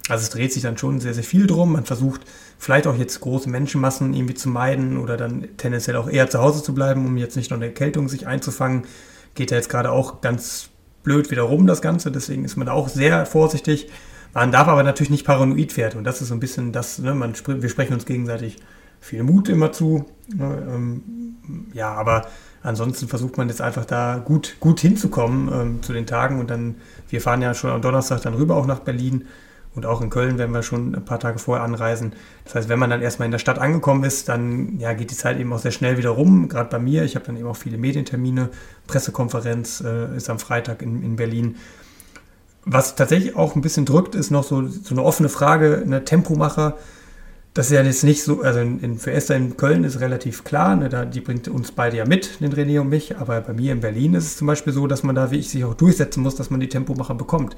Also 0.08 0.22
es 0.22 0.30
dreht 0.30 0.54
sich 0.54 0.62
dann 0.62 0.78
schon 0.78 1.00
sehr, 1.00 1.12
sehr 1.12 1.24
viel 1.24 1.46
drum. 1.46 1.72
Man 1.72 1.84
versucht 1.84 2.22
vielleicht 2.58 2.86
auch 2.86 2.96
jetzt 2.96 3.20
große 3.20 3.50
Menschenmassen 3.50 4.14
irgendwie 4.14 4.34
zu 4.34 4.48
meiden 4.48 4.96
oder 4.96 5.18
dann 5.18 5.46
tendenziell 5.58 5.96
auch 5.96 6.08
eher 6.08 6.30
zu 6.30 6.38
Hause 6.38 6.62
zu 6.62 6.72
bleiben, 6.72 7.04
um 7.04 7.18
jetzt 7.18 7.36
nicht 7.36 7.50
noch 7.50 7.58
eine 7.58 7.66
Erkältung 7.66 8.08
sich 8.08 8.26
einzufangen 8.26 8.84
geht 9.38 9.50
ja 9.50 9.56
jetzt 9.56 9.70
gerade 9.70 9.90
auch 9.90 10.20
ganz 10.20 10.68
blöd 11.02 11.30
wieder 11.30 11.42
rum, 11.42 11.66
das 11.66 11.80
Ganze. 11.80 12.12
Deswegen 12.12 12.44
ist 12.44 12.56
man 12.56 12.66
da 12.66 12.72
auch 12.74 12.88
sehr 12.88 13.24
vorsichtig. 13.24 13.88
Man 14.34 14.52
darf 14.52 14.68
aber 14.68 14.82
natürlich 14.82 15.10
nicht 15.10 15.24
paranoid 15.24 15.76
werden. 15.78 15.98
Und 15.98 16.04
das 16.04 16.20
ist 16.20 16.28
so 16.28 16.34
ein 16.34 16.40
bisschen 16.40 16.72
das, 16.72 16.98
ne, 16.98 17.14
man, 17.14 17.32
wir 17.46 17.68
sprechen 17.70 17.94
uns 17.94 18.04
gegenseitig 18.04 18.58
viel 19.00 19.22
Mut 19.22 19.48
immer 19.48 19.72
zu. 19.72 20.04
Ne, 20.34 20.68
ähm, 20.68 21.36
ja, 21.72 21.94
aber 21.94 22.26
ansonsten 22.62 23.08
versucht 23.08 23.38
man 23.38 23.48
jetzt 23.48 23.62
einfach 23.62 23.86
da 23.86 24.20
gut, 24.22 24.56
gut 24.60 24.80
hinzukommen 24.80 25.48
ähm, 25.52 25.82
zu 25.82 25.94
den 25.94 26.06
Tagen. 26.06 26.40
Und 26.40 26.50
dann, 26.50 26.74
wir 27.08 27.22
fahren 27.22 27.40
ja 27.40 27.54
schon 27.54 27.70
am 27.70 27.80
Donnerstag 27.80 28.20
dann 28.22 28.34
rüber 28.34 28.56
auch 28.56 28.66
nach 28.66 28.80
Berlin. 28.80 29.26
Und 29.74 29.86
auch 29.86 30.00
in 30.00 30.10
Köln 30.10 30.38
werden 30.38 30.52
wir 30.52 30.62
schon 30.62 30.94
ein 30.94 31.04
paar 31.04 31.20
Tage 31.20 31.38
vorher 31.38 31.64
anreisen. 31.64 32.12
Das 32.44 32.54
heißt, 32.54 32.68
wenn 32.68 32.78
man 32.78 32.90
dann 32.90 33.02
erstmal 33.02 33.26
in 33.26 33.32
der 33.32 33.38
Stadt 33.38 33.58
angekommen 33.58 34.02
ist, 34.04 34.28
dann 34.28 34.78
ja, 34.78 34.92
geht 34.92 35.10
die 35.10 35.16
Zeit 35.16 35.38
eben 35.38 35.52
auch 35.52 35.58
sehr 35.58 35.70
schnell 35.70 35.98
wieder 35.98 36.10
rum. 36.10 36.48
Gerade 36.48 36.70
bei 36.70 36.78
mir, 36.78 37.04
ich 37.04 37.14
habe 37.14 37.26
dann 37.26 37.36
eben 37.36 37.46
auch 37.46 37.56
viele 37.56 37.78
Medientermine. 37.78 38.48
Pressekonferenz 38.86 39.82
äh, 39.82 40.16
ist 40.16 40.30
am 40.30 40.38
Freitag 40.38 40.82
in, 40.82 41.02
in 41.02 41.16
Berlin. 41.16 41.56
Was 42.64 42.96
tatsächlich 42.96 43.36
auch 43.36 43.54
ein 43.54 43.62
bisschen 43.62 43.84
drückt, 43.84 44.14
ist 44.14 44.30
noch 44.30 44.44
so, 44.44 44.66
so 44.66 44.94
eine 44.94 45.02
offene 45.02 45.28
Frage, 45.28 45.82
eine 45.84 46.04
Tempomacher. 46.04 46.76
Das 47.54 47.66
ist 47.66 47.72
ja 47.72 47.82
jetzt 47.82 48.04
nicht 48.04 48.22
so, 48.22 48.42
also 48.42 48.60
in, 48.60 48.80
in, 48.80 48.98
für 48.98 49.12
Esther 49.12 49.36
in 49.36 49.56
Köln 49.56 49.84
ist 49.84 50.00
relativ 50.00 50.44
klar, 50.44 50.76
ne, 50.76 50.88
da, 50.88 51.04
die 51.04 51.20
bringt 51.20 51.48
uns 51.48 51.72
beide 51.72 51.96
ja 51.96 52.04
mit, 52.04 52.40
den 52.40 52.52
René 52.52 52.80
und 52.80 52.88
mich, 52.88 53.16
aber 53.16 53.40
bei 53.40 53.52
mir 53.52 53.72
in 53.72 53.80
Berlin 53.80 54.14
ist 54.14 54.26
es 54.26 54.36
zum 54.36 54.46
Beispiel 54.46 54.72
so, 54.72 54.86
dass 54.86 55.02
man 55.02 55.14
da, 55.14 55.30
wie 55.30 55.38
ich, 55.38 55.50
sich 55.50 55.64
auch 55.64 55.74
durchsetzen 55.74 56.22
muss, 56.22 56.36
dass 56.36 56.50
man 56.50 56.60
die 56.60 56.68
Tempomacher 56.68 57.14
bekommt. 57.14 57.56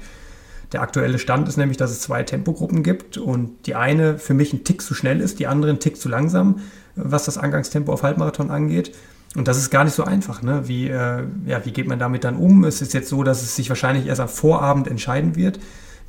Der 0.71 0.81
aktuelle 0.81 1.19
Stand 1.19 1.47
ist 1.47 1.57
nämlich, 1.57 1.77
dass 1.77 1.91
es 1.91 1.99
zwei 1.99 2.23
Tempogruppen 2.23 2.81
gibt 2.83 3.17
und 3.17 3.65
die 3.65 3.75
eine 3.75 4.17
für 4.17 4.33
mich 4.33 4.53
ein 4.53 4.63
Tick 4.63 4.81
zu 4.81 4.93
schnell 4.93 5.19
ist, 5.19 5.39
die 5.39 5.47
andere 5.47 5.71
ein 5.71 5.79
Tick 5.79 5.97
zu 5.97 6.07
langsam, 6.07 6.59
was 6.95 7.25
das 7.25 7.37
Angangstempo 7.37 7.91
auf 7.91 8.03
Halbmarathon 8.03 8.51
angeht. 8.51 8.95
Und 9.35 9.47
das 9.47 9.57
ist 9.57 9.69
gar 9.69 9.83
nicht 9.83 9.93
so 9.93 10.03
einfach. 10.03 10.41
Ne? 10.41 10.67
Wie, 10.67 10.87
äh, 10.87 11.23
ja, 11.45 11.65
wie 11.65 11.71
geht 11.71 11.87
man 11.87 11.99
damit 11.99 12.23
dann 12.23 12.35
um? 12.35 12.63
Es 12.63 12.81
ist 12.81 12.93
jetzt 12.93 13.09
so, 13.09 13.23
dass 13.23 13.41
es 13.41 13.55
sich 13.55 13.69
wahrscheinlich 13.69 14.07
erst 14.07 14.21
am 14.21 14.27
Vorabend 14.27 14.87
entscheiden 14.87 15.35
wird, 15.35 15.59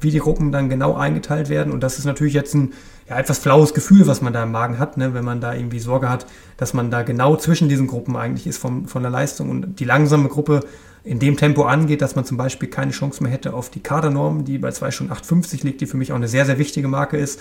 wie 0.03 0.11
die 0.11 0.19
Gruppen 0.19 0.53
dann 0.53 0.69
genau 0.69 0.95
eingeteilt 0.95 1.49
werden. 1.49 1.73
Und 1.73 1.83
das 1.83 1.99
ist 1.99 2.05
natürlich 2.05 2.35
jetzt 2.35 2.55
ein 2.55 2.73
ja, 3.09 3.19
etwas 3.19 3.39
flaues 3.39 3.75
Gefühl, 3.75 4.07
was 4.07 4.23
man 4.23 4.33
da 4.33 4.43
im 4.43 4.53
Magen 4.53 4.79
hat, 4.79 4.97
ne? 4.97 5.15
wenn 5.15 5.25
man 5.25 5.41
da 5.41 5.55
irgendwie 5.55 5.79
Sorge 5.79 6.09
hat, 6.09 6.27
dass 6.57 6.75
man 6.75 6.91
da 6.91 7.03
genau 7.03 7.37
zwischen 7.37 7.69
diesen 7.69 7.87
Gruppen 7.87 8.17
eigentlich 8.17 8.47
ist 8.47 8.59
vom, 8.59 8.87
von 8.87 9.03
der 9.03 9.11
Leistung. 9.11 9.51
Und 9.51 9.81
die 9.81 9.85
langsame 9.85 10.29
Gruppe 10.29 10.61
in 11.05 11.19
dem 11.19 11.37
Tempo 11.37 11.65
angeht, 11.65 12.01
dass 12.01 12.15
man 12.15 12.25
zum 12.25 12.37
Beispiel 12.37 12.69
keine 12.69 12.93
Chance 12.93 13.23
mehr 13.23 13.33
hätte 13.33 13.55
auf 13.55 13.71
die 13.71 13.81
Kadernorm, 13.81 14.45
die 14.45 14.59
bei 14.59 14.71
2 14.71 14.91
Stunden 14.91 15.13
8,50 15.13 15.65
liegt, 15.65 15.81
die 15.81 15.87
für 15.87 15.97
mich 15.97 16.13
auch 16.13 16.17
eine 16.17 16.29
sehr, 16.29 16.47
sehr 16.47 16.59
wichtige 16.59 16.89
Marke 16.89 17.17
ist. 17.17 17.41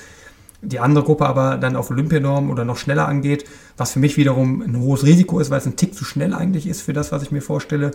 Die 0.64 0.80
andere 0.80 1.04
Gruppe 1.04 1.26
aber 1.26 1.58
dann 1.58 1.76
auf 1.76 1.90
Olympianorm 1.90 2.52
oder 2.52 2.66
noch 2.66 2.78
schneller 2.78 3.08
angeht, 3.08 3.46
was 3.78 3.94
für 3.94 4.00
mich 4.00 4.18
wiederum 4.18 4.62
ein 4.62 4.80
hohes 4.80 5.04
Risiko 5.04 5.40
ist, 5.40 5.50
weil 5.50 5.58
es 5.58 5.66
ein 5.66 5.76
Tick 5.76 5.96
zu 5.96 6.06
schnell 6.06 6.34
eigentlich 6.34 6.68
ist 6.68 6.82
für 6.82 6.94
das, 6.94 7.12
was 7.12 7.24
ich 7.24 7.32
mir 7.32 7.42
vorstelle. 7.42 7.92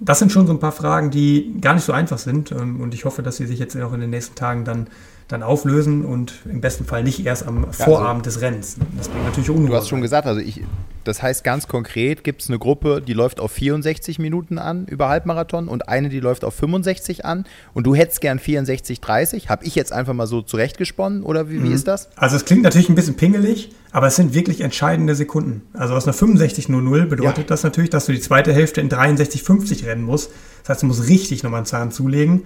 Das 0.00 0.18
sind 0.18 0.32
schon 0.32 0.46
so 0.46 0.52
ein 0.52 0.58
paar 0.58 0.72
Fragen, 0.72 1.10
die 1.10 1.60
gar 1.60 1.74
nicht 1.74 1.84
so 1.84 1.92
einfach 1.92 2.18
sind 2.18 2.52
ähm, 2.52 2.80
und 2.80 2.94
ich 2.94 3.04
hoffe, 3.04 3.22
dass 3.22 3.36
sie 3.36 3.46
sich 3.46 3.58
jetzt 3.58 3.76
auch 3.76 3.92
in 3.92 4.00
den 4.00 4.10
nächsten 4.10 4.34
Tagen 4.34 4.64
dann 4.64 4.88
dann 5.32 5.42
auflösen 5.42 6.04
und 6.04 6.34
im 6.44 6.60
besten 6.60 6.84
Fall 6.84 7.04
nicht 7.04 7.24
erst 7.24 7.46
am 7.46 7.64
also 7.64 7.84
Vorabend 7.84 8.26
also, 8.26 8.38
des 8.38 8.42
Rennens. 8.42 8.76
Das 8.96 9.08
bringt 9.08 9.24
natürlich 9.24 9.50
Unruhe. 9.50 9.68
Du 9.68 9.74
hast 9.76 9.88
schon 9.88 10.00
gesagt, 10.00 10.26
also 10.26 10.40
ich, 10.40 10.62
das 11.04 11.22
heißt 11.22 11.44
ganz 11.44 11.68
konkret, 11.68 12.24
gibt 12.24 12.42
es 12.42 12.48
eine 12.48 12.58
Gruppe, 12.58 13.00
die 13.00 13.12
läuft 13.12 13.38
auf 13.38 13.52
64 13.52 14.18
Minuten 14.18 14.58
an 14.58 14.86
über 14.86 15.08
Halbmarathon 15.08 15.68
und 15.68 15.88
eine, 15.88 16.08
die 16.08 16.20
läuft 16.20 16.44
auf 16.44 16.54
65 16.54 17.24
an 17.24 17.44
und 17.74 17.86
du 17.86 17.94
hättest 17.94 18.20
gern 18.20 18.38
64, 18.38 19.00
30. 19.00 19.48
Habe 19.48 19.64
ich 19.64 19.76
jetzt 19.76 19.92
einfach 19.92 20.14
mal 20.14 20.26
so 20.26 20.42
zurechtgesponnen 20.42 21.22
oder 21.22 21.48
wie, 21.48 21.58
mhm. 21.58 21.64
wie 21.64 21.72
ist 21.72 21.86
das? 21.86 22.08
Also 22.16 22.36
es 22.36 22.44
klingt 22.44 22.62
natürlich 22.62 22.88
ein 22.88 22.96
bisschen 22.96 23.16
pingelig, 23.16 23.70
aber 23.92 24.08
es 24.08 24.16
sind 24.16 24.34
wirklich 24.34 24.62
entscheidende 24.62 25.14
Sekunden. 25.14 25.62
Also 25.74 25.94
aus 25.94 26.06
einer 26.06 26.16
65.00 26.16 27.06
bedeutet 27.06 27.38
ja. 27.38 27.44
das 27.44 27.62
natürlich, 27.62 27.90
dass 27.90 28.06
du 28.06 28.12
die 28.12 28.20
zweite 28.20 28.52
Hälfte 28.52 28.80
in 28.80 28.88
63,50 28.88 29.86
rennen 29.86 30.02
musst. 30.02 30.30
Das 30.62 30.70
heißt, 30.70 30.82
du 30.82 30.86
musst 30.86 31.08
richtig 31.08 31.44
nochmal 31.44 31.58
einen 31.58 31.66
Zahn 31.66 31.92
zulegen. 31.92 32.42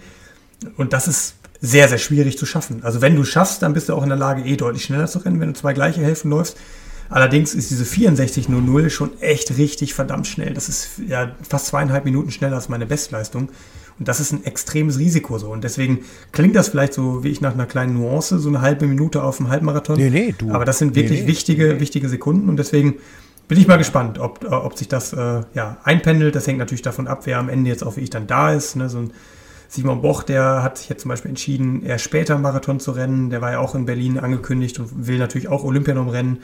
Und 0.76 0.92
das 0.92 1.08
ist 1.08 1.34
sehr, 1.60 1.88
sehr 1.88 1.98
schwierig 1.98 2.38
zu 2.38 2.46
schaffen. 2.46 2.82
Also 2.82 3.00
wenn 3.00 3.16
du 3.16 3.24
schaffst, 3.24 3.62
dann 3.62 3.72
bist 3.72 3.88
du 3.88 3.94
auch 3.94 4.02
in 4.02 4.08
der 4.08 4.18
Lage, 4.18 4.42
eh 4.42 4.56
deutlich 4.56 4.84
schneller 4.84 5.06
zu 5.06 5.18
rennen, 5.20 5.40
wenn 5.40 5.48
du 5.48 5.54
zwei 5.54 5.72
gleiche 5.72 6.02
Hälften 6.02 6.30
läufst. 6.30 6.56
Allerdings 7.10 7.54
ist 7.54 7.70
diese 7.70 7.84
64.00 7.84 8.90
schon 8.90 9.20
echt 9.20 9.56
richtig 9.56 9.94
verdammt 9.94 10.26
schnell. 10.26 10.54
Das 10.54 10.68
ist 10.68 10.88
ja 11.06 11.34
fast 11.48 11.66
zweieinhalb 11.66 12.04
Minuten 12.04 12.30
schneller 12.30 12.56
als 12.56 12.68
meine 12.68 12.86
Bestleistung. 12.86 13.50
Und 13.98 14.08
das 14.08 14.18
ist 14.18 14.32
ein 14.32 14.44
extremes 14.44 14.98
Risiko 14.98 15.38
so. 15.38 15.50
Und 15.50 15.62
deswegen 15.62 16.00
klingt 16.32 16.56
das 16.56 16.68
vielleicht 16.68 16.94
so, 16.94 17.22
wie 17.22 17.28
ich 17.28 17.40
nach 17.40 17.54
einer 17.54 17.66
kleinen 17.66 17.94
Nuance, 17.94 18.38
so 18.38 18.48
eine 18.48 18.60
halbe 18.60 18.86
Minute 18.86 19.22
auf 19.22 19.36
dem 19.36 19.48
Halbmarathon. 19.48 19.96
Nee, 19.96 20.10
nee, 20.10 20.34
du. 20.36 20.50
Aber 20.50 20.64
das 20.64 20.78
sind 20.78 20.96
wirklich 20.96 21.20
nee, 21.20 21.26
nee. 21.26 21.30
wichtige, 21.30 21.78
wichtige 21.78 22.08
Sekunden. 22.08 22.48
Und 22.48 22.56
deswegen 22.56 22.94
bin 23.46 23.58
ich 23.58 23.68
mal 23.68 23.76
gespannt, 23.76 24.18
ob, 24.18 24.44
ob 24.50 24.76
sich 24.76 24.88
das 24.88 25.12
äh, 25.12 25.42
ja, 25.54 25.76
einpendelt. 25.84 26.34
Das 26.34 26.46
hängt 26.46 26.58
natürlich 26.58 26.82
davon 26.82 27.06
ab, 27.06 27.26
wer 27.26 27.38
am 27.38 27.48
Ende 27.48 27.70
jetzt 27.70 27.84
auch 27.84 27.96
wie 27.96 28.00
ich 28.00 28.10
dann 28.10 28.26
da 28.26 28.52
ist. 28.52 28.74
Ne? 28.74 28.88
So 28.88 28.98
ein 28.98 29.12
Simon 29.74 30.02
Boch, 30.02 30.22
der 30.22 30.62
hat 30.62 30.78
sich 30.78 30.88
jetzt 30.88 31.02
zum 31.02 31.08
Beispiel 31.08 31.30
entschieden, 31.30 31.84
eher 31.84 31.98
später 31.98 32.38
Marathon 32.38 32.78
zu 32.78 32.92
rennen. 32.92 33.30
Der 33.30 33.40
war 33.40 33.50
ja 33.50 33.58
auch 33.58 33.74
in 33.74 33.86
Berlin 33.86 34.20
angekündigt 34.20 34.78
und 34.78 35.08
will 35.08 35.18
natürlich 35.18 35.48
auch 35.48 35.64
Olympianom 35.64 36.08
rennen. 36.08 36.38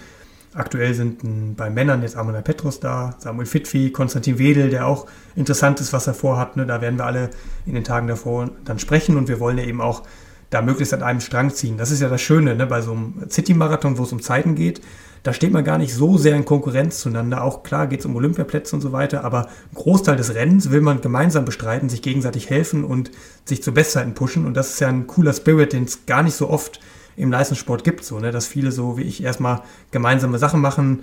Aktuell 0.53 0.95
sind 0.95 1.57
bei 1.57 1.71
Männern 1.71 2.03
jetzt 2.03 2.17
Amanda 2.17 2.41
Petrus 2.41 2.81
da, 2.81 3.15
Samuel 3.19 3.47
Fitfi, 3.47 3.93
Konstantin 3.93 4.41
Wedel, 4.41 4.69
der 4.71 4.85
auch 4.89 5.07
interessant 5.37 5.81
ist, 5.81 5.93
was 5.93 6.09
er 6.09 6.15
vorhat. 6.15 6.57
Ne? 6.57 6.67
Da 6.67 6.81
werden 6.81 6.99
wir 6.99 7.07
alle 7.07 7.31
in 7.67 7.75
den 7.75 7.85
Tagen 7.85 8.09
davor 8.09 8.51
dann 8.65 8.81
sprechen 8.81 9.17
und 9.17 9.29
wir 9.29 9.39
wollen 9.39 9.59
ja 9.59 9.65
eben 9.65 9.81
auch 9.81 10.03
da 10.51 10.61
möglichst 10.61 10.93
an 10.93 11.05
einem 11.05 11.21
Strang 11.21 11.55
ziehen. 11.55 11.79
Das 11.79 11.93
ist 11.93 12.03
ja 12.03 12.09
das 12.09 12.21
Schöne 12.21 12.57
ne? 12.57 12.67
bei 12.67 12.81
so 12.81 12.91
einem 12.91 13.15
City-Marathon, 13.31 13.97
wo 13.97 14.03
es 14.03 14.11
um 14.11 14.21
Zeiten 14.21 14.57
geht 14.57 14.81
da 15.23 15.33
steht 15.33 15.53
man 15.53 15.65
gar 15.65 15.79
nicht 15.79 15.95
so 15.95 16.17
sehr 16.17 16.37
in 16.37 16.45
Konkurrenz 16.45 17.01
zueinander. 17.01 17.45
Auch 17.45 17.63
klar 17.63 17.87
geht 17.87 18.01
es 18.01 18.07
um 18.07 18.17
Olympiaplätze 18.17 18.75
und 18.75 18.81
so 18.81 18.93
weiter, 18.93 19.25
aber 19.25 19.47
ein 19.47 19.75
Großteil 19.75 20.17
des 20.17 20.35
Rennens 20.35 20.71
will 20.71 20.81
man 20.81 21.01
gemeinsam 21.01 21.45
bestreiten, 21.45 21.89
sich 21.89 22.03
gegenseitig 22.03 22.49
helfen 22.49 22.85
und 22.85 23.11
sich 23.45 23.63
zu 23.63 23.73
Bestzeiten 23.73 24.15
pushen. 24.15 24.47
Und 24.47 24.55
das 24.55 24.71
ist 24.71 24.81
ja 24.81 24.89
ein 24.89 25.07
cooler 25.07 25.33
Spirit, 25.33 25.73
den 25.73 25.85
es 25.85 26.07
gar 26.07 26.23
nicht 26.23 26.35
so 26.35 26.49
oft 26.49 26.81
im 27.17 27.31
Leistungssport 27.31 27.85
gibt, 27.85 28.05
so, 28.05 28.19
ne? 28.19 28.31
dass 28.31 28.47
viele 28.47 28.73
so 28.73 28.97
wie 28.97 29.03
ich 29.03 29.23
erstmal 29.23 29.63
gemeinsame 29.91 30.39
Sachen 30.39 30.61
machen 30.61 31.01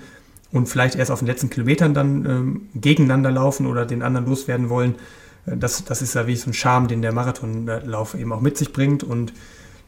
und 0.51 0.67
vielleicht 0.67 0.95
erst 0.95 1.11
auf 1.11 1.19
den 1.19 1.27
letzten 1.27 1.49
Kilometern 1.49 1.93
dann 1.93 2.25
ähm, 2.25 2.69
gegeneinander 2.75 3.31
laufen 3.31 3.67
oder 3.67 3.85
den 3.85 4.01
anderen 4.01 4.25
loswerden 4.25 4.69
wollen. 4.69 4.95
Äh, 5.45 5.57
das, 5.57 5.83
das 5.85 6.01
ist 6.01 6.15
ja 6.15 6.25
wie 6.25 6.35
so 6.35 6.49
ein 6.49 6.53
Charme, 6.53 6.87
den 6.87 7.01
der 7.01 7.11
Marathonlauf 7.11 8.15
eben 8.15 8.31
auch 8.31 8.41
mit 8.41 8.57
sich 8.57 8.73
bringt 8.73 9.03
und 9.03 9.33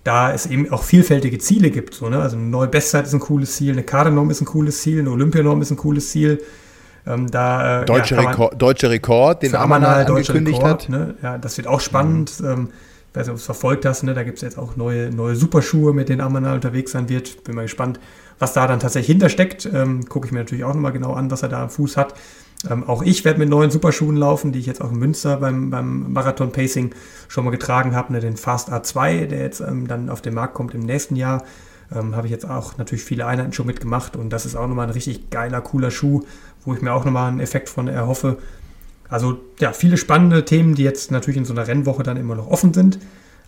da 0.09 0.33
es 0.33 0.47
eben 0.47 0.71
auch 0.71 0.81
vielfältige 0.81 1.37
Ziele 1.37 1.69
gibt. 1.69 1.93
So, 1.93 2.09
ne? 2.09 2.19
Also 2.19 2.35
eine 2.35 2.47
neue 2.47 2.67
Bestzeit 2.67 3.05
ist 3.05 3.13
ein 3.13 3.19
cooles 3.19 3.55
Ziel, 3.55 3.73
eine 3.73 3.83
Kadernorm 3.83 4.31
ist 4.31 4.41
ein 4.41 4.45
cooles 4.45 4.81
Ziel, 4.81 4.99
eine 5.01 5.11
Olympianorm 5.11 5.61
ist 5.61 5.69
ein 5.69 5.77
cooles 5.77 6.09
Ziel. 6.09 6.41
Ähm, 7.05 7.29
da, 7.29 7.83
äh, 7.83 7.85
deutsche, 7.85 8.15
ja, 8.15 8.21
Rekord, 8.21 8.59
deutsche 8.59 8.89
Rekord, 8.89 9.43
den 9.43 9.55
Amanal 9.55 10.07
angekündigt 10.07 10.57
Rekord, 10.57 10.83
hat. 10.83 10.89
Ne? 10.89 11.13
Ja, 11.21 11.37
das 11.37 11.57
wird 11.57 11.67
auch 11.67 11.79
spannend. 11.79 12.39
Mhm. 12.39 12.47
Ähm, 12.47 12.69
Ich 13.11 13.15
weiß 13.17 13.27
nicht, 13.27 13.29
ob 13.29 13.35
du 13.35 13.39
es 13.39 13.45
verfolgt 13.45 13.85
hast, 13.85 14.01
ne? 14.01 14.15
da 14.15 14.23
gibt 14.23 14.37
es 14.37 14.41
jetzt 14.41 14.57
auch 14.57 14.75
neue, 14.75 15.11
neue 15.11 15.35
Superschuhe, 15.35 15.93
mit 15.93 16.09
denen 16.09 16.21
Ammann 16.21 16.45
unterwegs 16.45 16.93
sein 16.93 17.07
wird. 17.07 17.43
Bin 17.43 17.53
mal 17.53 17.63
gespannt, 17.63 17.99
was 18.39 18.53
da 18.53 18.65
dann 18.65 18.79
tatsächlich 18.79 19.11
hintersteckt. 19.11 19.69
Ähm, 19.71 20.05
Gucke 20.09 20.25
ich 20.25 20.31
mir 20.31 20.39
natürlich 20.39 20.63
auch 20.63 20.73
nochmal 20.73 20.91
genau 20.91 21.13
an, 21.13 21.29
was 21.29 21.43
er 21.43 21.49
da 21.49 21.61
am 21.61 21.69
Fuß 21.69 21.97
hat. 21.97 22.15
Ähm, 22.69 22.83
auch 22.83 23.03
ich 23.03 23.23
werde 23.23 23.39
mit 23.39 23.49
neuen 23.49 23.71
Superschuhen 23.71 24.17
laufen, 24.17 24.51
die 24.51 24.59
ich 24.59 24.65
jetzt 24.65 24.81
auch 24.81 24.91
in 24.91 24.99
Münster 24.99 25.37
beim, 25.37 25.69
beim 25.69 26.11
Marathon 26.11 26.51
Pacing 26.51 26.93
schon 27.27 27.45
mal 27.45 27.51
getragen 27.51 27.95
habe. 27.95 28.11
Ne? 28.13 28.19
Den 28.19 28.35
Fast 28.35 28.71
A2, 28.71 29.27
der 29.27 29.39
jetzt 29.39 29.61
ähm, 29.61 29.87
dann 29.87 30.09
auf 30.09 30.21
den 30.21 30.33
Markt 30.33 30.55
kommt 30.55 30.73
im 30.73 30.81
nächsten 30.81 31.15
Jahr. 31.15 31.43
Ähm, 31.95 32.15
habe 32.15 32.27
ich 32.27 32.31
jetzt 32.31 32.47
auch 32.47 32.77
natürlich 32.77 33.03
viele 33.03 33.25
Einheiten 33.25 33.53
schon 33.53 33.65
mitgemacht 33.65 34.15
und 34.15 34.29
das 34.31 34.45
ist 34.45 34.55
auch 34.55 34.67
nochmal 34.67 34.87
ein 34.87 34.93
richtig 34.93 35.29
geiler, 35.29 35.61
cooler 35.61 35.89
Schuh, 35.89 36.23
wo 36.63 36.73
ich 36.73 36.81
mir 36.81 36.93
auch 36.93 37.05
nochmal 37.05 37.29
einen 37.29 37.39
Effekt 37.39 37.69
von 37.69 37.87
erhoffe. 37.87 38.37
Also 39.07 39.39
ja, 39.59 39.73
viele 39.73 39.97
spannende 39.97 40.45
Themen, 40.45 40.75
die 40.75 40.83
jetzt 40.83 41.09
natürlich 41.11 41.37
in 41.37 41.45
so 41.45 41.53
einer 41.53 41.67
Rennwoche 41.67 42.03
dann 42.03 42.17
immer 42.17 42.35
noch 42.35 42.47
offen 42.47 42.73
sind. 42.73 42.99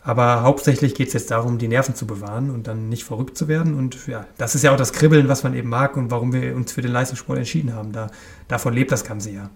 Aber 0.03 0.41
hauptsächlich 0.41 0.95
geht 0.95 1.09
es 1.09 1.13
jetzt 1.13 1.29
darum, 1.29 1.59
die 1.59 1.67
Nerven 1.67 1.93
zu 1.93 2.07
bewahren 2.07 2.49
und 2.49 2.65
dann 2.67 2.89
nicht 2.89 3.03
verrückt 3.03 3.37
zu 3.37 3.47
werden. 3.47 3.75
Und 3.75 4.07
ja, 4.07 4.25
das 4.37 4.55
ist 4.55 4.63
ja 4.63 4.71
auch 4.71 4.77
das 4.77 4.93
Kribbeln, 4.93 5.27
was 5.27 5.43
man 5.43 5.53
eben 5.53 5.69
mag 5.69 5.95
und 5.95 6.09
warum 6.09 6.33
wir 6.33 6.55
uns 6.55 6.71
für 6.71 6.81
den 6.81 6.91
Leistungssport 6.91 7.37
entschieden 7.37 7.75
haben. 7.75 7.91
Da, 7.91 8.07
davon 8.47 8.73
lebt 8.73 8.91
das 8.91 9.05
Ganze 9.05 9.29
ja. 9.29 9.49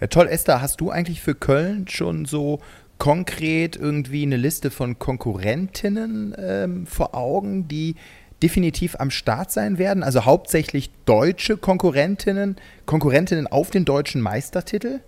Ja, 0.00 0.06
toll, 0.08 0.28
Esther, 0.28 0.60
hast 0.60 0.80
du 0.80 0.90
eigentlich 0.90 1.22
für 1.22 1.34
Köln 1.34 1.88
schon 1.88 2.26
so 2.26 2.60
konkret 2.98 3.76
irgendwie 3.76 4.22
eine 4.24 4.36
Liste 4.36 4.70
von 4.70 4.98
Konkurrentinnen 4.98 6.34
ähm, 6.38 6.86
vor 6.86 7.14
Augen, 7.14 7.66
die 7.66 7.96
definitiv 8.42 8.96
am 8.98 9.10
Start 9.10 9.50
sein 9.50 9.78
werden? 9.78 10.02
Also 10.02 10.26
hauptsächlich 10.26 10.90
deutsche 11.06 11.56
Konkurrentinnen, 11.56 12.56
Konkurrentinnen 12.84 13.46
auf 13.46 13.70
den 13.70 13.86
deutschen 13.86 14.20
Meistertitel? 14.20 15.00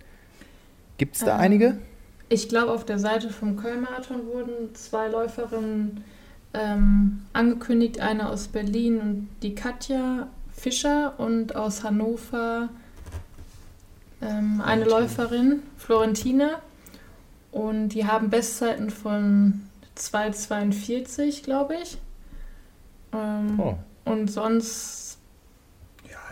Gibt 0.97 1.17
es 1.17 1.23
da 1.23 1.35
ähm, 1.35 1.41
einige? 1.41 1.77
Ich 2.31 2.47
glaube, 2.47 2.71
auf 2.71 2.85
der 2.85 2.97
Seite 2.97 3.29
vom 3.29 3.57
Köln-Marathon 3.57 4.25
wurden 4.27 4.73
zwei 4.73 5.09
Läuferinnen 5.09 6.01
ähm, 6.53 7.25
angekündigt, 7.33 7.99
eine 7.99 8.29
aus 8.29 8.47
Berlin 8.47 9.01
und 9.01 9.29
die 9.43 9.53
Katja 9.53 10.27
Fischer 10.55 11.19
und 11.19 11.57
aus 11.57 11.83
Hannover 11.83 12.69
ähm, 14.21 14.61
eine 14.65 14.85
Läuferin, 14.85 15.61
Florentine. 15.75 16.51
Und 17.51 17.89
die 17.89 18.07
haben 18.07 18.29
Bestzeiten 18.29 18.91
von 18.91 19.63
2,42, 19.97 21.43
glaube 21.43 21.75
ich. 21.83 21.97
Ähm, 23.11 23.59
oh. 23.59 23.75
Und 24.05 24.31
sonst 24.31 25.00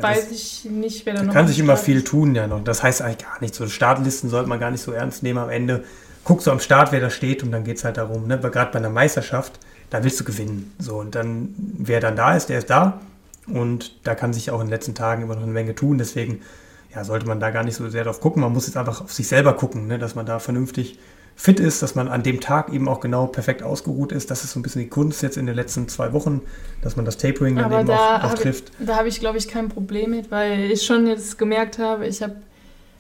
weiß 0.02 0.32
ich 0.32 0.66
nicht, 0.66 1.06
wer 1.06 1.14
da, 1.16 1.24
noch. 1.24 1.34
kann 1.34 1.48
sich 1.48 1.60
immer 1.60 1.78
viel 1.78 2.04
tun, 2.04 2.36
ja 2.36 2.48
noch. 2.48 2.64
Das 2.64 2.84
heißt 2.84 3.02
eigentlich 3.02 3.20
gar 3.20 3.40
nicht 3.42 3.56
so. 3.56 3.68
Startlisten 3.68 4.30
sollte 4.30 4.50
man 4.50 4.60
gar 4.60 4.72
nicht 4.72 4.82
so 4.82 4.92
ernst 4.92 5.24
nehmen. 5.24 5.40
Am 5.40 5.50
Ende 5.50 5.84
guckst 6.24 6.48
du 6.48 6.52
am 6.52 6.60
Start, 6.60 6.92
wer 6.92 7.00
da 7.00 7.10
steht, 7.10 7.44
und 7.44 7.52
dann 7.52 7.64
geht 7.64 7.78
es 7.78 7.84
halt 7.84 7.98
darum, 7.98 8.28
ne? 8.28 8.38
gerade 8.38 8.72
bei 8.72 8.80
einer 8.80 8.90
Meisterschaft, 8.90 9.60
da 9.90 10.04
willst 10.04 10.20
du 10.20 10.24
gewinnen. 10.24 10.74
So, 10.78 10.98
und 10.98 11.16
dann, 11.16 11.56
wer 11.58 12.00
dann 12.00 12.16
da 12.16 12.36
ist, 12.36 12.50
der 12.50 12.60
ist 12.60 12.70
da. 12.70 13.02
Und 13.48 14.06
da 14.06 14.14
kann 14.14 14.32
sich 14.32 14.52
auch 14.52 14.60
in 14.60 14.68
den 14.68 14.72
letzten 14.72 14.94
Tagen 14.94 15.24
immer 15.24 15.36
noch 15.36 15.44
eine 15.44 15.52
Menge 15.52 15.74
tun. 15.74 15.98
Deswegen 15.98 16.42
ja, 16.94 17.04
sollte 17.04 17.26
man 17.26 17.40
da 17.40 17.50
gar 17.50 17.64
nicht 17.64 17.76
so 17.76 17.90
sehr 17.90 18.04
drauf 18.04 18.22
gucken. 18.22 18.42
Man 18.42 18.54
muss 18.54 18.68
jetzt 18.68 18.78
einfach 18.78 19.02
auf 19.02 19.14
sich 19.14 19.28
selber 19.28 19.54
gucken, 19.54 19.88
ne? 19.88 19.98
dass 19.98 20.16
man 20.16 20.26
da 20.26 20.40
vernünftig 20.40 21.00
fit 21.40 21.62
ist, 21.62 21.82
dass 21.82 21.96
man 21.96 22.10
an 22.10 22.22
dem 22.22 22.42
Tag 22.42 22.74
eben 22.74 22.90
auch 22.90 23.00
genau 23.00 23.26
perfekt 23.26 23.64
ausgeruht 23.64 24.12
ist. 24.12 24.30
Das 24.30 24.44
ist 24.44 24.52
so 24.52 24.60
ein 24.60 24.62
bisschen 24.62 24.82
die 24.82 24.90
Kunst 24.90 25.24
jetzt 25.24 25.38
in 25.38 25.46
den 25.46 25.56
letzten 25.56 25.88
zwei 25.88 26.12
Wochen, 26.12 26.42
dass 26.82 26.98
man 26.98 27.06
das 27.06 27.16
Tapering 27.16 27.56
dann 27.56 27.64
Aber 27.64 27.80
eben 27.80 27.88
da 27.88 28.18
auch, 28.18 28.24
auch 28.26 28.34
trifft. 28.34 28.74
Ich, 28.78 28.86
da 28.86 28.98
habe 28.98 29.08
ich, 29.08 29.22
glaube 29.22 29.38
ich, 29.38 29.48
kein 29.48 29.70
Problem 29.70 30.12
mit, 30.12 30.32
weil 30.32 30.70
ich 30.70 30.86
schon 30.86 31.08
jetzt 31.08 31.38
gemerkt 31.38 31.80
habe, 31.80 32.06
ich 32.08 32.22
habe, 32.22 32.36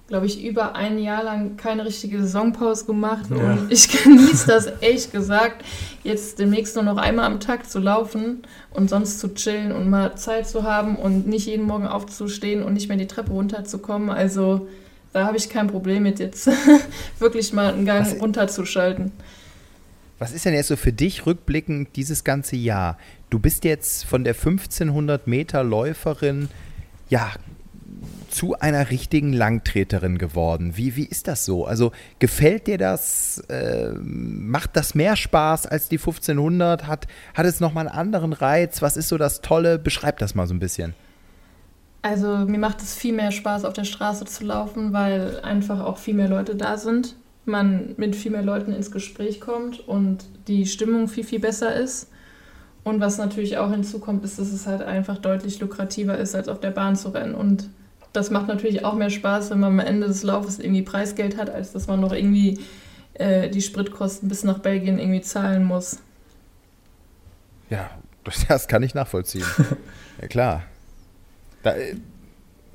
glaube 0.08 0.26
ich, 0.26 0.42
über 0.42 0.74
ein 0.78 1.00
Jahr 1.00 1.22
lang 1.22 1.58
keine 1.58 1.84
richtige 1.84 2.22
Saisonpause 2.22 2.86
gemacht 2.86 3.26
ja. 3.30 3.36
und 3.36 3.74
ich 3.74 3.90
genieße 4.04 4.48
das 4.48 4.72
echt 4.80 5.12
gesagt, 5.12 5.66
jetzt 6.04 6.40
demnächst 6.40 6.76
nur 6.76 6.86
noch 6.86 6.96
einmal 6.96 7.26
am 7.26 7.42
Tag 7.42 7.70
zu 7.70 7.80
laufen 7.80 8.44
und 8.72 8.90
sonst 8.90 9.20
zu 9.20 9.34
chillen 9.34 9.74
und 9.74 9.90
mal 9.90 10.16
Zeit 10.16 10.48
zu 10.48 10.64
haben 10.64 10.96
und 10.96 11.28
nicht 11.28 11.48
jeden 11.48 11.66
Morgen 11.66 11.88
aufzustehen 11.88 12.64
und 12.64 12.72
nicht 12.72 12.88
mehr 12.88 12.98
die 12.98 13.08
Treppe 13.08 13.34
runterzukommen. 13.34 14.10
Also 14.10 14.70
da 15.14 15.26
habe 15.26 15.38
ich 15.38 15.49
kein 15.49 15.68
Problem 15.68 16.03
mit 16.03 16.20
jetzt 16.20 16.49
wirklich 17.20 17.53
mal 17.53 17.74
einen 17.74 17.86
Gang 17.86 18.05
was, 18.05 18.20
runterzuschalten. 18.22 19.12
Was 20.20 20.32
ist 20.32 20.45
denn 20.45 20.53
jetzt 20.53 20.68
so 20.68 20.76
für 20.76 20.93
dich 20.93 21.26
rückblickend 21.26 21.95
dieses 21.95 22.24
ganze 22.24 22.55
Jahr? 22.55 22.97
Du 23.30 23.39
bist 23.39 23.64
jetzt 23.64 24.05
von 24.05 24.24
der 24.24 24.34
1500 24.34 25.28
Meter 25.28 25.64
Läuferin 25.64 26.49
ja 27.10 27.32
zu 28.30 28.60
einer 28.60 28.89
richtigen 28.89 29.34
Langtreterin 29.34 30.18
geworden. 30.18 30.78
Wie, 30.78 30.95
wie 30.95 31.05
ist 31.05 31.28
das 31.28 31.45
so? 31.45 31.66
Also 31.66 31.91
gefällt 32.20 32.68
dir 32.68 32.78
das? 32.78 33.39
Äh, 33.49 33.91
macht 34.01 34.76
das 34.76 34.93
mehr 34.93 35.16
Spaß 35.16 35.66
als 35.66 35.89
die 35.89 35.97
1500? 35.97 36.88
Hat, 36.88 37.07
hat 37.34 37.45
es 37.45 37.60
nochmal 37.60 37.88
einen 37.88 37.97
anderen 37.97 38.34
Reiz? 38.34 38.82
Was 38.82 38.97
ist 38.97 39.07
so 39.07 39.18
das 39.18 39.41
Tolle? 39.41 39.80
Beschreib 39.80 40.20
das 40.20 40.36
mal 40.36 40.47
so 40.47 40.53
ein 40.53 40.60
bisschen. 40.60 40.93
Also 42.02 42.38
mir 42.38 42.60
macht 42.60 42.82
es 42.82 42.95
viel 42.95 43.14
mehr 43.14 43.32
Spaß, 43.32 43.66
auf 43.66 43.74
der 43.74 43.84
Straße 43.84 44.26
zu 44.26 44.45
laufen, 44.45 44.93
weil 44.93 45.41
einfach 45.41 45.82
auch 45.82 45.97
viel 45.97 46.14
mehr 46.14 46.30
Leute 46.30 46.56
da 46.56 46.78
sind. 46.78 47.16
Man 47.45 47.95
mit 47.97 48.16
viel 48.16 48.32
mehr 48.32 48.43
Leuten 48.43 48.74
ins 48.74 48.91
Gespräch 48.91 49.41
kommt 49.41 49.80
und 49.88 50.26
die 50.47 50.66
Stimmung 50.66 51.08
viel, 51.08 51.24
viel 51.24 51.39
besser 51.39 51.76
ist. 51.76 52.10
Und 52.84 53.02
was 53.02 53.18
natürlich 53.18 53.58
auch 53.58 53.72
hinzukommt, 53.72 54.24
ist, 54.24 54.39
dass 54.39 54.52
es 54.52 54.66
halt 54.66 54.82
einfach 54.82 55.18
deutlich 55.18 55.60
lukrativer 55.60 56.18
ist, 56.18 56.36
als 56.36 56.47
auf 56.47 56.62
der 56.62 56.72
Bahn 56.72 56.95
zu 56.95 57.10
rennen. 57.10 57.36
Und 57.36 57.70
das 58.14 58.32
macht 58.32 58.47
natürlich 58.47 58.86
auch 58.86 58.95
mehr 58.95 59.10
Spaß, 59.10 59.50
wenn 59.52 59.60
man 59.60 59.74
am 59.74 59.86
Ende 59.86 60.08
des 60.08 60.24
Laufes 60.24 60.60
irgendwie 60.60 60.82
Preisgeld 60.82 61.38
hat, 61.38 61.50
als 61.50 61.74
dass 61.74 61.88
man 61.88 62.00
noch 62.00 62.14
irgendwie 62.14 62.60
äh, 63.16 63.50
die 63.50 63.62
Spritkosten 63.62 64.30
bis 64.30 64.43
nach 64.43 64.60
Belgien 64.60 64.97
irgendwie 64.97 65.22
zahlen 65.22 65.66
muss. 65.66 66.00
Ja, 67.70 67.89
das 68.47 68.68
kann 68.68 68.84
ich 68.84 68.93
nachvollziehen. 68.93 69.45
ja, 70.22 70.28
klar. 70.28 70.64
Da, 71.64 71.76
äh, 71.76 71.95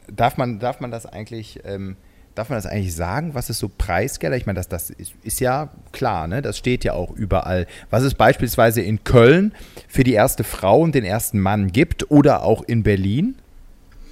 darf, 0.08 0.36
man, 0.36 0.58
darf 0.58 0.80
man 0.80 0.90
das 0.90 1.06
eigentlich. 1.06 1.60
Ähm, 1.64 1.96
Darf 2.34 2.48
man 2.48 2.58
das 2.58 2.66
eigentlich 2.66 2.96
sagen? 2.96 3.34
Was 3.34 3.48
ist 3.48 3.60
so 3.60 3.68
Preisgelder? 3.68 4.36
Ich 4.36 4.44
meine, 4.44 4.56
das, 4.56 4.68
das 4.68 4.90
ist, 4.90 5.14
ist, 5.22 5.38
ja 5.38 5.70
klar, 5.92 6.26
ne? 6.26 6.42
das 6.42 6.58
steht 6.58 6.82
ja 6.82 6.92
auch 6.94 7.12
überall. 7.12 7.68
Was 7.90 8.02
es 8.02 8.14
beispielsweise 8.14 8.80
in 8.80 9.04
Köln 9.04 9.52
für 9.86 10.02
die 10.02 10.14
erste 10.14 10.42
Frau 10.42 10.80
und 10.80 10.96
den 10.96 11.04
ersten 11.04 11.38
Mann 11.38 11.70
gibt 11.70 12.10
oder 12.10 12.42
auch 12.42 12.64
in 12.64 12.82
Berlin 12.82 13.36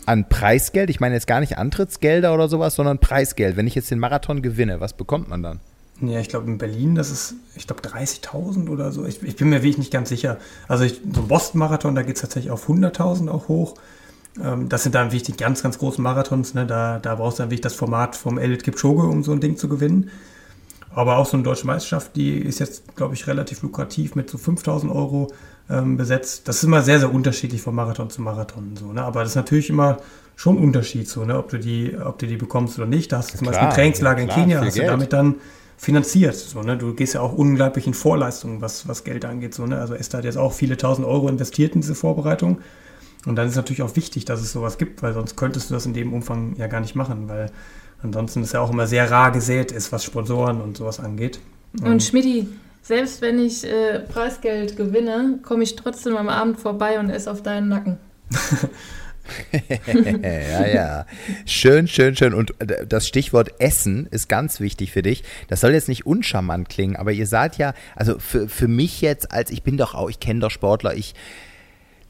an 0.07 0.29
Preisgeld. 0.29 0.91
Ich 0.91 1.01
meine 1.01 1.15
jetzt 1.15 1.27
gar 1.27 1.41
nicht 1.41 1.59
Antrittsgelder 1.59 2.33
oder 2.33 2.49
sowas, 2.49 2.75
sondern 2.75 2.99
Preisgeld. 2.99 3.57
Wenn 3.57 3.67
ich 3.67 3.75
jetzt 3.75 3.91
den 3.91 3.99
Marathon 3.99 4.43
gewinne, 4.43 4.81
was 4.81 4.93
bekommt 4.93 5.29
man 5.29 5.43
dann? 5.43 5.61
Ja, 6.01 6.19
ich 6.19 6.29
glaube 6.29 6.47
in 6.47 6.59
Berlin, 6.59 6.95
das 6.95 7.11
ist, 7.11 7.35
ich 7.55 7.67
glaube 7.67 7.83
30.000 7.83 8.69
oder 8.69 8.91
so. 8.91 9.05
Ich, 9.05 9.23
ich, 9.23 9.37
bin 9.37 9.51
mir 9.51 9.57
wirklich 9.57 9.79
nicht 9.79 9.93
ganz 9.93 10.09
sicher. 10.09 10.39
Also 10.67 10.85
ich, 10.85 11.01
so 11.13 11.23
ein 11.23 11.29
Boston-Marathon, 11.29 11.95
da 11.95 12.03
geht 12.03 12.17
es 12.17 12.23
tatsächlich 12.23 12.51
auf 12.51 12.69
100.000 12.69 13.29
auch 13.29 13.49
hoch. 13.49 13.75
Ähm, 14.41 14.69
das 14.69 14.83
sind 14.83 14.95
dann 14.95 15.13
wichtig 15.13 15.37
ganz, 15.37 15.63
ganz 15.63 15.79
große 15.79 16.01
Marathons. 16.01 16.55
Ne? 16.55 16.67
Da, 16.67 16.99
da 16.99 17.17
brauchst 17.17 17.39
du 17.39 17.43
dann 17.43 17.51
wirklich 17.51 17.63
das 17.63 17.75
Format 17.75 18.17
vom 18.17 18.39
Elliot 18.39 18.63
Kipchoge, 18.63 19.03
um 19.03 19.23
so 19.23 19.33
ein 19.33 19.41
Ding 19.41 19.57
zu 19.57 19.69
gewinnen. 19.69 20.11
Aber 20.95 21.17
auch 21.17 21.27
so 21.27 21.37
eine 21.37 21.45
deutsche 21.45 21.67
Meisterschaft, 21.67 22.17
die 22.17 22.37
ist 22.37 22.59
jetzt, 22.59 22.97
glaube 22.97 23.15
ich, 23.15 23.27
relativ 23.27 23.63
lukrativ 23.63 24.15
mit 24.15 24.29
so 24.29 24.37
5000 24.37 24.93
Euro 24.93 25.29
ähm, 25.71 25.97
besetzt. 25.97 26.49
Das 26.49 26.57
ist 26.57 26.65
immer 26.65 26.83
sehr, 26.83 26.99
sehr 26.99 27.13
unterschiedlich 27.13 27.63
von 27.63 27.75
Marathon 27.75 28.11
zu 28.11 28.21
Marathon. 28.21 28.77
So, 28.77 28.93
ne? 28.93 29.03
Aber 29.03 29.21
das 29.21 29.31
ist 29.31 29.37
natürlich 29.37 29.71
immer 29.71 29.99
schon 30.37 30.57
ein 30.57 30.63
Unterschied, 30.63 31.09
so, 31.09 31.25
ne? 31.25 31.39
ob, 31.39 31.49
du 31.51 31.59
die, 31.59 31.97
ob 31.97 32.19
du 32.19 32.27
die 32.27 32.37
bekommst 32.37 32.79
oder 32.79 32.87
nicht. 32.87 33.13
Da 33.13 33.19
hast 33.19 33.33
du 33.33 33.39
zum 33.39 33.47
klar, 33.47 33.53
Beispiel 33.53 33.69
ein 33.69 33.75
Trainingslager 33.75 34.19
ja, 34.19 34.25
in 34.25 34.31
Kenia, 34.31 34.61
hast 34.61 34.75
Geld. 34.75 34.87
du 34.87 34.91
damit 34.91 35.13
dann 35.13 35.37
finanziert. 35.79 36.37
So, 36.37 36.63
ne? 36.63 36.77
Du 36.77 36.95
gehst 36.95 37.15
ja 37.15 37.21
auch 37.21 37.33
unglaublich 37.33 37.87
in 37.87 37.95
Vorleistungen, 37.95 38.61
was, 38.61 38.87
was 38.87 39.05
Geld 39.05 39.25
angeht. 39.25 39.55
So, 39.55 39.67
ne? 39.67 39.79
Also 39.79 39.95
Esther 39.95 40.19
hat 40.19 40.25
jetzt 40.25 40.39
auch 40.39 40.53
viele 40.53 40.77
tausend 40.77 41.07
Euro 41.07 41.29
investiert 41.29 41.75
in 41.75 41.81
diese 41.81 41.95
Vorbereitung. 41.95 42.59
Und 43.27 43.37
dann 43.37 43.49
ist 43.49 43.57
natürlich 43.57 43.83
auch 43.83 43.95
wichtig, 43.95 44.25
dass 44.25 44.41
es 44.41 44.53
sowas 44.53 44.79
gibt, 44.79 45.03
weil 45.03 45.13
sonst 45.13 45.37
könntest 45.37 45.71
du 45.71 45.75
das 45.75 45.87
in 45.87 45.95
dem 45.95 46.13
Umfang 46.13 46.57
ja 46.57 46.67
gar 46.67 46.81
nicht 46.81 46.97
machen, 46.97 47.29
weil 47.29 47.51
ansonsten 48.03 48.43
ist 48.43 48.53
ja 48.53 48.61
auch 48.61 48.71
immer 48.71 48.87
sehr 48.87 49.11
rar 49.11 49.31
gesät 49.31 49.71
ist, 49.71 49.93
was 49.93 50.05
Sponsoren 50.05 50.61
und 50.61 50.77
sowas 50.77 50.99
angeht. 50.99 51.39
Und, 51.81 51.87
und 51.87 52.03
Schmidti, 52.03 52.49
selbst 52.83 53.23
wenn 53.23 53.39
ich 53.39 53.65
äh, 53.65 54.01
Preisgeld 54.01 54.77
gewinne, 54.77 55.39
komme 55.43 55.63
ich 55.63 55.77
trotzdem 55.77 56.17
am 56.17 56.29
Abend 56.29 56.59
vorbei 56.59 56.99
und 56.99 57.11
esse 57.11 57.31
auf 57.31 57.43
deinen 57.43 57.69
Nacken. 57.69 57.99
ja, 60.23 60.67
ja. 60.67 61.07
Schön, 61.47 61.87
schön, 61.87 62.17
schön. 62.17 62.35
Und 62.35 62.61
äh, 62.61 62.87
das 62.87 63.07
Stichwort 63.07 63.61
Essen 63.61 64.09
ist 64.11 64.29
ganz 64.29 64.59
wichtig 64.59 64.91
für 64.91 65.03
dich. 65.03 65.23
Das 65.49 65.61
soll 65.61 65.73
jetzt 65.73 65.89
nicht 65.89 66.07
uncharmant 66.07 66.69
klingen, 66.69 66.97
aber 66.97 67.13
ihr 67.13 67.29
seid 67.29 67.57
ja, 67.57 67.73
also 67.95 68.19
für, 68.19 68.49
für 68.49 68.69
mich 68.69 69.01
jetzt, 69.01 69.31
als 69.31 69.51
ich 69.51 69.63
bin 69.63 69.77
doch 69.77 69.95
auch, 69.95 70.11
ich 70.11 70.19
kenne 70.19 70.41
doch 70.41 70.51
Sportler, 70.51 70.95
ich 70.95 71.15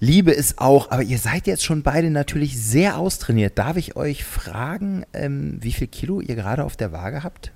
liebe 0.02 0.36
es 0.36 0.58
auch, 0.58 0.90
aber 0.90 1.04
ihr 1.04 1.18
seid 1.18 1.46
jetzt 1.46 1.64
schon 1.64 1.84
beide 1.84 2.10
natürlich 2.10 2.60
sehr 2.60 2.98
austrainiert. 2.98 3.56
Darf 3.56 3.76
ich 3.76 3.94
euch 3.94 4.24
fragen, 4.24 5.04
ähm, 5.12 5.58
wie 5.60 5.70
viel 5.70 5.86
Kilo 5.86 6.20
ihr 6.20 6.34
gerade 6.34 6.64
auf 6.64 6.76
der 6.76 6.90
Waage 6.90 7.22
habt? 7.22 7.52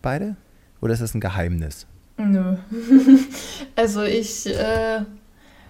Beide? 0.00 0.36
Oder 0.80 0.92
ist 0.92 1.02
das 1.02 1.14
ein 1.14 1.20
Geheimnis? 1.20 1.88
Nö. 2.16 2.56
also 3.76 4.04
ich, 4.04 4.46
äh, 4.46 5.00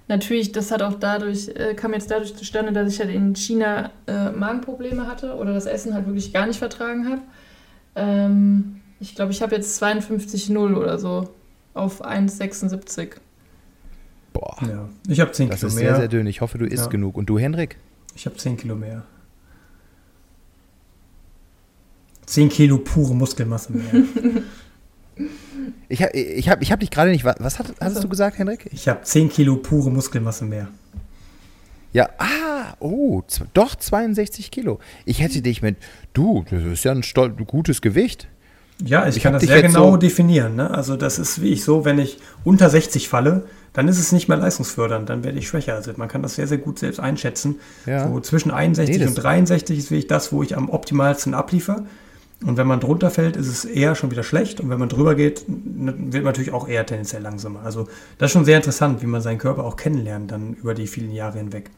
natürlich, 0.07 0.53
das 0.53 0.71
hat 0.71 0.83
auch 0.83 0.99
dadurch, 1.01 1.49
äh, 1.49 1.73
kam 1.75 1.95
jetzt 1.95 2.11
dadurch 2.11 2.37
zustande, 2.37 2.73
dass 2.73 2.93
ich 2.93 3.01
halt 3.01 3.11
in 3.11 3.35
China 3.35 3.91
äh, 4.07 4.31
Magenprobleme 4.31 5.07
hatte 5.07 5.35
oder 5.35 5.55
das 5.55 5.65
Essen 5.65 5.95
halt 5.95 6.05
wirklich 6.05 6.35
gar 6.35 6.47
nicht 6.47 6.59
vertragen 6.59 7.09
habe. 7.09 7.23
Ähm, 7.97 8.83
ich 9.01 9.15
glaube, 9.15 9.33
ich 9.33 9.41
habe 9.41 9.57
jetzt 9.57 9.83
52,0 9.83 10.75
oder 10.75 10.99
so 10.99 11.31
auf 11.73 12.05
1,76. 12.05 13.13
Boah. 14.39 14.57
Ja. 14.69 14.89
Ich 15.09 15.19
habe 15.21 15.33
10 15.33 15.49
das 15.51 15.61
Kilo 15.61 15.69
ist 15.69 15.75
mehr. 15.75 15.85
sehr, 15.91 15.97
sehr 15.97 16.09
dünn. 16.09 16.27
Ich 16.29 16.41
hoffe, 16.41 16.59
du 16.59 16.65
isst 16.65 16.85
Ja. 16.85 16.91
genug. 16.91 17.17
Und 17.17 17.27
du, 17.27 17.39
Henrik? 17.39 17.77
Ich 18.15 18.25
habe 18.27 18.37
10 18.37 18.57
Kilo 18.57 18.77
mehr. 18.77 19.03
10 22.27 22.49
Kilo 22.49 22.79
pure 22.79 23.15
Muskelmasse 23.15 23.73
mehr. 23.73 23.85
Ich 25.89 26.03
habe 26.03 26.13
ich 26.17 26.49
hab, 26.49 26.63
ich 26.63 26.71
hab 26.71 26.79
dich 26.81 26.91
gerade 26.91 27.11
nicht. 27.11 27.25
Was, 27.25 27.59
hat, 27.59 27.75
hattest 27.81 28.05
du 28.05 28.09
gesagt, 28.09 28.39
Henrik? 28.39 28.69
Ich 28.73 28.87
habe 28.89 29.03
10 29.03 29.31
Kilo 29.31 29.57
pure 29.57 29.91
Muskelmasse 29.91 30.45
mehr. 30.45 30.69
Ja, 31.93 32.09
ah, 32.19 32.75
oh, 32.79 33.23
doch 33.55 33.75
62 33.75 34.53
Kilo. 34.53 34.79
Ich 35.07 35.21
hätte 35.21 35.43
dich 35.43 35.61
mit, 35.61 35.77
du, 36.13 36.45
das 36.49 36.63
ist 36.63 36.85
ja 36.85 36.93
ein 36.93 37.03
stol 37.03 37.31
gutes 37.31 37.81
Gewicht. 37.83 38.29
Ja, 38.85 39.09
ich, 39.09 39.17
Ich 39.17 39.23
kann 39.25 39.33
das 39.33 39.43
sehr 39.43 39.61
genau 39.63 39.93
so- 39.93 39.97
definieren. 39.97 40.55
Ne? 40.55 40.71
Also 40.71 40.97
das 40.97 41.19
ist 41.19 41.43
wie 41.43 41.49
ich 41.49 41.65
so, 41.65 41.85
wenn 41.85 41.99
ich 41.99 42.19
unter 42.45 42.71
60 42.71 43.09
falle, 43.09 43.45
dann 43.73 43.87
ist 43.89 43.99
es 43.99 44.13
nicht 44.13 44.29
mehr 44.29 44.39
leistungsfördernd, 44.39 45.09
dann 45.09 45.25
werde 45.25 45.39
ich 45.39 45.49
schwächer. 45.49 45.75
Also 45.75 45.93
man 45.97 46.09
kann 46.09 46.23
das 46.23 46.35
sehr, 46.37 46.47
sehr 46.47 46.59
gut 46.59 46.79
selbst 46.79 46.99
einschätzen. 47.01 47.57
Ja. 47.87 48.09
So 48.09 48.21
zwischen 48.21 48.51
61 48.51 48.99
Nee, 48.99 49.07
und 49.07 49.15
63 49.15 49.79
ist 49.79 49.91
wirklich 49.91 50.07
das, 50.09 50.33
wo 50.33 50.43
ich 50.43 50.57
am 50.57 50.69
optimalsten 50.71 51.35
abliefer. 51.35 51.85
Und 52.45 52.57
wenn 52.57 52.69
man 52.69 52.79
drunter 52.79 53.11
fällt, 53.11 53.37
ist 53.37 53.49
es 53.49 53.65
eher 53.65 53.95
schon 53.97 54.11
wieder 54.13 54.23
schlecht. 54.23 54.61
Und 54.61 54.71
wenn 54.71 54.79
man 54.79 54.89
drüber 54.89 55.15
geht, 55.17 55.45
wird 55.49 56.23
man 56.23 56.25
natürlich 56.25 56.53
auch 56.53 56.69
eher 56.69 56.87
tendenziell 56.87 57.21
langsamer. 57.23 57.63
Also 57.65 57.89
das 58.19 58.29
ist 58.29 58.33
schon 58.33 58.45
sehr 58.45 58.57
interessant, 58.57 59.03
wie 59.03 59.07
man 59.07 59.21
seinen 59.23 59.39
Körper 59.39 59.65
auch 59.65 59.75
kennenlernt 59.77 60.31
dann 60.31 60.55
über 60.55 60.75
die 60.75 60.87
vielen 60.87 61.11
Jahre 61.13 61.39
hinweg. 61.39 61.71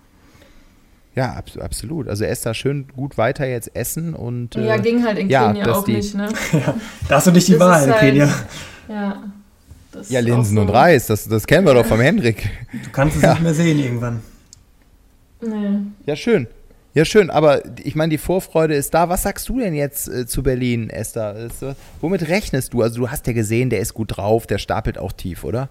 Ja, 1.14 1.32
abs 1.32 1.56
absolut. 1.56 2.08
Also 2.08 2.24
Esther, 2.24 2.54
schön 2.54 2.86
gut 2.94 3.18
weiter 3.18 3.46
jetzt 3.46 3.74
essen 3.74 4.14
und. 4.14 4.54
Ja, 4.54 4.76
äh, 4.76 4.80
ging 4.80 5.04
halt 5.04 5.18
in 5.18 5.28
ja, 5.28 5.48
Kenia 5.48 5.64
dass 5.64 5.78
auch 5.78 5.84
die- 5.84 5.96
nicht, 5.96 6.14
ne? 6.14 6.28
Da 7.08 7.16
hast 7.16 7.26
du 7.26 7.32
nicht 7.32 7.48
die 7.48 7.52
Das 7.52 7.60
Wahl, 7.60 7.80
ist 7.88 7.88
halt- 7.94 8.00
Kenia. 8.00 8.28
Ja. 8.88 9.22
Das 9.92 10.08
Ja, 10.10 10.20
Linsen 10.20 10.56
auch 10.58 10.62
und 10.62 10.68
so- 10.68 10.74
Reis, 10.74 11.06
das, 11.06 11.26
das 11.28 11.46
kennen 11.46 11.66
wir 11.66 11.74
doch 11.74 11.86
vom 11.86 12.00
Hendrik. 12.00 12.48
Du 12.84 12.90
kannst 12.90 13.16
es 13.16 13.22
Ja. 13.22 13.32
nicht 13.32 13.42
mehr 13.42 13.54
sehen 13.54 13.78
irgendwann. 13.78 14.22
Nee. 15.40 15.78
Ja, 16.06 16.16
schön. 16.16 16.46
Ja, 16.92 17.04
schön, 17.04 17.30
aber 17.30 17.62
ich 17.84 17.94
meine, 17.94 18.10
die 18.10 18.18
Vorfreude 18.18 18.74
ist 18.74 18.92
da. 18.94 19.08
Was 19.08 19.22
sagst 19.22 19.48
du 19.48 19.60
denn 19.60 19.74
jetzt 19.74 20.08
äh, 20.08 20.26
zu 20.26 20.42
Berlin, 20.42 20.90
Esther? 20.90 21.36
Ist, 21.36 21.62
äh, 21.62 21.74
womit 22.00 22.28
rechnest 22.28 22.72
du? 22.74 22.82
Also, 22.82 23.00
du 23.00 23.10
hast 23.10 23.26
ja 23.28 23.32
gesehen, 23.32 23.70
der 23.70 23.78
ist 23.80 23.94
gut 23.94 24.16
drauf, 24.16 24.46
der 24.48 24.58
stapelt 24.58 24.98
auch 24.98 25.12
tief, 25.12 25.44
oder? 25.44 25.68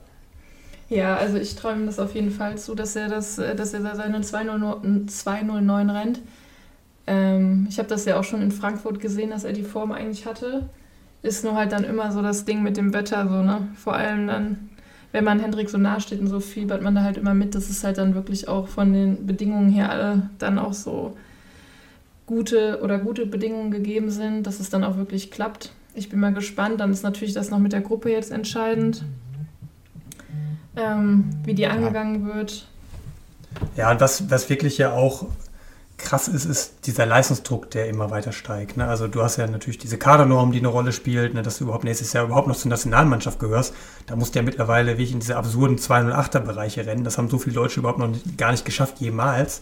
Ja, 0.87 1.17
also 1.17 1.37
ich 1.37 1.55
träume 1.55 1.85
das 1.85 1.99
auf 1.99 2.15
jeden 2.15 2.31
Fall 2.31 2.57
zu, 2.57 2.73
dass 2.73 2.95
er, 2.95 3.09
das, 3.09 3.37
äh, 3.37 3.53
dass 3.53 3.73
er 3.73 3.81
da 3.81 3.95
seine 3.95 4.21
209 4.21 5.07
209 5.09 5.89
rennt. 5.89 6.21
Ähm, 7.05 7.67
ich 7.69 7.77
habe 7.79 7.89
das 7.89 8.05
ja 8.05 8.17
auch 8.19 8.23
schon 8.23 8.41
in 8.41 8.51
Frankfurt 8.51 8.99
gesehen, 9.01 9.29
dass 9.31 9.43
er 9.43 9.53
die 9.53 9.63
Form 9.63 9.91
eigentlich 9.91 10.25
hatte. 10.25 10.69
Ist 11.21 11.43
nur 11.43 11.55
halt 11.55 11.71
dann 11.71 11.83
immer 11.83 12.11
so 12.11 12.21
das 12.21 12.45
Ding 12.45 12.63
mit 12.63 12.77
dem 12.77 12.93
Wetter, 12.93 13.27
so, 13.27 13.41
ne? 13.41 13.67
Vor 13.75 13.93
allem 13.93 14.27
dann, 14.27 14.69
wenn 15.11 15.23
man 15.23 15.39
Hendrik 15.39 15.69
so 15.69 15.77
nahe 15.77 15.99
steht 15.99 16.19
und 16.19 16.27
so 16.27 16.39
fiebert 16.39 16.81
man 16.81 16.95
da 16.95 17.03
halt 17.03 17.17
immer 17.17 17.33
mit. 17.33 17.55
Das 17.55 17.69
ist 17.69 17.83
halt 17.83 17.97
dann 17.97 18.15
wirklich 18.15 18.47
auch 18.47 18.67
von 18.67 18.93
den 18.93 19.25
Bedingungen 19.25 19.69
her 19.69 19.89
alle 19.89 20.29
dann 20.37 20.57
auch 20.59 20.73
so 20.73 21.17
gute 22.25 22.79
oder 22.81 22.99
gute 22.99 23.25
Bedingungen 23.25 23.71
gegeben 23.71 24.11
sind, 24.11 24.43
dass 24.43 24.59
es 24.59 24.69
dann 24.69 24.83
auch 24.83 24.97
wirklich 24.97 25.31
klappt. 25.31 25.71
Ich 25.93 26.09
bin 26.09 26.19
mal 26.19 26.33
gespannt. 26.33 26.79
Dann 26.79 26.91
ist 26.91 27.03
natürlich 27.03 27.33
das 27.33 27.49
noch 27.49 27.59
mit 27.59 27.73
der 27.73 27.81
Gruppe 27.81 28.11
jetzt 28.11 28.31
entscheidend 28.31 29.03
ähm, 30.79 31.29
wie 31.43 31.53
die 31.53 31.67
angegangen 31.67 32.25
wird. 32.33 32.65
Ja, 33.75 33.91
und 33.91 33.99
was, 33.99 34.29
was 34.29 34.49
wirklich 34.49 34.77
ja 34.77 34.93
auch 34.93 35.27
krass 35.99 36.27
ist, 36.27 36.45
ist 36.45 36.87
dieser 36.87 37.05
Leistungsdruck, 37.05 37.69
der 37.69 37.87
immer 37.87 38.09
weiter 38.09 38.31
steigt. 38.31 38.77
Ne? 38.77 38.87
Also 38.87 39.07
du 39.07 39.21
hast 39.21 39.37
ja 39.37 39.45
natürlich 39.45 39.77
diese 39.77 39.97
Kadernorm, 39.97 40.51
die 40.51 40.59
eine 40.59 40.69
Rolle 40.69 40.91
spielt, 40.91 41.33
ne? 41.33 41.43
dass 41.43 41.59
du 41.59 41.65
überhaupt 41.65 41.83
nächstes 41.83 42.13
Jahr 42.13 42.25
überhaupt 42.25 42.47
noch 42.47 42.55
zur 42.55 42.69
Nationalmannschaft 42.69 43.39
gehörst. 43.39 43.73
Da 44.07 44.15
musst 44.15 44.33
du 44.33 44.39
ja 44.39 44.43
mittlerweile 44.43 44.93
wirklich 44.93 45.11
in 45.11 45.19
diese 45.19 45.35
absurden 45.35 45.77
208er 45.77 46.39
Bereiche 46.39 46.85
rennen. 46.85 47.03
Das 47.03 47.17
haben 47.17 47.29
so 47.29 47.37
viele 47.37 47.55
Deutsche 47.55 47.81
überhaupt 47.81 47.99
noch 47.99 48.07
nicht, 48.07 48.37
gar 48.37 48.51
nicht 48.51 48.65
geschafft, 48.65 48.99
jemals. 48.99 49.61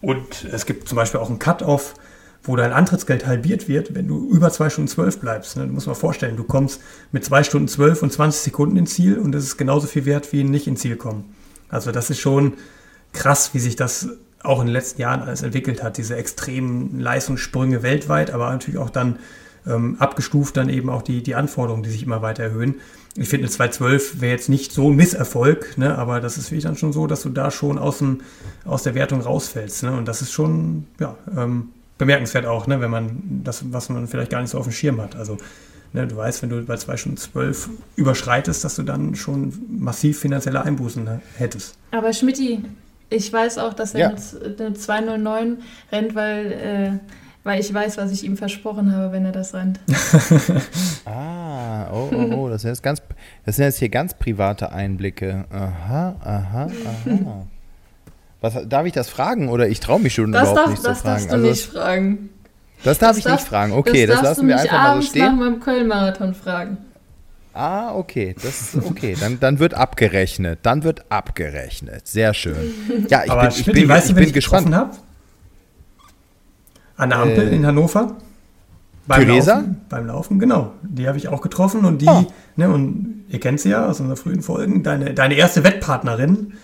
Und 0.00 0.44
es 0.44 0.66
gibt 0.66 0.88
zum 0.88 0.96
Beispiel 0.96 1.20
auch 1.20 1.28
einen 1.28 1.38
Cut-Off, 1.38 1.94
wo 2.42 2.56
dein 2.56 2.72
Antrittsgeld 2.72 3.26
halbiert 3.26 3.68
wird, 3.68 3.94
wenn 3.94 4.08
du 4.08 4.28
über 4.30 4.50
2 4.50 4.70
Stunden 4.70 4.88
12 4.88 5.20
bleibst. 5.20 5.56
Ne? 5.56 5.66
Du 5.66 5.72
musst 5.72 5.86
mal 5.86 5.94
vorstellen, 5.94 6.36
du 6.36 6.44
kommst 6.44 6.80
mit 7.12 7.24
2 7.24 7.44
Stunden 7.44 7.68
12 7.68 8.02
und 8.02 8.12
20 8.12 8.42
Sekunden 8.42 8.76
ins 8.76 8.94
Ziel 8.94 9.18
und 9.18 9.32
das 9.32 9.44
ist 9.44 9.56
genauso 9.56 9.86
viel 9.86 10.04
wert 10.04 10.32
wie 10.32 10.44
nicht 10.44 10.66
ins 10.66 10.80
Ziel 10.80 10.96
kommen. 10.96 11.34
Also 11.68 11.92
das 11.92 12.10
ist 12.10 12.20
schon 12.20 12.54
krass, 13.12 13.52
wie 13.52 13.58
sich 13.58 13.76
das 13.76 14.10
auch 14.46 14.60
in 14.60 14.66
den 14.66 14.72
letzten 14.72 15.00
Jahren 15.00 15.22
alles 15.22 15.42
entwickelt 15.42 15.82
hat. 15.82 15.98
Diese 15.98 16.16
extremen 16.16 17.00
Leistungssprünge 17.00 17.82
weltweit, 17.82 18.30
aber 18.30 18.50
natürlich 18.50 18.78
auch 18.78 18.90
dann 18.90 19.18
ähm, 19.66 19.96
abgestuft 19.98 20.56
dann 20.56 20.68
eben 20.68 20.88
auch 20.88 21.02
die, 21.02 21.22
die 21.22 21.34
Anforderungen, 21.34 21.82
die 21.82 21.90
sich 21.90 22.02
immer 22.02 22.22
weiter 22.22 22.44
erhöhen. 22.44 22.76
Ich 23.16 23.28
finde, 23.28 23.46
eine 23.46 23.50
212 23.50 24.20
wäre 24.20 24.32
jetzt 24.32 24.48
nicht 24.48 24.72
so 24.72 24.90
ein 24.90 24.96
Misserfolg, 24.96 25.78
ne? 25.78 25.96
aber 25.96 26.20
das 26.20 26.36
ist 26.36 26.50
wirklich 26.50 26.64
dann 26.64 26.76
schon 26.76 26.92
so, 26.92 27.06
dass 27.06 27.22
du 27.22 27.30
da 27.30 27.50
schon 27.50 27.78
aus, 27.78 27.98
dem, 27.98 28.20
aus 28.64 28.82
der 28.82 28.94
Wertung 28.94 29.20
rausfällst. 29.20 29.84
Ne? 29.84 29.96
Und 29.96 30.06
das 30.06 30.22
ist 30.22 30.32
schon 30.32 30.86
ja, 31.00 31.16
ähm, 31.36 31.70
bemerkenswert 31.98 32.46
auch, 32.46 32.66
ne? 32.66 32.80
wenn 32.80 32.90
man 32.90 33.40
das, 33.42 33.72
was 33.72 33.88
man 33.88 34.06
vielleicht 34.06 34.30
gar 34.30 34.42
nicht 34.42 34.50
so 34.50 34.58
auf 34.58 34.66
dem 34.66 34.72
Schirm 34.72 35.00
hat. 35.00 35.16
Also 35.16 35.38
ne, 35.94 36.06
du 36.06 36.16
weißt, 36.16 36.42
wenn 36.42 36.50
du 36.50 36.62
bei 36.62 36.76
2 36.76 36.96
Stunden 36.96 37.16
12 37.16 37.70
überschreitest, 37.96 38.62
dass 38.62 38.76
du 38.76 38.82
dann 38.82 39.14
schon 39.14 39.52
massiv 39.68 40.20
finanzielle 40.20 40.62
Einbußen 40.62 41.08
hättest. 41.36 41.76
Aber 41.90 42.12
Schmidti, 42.12 42.62
ich 43.10 43.32
weiß 43.32 43.58
auch, 43.58 43.74
dass 43.74 43.94
er 43.94 44.00
Ja. 44.00 44.08
eine, 44.08 44.56
eine 44.58 44.74
209 44.74 45.58
rennt, 45.92 46.14
weil, 46.14 46.52
äh, 46.52 46.90
weil 47.44 47.60
ich 47.60 47.72
weiß, 47.72 47.96
was 47.98 48.10
ich 48.10 48.24
ihm 48.24 48.36
versprochen 48.36 48.92
habe, 48.94 49.12
wenn 49.12 49.24
er 49.24 49.32
das 49.32 49.54
rennt. 49.54 49.80
Ah, 51.04 51.88
oh, 51.92 52.08
oh, 52.12 52.34
oh, 52.34 52.48
das 52.48 52.62
sind 52.62 52.70
jetzt 52.70 52.82
ganz, 52.82 53.00
das 53.44 53.56
sind 53.56 53.64
jetzt 53.66 53.78
hier 53.78 53.88
ganz 53.88 54.14
private 54.14 54.72
Einblicke. 54.72 55.44
Aha, 55.50 56.16
aha, 56.24 56.62
aha. 56.64 57.46
Was, 58.40 58.54
darf 58.68 58.86
ich 58.86 58.92
das 58.92 59.08
fragen 59.08 59.48
oder 59.48 59.68
ich 59.68 59.80
traue 59.80 60.00
mich 60.00 60.14
schon 60.14 60.32
Das, 60.32 60.42
überhaupt 60.50 60.58
darf, 60.58 60.70
nicht 60.70 60.82
zu 60.82 60.88
das 60.88 61.00
fragen? 61.02 61.14
darfst 61.14 61.30
du 61.30 61.34
Also, 61.34 61.46
nicht 61.48 61.66
fragen. 61.66 62.28
das 62.84 62.98
darf 62.98 63.10
Das 63.10 63.18
ich 63.18 63.24
darf- 63.24 63.32
nicht 63.40 63.48
fragen. 63.48 63.72
Okay, 63.72 64.06
das, 64.06 64.16
darfst 64.16 64.24
lassen 64.24 64.40
du 64.42 64.48
wir 64.48 64.54
mich 64.56 64.62
einfach 64.64 64.78
mal 64.78 64.84
so 64.84 64.90
abends 64.92 65.08
stehen. 65.08 65.24
nach 65.24 65.32
meinem 65.36 65.60
Köln-Marathon 65.60 66.34
fragen. 66.34 66.78
Ah, 67.56 67.94
okay, 67.94 68.34
das 68.42 68.76
okay. 68.84 69.16
Dann, 69.18 69.40
dann 69.40 69.58
wird 69.58 69.74
abgerechnet. 69.74 70.58
Dann 70.62 70.84
wird 70.84 71.10
abgerechnet. 71.10 72.06
Sehr 72.06 72.34
schön. 72.34 72.56
Ja, 73.08 73.24
ich 73.24 73.30
Aber 73.30 73.42
bin, 73.42 73.50
ich 73.50 73.56
Schmidt, 73.64 73.74
bin, 73.76 73.88
weißt 73.88 74.06
ich 74.06 74.10
du, 74.12 74.14
bin 74.16 74.24
ich 74.28 74.32
gespannt. 74.34 74.66
getroffen 74.66 74.88
habe? 74.90 74.96
An 76.96 77.10
der 77.10 77.18
Ampel 77.18 77.48
Äh, 77.48 77.54
in 77.56 77.66
Hannover. 77.66 78.16
Theresa? 79.08 79.54
Laufen, 79.58 79.80
beim 79.88 80.06
Laufen, 80.06 80.38
genau. 80.38 80.72
Die 80.82 81.06
habe 81.06 81.16
ich 81.16 81.28
auch 81.28 81.40
getroffen 81.40 81.84
und 81.84 82.02
die, 82.02 82.08
Oh. 82.08 82.24
ne, 82.56 82.68
und 82.68 83.24
ihr 83.28 83.38
kennt 83.38 83.60
sie 83.60 83.68
ja 83.70 83.86
aus 83.86 84.00
unseren 84.00 84.16
frühen 84.16 84.42
Folgen, 84.42 84.82
deine, 84.82 85.14
deine 85.14 85.34
erste 85.34 85.62
Wettpartnerin, 85.62 86.54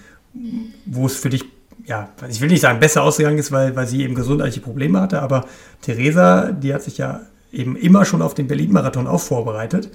wo 0.86 1.06
es 1.06 1.14
für 1.14 1.28
dich, 1.30 1.44
ja, 1.86 2.08
ich 2.28 2.40
will 2.40 2.48
nicht 2.48 2.60
sagen 2.62 2.80
besser 2.80 3.04
ausgegangen 3.04 3.38
ist, 3.38 3.52
weil, 3.52 3.76
weil 3.76 3.86
sie 3.86 4.02
eben 4.02 4.16
gesundheitliche 4.16 4.60
Probleme 4.60 5.00
hatte, 5.00 5.22
aber 5.22 5.44
Theresa, 5.82 6.50
die 6.50 6.74
hat 6.74 6.82
sich 6.82 6.98
ja 6.98 7.20
eben 7.52 7.76
immer 7.76 8.04
schon 8.04 8.22
auf 8.22 8.34
den 8.34 8.48
Berlin-Marathon 8.48 9.06
auch 9.06 9.20
vorbereitet. 9.20 9.90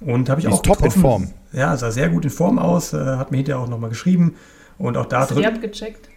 Und 0.00 0.28
habe 0.28 0.40
ich 0.40 0.46
Die 0.46 0.52
auch 0.52 0.56
ist 0.56 0.64
top 0.64 0.78
in 0.78 0.84
getroffen. 0.84 1.00
Form. 1.02 1.30
Ja, 1.52 1.76
sah 1.76 1.90
sehr 1.90 2.08
gut 2.10 2.24
in 2.24 2.30
Form 2.30 2.58
aus, 2.58 2.92
äh, 2.92 2.98
hat 2.98 3.30
mir 3.30 3.38
hinterher 3.38 3.62
auch 3.62 3.68
nochmal 3.68 3.90
geschrieben. 3.90 4.34
Und 4.78 4.96
auch 4.96 5.06
da 5.06 5.20
Hast 5.20 5.30
du 5.30 5.36
die 5.36 5.42
drin. 5.42 5.54
abgecheckt? 5.54 6.08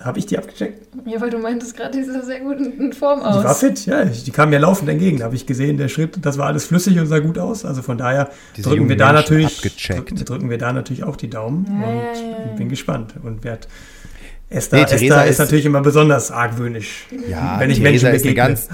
Habe 0.00 0.20
ich 0.20 0.26
die 0.26 0.38
abgecheckt? 0.38 0.86
Ja, 1.06 1.20
weil 1.20 1.28
du 1.30 1.38
meintest 1.38 1.76
gerade, 1.76 1.98
die 1.98 2.04
sah 2.04 2.22
sehr 2.22 2.38
gut 2.40 2.58
in 2.60 2.92
Form 2.92 3.18
Die 3.18 3.24
war 3.24 3.50
aus. 3.50 3.58
fit, 3.58 3.84
ja. 3.86 4.04
Die 4.04 4.30
kam 4.30 4.50
mir 4.50 4.60
laufend 4.60 4.88
entgegen. 4.88 5.18
Da 5.18 5.24
habe 5.24 5.34
ich 5.34 5.44
gesehen, 5.44 5.76
der 5.76 5.88
Schritt, 5.88 6.24
das 6.24 6.38
war 6.38 6.46
alles 6.46 6.66
flüssig 6.66 6.98
und 7.00 7.06
sah 7.06 7.18
gut 7.18 7.36
aus. 7.36 7.64
Also 7.64 7.82
von 7.82 7.98
daher 7.98 8.30
Diese 8.56 8.68
drücken 8.70 8.88
wir 8.88 8.96
da 8.96 9.12
natürlich, 9.12 9.56
abgecheckt. 9.56 9.98
drücken, 10.10 10.24
drücken 10.24 10.50
wir 10.50 10.58
da 10.58 10.72
natürlich 10.72 11.02
auch 11.02 11.16
die 11.16 11.28
Daumen. 11.28 11.66
Ja, 11.66 11.72
und 11.88 11.96
ja, 11.96 12.12
ja, 12.30 12.46
ja. 12.46 12.52
bin 12.56 12.68
gespannt. 12.68 13.14
Und 13.22 13.42
werd 13.42 13.66
Esther, 14.50 14.78
Nee, 14.78 14.84
Esther 14.94 15.24
ist, 15.24 15.30
ist- 15.32 15.38
natürlich 15.40 15.66
immer 15.66 15.82
besonders 15.82 16.30
argwöhnisch. 16.30 17.06
Ja, 17.28 17.60
wenn 17.60 17.68
ich 17.70 17.80
Theresa 17.80 18.08
Menschen 18.10 18.16
ist 18.16 18.24
eine 18.24 18.34
begegne. 18.34 18.34
ganz, 18.34 18.68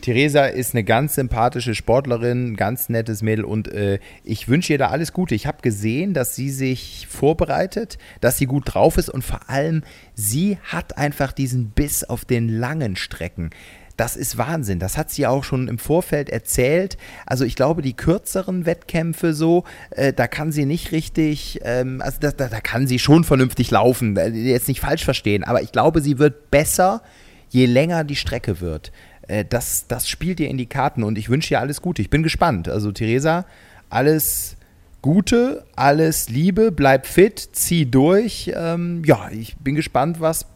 Theresa 0.00 0.46
ist 0.46 0.74
eine 0.74 0.82
ganz 0.82 1.14
sympathische 1.14 1.74
Sportlerin, 1.76 2.56
ganz 2.56 2.88
nettes 2.88 3.22
Mädel 3.22 3.44
und 3.44 3.68
äh, 3.68 4.00
ich 4.24 4.48
wünsche 4.48 4.72
ihr 4.72 4.78
da 4.78 4.88
alles 4.88 5.12
Gute. 5.12 5.34
Ich 5.36 5.46
habe 5.46 5.58
gesehen, 5.62 6.12
dass 6.12 6.34
sie 6.34 6.50
sich 6.50 7.06
vorbereitet, 7.08 7.98
dass 8.20 8.36
sie 8.38 8.46
gut 8.46 8.64
drauf 8.74 8.96
ist 8.98 9.08
und 9.08 9.22
vor 9.22 9.48
allem, 9.48 9.82
sie 10.14 10.58
hat 10.64 10.98
einfach 10.98 11.30
diesen 11.32 11.70
Biss 11.70 12.02
auf 12.02 12.24
den 12.24 12.48
langen 12.48 12.96
Strecken. 12.96 13.50
Das 13.96 14.16
ist 14.16 14.36
Wahnsinn. 14.36 14.78
Das 14.78 14.98
hat 14.98 15.10
sie 15.10 15.26
auch 15.26 15.42
schon 15.42 15.68
im 15.68 15.78
Vorfeld 15.78 16.28
erzählt. 16.28 16.98
Also 17.24 17.44
ich 17.44 17.56
glaube, 17.56 17.80
die 17.80 17.94
kürzeren 17.94 18.66
Wettkämpfe 18.66 19.32
so, 19.32 19.64
äh, 19.90 20.12
da 20.12 20.26
kann 20.26 20.52
sie 20.52 20.66
nicht 20.66 20.92
richtig, 20.92 21.60
ähm, 21.62 22.02
also 22.02 22.18
da, 22.20 22.30
da, 22.30 22.48
da 22.48 22.60
kann 22.60 22.86
sie 22.86 22.98
schon 22.98 23.24
vernünftig 23.24 23.70
laufen. 23.70 24.16
Äh, 24.16 24.28
Jetzt 24.28 24.68
nicht 24.68 24.80
falsch 24.80 25.04
verstehen, 25.04 25.44
aber 25.44 25.62
ich 25.62 25.72
glaube, 25.72 26.02
sie 26.02 26.18
wird 26.18 26.50
besser, 26.50 27.02
je 27.48 27.64
länger 27.66 28.04
die 28.04 28.16
Strecke 28.16 28.60
wird. 28.60 28.92
Äh, 29.28 29.44
das, 29.48 29.86
das 29.88 30.08
spielt 30.08 30.40
ihr 30.40 30.48
in 30.48 30.58
die 30.58 30.66
Karten 30.66 31.02
und 31.02 31.16
ich 31.16 31.30
wünsche 31.30 31.54
ihr 31.54 31.60
alles 31.60 31.80
Gute. 31.80 32.02
Ich 32.02 32.10
bin 32.10 32.22
gespannt. 32.22 32.68
Also 32.68 32.92
Theresa, 32.92 33.46
alles 33.88 34.56
Gute, 35.00 35.64
alles 35.76 36.28
Liebe, 36.28 36.72
bleib 36.72 37.06
fit, 37.06 37.48
zieh 37.52 37.86
durch. 37.86 38.52
Ähm, 38.54 39.02
ja, 39.06 39.30
ich 39.30 39.56
bin 39.56 39.74
gespannt, 39.74 40.20
was 40.20 40.46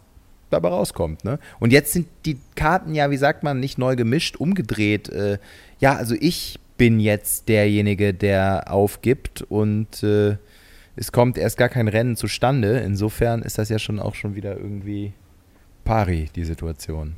dabei 0.50 0.68
rauskommt. 0.68 1.24
Ne? 1.24 1.38
Und 1.58 1.72
jetzt 1.72 1.92
sind 1.92 2.06
die 2.26 2.38
Karten 2.54 2.94
ja, 2.94 3.10
wie 3.10 3.16
sagt 3.16 3.42
man, 3.42 3.60
nicht 3.60 3.78
neu 3.78 3.96
gemischt, 3.96 4.36
umgedreht. 4.36 5.08
Äh, 5.08 5.38
ja, 5.78 5.94
also 5.96 6.14
ich 6.18 6.58
bin 6.76 7.00
jetzt 7.00 7.48
derjenige, 7.48 8.14
der 8.14 8.72
aufgibt 8.72 9.42
und 9.42 10.02
äh, 10.02 10.36
es 10.96 11.12
kommt 11.12 11.38
erst 11.38 11.56
gar 11.56 11.68
kein 11.68 11.88
Rennen 11.88 12.16
zustande. 12.16 12.78
Insofern 12.80 13.42
ist 13.42 13.58
das 13.58 13.68
ja 13.68 13.78
schon 13.78 13.98
auch 13.98 14.14
schon 14.14 14.34
wieder 14.34 14.56
irgendwie 14.56 15.12
pari, 15.84 16.28
die 16.34 16.44
Situation. 16.44 17.16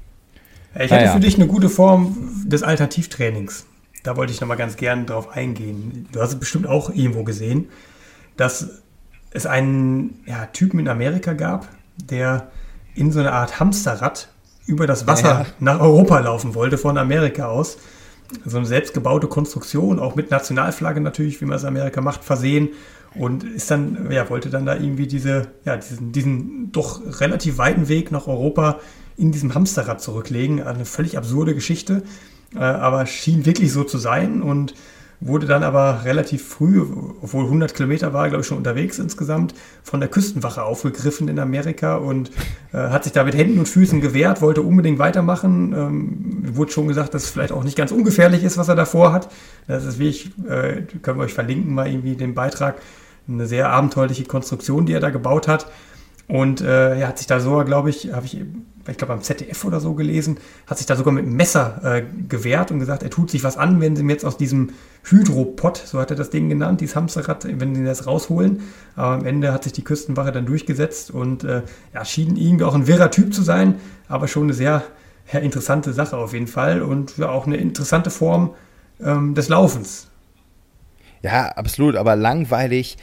Ich 0.74 0.82
hätte 0.82 0.94
naja. 0.94 1.12
für 1.12 1.20
dich 1.20 1.36
eine 1.36 1.46
gute 1.46 1.68
Form 1.68 2.44
des 2.46 2.62
Alternativtrainings. 2.62 3.66
Da 4.02 4.16
wollte 4.16 4.32
ich 4.32 4.40
nochmal 4.40 4.56
ganz 4.56 4.76
gerne 4.76 5.04
drauf 5.04 5.28
eingehen. 5.28 6.08
Du 6.12 6.20
hast 6.20 6.30
es 6.30 6.38
bestimmt 6.38 6.66
auch 6.66 6.90
irgendwo 6.90 7.22
gesehen, 7.24 7.68
dass 8.36 8.82
es 9.30 9.46
einen 9.46 10.22
ja, 10.26 10.46
Typen 10.46 10.80
in 10.80 10.88
Amerika 10.88 11.34
gab, 11.34 11.68
der 11.96 12.50
in 12.94 13.12
so 13.12 13.20
eine 13.20 13.32
Art 13.32 13.60
Hamsterrad 13.60 14.28
über 14.66 14.86
das 14.86 15.06
Wasser 15.06 15.28
ja. 15.28 15.46
nach 15.60 15.80
Europa 15.80 16.18
laufen 16.20 16.54
wollte, 16.54 16.78
von 16.78 16.98
Amerika 16.98 17.46
aus. 17.46 17.78
So 18.44 18.56
eine 18.56 18.66
selbstgebaute 18.66 19.26
Konstruktion, 19.26 19.98
auch 19.98 20.14
mit 20.14 20.30
Nationalflagge 20.30 21.00
natürlich, 21.00 21.40
wie 21.40 21.44
man 21.44 21.56
es 21.56 21.64
Amerika 21.64 22.00
macht, 22.00 22.24
versehen. 22.24 22.70
Und 23.14 23.44
ist 23.44 23.70
dann, 23.70 24.10
ja, 24.10 24.30
wollte 24.30 24.48
dann 24.48 24.64
da 24.64 24.74
irgendwie 24.74 25.06
diese, 25.06 25.48
ja, 25.66 25.76
diesen, 25.76 26.12
diesen 26.12 26.72
doch 26.72 27.02
relativ 27.20 27.58
weiten 27.58 27.88
Weg 27.88 28.10
nach 28.10 28.26
Europa 28.26 28.80
in 29.18 29.32
diesem 29.32 29.54
Hamsterrad 29.54 30.00
zurücklegen. 30.00 30.62
Eine 30.62 30.86
völlig 30.86 31.18
absurde 31.18 31.54
Geschichte, 31.54 32.04
äh, 32.54 32.60
aber 32.60 33.04
schien 33.04 33.44
wirklich 33.44 33.70
so 33.70 33.84
zu 33.84 33.98
sein. 33.98 34.40
Und 34.40 34.74
wurde 35.24 35.46
dann 35.46 35.62
aber 35.62 36.04
relativ 36.04 36.46
früh, 36.46 36.82
obwohl 37.20 37.44
100 37.44 37.74
Kilometer 37.74 38.12
war, 38.12 38.28
glaube 38.28 38.42
ich, 38.42 38.46
schon 38.46 38.58
unterwegs 38.58 38.98
insgesamt, 38.98 39.54
von 39.82 40.00
der 40.00 40.08
Küstenwache 40.08 40.62
aufgegriffen 40.62 41.28
in 41.28 41.38
Amerika 41.38 41.96
und 41.96 42.30
äh, 42.72 42.78
hat 42.78 43.04
sich 43.04 43.12
da 43.12 43.24
mit 43.24 43.34
Händen 43.34 43.58
und 43.58 43.68
Füßen 43.68 44.00
gewehrt, 44.00 44.42
wollte 44.42 44.62
unbedingt 44.62 44.98
weitermachen. 44.98 45.72
Ähm, 45.72 46.56
wurde 46.56 46.72
schon 46.72 46.88
gesagt, 46.88 47.14
dass 47.14 47.24
es 47.24 47.30
vielleicht 47.30 47.52
auch 47.52 47.64
nicht 47.64 47.76
ganz 47.76 47.92
ungefährlich 47.92 48.42
ist, 48.42 48.58
was 48.58 48.68
er 48.68 48.74
davor 48.74 49.12
hat. 49.12 49.30
Das 49.68 49.84
ist 49.84 49.98
wirklich, 49.98 50.32
äh, 50.48 50.82
können 51.02 51.18
wir 51.18 51.24
euch 51.24 51.34
verlinken, 51.34 51.74
mal 51.74 51.88
irgendwie 51.88 52.16
den 52.16 52.34
Beitrag. 52.34 52.80
Eine 53.28 53.46
sehr 53.46 53.70
abenteuerliche 53.70 54.24
Konstruktion, 54.24 54.86
die 54.86 54.92
er 54.92 55.00
da 55.00 55.10
gebaut 55.10 55.46
hat. 55.46 55.66
Und 56.28 56.60
äh, 56.60 56.98
er 56.98 57.08
hat 57.08 57.18
sich 57.18 57.26
da 57.26 57.40
so, 57.40 57.62
glaube 57.64 57.90
ich, 57.90 58.12
habe 58.12 58.26
ich 58.26 58.40
ich 58.88 58.96
glaube 58.96 59.14
beim 59.14 59.22
ZDF 59.22 59.64
oder 59.64 59.80
so 59.80 59.94
gelesen, 59.94 60.38
hat 60.66 60.78
sich 60.78 60.86
da 60.86 60.96
sogar 60.96 61.12
mit 61.12 61.24
einem 61.24 61.36
Messer 61.36 61.80
äh, 61.84 62.02
gewehrt 62.28 62.70
und 62.70 62.78
gesagt, 62.78 63.02
er 63.02 63.10
tut 63.10 63.30
sich 63.30 63.44
was 63.44 63.56
an, 63.56 63.80
wenn 63.80 63.96
sie 63.96 64.02
ihm 64.02 64.10
jetzt 64.10 64.24
aus 64.24 64.36
diesem 64.36 64.70
Hydropot, 65.04 65.76
so 65.76 66.00
hat 66.00 66.10
er 66.10 66.16
das 66.16 66.30
Ding 66.30 66.48
genannt, 66.48 66.80
dieses 66.80 66.96
Hamsterrad, 66.96 67.46
wenn 67.60 67.74
sie 67.74 67.84
das 67.84 68.06
rausholen. 68.06 68.62
Aber 68.96 69.14
am 69.14 69.26
Ende 69.26 69.52
hat 69.52 69.64
sich 69.64 69.72
die 69.72 69.84
Küstenwache 69.84 70.32
dann 70.32 70.46
durchgesetzt 70.46 71.10
und 71.10 71.44
äh, 71.44 71.62
ja, 71.94 72.04
schien 72.04 72.36
irgendwie 72.36 72.64
auch 72.64 72.74
ein 72.74 72.86
wirrer 72.86 73.10
Typ 73.10 73.34
zu 73.34 73.42
sein, 73.42 73.76
aber 74.08 74.28
schon 74.28 74.44
eine 74.44 74.54
sehr 74.54 74.82
ja, 75.32 75.38
interessante 75.38 75.92
Sache 75.92 76.16
auf 76.16 76.32
jeden 76.32 76.46
Fall 76.46 76.82
und 76.82 77.18
ja, 77.18 77.28
auch 77.28 77.46
eine 77.46 77.56
interessante 77.56 78.10
Form 78.10 78.54
ähm, 79.00 79.34
des 79.34 79.48
Laufens. 79.48 80.08
Ja, 81.22 81.48
absolut, 81.48 81.96
aber 81.96 82.16
langweilig 82.16 82.96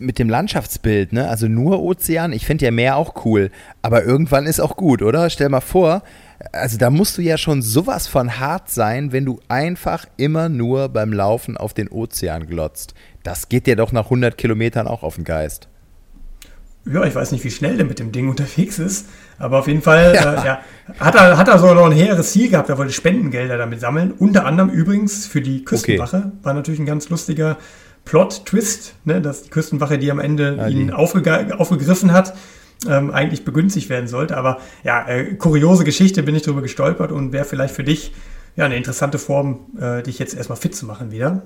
mit 0.00 0.18
dem 0.18 0.28
Landschaftsbild, 0.28 1.12
ne? 1.12 1.28
Also 1.28 1.48
nur 1.48 1.82
Ozean. 1.82 2.32
Ich 2.32 2.46
finde 2.46 2.64
ja 2.64 2.70
Meer 2.70 2.96
auch 2.96 3.24
cool, 3.24 3.50
aber 3.82 4.04
irgendwann 4.04 4.46
ist 4.46 4.60
auch 4.60 4.76
gut, 4.76 5.02
oder? 5.02 5.30
Stell 5.30 5.48
mal 5.48 5.60
vor, 5.60 6.02
also 6.52 6.78
da 6.78 6.90
musst 6.90 7.18
du 7.18 7.22
ja 7.22 7.36
schon 7.36 7.62
sowas 7.62 8.06
von 8.06 8.38
hart 8.38 8.70
sein, 8.70 9.12
wenn 9.12 9.24
du 9.24 9.40
einfach 9.48 10.06
immer 10.16 10.48
nur 10.48 10.88
beim 10.88 11.12
Laufen 11.12 11.56
auf 11.56 11.74
den 11.74 11.88
Ozean 11.88 12.46
glotzt. 12.46 12.94
Das 13.22 13.48
geht 13.48 13.66
dir 13.66 13.76
doch 13.76 13.92
nach 13.92 14.04
100 14.04 14.38
Kilometern 14.38 14.86
auch 14.86 15.02
auf 15.02 15.16
den 15.16 15.24
Geist. 15.24 15.68
Ja, 16.90 17.04
ich 17.04 17.14
weiß 17.14 17.32
nicht, 17.32 17.44
wie 17.44 17.50
schnell 17.50 17.76
der 17.76 17.84
mit 17.84 17.98
dem 17.98 18.12
Ding 18.12 18.28
unterwegs 18.28 18.78
ist, 18.78 19.08
aber 19.38 19.58
auf 19.58 19.68
jeden 19.68 19.82
Fall 19.82 20.14
ja. 20.14 20.34
Äh, 20.42 20.46
ja, 20.46 20.60
hat, 20.98 21.14
er, 21.14 21.36
hat 21.36 21.48
er 21.48 21.58
so 21.58 21.74
noch 21.74 21.86
ein 21.86 21.92
hehres 21.92 22.32
Ziel 22.32 22.48
gehabt. 22.48 22.68
Er 22.70 22.78
wollte 22.78 22.92
Spendengelder 22.92 23.58
damit 23.58 23.80
sammeln. 23.80 24.12
Unter 24.12 24.46
anderem 24.46 24.70
übrigens 24.70 25.26
für 25.26 25.42
die 25.42 25.64
Küstenwache. 25.64 26.16
Okay. 26.16 26.30
War 26.42 26.54
natürlich 26.54 26.80
ein 26.80 26.86
ganz 26.86 27.08
lustiger 27.10 27.58
Plot-Twist, 28.08 28.94
ne, 29.04 29.20
dass 29.20 29.42
die 29.42 29.50
Küstenwache, 29.50 29.98
die 29.98 30.10
am 30.10 30.18
Ende 30.18 30.56
ja, 30.56 30.68
ihn 30.68 30.90
aufge 30.90 31.58
aufgegriffen 31.58 32.12
hat, 32.12 32.34
ähm, 32.88 33.10
eigentlich 33.10 33.44
begünstigt 33.44 33.90
werden 33.90 34.08
sollte. 34.08 34.38
Aber 34.38 34.60
ja, 34.82 35.06
äh, 35.06 35.34
kuriose 35.34 35.84
Geschichte, 35.84 36.22
bin 36.22 36.34
ich 36.34 36.42
darüber 36.42 36.62
gestolpert 36.62 37.12
und 37.12 37.32
wäre 37.32 37.44
vielleicht 37.44 37.74
für 37.74 37.84
dich 37.84 38.12
ja 38.56 38.64
eine 38.64 38.76
interessante 38.76 39.18
Form, 39.18 39.60
äh, 39.78 40.02
dich 40.02 40.18
jetzt 40.18 40.34
erstmal 40.34 40.56
fit 40.56 40.74
zu 40.74 40.86
machen 40.86 41.10
wieder. 41.10 41.42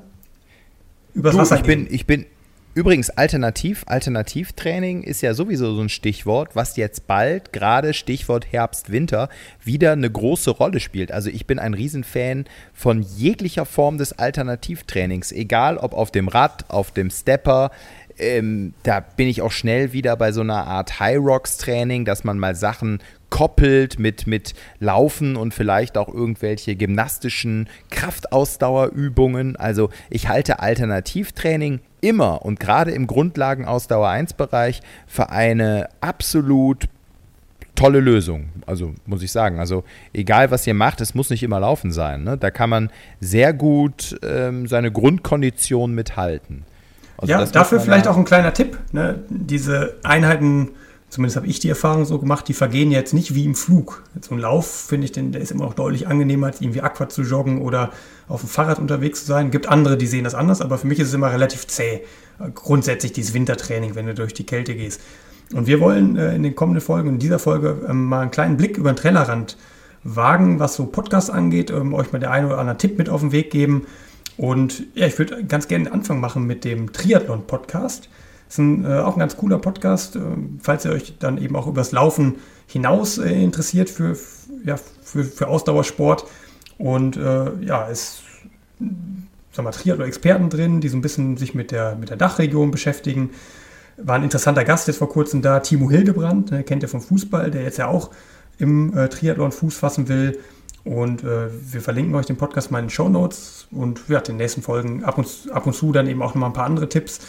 Übers 1.15 1.35
du, 1.35 1.41
Wasser 1.41 1.57
ich 1.57 1.63
bin, 1.63 1.89
ich 1.91 2.07
bin, 2.07 2.27
Übrigens, 2.75 3.11
Alternativ, 3.11 3.85
Alternativtraining 3.87 5.03
ist 5.03 5.20
ja 5.20 5.35
sowieso 5.35 5.75
so 5.75 5.83
ein 5.83 5.91
Stichwort, 5.91 6.57
was 6.57 6.77
jetzt 6.77 7.07
bald, 7.07 7.53
gerade 7.53 7.93
Stichwort 7.93 8.51
Herbst, 8.51 8.91
Winter, 8.91 9.29
wieder 9.62 9.93
eine 9.93 10.11
große 10.11 10.51
Rolle 10.51 10.81
spielt. 10.81 11.12
Also 11.12 11.29
ich 11.29 11.47
bin 11.47 11.59
ein 11.59 11.75
Riesenfan 11.75 12.47
von 12.73 13.03
jeglicher 13.03 13.66
Form 13.66 13.99
des 13.99 14.18
Alternativtrainings, 14.18 15.33
egal 15.33 15.77
ob 15.77 15.93
auf 15.93 16.12
dem 16.12 16.29
Rad, 16.29 16.70
auf 16.70 16.93
dem 16.93 17.11
Stepper, 17.11 17.73
ähm, 18.19 18.75
da 18.83 19.01
bin 19.01 19.29
ich 19.29 19.43
auch 19.43 19.53
schnell 19.53 19.93
wieder 19.93 20.17
bei 20.17 20.33
so 20.33 20.41
einer 20.41 20.67
Art 20.67 21.01
High 21.01 21.19
Rocks 21.19 21.57
Training, 21.59 22.05
dass 22.05 22.25
man 22.25 22.39
mal 22.39 22.55
Sachen 22.55 23.01
koppelt 23.31 23.99
mit, 23.99 24.27
mit 24.27 24.53
Laufen 24.79 25.37
und 25.37 25.55
vielleicht 25.55 25.97
auch 25.97 26.13
irgendwelche 26.13 26.77
gymnastischen 26.77 27.69
Kraftausdauerübungen. 27.91 29.57
Also 29.57 29.89
ich 30.11 30.29
halte 30.29 30.61
Alternativtraining 30.61 31.81
immer 32.03 32.45
und 32.45 32.61
gerade 32.61 32.91
im 32.91 33.07
Grundlagenausdauer 33.07 34.09
1 34.09 34.35
Bereich 34.35 34.83
für 35.07 35.31
eine 35.31 35.89
absolut 36.03 36.89
tolle 37.75 38.01
Lösung. 38.01 38.51
Also 38.67 38.95
muss 39.07 39.23
ich 39.23 39.33
sagen. 39.33 39.59
Also 39.59 39.85
egal 40.13 40.51
was 40.51 40.67
ihr 40.67 40.75
macht, 40.75 41.01
es 41.01 41.15
muss 41.15 41.31
nicht 41.31 41.43
immer 41.43 41.61
laufen 41.61 41.91
sein. 41.91 42.25
Ne? 42.25 42.37
Da 42.37 42.51
kann 42.51 42.71
man 42.71 42.91
sehr 43.21 43.53
gut 43.53 44.19
ähm, 44.23 44.67
seine 44.67 44.93
Grundkondition 44.93 45.95
mithalten. 45.95 46.65
Also 47.19 47.31
ja, 47.31 47.45
dafür 47.45 47.81
vielleicht 47.81 48.09
auch 48.09 48.17
ein 48.17 48.25
kleiner 48.25 48.53
Tipp. 48.53 48.79
Ne? 48.93 49.21
Diese 49.29 49.97
Einheiten 50.03 50.71
zumindest 51.13 51.37
habe 51.37 51.47
ich 51.47 51.61
die 51.61 51.69
Erfahrung 51.69 52.07
so 52.07 52.19
gemacht, 52.19 52.49
die 52.49 52.55
vergehen 52.55 52.91
jetzt 52.91 53.13
nicht 53.13 53.35
wie 53.35 53.45
im 53.45 53.55
Flug. 53.55 54.03
So 54.23 54.35
ein 54.35 54.39
Lauf, 54.39 54.67
finde 54.67 55.05
ich, 55.05 55.13
der 55.13 55.41
ist 55.43 55.53
immer 55.53 55.65
noch 55.65 55.75
deutlich 55.75 56.09
angenehmer, 56.09 56.47
als 56.47 56.63
irgendwie 56.63 56.81
Aqua 56.81 57.07
zu 57.07 57.21
joggen 57.21 57.61
oder 57.61 57.91
auf 58.29 58.41
dem 58.41 58.49
Fahrrad 58.49 58.79
unterwegs 58.79 59.21
zu 59.21 59.27
sein. 59.27 59.47
Es 59.47 59.53
gibt 59.53 59.69
andere, 59.69 59.99
die 59.99 60.07
sehen 60.07 60.25
das 60.25 60.35
anders, 60.35 60.63
aber 60.63 60.79
für 60.79 60.87
mich 60.87 60.99
ist 60.99 61.09
es 61.09 61.15
immer 61.15 61.31
relativ 61.31 61.67
zäh. 61.67 62.01
Grundsätzlich 62.55 63.13
dieses 63.13 63.35
Wintertraining, 63.35 63.95
wenn 63.95 64.07
du 64.07 64.15
durch 64.15 64.33
die 64.33 64.47
Kälte 64.47 64.75
gehst. 64.75 65.03
Und 65.53 65.67
wir 65.67 65.81
wollen 65.81 66.17
äh, 66.17 66.35
in 66.35 66.43
den 66.43 66.55
kommenden 66.55 66.81
Folgen, 66.81 67.11
in 67.11 67.19
dieser 67.19 67.39
Folge, 67.39 67.77
ähm, 67.87 68.07
mal 68.07 68.23
einen 68.23 68.31
kleinen 68.31 68.57
Blick 68.57 68.79
über 68.79 68.91
den 68.91 68.97
Tellerrand 68.97 69.59
wagen, 70.05 70.61
was 70.61 70.77
so 70.77 70.87
Podcasts 70.87 71.29
angeht, 71.29 71.71
ähm, 71.71 71.93
euch 71.93 72.11
mal 72.13 72.21
der 72.21 72.31
eine 72.31 72.47
oder 72.47 72.59
andere 72.59 72.79
Tipp 72.79 72.97
mit 72.97 73.11
auf 73.11 73.21
den 73.21 73.33
Weg 73.33 73.51
geben. 73.51 73.87
Und 74.37 74.85
ja, 74.95 75.07
ich 75.07 75.18
würde 75.18 75.45
ganz 75.45 75.68
gerne 75.68 75.85
den 75.85 75.93
Anfang 75.93 76.20
machen 76.20 76.47
mit 76.47 76.64
dem 76.64 76.93
Triathlon-Podcast. 76.93 78.09
Ist 78.49 78.59
ein, 78.59 78.85
äh, 78.85 78.99
auch 78.99 79.14
ein 79.14 79.20
ganz 79.20 79.37
cooler 79.37 79.59
Podcast, 79.59 80.16
äh, 80.16 80.20
falls 80.61 80.85
ihr 80.85 80.93
euch 80.93 81.14
dann 81.18 81.39
eben 81.39 81.57
auch 81.57 81.66
übers 81.66 81.93
Laufen 81.93 82.37
hinaus 82.66 83.18
äh, 83.18 83.33
interessiert 83.33 83.91
für, 83.91 84.16
ja, 84.64 84.76
für, 85.03 85.24
für 85.24 85.49
Ausdauersport. 85.49 86.24
Und 86.78 87.16
äh, 87.16 87.53
ja, 87.61 87.89
sagen 89.53 89.68
wir, 89.68 89.70
Triathlon-Experten 89.70 90.51
drin, 90.51 90.80
die 90.80 90.89
so 90.89 90.97
ein 90.97 91.03
bisschen 91.03 91.37
sich 91.37 91.55
mit 91.55 91.70
der, 91.70 91.97
mit 91.97 92.11
der 92.11 92.16
Dachregion 92.16 92.70
beschäftigen. 92.70 93.30
War 93.99 94.16
ein 94.16 94.24
interessanter 94.24 94.64
Gast 94.64 94.89
jetzt 94.89 94.97
vor 94.97 95.09
kurzem 95.09 95.43
da, 95.43 95.61
Timo 95.61 95.91
Hildebrand, 95.91 96.51
ne, 96.51 96.62
kennt 96.62 96.83
ihr 96.83 96.89
vom 96.89 97.03
Fußball, 97.03 97.51
der 97.51 97.62
jetzt 97.62 97.78
ja 97.78 97.89
auch 97.89 98.11
im 98.59 98.97
äh, 98.97 99.09
Triathlon 99.09 99.53
Fuß 99.53 99.76
fassen 99.76 100.09
will. 100.09 100.39
Und 100.85 101.22
äh, 101.22 101.49
wir 101.72 101.80
verlinken 101.80 102.14
euch 102.14 102.26
den 102.26 102.37
Podcast 102.37 102.70
mal 102.70 102.80
in 102.80 102.87
den 102.87 102.91
Show 102.91 103.09
Notes 103.09 103.68
und 103.70 104.01
ja, 104.09 104.18
in 104.18 104.24
den 104.24 104.37
nächsten 104.37 104.62
Folgen 104.62 105.05
ab 105.05 105.18
und, 105.18 105.28
ab 105.53 105.66
und 105.66 105.74
zu 105.74 105.93
dann 105.93 106.09
eben 106.09 106.22
auch 106.22 106.35
nochmal 106.35 106.51
ein 106.51 106.55
paar 106.55 106.66
andere 106.66 106.89
Tipps 106.89 107.20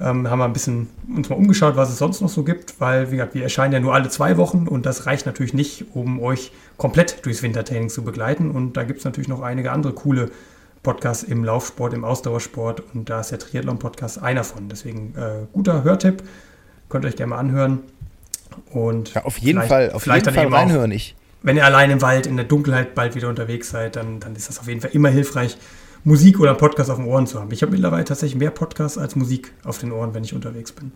ähm, 0.00 0.28
haben 0.28 0.38
wir 0.38 0.44
ein 0.44 0.52
bisschen 0.52 0.88
uns 1.14 1.28
mal 1.28 1.36
umgeschaut, 1.36 1.76
was 1.76 1.88
es 1.88 1.98
sonst 1.98 2.20
noch 2.20 2.28
so 2.28 2.44
gibt, 2.44 2.80
weil 2.80 3.10
wie 3.10 3.16
gesagt, 3.16 3.34
wir 3.34 3.42
erscheinen 3.42 3.72
ja 3.72 3.80
nur 3.80 3.94
alle 3.94 4.08
zwei 4.08 4.36
Wochen 4.36 4.68
und 4.68 4.84
das 4.84 5.06
reicht 5.06 5.26
natürlich 5.26 5.54
nicht, 5.54 5.86
um 5.94 6.20
euch 6.20 6.52
komplett 6.76 7.24
durchs 7.24 7.42
Wintertraining 7.42 7.88
zu 7.88 8.04
begleiten. 8.04 8.50
Und 8.50 8.76
da 8.76 8.84
gibt 8.84 8.98
es 8.98 9.04
natürlich 9.04 9.28
noch 9.28 9.40
einige 9.40 9.72
andere 9.72 9.92
coole 9.94 10.30
Podcasts 10.82 11.24
im 11.24 11.44
Laufsport, 11.44 11.94
im 11.94 12.04
Ausdauersport 12.04 12.82
und 12.94 13.08
da 13.08 13.20
ist 13.20 13.30
der 13.30 13.38
Triathlon-Podcast 13.38 14.22
einer 14.22 14.44
von. 14.44 14.68
Deswegen 14.68 15.14
äh, 15.16 15.46
guter 15.52 15.82
Hörtipp, 15.82 16.22
könnt 16.88 17.04
ihr 17.04 17.08
euch 17.08 17.16
gerne 17.16 17.30
mal 17.30 17.38
anhören. 17.38 17.80
Und 18.70 19.14
ja, 19.14 19.24
auf 19.24 19.38
jeden 19.38 19.62
Fall, 19.62 19.92
auf 19.92 20.06
jeden 20.06 20.32
Fall 20.32 20.46
reinhören. 20.48 20.92
Ich. 20.92 21.16
Wenn 21.46 21.56
ihr 21.56 21.64
allein 21.64 21.92
im 21.92 22.02
Wald 22.02 22.26
in 22.26 22.34
der 22.34 22.44
Dunkelheit 22.44 22.96
bald 22.96 23.14
wieder 23.14 23.28
unterwegs 23.28 23.70
seid, 23.70 23.94
dann, 23.94 24.18
dann 24.18 24.34
ist 24.34 24.48
das 24.48 24.58
auf 24.58 24.66
jeden 24.66 24.80
Fall 24.80 24.90
immer 24.94 25.10
hilfreich, 25.10 25.56
Musik 26.02 26.40
oder 26.40 26.54
Podcast 26.54 26.90
auf 26.90 26.96
den 26.96 27.06
Ohren 27.06 27.28
zu 27.28 27.38
haben. 27.38 27.52
Ich 27.52 27.62
habe 27.62 27.70
mittlerweile 27.70 28.04
tatsächlich 28.04 28.36
mehr 28.36 28.50
Podcasts 28.50 28.98
als 28.98 29.14
Musik 29.14 29.52
auf 29.62 29.78
den 29.78 29.92
Ohren, 29.92 30.12
wenn 30.12 30.24
ich 30.24 30.34
unterwegs 30.34 30.72
bin. 30.72 30.90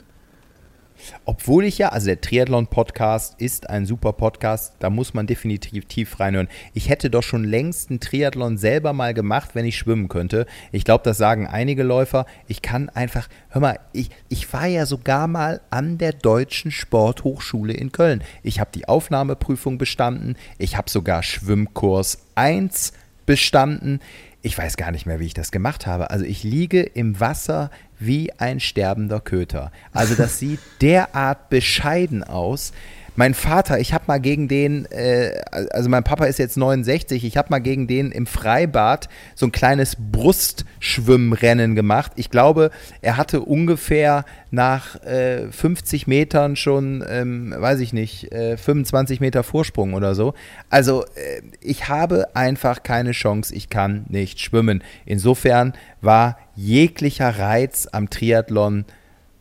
Obwohl 1.24 1.64
ich 1.64 1.78
ja, 1.78 1.90
also 1.90 2.06
der 2.06 2.20
Triathlon-Podcast 2.20 3.40
ist 3.40 3.68
ein 3.68 3.86
super 3.86 4.12
Podcast, 4.12 4.74
da 4.78 4.90
muss 4.90 5.14
man 5.14 5.26
definitiv 5.26 5.86
tief 5.86 6.20
reinhören. 6.20 6.48
Ich 6.74 6.88
hätte 6.88 7.10
doch 7.10 7.22
schon 7.22 7.44
längst 7.44 7.90
einen 7.90 8.00
Triathlon 8.00 8.58
selber 8.58 8.92
mal 8.92 9.14
gemacht, 9.14 9.50
wenn 9.54 9.64
ich 9.64 9.76
schwimmen 9.76 10.08
könnte. 10.08 10.46
Ich 10.72 10.84
glaube, 10.84 11.04
das 11.04 11.18
sagen 11.18 11.46
einige 11.46 11.82
Läufer. 11.82 12.26
Ich 12.48 12.62
kann 12.62 12.88
einfach, 12.88 13.28
hör 13.48 13.60
mal, 13.60 13.80
ich, 13.92 14.10
ich 14.28 14.52
war 14.52 14.66
ja 14.66 14.86
sogar 14.86 15.26
mal 15.26 15.60
an 15.70 15.98
der 15.98 16.12
Deutschen 16.12 16.70
Sporthochschule 16.70 17.72
in 17.72 17.92
Köln. 17.92 18.22
Ich 18.42 18.60
habe 18.60 18.70
die 18.74 18.88
Aufnahmeprüfung 18.88 19.78
bestanden, 19.78 20.36
ich 20.58 20.76
habe 20.76 20.90
sogar 20.90 21.22
Schwimmkurs 21.22 22.18
1 22.34 22.92
bestanden. 23.26 24.00
Ich 24.42 24.56
weiß 24.56 24.76
gar 24.76 24.90
nicht 24.90 25.04
mehr, 25.04 25.20
wie 25.20 25.26
ich 25.26 25.34
das 25.34 25.52
gemacht 25.52 25.86
habe. 25.86 26.10
Also 26.10 26.24
ich 26.24 26.42
liege 26.42 26.80
im 26.80 27.20
Wasser 27.20 27.70
wie 28.00 28.32
ein 28.38 28.58
sterbender 28.58 29.20
Köter. 29.20 29.70
Also 29.92 30.14
das 30.14 30.38
sieht 30.38 30.60
derart 30.80 31.50
bescheiden 31.50 32.24
aus. 32.24 32.72
Mein 33.16 33.34
Vater, 33.34 33.80
ich 33.80 33.92
habe 33.92 34.04
mal 34.06 34.20
gegen 34.20 34.48
den, 34.48 34.86
äh, 34.86 35.40
also 35.72 35.88
mein 35.88 36.04
Papa 36.04 36.26
ist 36.26 36.38
jetzt 36.38 36.56
69, 36.56 37.24
ich 37.24 37.36
habe 37.36 37.48
mal 37.50 37.58
gegen 37.58 37.86
den 37.86 38.12
im 38.12 38.26
Freibad 38.26 39.08
so 39.34 39.46
ein 39.46 39.52
kleines 39.52 39.96
Brustschwimmrennen 39.98 41.74
gemacht. 41.74 42.12
Ich 42.16 42.30
glaube, 42.30 42.70
er 43.02 43.16
hatte 43.16 43.40
ungefähr 43.40 44.24
nach 44.50 45.02
äh, 45.04 45.50
50 45.50 46.06
Metern 46.06 46.56
schon, 46.56 47.04
ähm, 47.08 47.54
weiß 47.56 47.80
ich 47.80 47.92
nicht, 47.92 48.32
äh, 48.32 48.56
25 48.56 49.20
Meter 49.20 49.42
Vorsprung 49.42 49.94
oder 49.94 50.14
so. 50.14 50.34
Also 50.68 51.04
äh, 51.04 51.42
ich 51.60 51.88
habe 51.88 52.34
einfach 52.34 52.82
keine 52.82 53.12
Chance, 53.12 53.54
ich 53.54 53.70
kann 53.70 54.06
nicht 54.08 54.40
schwimmen. 54.40 54.82
Insofern 55.04 55.74
war 56.00 56.38
jeglicher 56.54 57.38
Reiz 57.38 57.88
am 57.90 58.08
Triathlon 58.08 58.84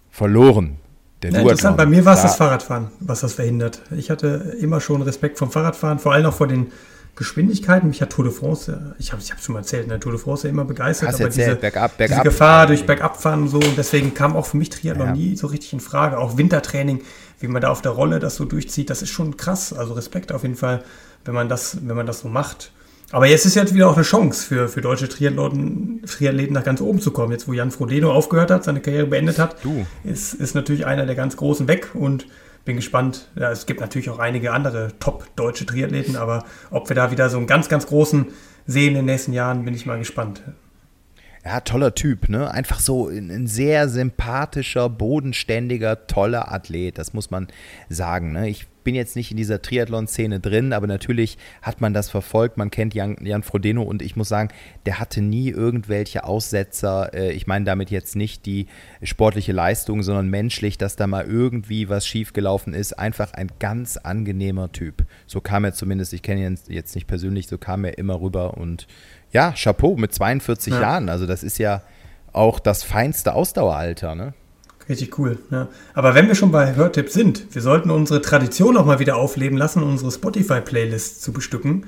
verloren. 0.10 0.78
Der 1.22 1.32
ja, 1.32 1.40
interessant, 1.40 1.76
bei 1.76 1.86
mir 1.86 2.06
war 2.06 2.14
es 2.14 2.22
das 2.22 2.36
Fahrradfahren, 2.36 2.88
was 3.00 3.22
das 3.22 3.34
verhindert. 3.34 3.82
Ich 3.92 4.10
hatte 4.10 4.56
immer 4.60 4.80
schon 4.80 5.02
Respekt 5.02 5.38
vom 5.38 5.52
Fahrradfahren, 5.52 6.00
vor 6.00 6.14
allem 6.14 6.26
auch 6.28 6.34
vor 6.34 6.48
den 6.48 6.72
Geschwindigkeiten. 7.16 7.90
Mich 7.90 8.02
hat 8.02 8.12
Tour 8.12 8.24
de 8.24 8.34
France, 8.34 8.96
ich 8.98 9.12
habe 9.12 9.22
es 9.22 9.30
schon 9.44 9.54
mal 9.54 9.60
erzählt, 9.60 9.88
ne, 9.88 10.00
Tour 10.00 10.14
de 10.14 10.22
France 10.22 10.48
immer 10.48 10.64
begeistert. 10.64 11.10
Hast 11.10 11.16
aber 11.16 11.26
erzählt, 11.26 11.48
diese, 11.48 11.58
bergab, 11.58 11.98
bergab. 11.98 12.24
diese 12.24 12.30
Gefahr 12.30 12.68
durch 12.68 12.86
Bergabfahren 12.86 13.42
und 13.44 13.50
so. 13.50 13.58
Und 13.58 13.78
deswegen 13.78 14.14
kam 14.14 14.38
auch 14.38 14.46
für 14.46 14.56
mich 14.56 14.70
Triathlon 14.70 15.08
ja. 15.08 15.14
nie 15.14 15.36
so 15.36 15.48
richtig 15.48 15.74
in 15.74 15.82
Frage. 15.82 16.18
Auch 16.18 16.38
Wintertraining, 16.38 17.02
wie 17.42 17.48
man 17.48 17.62
da 17.62 17.70
auf 17.70 17.82
der 17.82 17.92
Rolle 17.92 18.20
das 18.20 18.38
so 18.38 18.46
durchzieht, 18.46 18.90
das 18.90 19.02
ist 19.02 19.10
schon 19.10 19.36
krass. 19.36 19.74
Also 19.74 19.94
Respekt 19.94 20.32
auf 20.32 20.44
jeden 20.44 20.56
Fall, 20.56 20.84
wenn 21.26 21.34
man 21.34 21.50
das, 21.50 21.78
wenn 21.84 21.98
man 21.98 22.06
das 22.06 22.22
so 22.22 22.30
macht. 22.30 22.72
Aber 23.12 23.26
jetzt 23.26 23.46
ist 23.46 23.56
jetzt 23.56 23.74
wieder 23.74 23.90
auch 23.90 23.96
eine 23.96 24.04
Chance 24.04 24.46
für, 24.46 24.70
für 24.70 24.82
deutsche 24.82 25.10
Triathleten, 25.10 26.04
Triathleten 26.06 26.54
nach 26.54 26.64
ganz 26.64 26.80
oben 26.80 27.02
zu 27.02 27.12
kommen. 27.12 27.32
Jetzt, 27.32 27.48
wo 27.48 27.54
Jan 27.54 27.72
Frodeno 27.72 28.12
aufgehört 28.12 28.52
hat, 28.52 28.64
seine 28.64 28.82
Karriere 28.82 29.08
beendet 29.08 29.40
hat, 29.40 29.64
du. 29.64 29.86
Ist, 30.04 30.36
ist 30.36 30.54
natürlich 30.54 30.86
einer 30.86 31.06
der 31.06 31.16
ganz 31.16 31.36
Großen 31.36 31.68
weg 31.68 31.90
und 31.96 32.28
bin 32.66 32.76
gespannt. 32.76 33.30
Ja, 33.36 33.52
es 33.52 33.66
gibt 33.66 33.80
natürlich 33.80 34.12
auch 34.12 34.20
einige 34.20 34.52
andere 34.52 34.94
top-deutsche 35.00 35.66
Triathleten, 35.66 36.16
aber 36.16 36.46
ob 36.70 36.90
wir 36.90 36.96
da 36.96 37.10
wieder 37.10 37.30
so 37.30 37.38
einen 37.38 37.48
ganz, 37.48 37.68
ganz 37.68 37.88
großen 37.88 38.28
sehen 38.68 38.90
in 38.90 38.96
den 38.96 39.06
nächsten 39.06 39.34
Jahren, 39.34 39.66
bin 39.66 39.74
ich 39.74 39.88
mal 39.88 39.98
gespannt. 39.98 40.44
Ja, 41.44 41.62
toller 41.62 41.96
Typ, 41.96 42.30
ne? 42.30 42.52
Einfach 42.52 42.80
so 42.80 43.08
ein 43.08 43.48
sehr 43.48 43.90
sympathischer, 43.90 44.90
bodenständiger, 44.90 46.06
toller 46.06 46.52
Athlet, 46.52 46.98
das 46.98 47.14
muss 47.14 47.32
man 47.32 47.48
sagen. 47.88 48.34
Ne? 48.34 48.50
Ich 48.50 48.68
bin 48.84 48.96
jetzt 48.96 49.16
nicht 49.16 49.32
in 49.32 49.38
dieser 49.38 49.62
Triathlon-Szene 49.62 50.40
drin, 50.40 50.74
aber 50.74 50.88
natürlich 50.88 51.38
hat 51.62 51.82
man 51.82 51.94
das 51.94 52.10
verfolgt. 52.10 52.58
Man 52.58 52.72
kennt 52.72 52.94
Jan, 52.94 53.18
Jan 53.22 53.44
Frodeno 53.44 53.84
und 53.84 54.02
ich 54.02 54.16
muss 54.16 54.30
sagen, 54.30 54.50
der 54.86 55.00
hatte 55.00 55.22
nie 55.22 55.50
irgendwelche 55.50 56.24
Aussetzer. 56.24 57.14
Äh, 57.14 57.32
ich 57.34 57.48
meine 57.48 57.66
damit 57.66 57.92
jetzt 57.92 58.16
nicht 58.16 58.46
die 58.46 58.68
sportliche 59.04 59.52
Leistung, 59.52 60.04
sondern 60.04 60.30
menschlich, 60.30 60.78
dass 60.78 60.96
da 60.96 61.08
mal 61.08 61.26
irgendwie 61.26 61.90
was 61.90 62.08
schiefgelaufen 62.08 62.74
ist. 62.74 62.94
Einfach 62.94 63.34
ein 63.34 63.52
ganz 63.60 63.98
angenehmer 63.98 64.72
Typ. 64.72 65.06
So 65.28 65.42
kam 65.42 65.66
er 65.66 65.74
zumindest, 65.74 66.14
ich 66.14 66.22
kenne 66.22 66.46
ihn 66.46 66.60
jetzt 66.68 66.96
nicht 66.96 67.08
persönlich, 67.08 67.48
so 67.48 67.58
kam 67.58 67.86
er 67.86 67.98
immer 67.98 68.22
rüber 68.22 68.58
und 68.58 68.88
ja, 69.32 69.54
Chapeau 69.56 69.96
mit 69.96 70.14
42 70.14 70.74
ja. 70.74 70.82
Jahren. 70.82 71.10
Also 71.10 71.26
das 71.26 71.44
ist 71.44 71.58
ja 71.58 71.84
auch 72.34 72.60
das 72.60 72.84
feinste 72.84 73.34
Ausdaueralter, 73.34 74.16
ne? 74.16 74.34
Richtig 74.90 75.20
cool. 75.20 75.38
Ja. 75.52 75.68
Aber 75.94 76.16
wenn 76.16 76.28
wir 76.28 76.36
schon 76.36 76.52
bei 76.52 76.76
Hörtipp 76.76 77.10
sind, 77.10 77.54
wir 77.54 77.62
sollten 77.62 77.92
unsere 77.92 78.22
Tradition 78.22 78.76
auch 78.76 78.86
mal 78.86 78.98
wieder 78.98 79.18
aufleben 79.18 79.56
lassen, 79.58 79.84
unsere 79.84 80.12
Spotify-Playlist 80.12 81.22
zu 81.22 81.32
bestücken. 81.32 81.86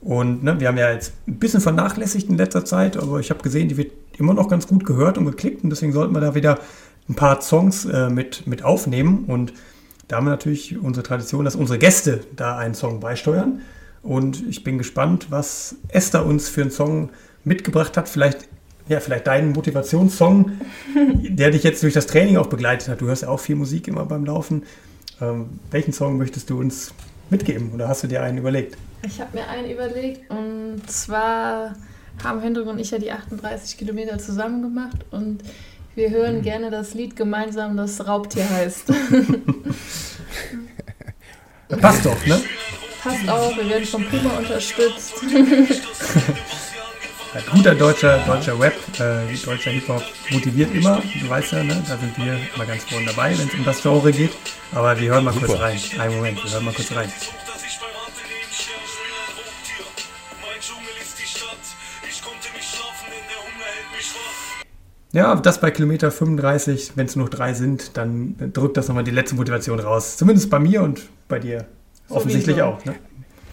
Und 0.00 0.42
ne, 0.42 0.58
wir 0.58 0.68
haben 0.68 0.76
ja 0.76 0.90
jetzt 0.90 1.12
ein 1.28 1.38
bisschen 1.38 1.60
vernachlässigt 1.60 2.28
in 2.28 2.36
letzter 2.36 2.64
Zeit, 2.64 2.96
aber 2.96 3.20
ich 3.20 3.30
habe 3.30 3.42
gesehen, 3.42 3.68
die 3.68 3.76
wird 3.76 3.92
immer 4.18 4.34
noch 4.34 4.48
ganz 4.48 4.66
gut 4.66 4.84
gehört 4.84 5.16
und 5.16 5.26
geklickt 5.26 5.62
und 5.62 5.70
deswegen 5.70 5.92
sollten 5.92 6.12
wir 6.12 6.20
da 6.20 6.34
wieder 6.34 6.58
ein 7.08 7.14
paar 7.14 7.40
Songs 7.40 7.84
äh, 7.84 8.10
mit, 8.10 8.46
mit 8.46 8.64
aufnehmen. 8.64 9.24
Und 9.26 9.52
da 10.08 10.16
haben 10.16 10.26
wir 10.26 10.30
natürlich 10.30 10.78
unsere 10.78 11.04
Tradition, 11.04 11.44
dass 11.44 11.54
unsere 11.54 11.78
Gäste 11.78 12.20
da 12.34 12.56
einen 12.56 12.74
Song 12.74 12.98
beisteuern. 12.98 13.60
Und 14.02 14.42
ich 14.48 14.64
bin 14.64 14.78
gespannt, 14.78 15.26
was 15.30 15.76
Esther 15.88 16.24
uns 16.24 16.48
für 16.48 16.62
einen 16.62 16.70
Song 16.70 17.10
mitgebracht 17.44 17.96
hat. 17.96 18.08
Vielleicht 18.08 18.48
ja, 18.90 18.98
vielleicht 19.00 19.26
deinen 19.28 19.52
Motivationssong, 19.52 20.50
der 21.28 21.50
dich 21.52 21.62
jetzt 21.62 21.82
durch 21.82 21.94
das 21.94 22.06
Training 22.06 22.36
auch 22.36 22.48
begleitet 22.48 22.88
hat. 22.88 23.00
Du 23.00 23.06
hörst 23.06 23.22
ja 23.22 23.28
auch 23.28 23.38
viel 23.38 23.54
Musik 23.54 23.86
immer 23.86 24.04
beim 24.04 24.24
Laufen. 24.24 24.64
Ähm, 25.20 25.60
welchen 25.70 25.92
Song 25.92 26.18
möchtest 26.18 26.50
du 26.50 26.58
uns 26.58 26.92
mitgeben 27.30 27.70
oder 27.72 27.86
hast 27.86 28.02
du 28.02 28.08
dir 28.08 28.20
einen 28.22 28.38
überlegt? 28.38 28.76
Ich 29.06 29.20
habe 29.20 29.38
mir 29.38 29.48
einen 29.48 29.70
überlegt 29.70 30.28
und 30.28 30.82
zwar 30.90 31.76
haben 32.22 32.40
Hendrik 32.40 32.66
und 32.66 32.80
ich 32.80 32.90
ja 32.90 32.98
die 32.98 33.12
38 33.12 33.78
Kilometer 33.78 34.18
zusammen 34.18 34.60
gemacht 34.60 35.06
und 35.12 35.44
wir 35.94 36.10
hören 36.10 36.38
mhm. 36.38 36.42
gerne 36.42 36.70
das 36.70 36.94
Lied 36.94 37.14
gemeinsam, 37.14 37.76
das 37.76 38.04
Raubtier 38.06 38.50
heißt. 38.50 38.86
Passt 41.80 42.04
doch, 42.04 42.26
ne? 42.26 42.40
Passt 43.02 43.28
auch, 43.28 43.56
wir 43.56 43.68
werden 43.68 43.86
vom 43.86 44.04
Puma 44.04 44.38
unterstützt. 44.38 45.14
guter 47.52 47.74
deutscher, 47.74 48.18
deutscher 48.26 48.58
Rap, 48.58 48.74
äh, 48.98 49.36
deutscher 49.44 49.70
Hip-Hop 49.70 50.02
motiviert 50.30 50.74
immer, 50.74 51.00
du 51.20 51.28
weißt 51.28 51.52
ja, 51.52 51.62
ne? 51.62 51.82
da 51.88 51.96
sind 51.96 52.16
wir 52.18 52.38
immer 52.54 52.66
ganz 52.66 52.84
vorne 52.84 53.06
dabei, 53.06 53.38
wenn 53.38 53.46
es 53.46 53.54
um 53.54 53.64
das 53.64 53.82
Genre 53.82 54.12
geht. 54.12 54.32
Aber 54.72 54.98
wir 54.98 55.10
hören 55.10 55.24
mal 55.24 55.34
Super. 55.34 55.46
kurz 55.46 55.60
rein. 55.60 55.80
Einen 55.98 56.16
Moment, 56.16 56.42
wir 56.42 56.50
hören 56.50 56.64
mal 56.64 56.74
kurz 56.74 56.92
rein. 56.92 57.12
Ja, 65.12 65.34
das 65.34 65.60
bei 65.60 65.72
Kilometer 65.72 66.12
35, 66.12 66.92
wenn 66.94 67.06
es 67.06 67.16
nur 67.16 67.28
drei 67.28 67.52
sind, 67.52 67.96
dann 67.96 68.36
drückt 68.52 68.76
das 68.76 68.86
nochmal 68.86 69.02
die 69.02 69.10
letzte 69.10 69.34
Motivation 69.34 69.80
raus. 69.80 70.16
Zumindest 70.16 70.50
bei 70.50 70.60
mir 70.60 70.82
und 70.82 71.08
bei 71.26 71.40
dir 71.40 71.66
offensichtlich 72.08 72.62
auch. 72.62 72.84
Ne? 72.84 72.94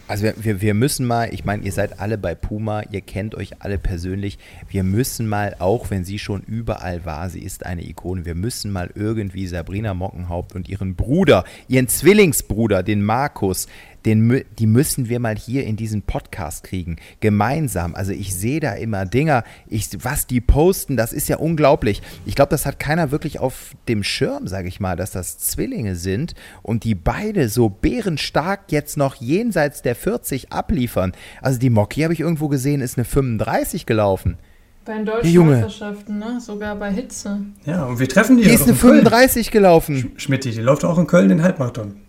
Also 0.07 0.23
wir, 0.23 0.33
wir, 0.37 0.61
wir 0.61 0.73
müssen 0.73 1.05
mal, 1.05 1.33
ich 1.33 1.43
meine, 1.43 1.63
ihr 1.63 1.71
seid 1.73 1.99
alle 1.99 2.17
bei 2.17 2.33
Puma, 2.33 2.83
ihr 2.91 3.01
kennt 3.01 3.35
euch 3.35 3.61
alle 3.61 3.77
persönlich, 3.77 4.39
wir 4.69 4.83
müssen 4.83 5.27
mal, 5.27 5.57
auch 5.59 5.89
wenn 5.89 6.05
sie 6.05 6.17
schon 6.17 6.43
überall 6.43 7.03
war, 7.03 7.29
sie 7.29 7.41
ist 7.41 7.65
eine 7.65 7.85
Ikone, 7.85 8.23
wir 8.25 8.35
müssen 8.35 8.71
mal 8.71 8.89
irgendwie 8.95 9.47
Sabrina 9.47 9.93
Mockenhaupt 9.93 10.55
und 10.55 10.69
ihren 10.69 10.95
Bruder, 10.95 11.43
ihren 11.67 11.89
Zwillingsbruder, 11.89 12.83
den 12.83 13.03
Markus, 13.03 13.67
den, 14.07 14.45
die 14.57 14.67
müssen 14.67 15.09
wir 15.09 15.19
mal 15.19 15.35
hier 15.35 15.65
in 15.65 15.75
diesen 15.75 16.01
Podcast 16.01 16.63
kriegen. 16.63 16.95
Gemeinsam. 17.19 17.93
Also 17.93 18.13
ich 18.13 18.33
sehe 18.33 18.61
da 18.61 18.73
immer 18.73 19.05
Dinger, 19.05 19.43
ich, 19.67 19.89
was 20.01 20.25
die 20.25 20.39
posten, 20.39 20.95
das 20.95 21.11
ist 21.11 21.27
ja 21.27 21.37
unglaublich. 21.37 22.01
Ich 22.25 22.33
glaube, 22.33 22.49
das 22.49 22.65
hat 22.65 22.79
keiner 22.79 23.11
wirklich 23.11 23.39
auf 23.39 23.75
dem 23.89 24.03
Schirm, 24.03 24.47
sage 24.47 24.69
ich 24.69 24.79
mal, 24.79 24.95
dass 24.95 25.11
das 25.11 25.37
Zwillinge 25.37 25.95
sind 25.95 26.35
und 26.63 26.85
die 26.85 26.95
beide 26.95 27.49
so 27.49 27.67
bärenstark 27.67 28.71
jetzt 28.71 28.95
noch 28.95 29.15
jenseits 29.15 29.81
der 29.81 29.95
40 29.95 30.53
abliefern. 30.53 31.11
Also 31.41 31.59
die 31.59 31.69
Moki 31.69 32.01
habe 32.01 32.13
ich 32.13 32.21
irgendwo 32.21 32.47
gesehen, 32.47 32.79
ist 32.79 32.97
eine 32.97 33.05
35 33.05 33.85
gelaufen. 33.85 34.37
Bei 34.85 34.93
den 34.93 35.05
deutschen 35.05 35.33
Junge. 35.33 35.51
Meisterschaften, 35.57 36.17
ne? 36.17 36.39
Sogar 36.39 36.77
bei 36.77 36.89
Hitze. 36.91 37.41
Ja, 37.65 37.83
und 37.83 37.99
wir 37.99 38.07
treffen 38.07 38.37
die. 38.37 38.43
Die 38.43 38.51
ist 38.51 38.63
eine 38.63 38.73
35 38.73 39.51
gelaufen. 39.51 40.13
Sch 40.15 40.23
Schmidt, 40.23 40.45
die 40.45 40.51
läuft 40.53 40.85
auch 40.85 40.97
in 40.97 41.07
Köln 41.07 41.27
den 41.27 41.43
Halbmarathon. 41.43 42.06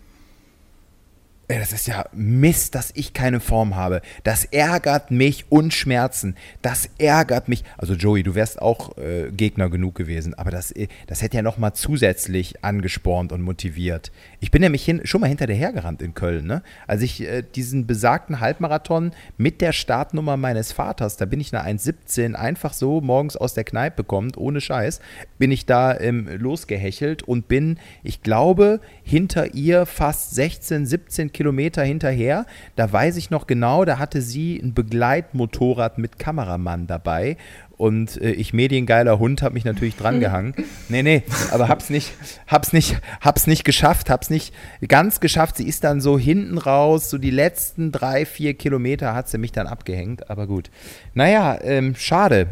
Das 1.49 1.73
ist 1.73 1.89
ja 1.89 2.05
Mist, 2.13 2.75
dass 2.75 2.91
ich 2.95 3.15
keine 3.15 3.41
Form 3.41 3.75
habe. 3.75 4.03
Das 4.23 4.45
ärgert 4.45 5.11
mich 5.11 5.47
und 5.49 5.73
Schmerzen. 5.73 6.37
Das 6.61 6.91
ärgert 6.99 7.49
mich. 7.49 7.65
Also 7.79 7.95
Joey, 7.95 8.23
du 8.23 8.35
wärst 8.35 8.61
auch 8.61 8.99
äh, 8.99 9.31
Gegner 9.33 9.71
genug 9.71 9.95
gewesen, 9.95 10.35
aber 10.35 10.51
das, 10.51 10.73
äh, 10.73 10.89
das 11.07 11.23
hätte 11.23 11.39
ja 11.39 11.43
noch 11.43 11.57
mal 11.57 11.73
zusätzlich 11.73 12.63
angespornt 12.63 13.33
und 13.33 13.41
motiviert. 13.41 14.13
Ich 14.41 14.51
bin 14.51 14.61
nämlich 14.61 14.85
hin, 14.85 15.01
schon 15.05 15.23
mal 15.23 15.29
hinter 15.29 15.47
der 15.47 15.57
hergerannt 15.57 16.03
in 16.03 16.13
Köln. 16.13 16.47
Ne? 16.47 16.63
Als 16.87 17.01
ich 17.01 17.23
äh, 17.23 17.43
diesen 17.55 17.87
besagten 17.87 18.41
Halbmarathon 18.41 19.13
mit 19.39 19.63
der 19.63 19.73
Startnummer 19.73 20.37
meines 20.37 20.73
Vaters, 20.73 21.17
da 21.17 21.25
bin 21.25 21.41
ich 21.41 21.57
eine 21.57 21.79
1,17 21.79 22.35
einfach 22.35 22.75
so 22.75 23.01
morgens 23.01 23.39
aus 23.39 23.55
der 23.55 23.65
Kneipe 23.65 24.03
bekommen, 24.03 24.33
ohne 24.37 24.61
Scheiß, 24.61 25.01
bin 25.39 25.51
ich 25.51 25.65
da 25.65 25.99
ähm, 25.99 26.29
losgehechelt 26.29 27.23
und 27.23 27.49
bin, 27.49 27.79
ich 28.03 28.23
glaube, 28.23 28.81
hinter 29.03 29.55
ihr 29.55 29.87
fast 29.87 30.35
16, 30.35 30.85
17 30.85 31.33
Kilometer 31.33 31.38
hinterher. 31.83 32.47
Da 32.77 32.93
weiß 32.93 33.17
ich 33.17 33.31
noch 33.31 33.47
genau, 33.47 33.85
da 33.85 33.99
hatte 33.99 34.23
sie 34.23 34.59
ein 34.59 34.75
Begleitmotorrad 34.75 35.99
mit 35.99 36.19
Kameramann 36.19 36.87
dabei. 36.87 37.37
Und 37.77 38.21
äh, 38.21 38.33
ich 38.33 38.53
mediengeiler 38.53 39.19
Hund 39.19 39.43
habe 39.43 39.55
mich 39.55 39.65
natürlich 39.65 39.97
drangehangen. 39.97 40.55
nee, 40.89 41.03
nee, 41.03 41.23
aber 41.53 41.69
hab's 41.69 41.91
nicht, 41.91 42.13
hab's 42.49 42.73
nicht, 42.73 43.01
hab's 43.21 43.47
nicht 43.47 43.65
geschafft, 43.65 44.11
hab's 44.11 44.31
nicht 44.31 44.53
ganz 44.87 45.21
geschafft. 45.21 45.57
Sie 45.57 45.69
ist 45.69 45.85
dann 45.85 46.01
so 46.01 46.19
hinten 46.19 46.59
raus, 46.59 47.09
so 47.09 47.19
die 47.19 47.31
letzten 47.31 47.93
drei, 47.93 48.27
vier 48.27 48.55
Kilometer 48.55 49.15
hat 49.15 49.29
sie 49.29 49.39
mich 49.39 49.53
dann 49.53 49.69
abgehängt. 49.69 50.29
Aber 50.29 50.47
gut. 50.47 50.71
Naja, 51.15 51.59
ähm, 51.63 51.95
schade. 51.95 52.49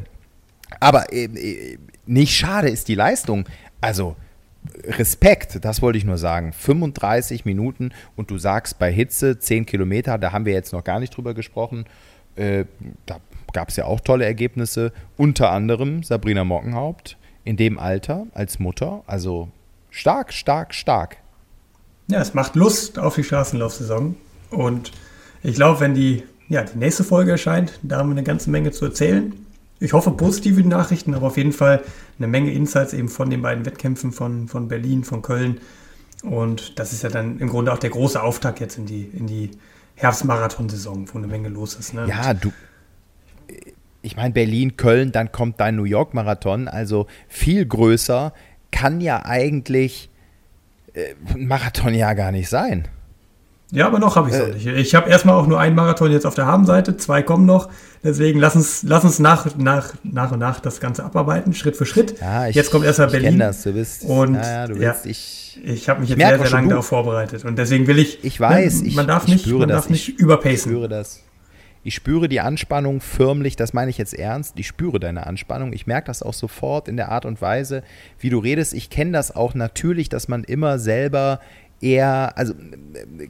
Aber 0.81 1.13
äh, 1.13 1.25
äh 1.25 1.79
nicht 2.07 2.37
schade 2.37 2.69
ist 2.69 2.87
die 2.87 2.95
Leistung. 2.95 3.47
Also, 3.81 4.15
Respekt, 4.85 5.65
das 5.65 5.83
wollte 5.83 5.99
ich 5.99 6.05
nur 6.05 6.19
sagen. 6.19 6.53
35 6.53 7.45
Minuten 7.45 7.91
und 8.17 8.31
du 8.31 8.39
sagst 8.39 8.79
bei 8.79 8.93
Hitze 8.93 9.39
10 9.39 9.67
Kilometer, 9.67 10.19
da 10.19 10.33
haben 10.33 10.45
wir 10.45 10.53
jetzt 10.53 10.73
noch 10.73 10.85
gar 10.85 11.01
nicht 11.01 11.17
drüber 11.17 11.35
gesprochen. 11.35 11.85
Äh, 12.37 12.65
da 13.07 13.19
gab 13.53 13.71
es 13.71 13.77
ja 13.77 13.87
auch 13.87 14.01
tolle 14.01 14.25
Ergebnisse, 14.25 14.93
unter 15.17 15.51
anderem 15.51 16.03
Sabrina 16.03 16.45
Mockenhaupt 16.45 17.17
in 17.45 17.57
dem 17.57 17.79
Alter 17.79 18.27
als 18.35 18.59
Mutter. 18.59 19.03
Also 19.07 19.49
stark, 19.91 20.33
stark, 20.33 20.75
stark. 20.75 21.17
Ja, 22.09 22.21
es 22.21 22.35
macht 22.35 22.55
Lust 22.55 22.99
auf 22.99 23.15
die 23.15 23.25
Straßenlaufsaison. 23.25 24.17
Und 24.51 24.93
ich 25.43 25.55
glaube, 25.57 25.81
wenn 25.81 25.95
die, 25.95 26.23
ja, 26.49 26.63
die 26.63 26.79
nächste 26.79 27.05
Folge 27.05 27.33
erscheint, 27.33 27.79
da 27.83 27.99
haben 27.99 28.11
wir 28.11 28.15
eine 28.15 28.23
ganze 28.23 28.51
Menge 28.51 28.71
zu 28.73 28.85
erzählen. 28.85 29.33
Ich 29.79 29.93
hoffe 29.93 30.11
positive 30.13 30.63
Nachrichten, 30.63 31.15
aber 31.15 31.27
auf 31.27 31.37
jeden 31.37 31.53
Fall 31.53 31.83
eine 32.19 32.27
Menge 32.27 32.53
Insights 32.53 32.95
eben 32.95 33.09
von 33.09 33.29
den 33.29 33.43
beiden 33.43 33.67
Wettkämpfen 33.67 34.13
von, 34.13 34.49
von 34.49 34.69
Berlin, 34.69 35.05
von 35.05 35.23
Köln. 35.23 35.61
Und 36.23 36.79
das 36.79 36.93
ist 36.93 37.03
ja 37.03 37.11
dann 37.11 37.39
im 37.39 37.49
Grunde 37.49 37.73
auch 37.73 37.79
der 37.79 37.91
große 37.91 38.23
Auftakt 38.23 38.61
jetzt 38.61 38.79
in 38.79 38.87
die, 38.87 39.03
in 39.05 39.27
die 39.27 39.51
Herbstmarathon-Saison, 39.97 41.09
wo 41.13 41.19
eine 41.19 41.27
Menge 41.27 41.49
los 41.49 41.75
ist. 41.75 41.93
Ne? 41.93 42.07
Ja, 42.09 42.33
du. 42.33 42.53
Ich 44.03 44.17
meine, 44.17 44.33
Berlin, 44.33 44.77
Köln, 44.77 45.13
dann 45.13 45.33
kommt 45.33 45.61
dein 45.61 45.77
New 45.77 45.85
York-Marathon. 45.85 46.69
Also 46.69 47.07
viel 47.29 47.67
größer 47.67 48.33
kann 48.71 49.01
ja 49.01 49.25
eigentlich 49.25 50.11
äh, 50.95 51.15
ein 51.35 51.47
Marathon 51.47 51.95
ja 51.95 52.15
gar 52.15 52.33
nicht 52.33 52.49
sein. 52.49 52.89
Ja, 53.73 53.87
aber 53.89 53.99
noch 53.99 54.15
habe 54.15 54.29
ich 54.29 54.35
es 54.35 54.41
äh, 54.41 54.53
nicht. 54.53 54.67
Ich 54.67 54.95
habe 54.95 55.11
erstmal 55.11 55.35
auch 55.35 55.47
nur 55.47 55.59
einen 55.59 55.75
Marathon 55.75 56.13
jetzt 56.13 56.25
auf 56.25 56.35
der 56.35 56.47
Habenseite, 56.47 56.97
zwei 56.97 57.23
kommen 57.23 57.47
noch. 57.47 57.69
Deswegen 58.05 58.39
lass 58.39 58.55
uns, 58.55 58.85
lass 58.85 59.03
uns 59.03 59.19
nach, 59.19 59.57
nach, 59.57 59.93
nach 60.05 60.31
und 60.31 60.39
nach 60.39 60.61
das 60.61 60.79
Ganze 60.79 61.03
abarbeiten, 61.03 61.53
Schritt 61.53 61.77
für 61.77 61.87
Schritt. 61.87 62.21
Ja, 62.21 62.47
ich, 62.47 62.55
jetzt 62.55 62.71
kommt 62.71 62.85
erstmal 62.85 63.09
Berlin. 63.09 63.33
Ich 63.33 63.39
das, 63.39 63.63
du 63.63 63.73
bist. 63.73 64.05
Und 64.05 64.35
ja, 64.35 64.69
du 64.69 64.79
willst, 64.79 65.05
ja, 65.05 65.11
ich, 65.11 65.61
ich 65.65 65.89
habe 65.89 66.01
mich 66.01 66.11
jetzt 66.11 66.21
sehr, 66.21 66.39
sehr 66.39 66.51
lange 66.51 66.69
darauf 66.69 66.87
vorbereitet. 66.87 67.45
Und 67.45 67.59
deswegen 67.59 67.89
will 67.89 67.99
ich. 67.99 68.23
Ich 68.23 68.39
weiß, 68.39 68.83
ne, 68.83 68.93
man 68.95 69.09
darf 69.09 69.27
nicht, 69.27 69.47
man 69.49 69.69
darf 69.69 69.91
nicht 69.91 70.21
überpacen. 70.21 70.55
Ich 70.55 70.61
spüre 70.63 70.89
das. 70.89 71.23
Ich 71.83 71.95
spüre 71.95 72.29
die 72.29 72.41
Anspannung 72.41 73.01
förmlich, 73.01 73.55
das 73.55 73.73
meine 73.73 73.91
ich 73.91 73.99
jetzt 73.99 74.15
ernst. 74.15 74.55
Ich 74.59 74.67
spüre 74.67 74.99
deine 74.99 75.25
Anspannung. 75.27 75.73
Ich 75.73 75.87
merke 75.87 76.09
das 76.09 76.21
auch 76.21 76.35
sofort 76.35 76.89
in 76.89 76.97
der 76.97 77.13
Art 77.13 77.25
und 77.25 77.41
Weise, 77.41 77.85
wie 78.19 78.29
du 78.29 78.41
redest. 78.41 78.75
Ich 78.75 78.91
kenne 78.91 79.13
das 79.13 79.35
auch 79.35 79.55
natürlich, 79.55 80.09
dass 80.09 80.27
man 80.27 80.43
immer 80.43 80.81
selber 80.81 81.39
eher, 81.81 82.37
also 82.37 82.55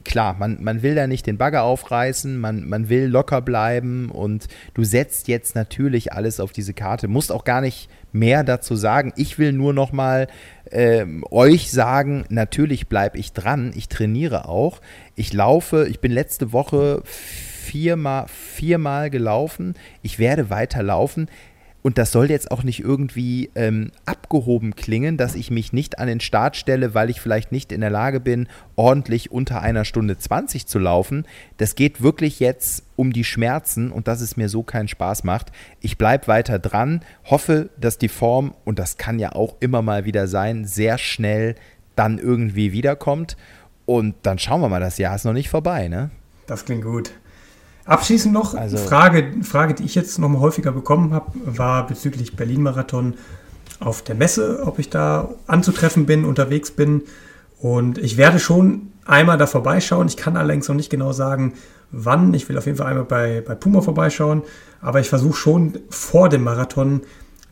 klar, 0.03 0.35
man, 0.39 0.63
man 0.63 0.81
will 0.81 0.95
da 0.95 1.07
nicht 1.07 1.27
den 1.27 1.37
Bagger 1.37 1.63
aufreißen, 1.63 2.37
man, 2.37 2.67
man 2.67 2.89
will 2.89 3.05
locker 3.05 3.41
bleiben 3.41 4.09
und 4.09 4.47
du 4.73 4.83
setzt 4.83 5.27
jetzt 5.27 5.55
natürlich 5.55 6.13
alles 6.13 6.39
auf 6.39 6.51
diese 6.51 6.73
Karte, 6.73 7.07
musst 7.07 7.31
auch 7.31 7.43
gar 7.43 7.61
nicht 7.61 7.89
mehr 8.11 8.43
dazu 8.43 8.75
sagen. 8.75 9.13
Ich 9.15 9.37
will 9.37 9.51
nur 9.51 9.73
noch 9.73 9.91
mal 9.91 10.27
äh, 10.71 11.05
euch 11.29 11.71
sagen, 11.71 12.25
natürlich 12.29 12.87
bleibe 12.87 13.17
ich 13.17 13.33
dran, 13.33 13.71
ich 13.75 13.89
trainiere 13.89 14.47
auch, 14.47 14.81
ich 15.15 15.33
laufe, 15.33 15.87
ich 15.89 15.99
bin 15.99 16.11
letzte 16.11 16.53
Woche 16.53 17.01
viermal, 17.05 18.27
viermal 18.27 19.09
gelaufen, 19.09 19.75
ich 20.01 20.19
werde 20.19 20.49
weiter 20.49 20.83
laufen. 20.83 21.27
Und 21.87 21.97
das 21.97 22.11
soll 22.11 22.29
jetzt 22.29 22.51
auch 22.51 22.63
nicht 22.63 22.81
irgendwie 22.81 23.49
ähm, 23.55 23.93
abgehoben 24.05 24.75
klingen, 24.75 25.15
dass 25.15 25.35
ich 25.35 25.51
mich 25.51 25.71
nicht 25.71 25.99
an 25.99 26.09
den 26.09 26.19
Start 26.19 26.57
stelle, 26.57 26.93
weil 26.93 27.09
ich 27.09 27.21
vielleicht 27.21 27.53
nicht 27.53 27.71
in 27.71 27.79
der 27.79 27.89
Lage 27.89 28.19
bin, 28.19 28.49
ordentlich 28.75 29.31
unter 29.31 29.61
einer 29.61 29.85
Stunde 29.85 30.17
20 30.17 30.67
zu 30.67 30.79
laufen. 30.79 31.25
Das 31.55 31.75
geht 31.75 32.01
wirklich 32.01 32.41
jetzt 32.41 32.83
um 32.97 33.13
die 33.13 33.23
Schmerzen 33.23 33.89
und 33.89 34.09
dass 34.09 34.19
es 34.19 34.35
mir 34.35 34.49
so 34.49 34.63
keinen 34.63 34.89
Spaß 34.89 35.23
macht. 35.23 35.53
Ich 35.79 35.97
bleibe 35.97 36.27
weiter 36.27 36.59
dran, 36.59 37.05
hoffe, 37.23 37.69
dass 37.79 37.97
die 37.97 38.09
Form, 38.09 38.53
und 38.65 38.79
das 38.79 38.97
kann 38.97 39.17
ja 39.17 39.31
auch 39.31 39.55
immer 39.61 39.81
mal 39.81 40.03
wieder 40.03 40.27
sein, 40.27 40.65
sehr 40.65 40.97
schnell 40.97 41.55
dann 41.95 42.19
irgendwie 42.19 42.73
wiederkommt. 42.73 43.37
Und 43.85 44.13
dann 44.23 44.39
schauen 44.39 44.59
wir 44.59 44.67
mal, 44.67 44.81
das 44.81 44.97
Jahr 44.97 45.15
ist 45.15 45.23
noch 45.23 45.31
nicht 45.31 45.47
vorbei, 45.47 45.87
ne? 45.87 46.09
Das 46.47 46.65
klingt 46.65 46.83
gut. 46.83 47.13
Abschließend 47.87 48.33
noch, 48.33 48.53
also, 48.53 48.77
Frage, 48.77 49.31
Frage, 49.43 49.73
die 49.73 49.83
ich 49.83 49.95
jetzt 49.95 50.19
noch 50.19 50.27
mal 50.27 50.41
häufiger 50.41 50.73
bekommen 50.73 51.13
habe, 51.13 51.31
war 51.45 51.87
bezüglich 51.87 52.35
Berlin-Marathon 52.35 53.15
auf 53.79 54.01
der 54.01 54.15
Messe, 54.15 54.63
ob 54.65 54.77
ich 54.77 54.89
da 54.89 55.29
anzutreffen 55.47 56.05
bin, 56.05 56.25
unterwegs 56.25 56.71
bin. 56.71 57.03
Und 57.59 57.97
ich 57.97 58.17
werde 58.17 58.39
schon 58.39 58.91
einmal 59.05 59.37
da 59.37 59.47
vorbeischauen. 59.47 60.07
Ich 60.07 60.17
kann 60.17 60.35
allerdings 60.35 60.67
noch 60.67 60.75
nicht 60.75 60.89
genau 60.89 61.13
sagen, 61.13 61.53
wann. 61.91 62.33
Ich 62.33 62.49
will 62.49 62.57
auf 62.57 62.65
jeden 62.65 62.77
Fall 62.77 62.87
einmal 62.87 63.05
bei, 63.05 63.41
bei 63.45 63.55
Puma 63.55 63.81
vorbeischauen. 63.81 64.43
Aber 64.81 64.99
ich 64.99 65.07
versuche 65.07 65.37
schon 65.37 65.79
vor 65.89 66.27
dem 66.27 66.43
Marathon 66.43 67.01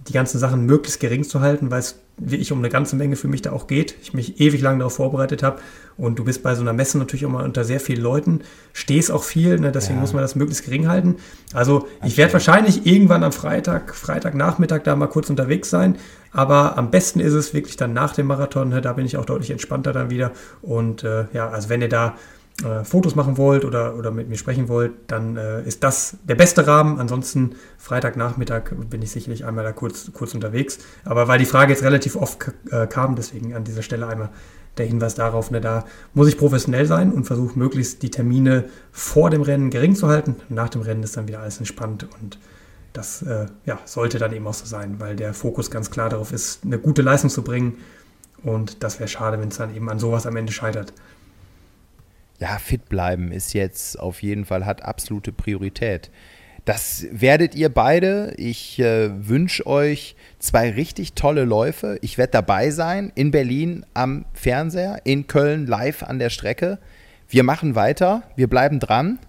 die 0.08 0.14
ganzen 0.14 0.38
Sachen 0.38 0.66
möglichst 0.66 0.99
gering 0.99 1.24
zu 1.24 1.41
halten, 1.41 1.72
weil 1.72 1.80
es 1.80 1.99
wirklich 2.18 2.51
um 2.51 2.60
eine 2.60 2.70
ganze 2.70 2.95
Menge 2.95 3.16
für 3.16 3.28
mich 3.28 3.41
da 3.41 3.51
auch 3.51 3.68
geht. 3.68 3.95
Ich 4.01 4.14
mich 4.14 4.39
ewig 4.39 4.62
lang 4.62 4.80
darauf 4.80 4.95
vorbereitet 4.95 5.43
habe 5.43 5.60
und 5.97 6.18
du 6.20 6.24
bist 6.24 6.43
bei 6.43 6.53
so 6.56 6.62
einer 6.62 6.74
Messe 6.74 6.97
natürlich 6.97 7.26
auch 7.26 7.30
mal 7.30 7.43
unter 7.43 7.64
sehr 7.64 7.80
vielen 7.80 8.01
Leuten, 8.01 8.41
stehst 8.72 9.12
auch 9.12 9.24
viel, 9.24 9.60
ne? 9.60 9.72
deswegen 9.72 9.95
ja. 9.95 10.01
muss 10.01 10.14
man 10.14 10.22
das 10.22 10.36
möglichst 10.36 10.64
gering 10.64 10.88
halten. 10.88 11.16
Also 11.53 11.88
ich 12.03 12.18
werde 12.18 12.34
wahrscheinlich 12.34 12.86
irgendwann 12.86 13.24
am 13.24 13.32
Freitag, 13.32 13.95
Freitagnachmittag 13.95 14.84
da 14.84 14.95
mal 14.95 15.08
kurz 15.08 15.30
unterwegs 15.30 15.70
sein, 15.70 15.97
aber 16.32 16.78
am 16.78 16.91
besten 16.91 17.20
ist 17.20 17.34
es 17.34 17.53
wirklich 17.53 17.76
dann 17.76 17.93
nach 17.93 18.14
dem 18.14 18.28
Marathon, 18.28 18.70
ne? 18.70 18.82
da 18.82 18.93
bin 18.93 19.06
ich 19.06 19.18
auch 19.18 19.26
deutlich 19.26 19.51
entspannter 19.51 19.91
dann 19.91 20.10
wieder 20.10 20.32
und 20.62 21.03
äh, 21.03 21.26
ja, 21.34 21.49
also 21.49 21.70
wenn 21.70 21.82
ihr 21.82 21.89
da 21.89 22.16
äh, 22.64 22.86
Fotos 22.86 23.16
machen 23.16 23.38
wollt 23.38 23.66
oder, 23.66 23.95
oder 23.95 24.12
mit 24.12 24.30
mir 24.30 24.38
sprechen 24.38 24.70
wollt, 24.70 24.93
dann 25.08 25.36
äh, 25.36 25.64
ist 25.64 25.84
das 25.84 26.18
der 26.24 26.36
beste 26.36 26.66
Rahmen. 26.66 26.99
Ansonsten 26.99 27.56
Freitagnachmittag 27.78 28.72
bin 28.89 29.01
ich 29.01 29.12
sicherlich 29.12 29.45
einmal 29.45 29.66
da 29.66 29.74
kurz, 29.74 30.12
kurz 30.14 30.34
unterwegs. 30.34 30.80
Aber 31.03 31.28
weil 31.28 31.38
die 31.38 31.45
Frage 31.45 31.74
jetzt 31.74 31.84
relativ 31.84 32.16
oft 32.16 32.53
äh, 32.72 32.88
kam, 32.88 33.16
deswegen 33.16 33.53
an 33.53 33.66
dieser 33.66 33.82
Stelle 33.82 34.08
einmal 34.08 34.30
der 34.78 34.86
Hinweis 34.86 35.16
darauf, 35.16 35.51
ne, 35.51 35.60
da 35.60 35.86
muss 36.14 36.28
ich 36.30 36.38
professionell 36.38 36.86
sein 36.86 37.12
und 37.12 37.26
versuche 37.26 37.60
möglichst 37.60 38.01
die 38.03 38.12
Termine 38.12 38.66
vor 38.91 39.30
dem 39.30 39.41
Rennen 39.41 39.70
gering 39.70 39.95
zu 39.95 40.08
halten. 40.08 40.38
Nach 40.47 40.70
dem 40.70 40.82
Rennen 40.82 41.03
ist 41.03 41.18
dann 41.18 41.28
wieder 41.28 41.41
alles 41.41 41.58
entspannt 41.60 42.08
und 42.22 42.39
das 42.93 43.22
äh, 43.22 43.47
ja, 43.66 43.80
sollte 43.84 44.18
dann 44.18 44.32
eben 44.32 44.47
auch 44.47 44.53
so 44.53 44.66
sein, 44.66 44.95
weil 44.99 45.18
der 45.18 45.34
Fokus 45.34 45.70
ganz 45.70 45.91
klar 45.91 46.10
darauf 46.10 46.32
ist, 46.32 46.64
eine 46.64 46.80
gute 46.80 47.01
Leistung 47.01 47.30
zu 47.30 47.41
bringen. 47.41 47.78
Und 48.43 48.84
das 48.84 48.99
wäre 48.99 49.10
schade, 49.10 49.39
wenn 49.39 49.49
es 49.49 49.58
dann 49.58 49.76
eben 49.76 49.89
an 49.89 49.99
sowas 49.99 50.26
am 50.26 50.38
Ende 50.38 50.53
scheitert 50.53 50.93
ja, 52.39 52.57
fit 52.57 52.89
bleiben 52.89 53.31
ist 53.31 53.53
jetzt 53.53 53.99
auf 53.99 54.21
jeden 54.21 54.45
Fall, 54.45 54.65
hat 54.65 54.83
absolute 54.83 55.31
Priorität. 55.31 56.09
Das 56.65 57.05
werdet 57.11 57.53
ihr 57.53 57.69
beide. 57.69 58.33
Ich 58.38 58.79
äh, 58.79 59.11
wünsche 59.27 59.67
euch 59.67 60.15
zwei 60.39 60.71
richtig 60.71 61.13
tolle 61.13 61.45
Läufe. 61.45 61.99
Ich 62.01 62.17
werde 62.17 62.31
dabei 62.31 62.71
sein 62.71 63.11
in 63.13 63.29
Berlin 63.29 63.86
am 63.93 64.25
Fernseher, 64.33 65.01
in 65.03 65.27
Köln 65.27 65.67
live 65.67 66.01
an 66.01 66.17
der 66.17 66.31
Strecke. 66.31 66.79
Wir 67.29 67.43
machen 67.43 67.75
weiter, 67.75 68.23
wir 68.36 68.47
bleiben 68.47 68.79
dran. 68.79 69.19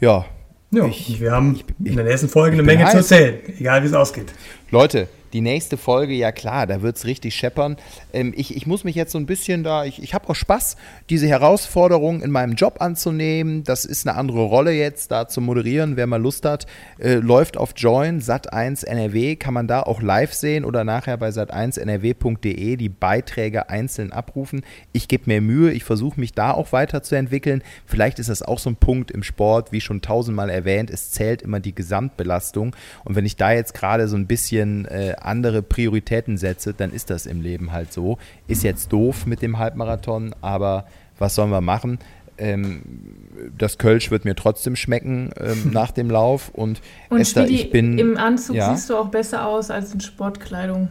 Ja. 0.00 0.26
Ja, 0.70 0.86
ich, 0.86 1.18
wir 1.20 1.32
haben 1.32 1.54
ich, 1.54 1.86
in 1.86 1.96
der 1.96 2.04
nächsten 2.04 2.28
Folge 2.28 2.54
eine 2.54 2.62
Menge 2.62 2.84
heiß. 2.84 2.90
zu 2.90 2.98
erzählen, 2.98 3.38
egal 3.58 3.82
wie 3.82 3.86
es 3.86 3.94
ausgeht. 3.94 4.32
Leute, 4.70 5.08
die 5.34 5.40
nächste 5.40 5.76
Folge, 5.76 6.14
ja 6.14 6.30
klar, 6.30 6.68
da 6.68 6.80
wird 6.80 6.96
es 6.96 7.04
richtig 7.04 7.34
scheppern. 7.34 7.76
Ähm, 8.12 8.32
ich, 8.36 8.56
ich 8.56 8.68
muss 8.68 8.84
mich 8.84 8.94
jetzt 8.94 9.10
so 9.10 9.18
ein 9.18 9.26
bisschen 9.26 9.64
da, 9.64 9.84
ich, 9.84 10.00
ich 10.00 10.14
habe 10.14 10.28
auch 10.28 10.36
Spaß, 10.36 10.76
diese 11.10 11.26
Herausforderung 11.26 12.22
in 12.22 12.30
meinem 12.30 12.54
Job 12.54 12.76
anzunehmen. 12.78 13.64
Das 13.64 13.84
ist 13.84 14.06
eine 14.06 14.16
andere 14.16 14.44
Rolle 14.44 14.70
jetzt, 14.70 15.10
da 15.10 15.26
zu 15.26 15.40
moderieren. 15.40 15.96
Wer 15.96 16.06
mal 16.06 16.22
Lust 16.22 16.44
hat, 16.44 16.66
äh, 17.00 17.14
läuft 17.14 17.56
auf 17.56 17.72
Join, 17.76 18.20
Sat1 18.20 18.86
NRW, 18.86 19.34
kann 19.34 19.54
man 19.54 19.66
da 19.66 19.82
auch 19.82 20.00
live 20.00 20.32
sehen 20.32 20.64
oder 20.64 20.84
nachher 20.84 21.16
bei 21.16 21.30
sat1nrw.de 21.30 22.76
die 22.76 22.88
Beiträge 22.88 23.68
einzeln 23.68 24.12
abrufen. 24.12 24.62
Ich 24.92 25.08
gebe 25.08 25.24
mir 25.26 25.40
Mühe, 25.40 25.72
ich 25.72 25.82
versuche 25.82 26.20
mich 26.20 26.32
da 26.32 26.52
auch 26.52 26.70
weiterzuentwickeln. 26.70 27.62
Vielleicht 27.86 28.20
ist 28.20 28.30
das 28.30 28.42
auch 28.42 28.60
so 28.60 28.70
ein 28.70 28.76
Punkt 28.76 29.10
im 29.10 29.24
Sport, 29.24 29.72
wie 29.72 29.80
schon 29.80 30.00
tausendmal 30.00 30.48
erwähnt, 30.48 30.90
es 30.90 31.10
zählt 31.10 31.42
immer 31.42 31.58
die 31.58 31.74
Gesamtbelastung. 31.74 32.76
Und 33.02 33.16
wenn 33.16 33.26
ich 33.26 33.34
da 33.34 33.50
jetzt 33.50 33.74
gerade 33.74 34.06
so 34.06 34.16
ein 34.16 34.28
bisschen 34.28 34.84
äh, 34.84 35.16
andere 35.24 35.62
Prioritäten 35.62 36.36
setze, 36.36 36.74
dann 36.74 36.92
ist 36.92 37.10
das 37.10 37.26
im 37.26 37.40
Leben 37.40 37.72
halt 37.72 37.92
so. 37.92 38.18
Ist 38.46 38.62
jetzt 38.62 38.92
doof 38.92 39.26
mit 39.26 39.42
dem 39.42 39.58
Halbmarathon, 39.58 40.34
aber 40.40 40.86
was 41.18 41.34
sollen 41.34 41.50
wir 41.50 41.60
machen? 41.60 41.98
Ähm, 42.36 42.82
das 43.56 43.78
Kölsch 43.78 44.10
wird 44.10 44.24
mir 44.24 44.34
trotzdem 44.34 44.76
schmecken 44.76 45.30
ähm, 45.38 45.70
nach 45.72 45.90
dem 45.90 46.10
Lauf. 46.10 46.48
Und, 46.48 46.80
und 47.08 47.20
Esther, 47.20 47.48
ich 47.48 47.70
bin. 47.70 47.98
Im 47.98 48.16
Anzug 48.16 48.56
ja? 48.56 48.74
siehst 48.74 48.90
du 48.90 48.96
auch 48.96 49.08
besser 49.08 49.46
aus 49.46 49.70
als 49.70 49.94
in 49.94 50.00
Sportkleidung. 50.00 50.88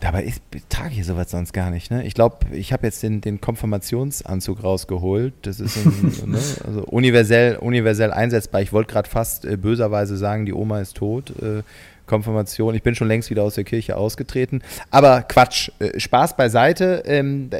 Dabei 0.00 0.22
ist, 0.24 0.42
trage 0.68 0.94
ich 0.94 1.04
sowas 1.04 1.32
sonst 1.32 1.52
gar 1.52 1.70
nicht. 1.70 1.90
Ne? 1.90 2.06
Ich 2.06 2.14
glaube, 2.14 2.38
ich 2.52 2.72
habe 2.72 2.86
jetzt 2.86 3.02
den, 3.02 3.20
den 3.20 3.40
Konfirmationsanzug 3.40 4.62
rausgeholt. 4.62 5.34
Das 5.42 5.58
ist 5.58 5.76
ein, 5.76 6.12
ne? 6.26 6.38
also 6.64 6.84
universell, 6.84 7.56
universell 7.56 8.12
einsetzbar. 8.12 8.62
Ich 8.62 8.72
wollte 8.72 8.92
gerade 8.92 9.08
fast 9.08 9.44
äh, 9.44 9.56
böserweise 9.56 10.16
sagen, 10.16 10.46
die 10.46 10.52
Oma 10.52 10.80
ist 10.80 10.96
tot. 10.96 11.32
Äh, 11.42 11.62
Konfirmation. 12.08 12.74
Ich 12.74 12.82
bin 12.82 12.96
schon 12.96 13.06
längst 13.06 13.30
wieder 13.30 13.44
aus 13.44 13.54
der 13.54 13.64
Kirche 13.64 13.96
ausgetreten. 13.96 14.62
Aber 14.90 15.22
Quatsch, 15.22 15.70
äh, 15.78 15.98
Spaß 15.98 16.36
beiseite. 16.36 17.04
Ähm, 17.06 17.50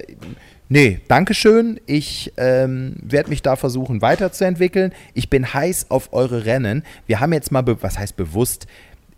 nee, 0.68 1.00
Dankeschön. 1.06 1.80
Ich 1.86 2.32
ähm, 2.36 2.96
werde 3.00 3.30
mich 3.30 3.42
da 3.42 3.54
versuchen 3.54 4.02
weiterzuentwickeln. 4.02 4.92
Ich 5.14 5.30
bin 5.30 5.54
heiß 5.54 5.90
auf 5.90 6.12
eure 6.12 6.44
Rennen. 6.44 6.82
Wir 7.06 7.20
haben 7.20 7.32
jetzt 7.32 7.52
mal, 7.52 7.64
was 7.80 7.98
heißt 7.98 8.16
bewusst, 8.16 8.66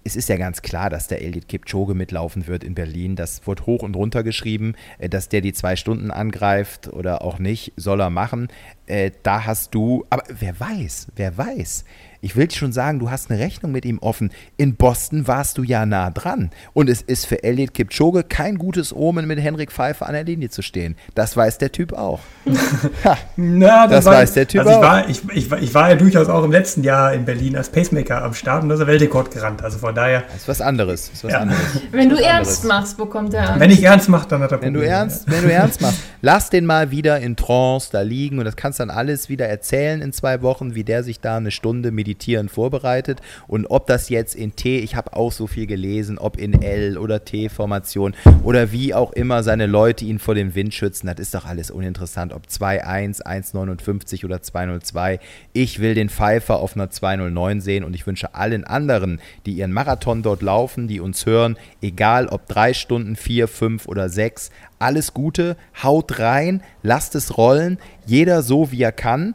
es 0.04 0.16
ist 0.16 0.28
ja 0.28 0.36
ganz 0.36 0.62
klar, 0.62 0.90
dass 0.90 1.08
der 1.08 1.22
Elliot 1.22 1.48
Kipchoge 1.48 1.94
mitlaufen 1.94 2.46
wird 2.46 2.64
in 2.64 2.74
Berlin. 2.74 3.16
Das 3.16 3.46
wurde 3.46 3.66
hoch 3.66 3.82
und 3.82 3.96
runter 3.96 4.22
geschrieben, 4.22 4.74
äh, 4.98 5.08
dass 5.08 5.28
der 5.28 5.40
die 5.40 5.52
zwei 5.52 5.76
Stunden 5.76 6.10
angreift 6.10 6.88
oder 6.88 7.22
auch 7.22 7.38
nicht, 7.38 7.72
soll 7.76 8.00
er 8.00 8.10
machen. 8.10 8.48
Äh, 8.86 9.10
da 9.22 9.46
hast 9.46 9.74
du, 9.74 10.04
aber 10.10 10.24
wer 10.28 10.58
weiß, 10.58 11.08
wer 11.16 11.36
weiß. 11.36 11.84
Ich 12.22 12.36
will 12.36 12.50
schon 12.50 12.72
sagen, 12.72 12.98
du 12.98 13.10
hast 13.10 13.30
eine 13.30 13.40
Rechnung 13.40 13.72
mit 13.72 13.86
ihm 13.86 13.98
offen. 13.98 14.30
In 14.58 14.74
Boston 14.74 15.26
warst 15.26 15.56
du 15.56 15.62
ja 15.62 15.86
nah 15.86 16.10
dran. 16.10 16.50
Und 16.74 16.90
es 16.90 17.00
ist 17.00 17.24
für 17.24 17.42
Elliot 17.42 17.72
Kipchoge 17.72 18.24
kein 18.24 18.58
gutes 18.58 18.94
Omen, 18.94 19.26
mit 19.26 19.40
Henrik 19.40 19.72
Pfeiffer 19.72 20.06
an 20.06 20.12
der 20.12 20.24
Linie 20.24 20.50
zu 20.50 20.60
stehen. 20.60 20.96
Das 21.14 21.34
weiß 21.34 21.56
der 21.56 21.72
Typ 21.72 21.94
auch. 21.94 22.20
Na, 23.36 23.86
das, 23.86 23.90
das 23.90 24.04
war, 24.04 24.14
weiß 24.14 24.34
der 24.34 24.46
Typ 24.46 24.60
also 24.60 24.70
ich 24.70 24.76
auch. 24.76 24.82
War, 24.82 25.08
ich, 25.08 25.22
ich, 25.32 25.50
ich, 25.50 25.74
war 25.74 25.88
ja 25.88 25.96
durchaus 25.96 26.28
auch 26.28 26.44
im 26.44 26.52
letzten 26.52 26.82
Jahr 26.82 27.14
in 27.14 27.24
Berlin 27.24 27.56
als 27.56 27.70
Pacemaker 27.70 28.22
am 28.22 28.34
Start 28.34 28.64
und 28.64 28.68
da 28.68 28.74
ist 28.74 28.80
er 28.82 28.86
Weltrekord 28.86 29.30
gerannt. 29.30 29.62
Also 29.62 29.78
von 29.78 29.94
daher. 29.94 30.22
Das 30.22 30.42
ist 30.42 30.48
was 30.48 30.60
anderes. 30.60 31.08
Ist 31.08 31.24
was 31.24 31.32
ja. 31.32 31.38
anderes. 31.38 31.62
Wenn 31.90 32.10
du 32.10 32.16
ernst 32.16 32.66
machst, 32.66 32.98
bekommt 32.98 33.32
er 33.32 33.48
Angst. 33.48 33.60
Wenn 33.60 33.70
ich 33.70 33.82
ernst 33.82 34.10
mache, 34.10 34.28
dann 34.28 34.42
hat 34.42 34.52
er 34.52 34.58
Probleme. 34.58 34.80
Wenn 34.80 34.84
du 34.84 34.90
ernst, 34.90 35.30
wenn 35.30 35.42
du 35.42 35.52
ernst 35.52 35.80
machst, 35.80 36.00
lass 36.20 36.50
den 36.50 36.66
mal 36.66 36.90
wieder 36.90 37.18
in 37.20 37.36
Trance 37.36 37.88
da 37.90 38.02
liegen 38.02 38.38
und 38.38 38.44
das 38.44 38.56
kannst 38.56 38.78
dann 38.78 38.90
alles 38.90 39.30
wieder 39.30 39.48
erzählen 39.48 40.02
in 40.02 40.12
zwei 40.12 40.42
Wochen, 40.42 40.74
wie 40.74 40.84
der 40.84 41.02
sich 41.02 41.20
da 41.20 41.38
eine 41.38 41.50
Stunde 41.50 41.90
meditieren 42.10 42.48
vorbereitet. 42.48 43.20
Und 43.46 43.66
ob 43.66 43.86
das 43.86 44.08
jetzt 44.08 44.34
in 44.34 44.56
T, 44.56 44.78
ich 44.78 44.96
habe 44.96 45.14
auch 45.14 45.30
so 45.30 45.46
viel 45.46 45.66
gelesen, 45.66 46.18
ob 46.18 46.36
in 46.38 46.60
L 46.60 46.98
oder 46.98 47.24
T-Formation 47.24 48.14
oder 48.42 48.72
wie 48.72 48.94
auch 48.94 49.12
immer 49.12 49.42
seine 49.42 49.66
Leute 49.66 50.04
ihn 50.04 50.18
vor 50.18 50.34
dem 50.34 50.54
Wind 50.54 50.74
schützen, 50.74 51.06
das 51.06 51.20
ist 51.20 51.34
doch 51.34 51.44
alles 51.44 51.70
uninteressant. 51.70 52.32
Ob 52.32 52.46
2-1, 52.46 53.22
1,59 53.22 54.24
oder 54.24 54.36
2,02. 54.36 55.20
Ich 55.52 55.78
will 55.78 55.94
den 55.94 56.08
Pfeifer 56.08 56.58
auf 56.58 56.74
einer 56.74 56.88
2,09 56.88 57.60
sehen 57.60 57.84
und 57.84 57.94
ich 57.94 58.06
wünsche 58.06 58.34
allen 58.34 58.64
anderen, 58.64 59.20
die 59.46 59.52
ihren 59.52 59.72
Marathon 59.72 60.22
dort 60.22 60.42
laufen, 60.42 60.88
die 60.88 61.00
uns 61.00 61.26
hören, 61.26 61.56
egal 61.80 62.26
ob 62.26 62.48
drei 62.48 62.74
Stunden, 62.74 63.14
vier, 63.14 63.46
fünf 63.46 63.86
oder 63.86 64.08
sechs, 64.08 64.50
alles 64.78 65.14
Gute, 65.14 65.56
haut 65.82 66.18
rein, 66.18 66.62
lasst 66.82 67.14
es 67.14 67.36
rollen, 67.36 67.78
jeder 68.06 68.42
so 68.42 68.72
wie 68.72 68.82
er 68.82 68.92
kann 68.92 69.34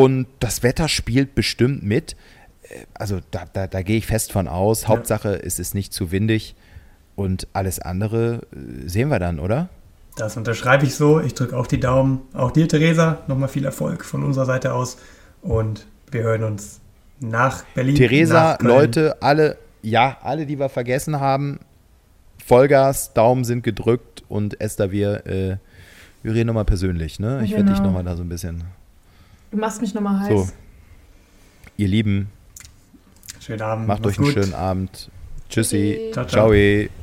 und 0.00 0.26
das 0.40 0.62
Wetter 0.62 0.88
spielt 0.88 1.34
bestimmt 1.34 1.82
mit 1.82 2.16
also 2.94 3.20
da, 3.30 3.44
da, 3.52 3.66
da 3.66 3.82
gehe 3.82 3.98
ich 3.98 4.06
fest 4.06 4.32
von 4.32 4.48
aus. 4.48 4.82
Ja. 4.82 4.88
Hauptsache, 4.88 5.42
es 5.42 5.58
ist 5.58 5.74
nicht 5.74 5.92
zu 5.92 6.10
windig 6.10 6.54
und 7.16 7.46
alles 7.52 7.78
andere 7.78 8.42
äh, 8.52 8.88
sehen 8.88 9.08
wir 9.08 9.18
dann, 9.18 9.38
oder? 9.38 9.68
Das 10.16 10.36
unterschreibe 10.36 10.84
ich 10.84 10.94
so. 10.94 11.20
Ich 11.20 11.34
drücke 11.34 11.56
auch 11.56 11.66
die 11.66 11.80
Daumen. 11.80 12.20
Auch 12.34 12.50
dir, 12.50 12.68
Theresa, 12.68 13.22
nochmal 13.28 13.48
viel 13.48 13.64
Erfolg 13.64 14.04
von 14.04 14.22
unserer 14.22 14.44
Seite 14.44 14.74
aus. 14.74 14.98
Und 15.40 15.86
wir 16.10 16.22
hören 16.22 16.44
uns 16.44 16.80
nach 17.18 17.64
Berlin. 17.74 17.94
Theresa, 17.94 18.58
Leute, 18.60 19.22
alle, 19.22 19.56
ja, 19.80 20.18
alle, 20.22 20.44
die 20.44 20.58
wir 20.58 20.68
vergessen 20.68 21.18
haben, 21.18 21.60
Vollgas, 22.44 23.14
Daumen 23.14 23.44
sind 23.44 23.62
gedrückt 23.62 24.22
und 24.28 24.60
Esther, 24.60 24.90
wir, 24.90 25.26
äh, 25.26 25.56
wir 26.22 26.34
reden 26.34 26.48
nochmal 26.48 26.66
persönlich, 26.66 27.18
ne? 27.18 27.40
Ich 27.42 27.50
genau. 27.50 27.58
werde 27.58 27.72
dich 27.72 27.80
nochmal 27.80 28.04
da 28.04 28.14
so 28.14 28.22
ein 28.22 28.28
bisschen. 28.28 28.64
Du 29.52 29.58
machst 29.58 29.80
mich 29.80 29.94
nochmal 29.94 30.18
heiß. 30.20 30.48
So. 30.48 30.52
Ihr 31.76 31.88
Lieben, 31.88 32.30
Schönen 33.38 33.62
Abend. 33.62 33.88
Macht 33.88 34.06
euch 34.06 34.18
einen 34.18 34.26
gut. 34.26 34.34
schönen 34.34 34.54
Abend. 34.54 35.10
Tschüssi. 35.48 36.10
Ciao, 36.12 36.26
ciao. 36.26 36.52
ciao. 36.52 37.01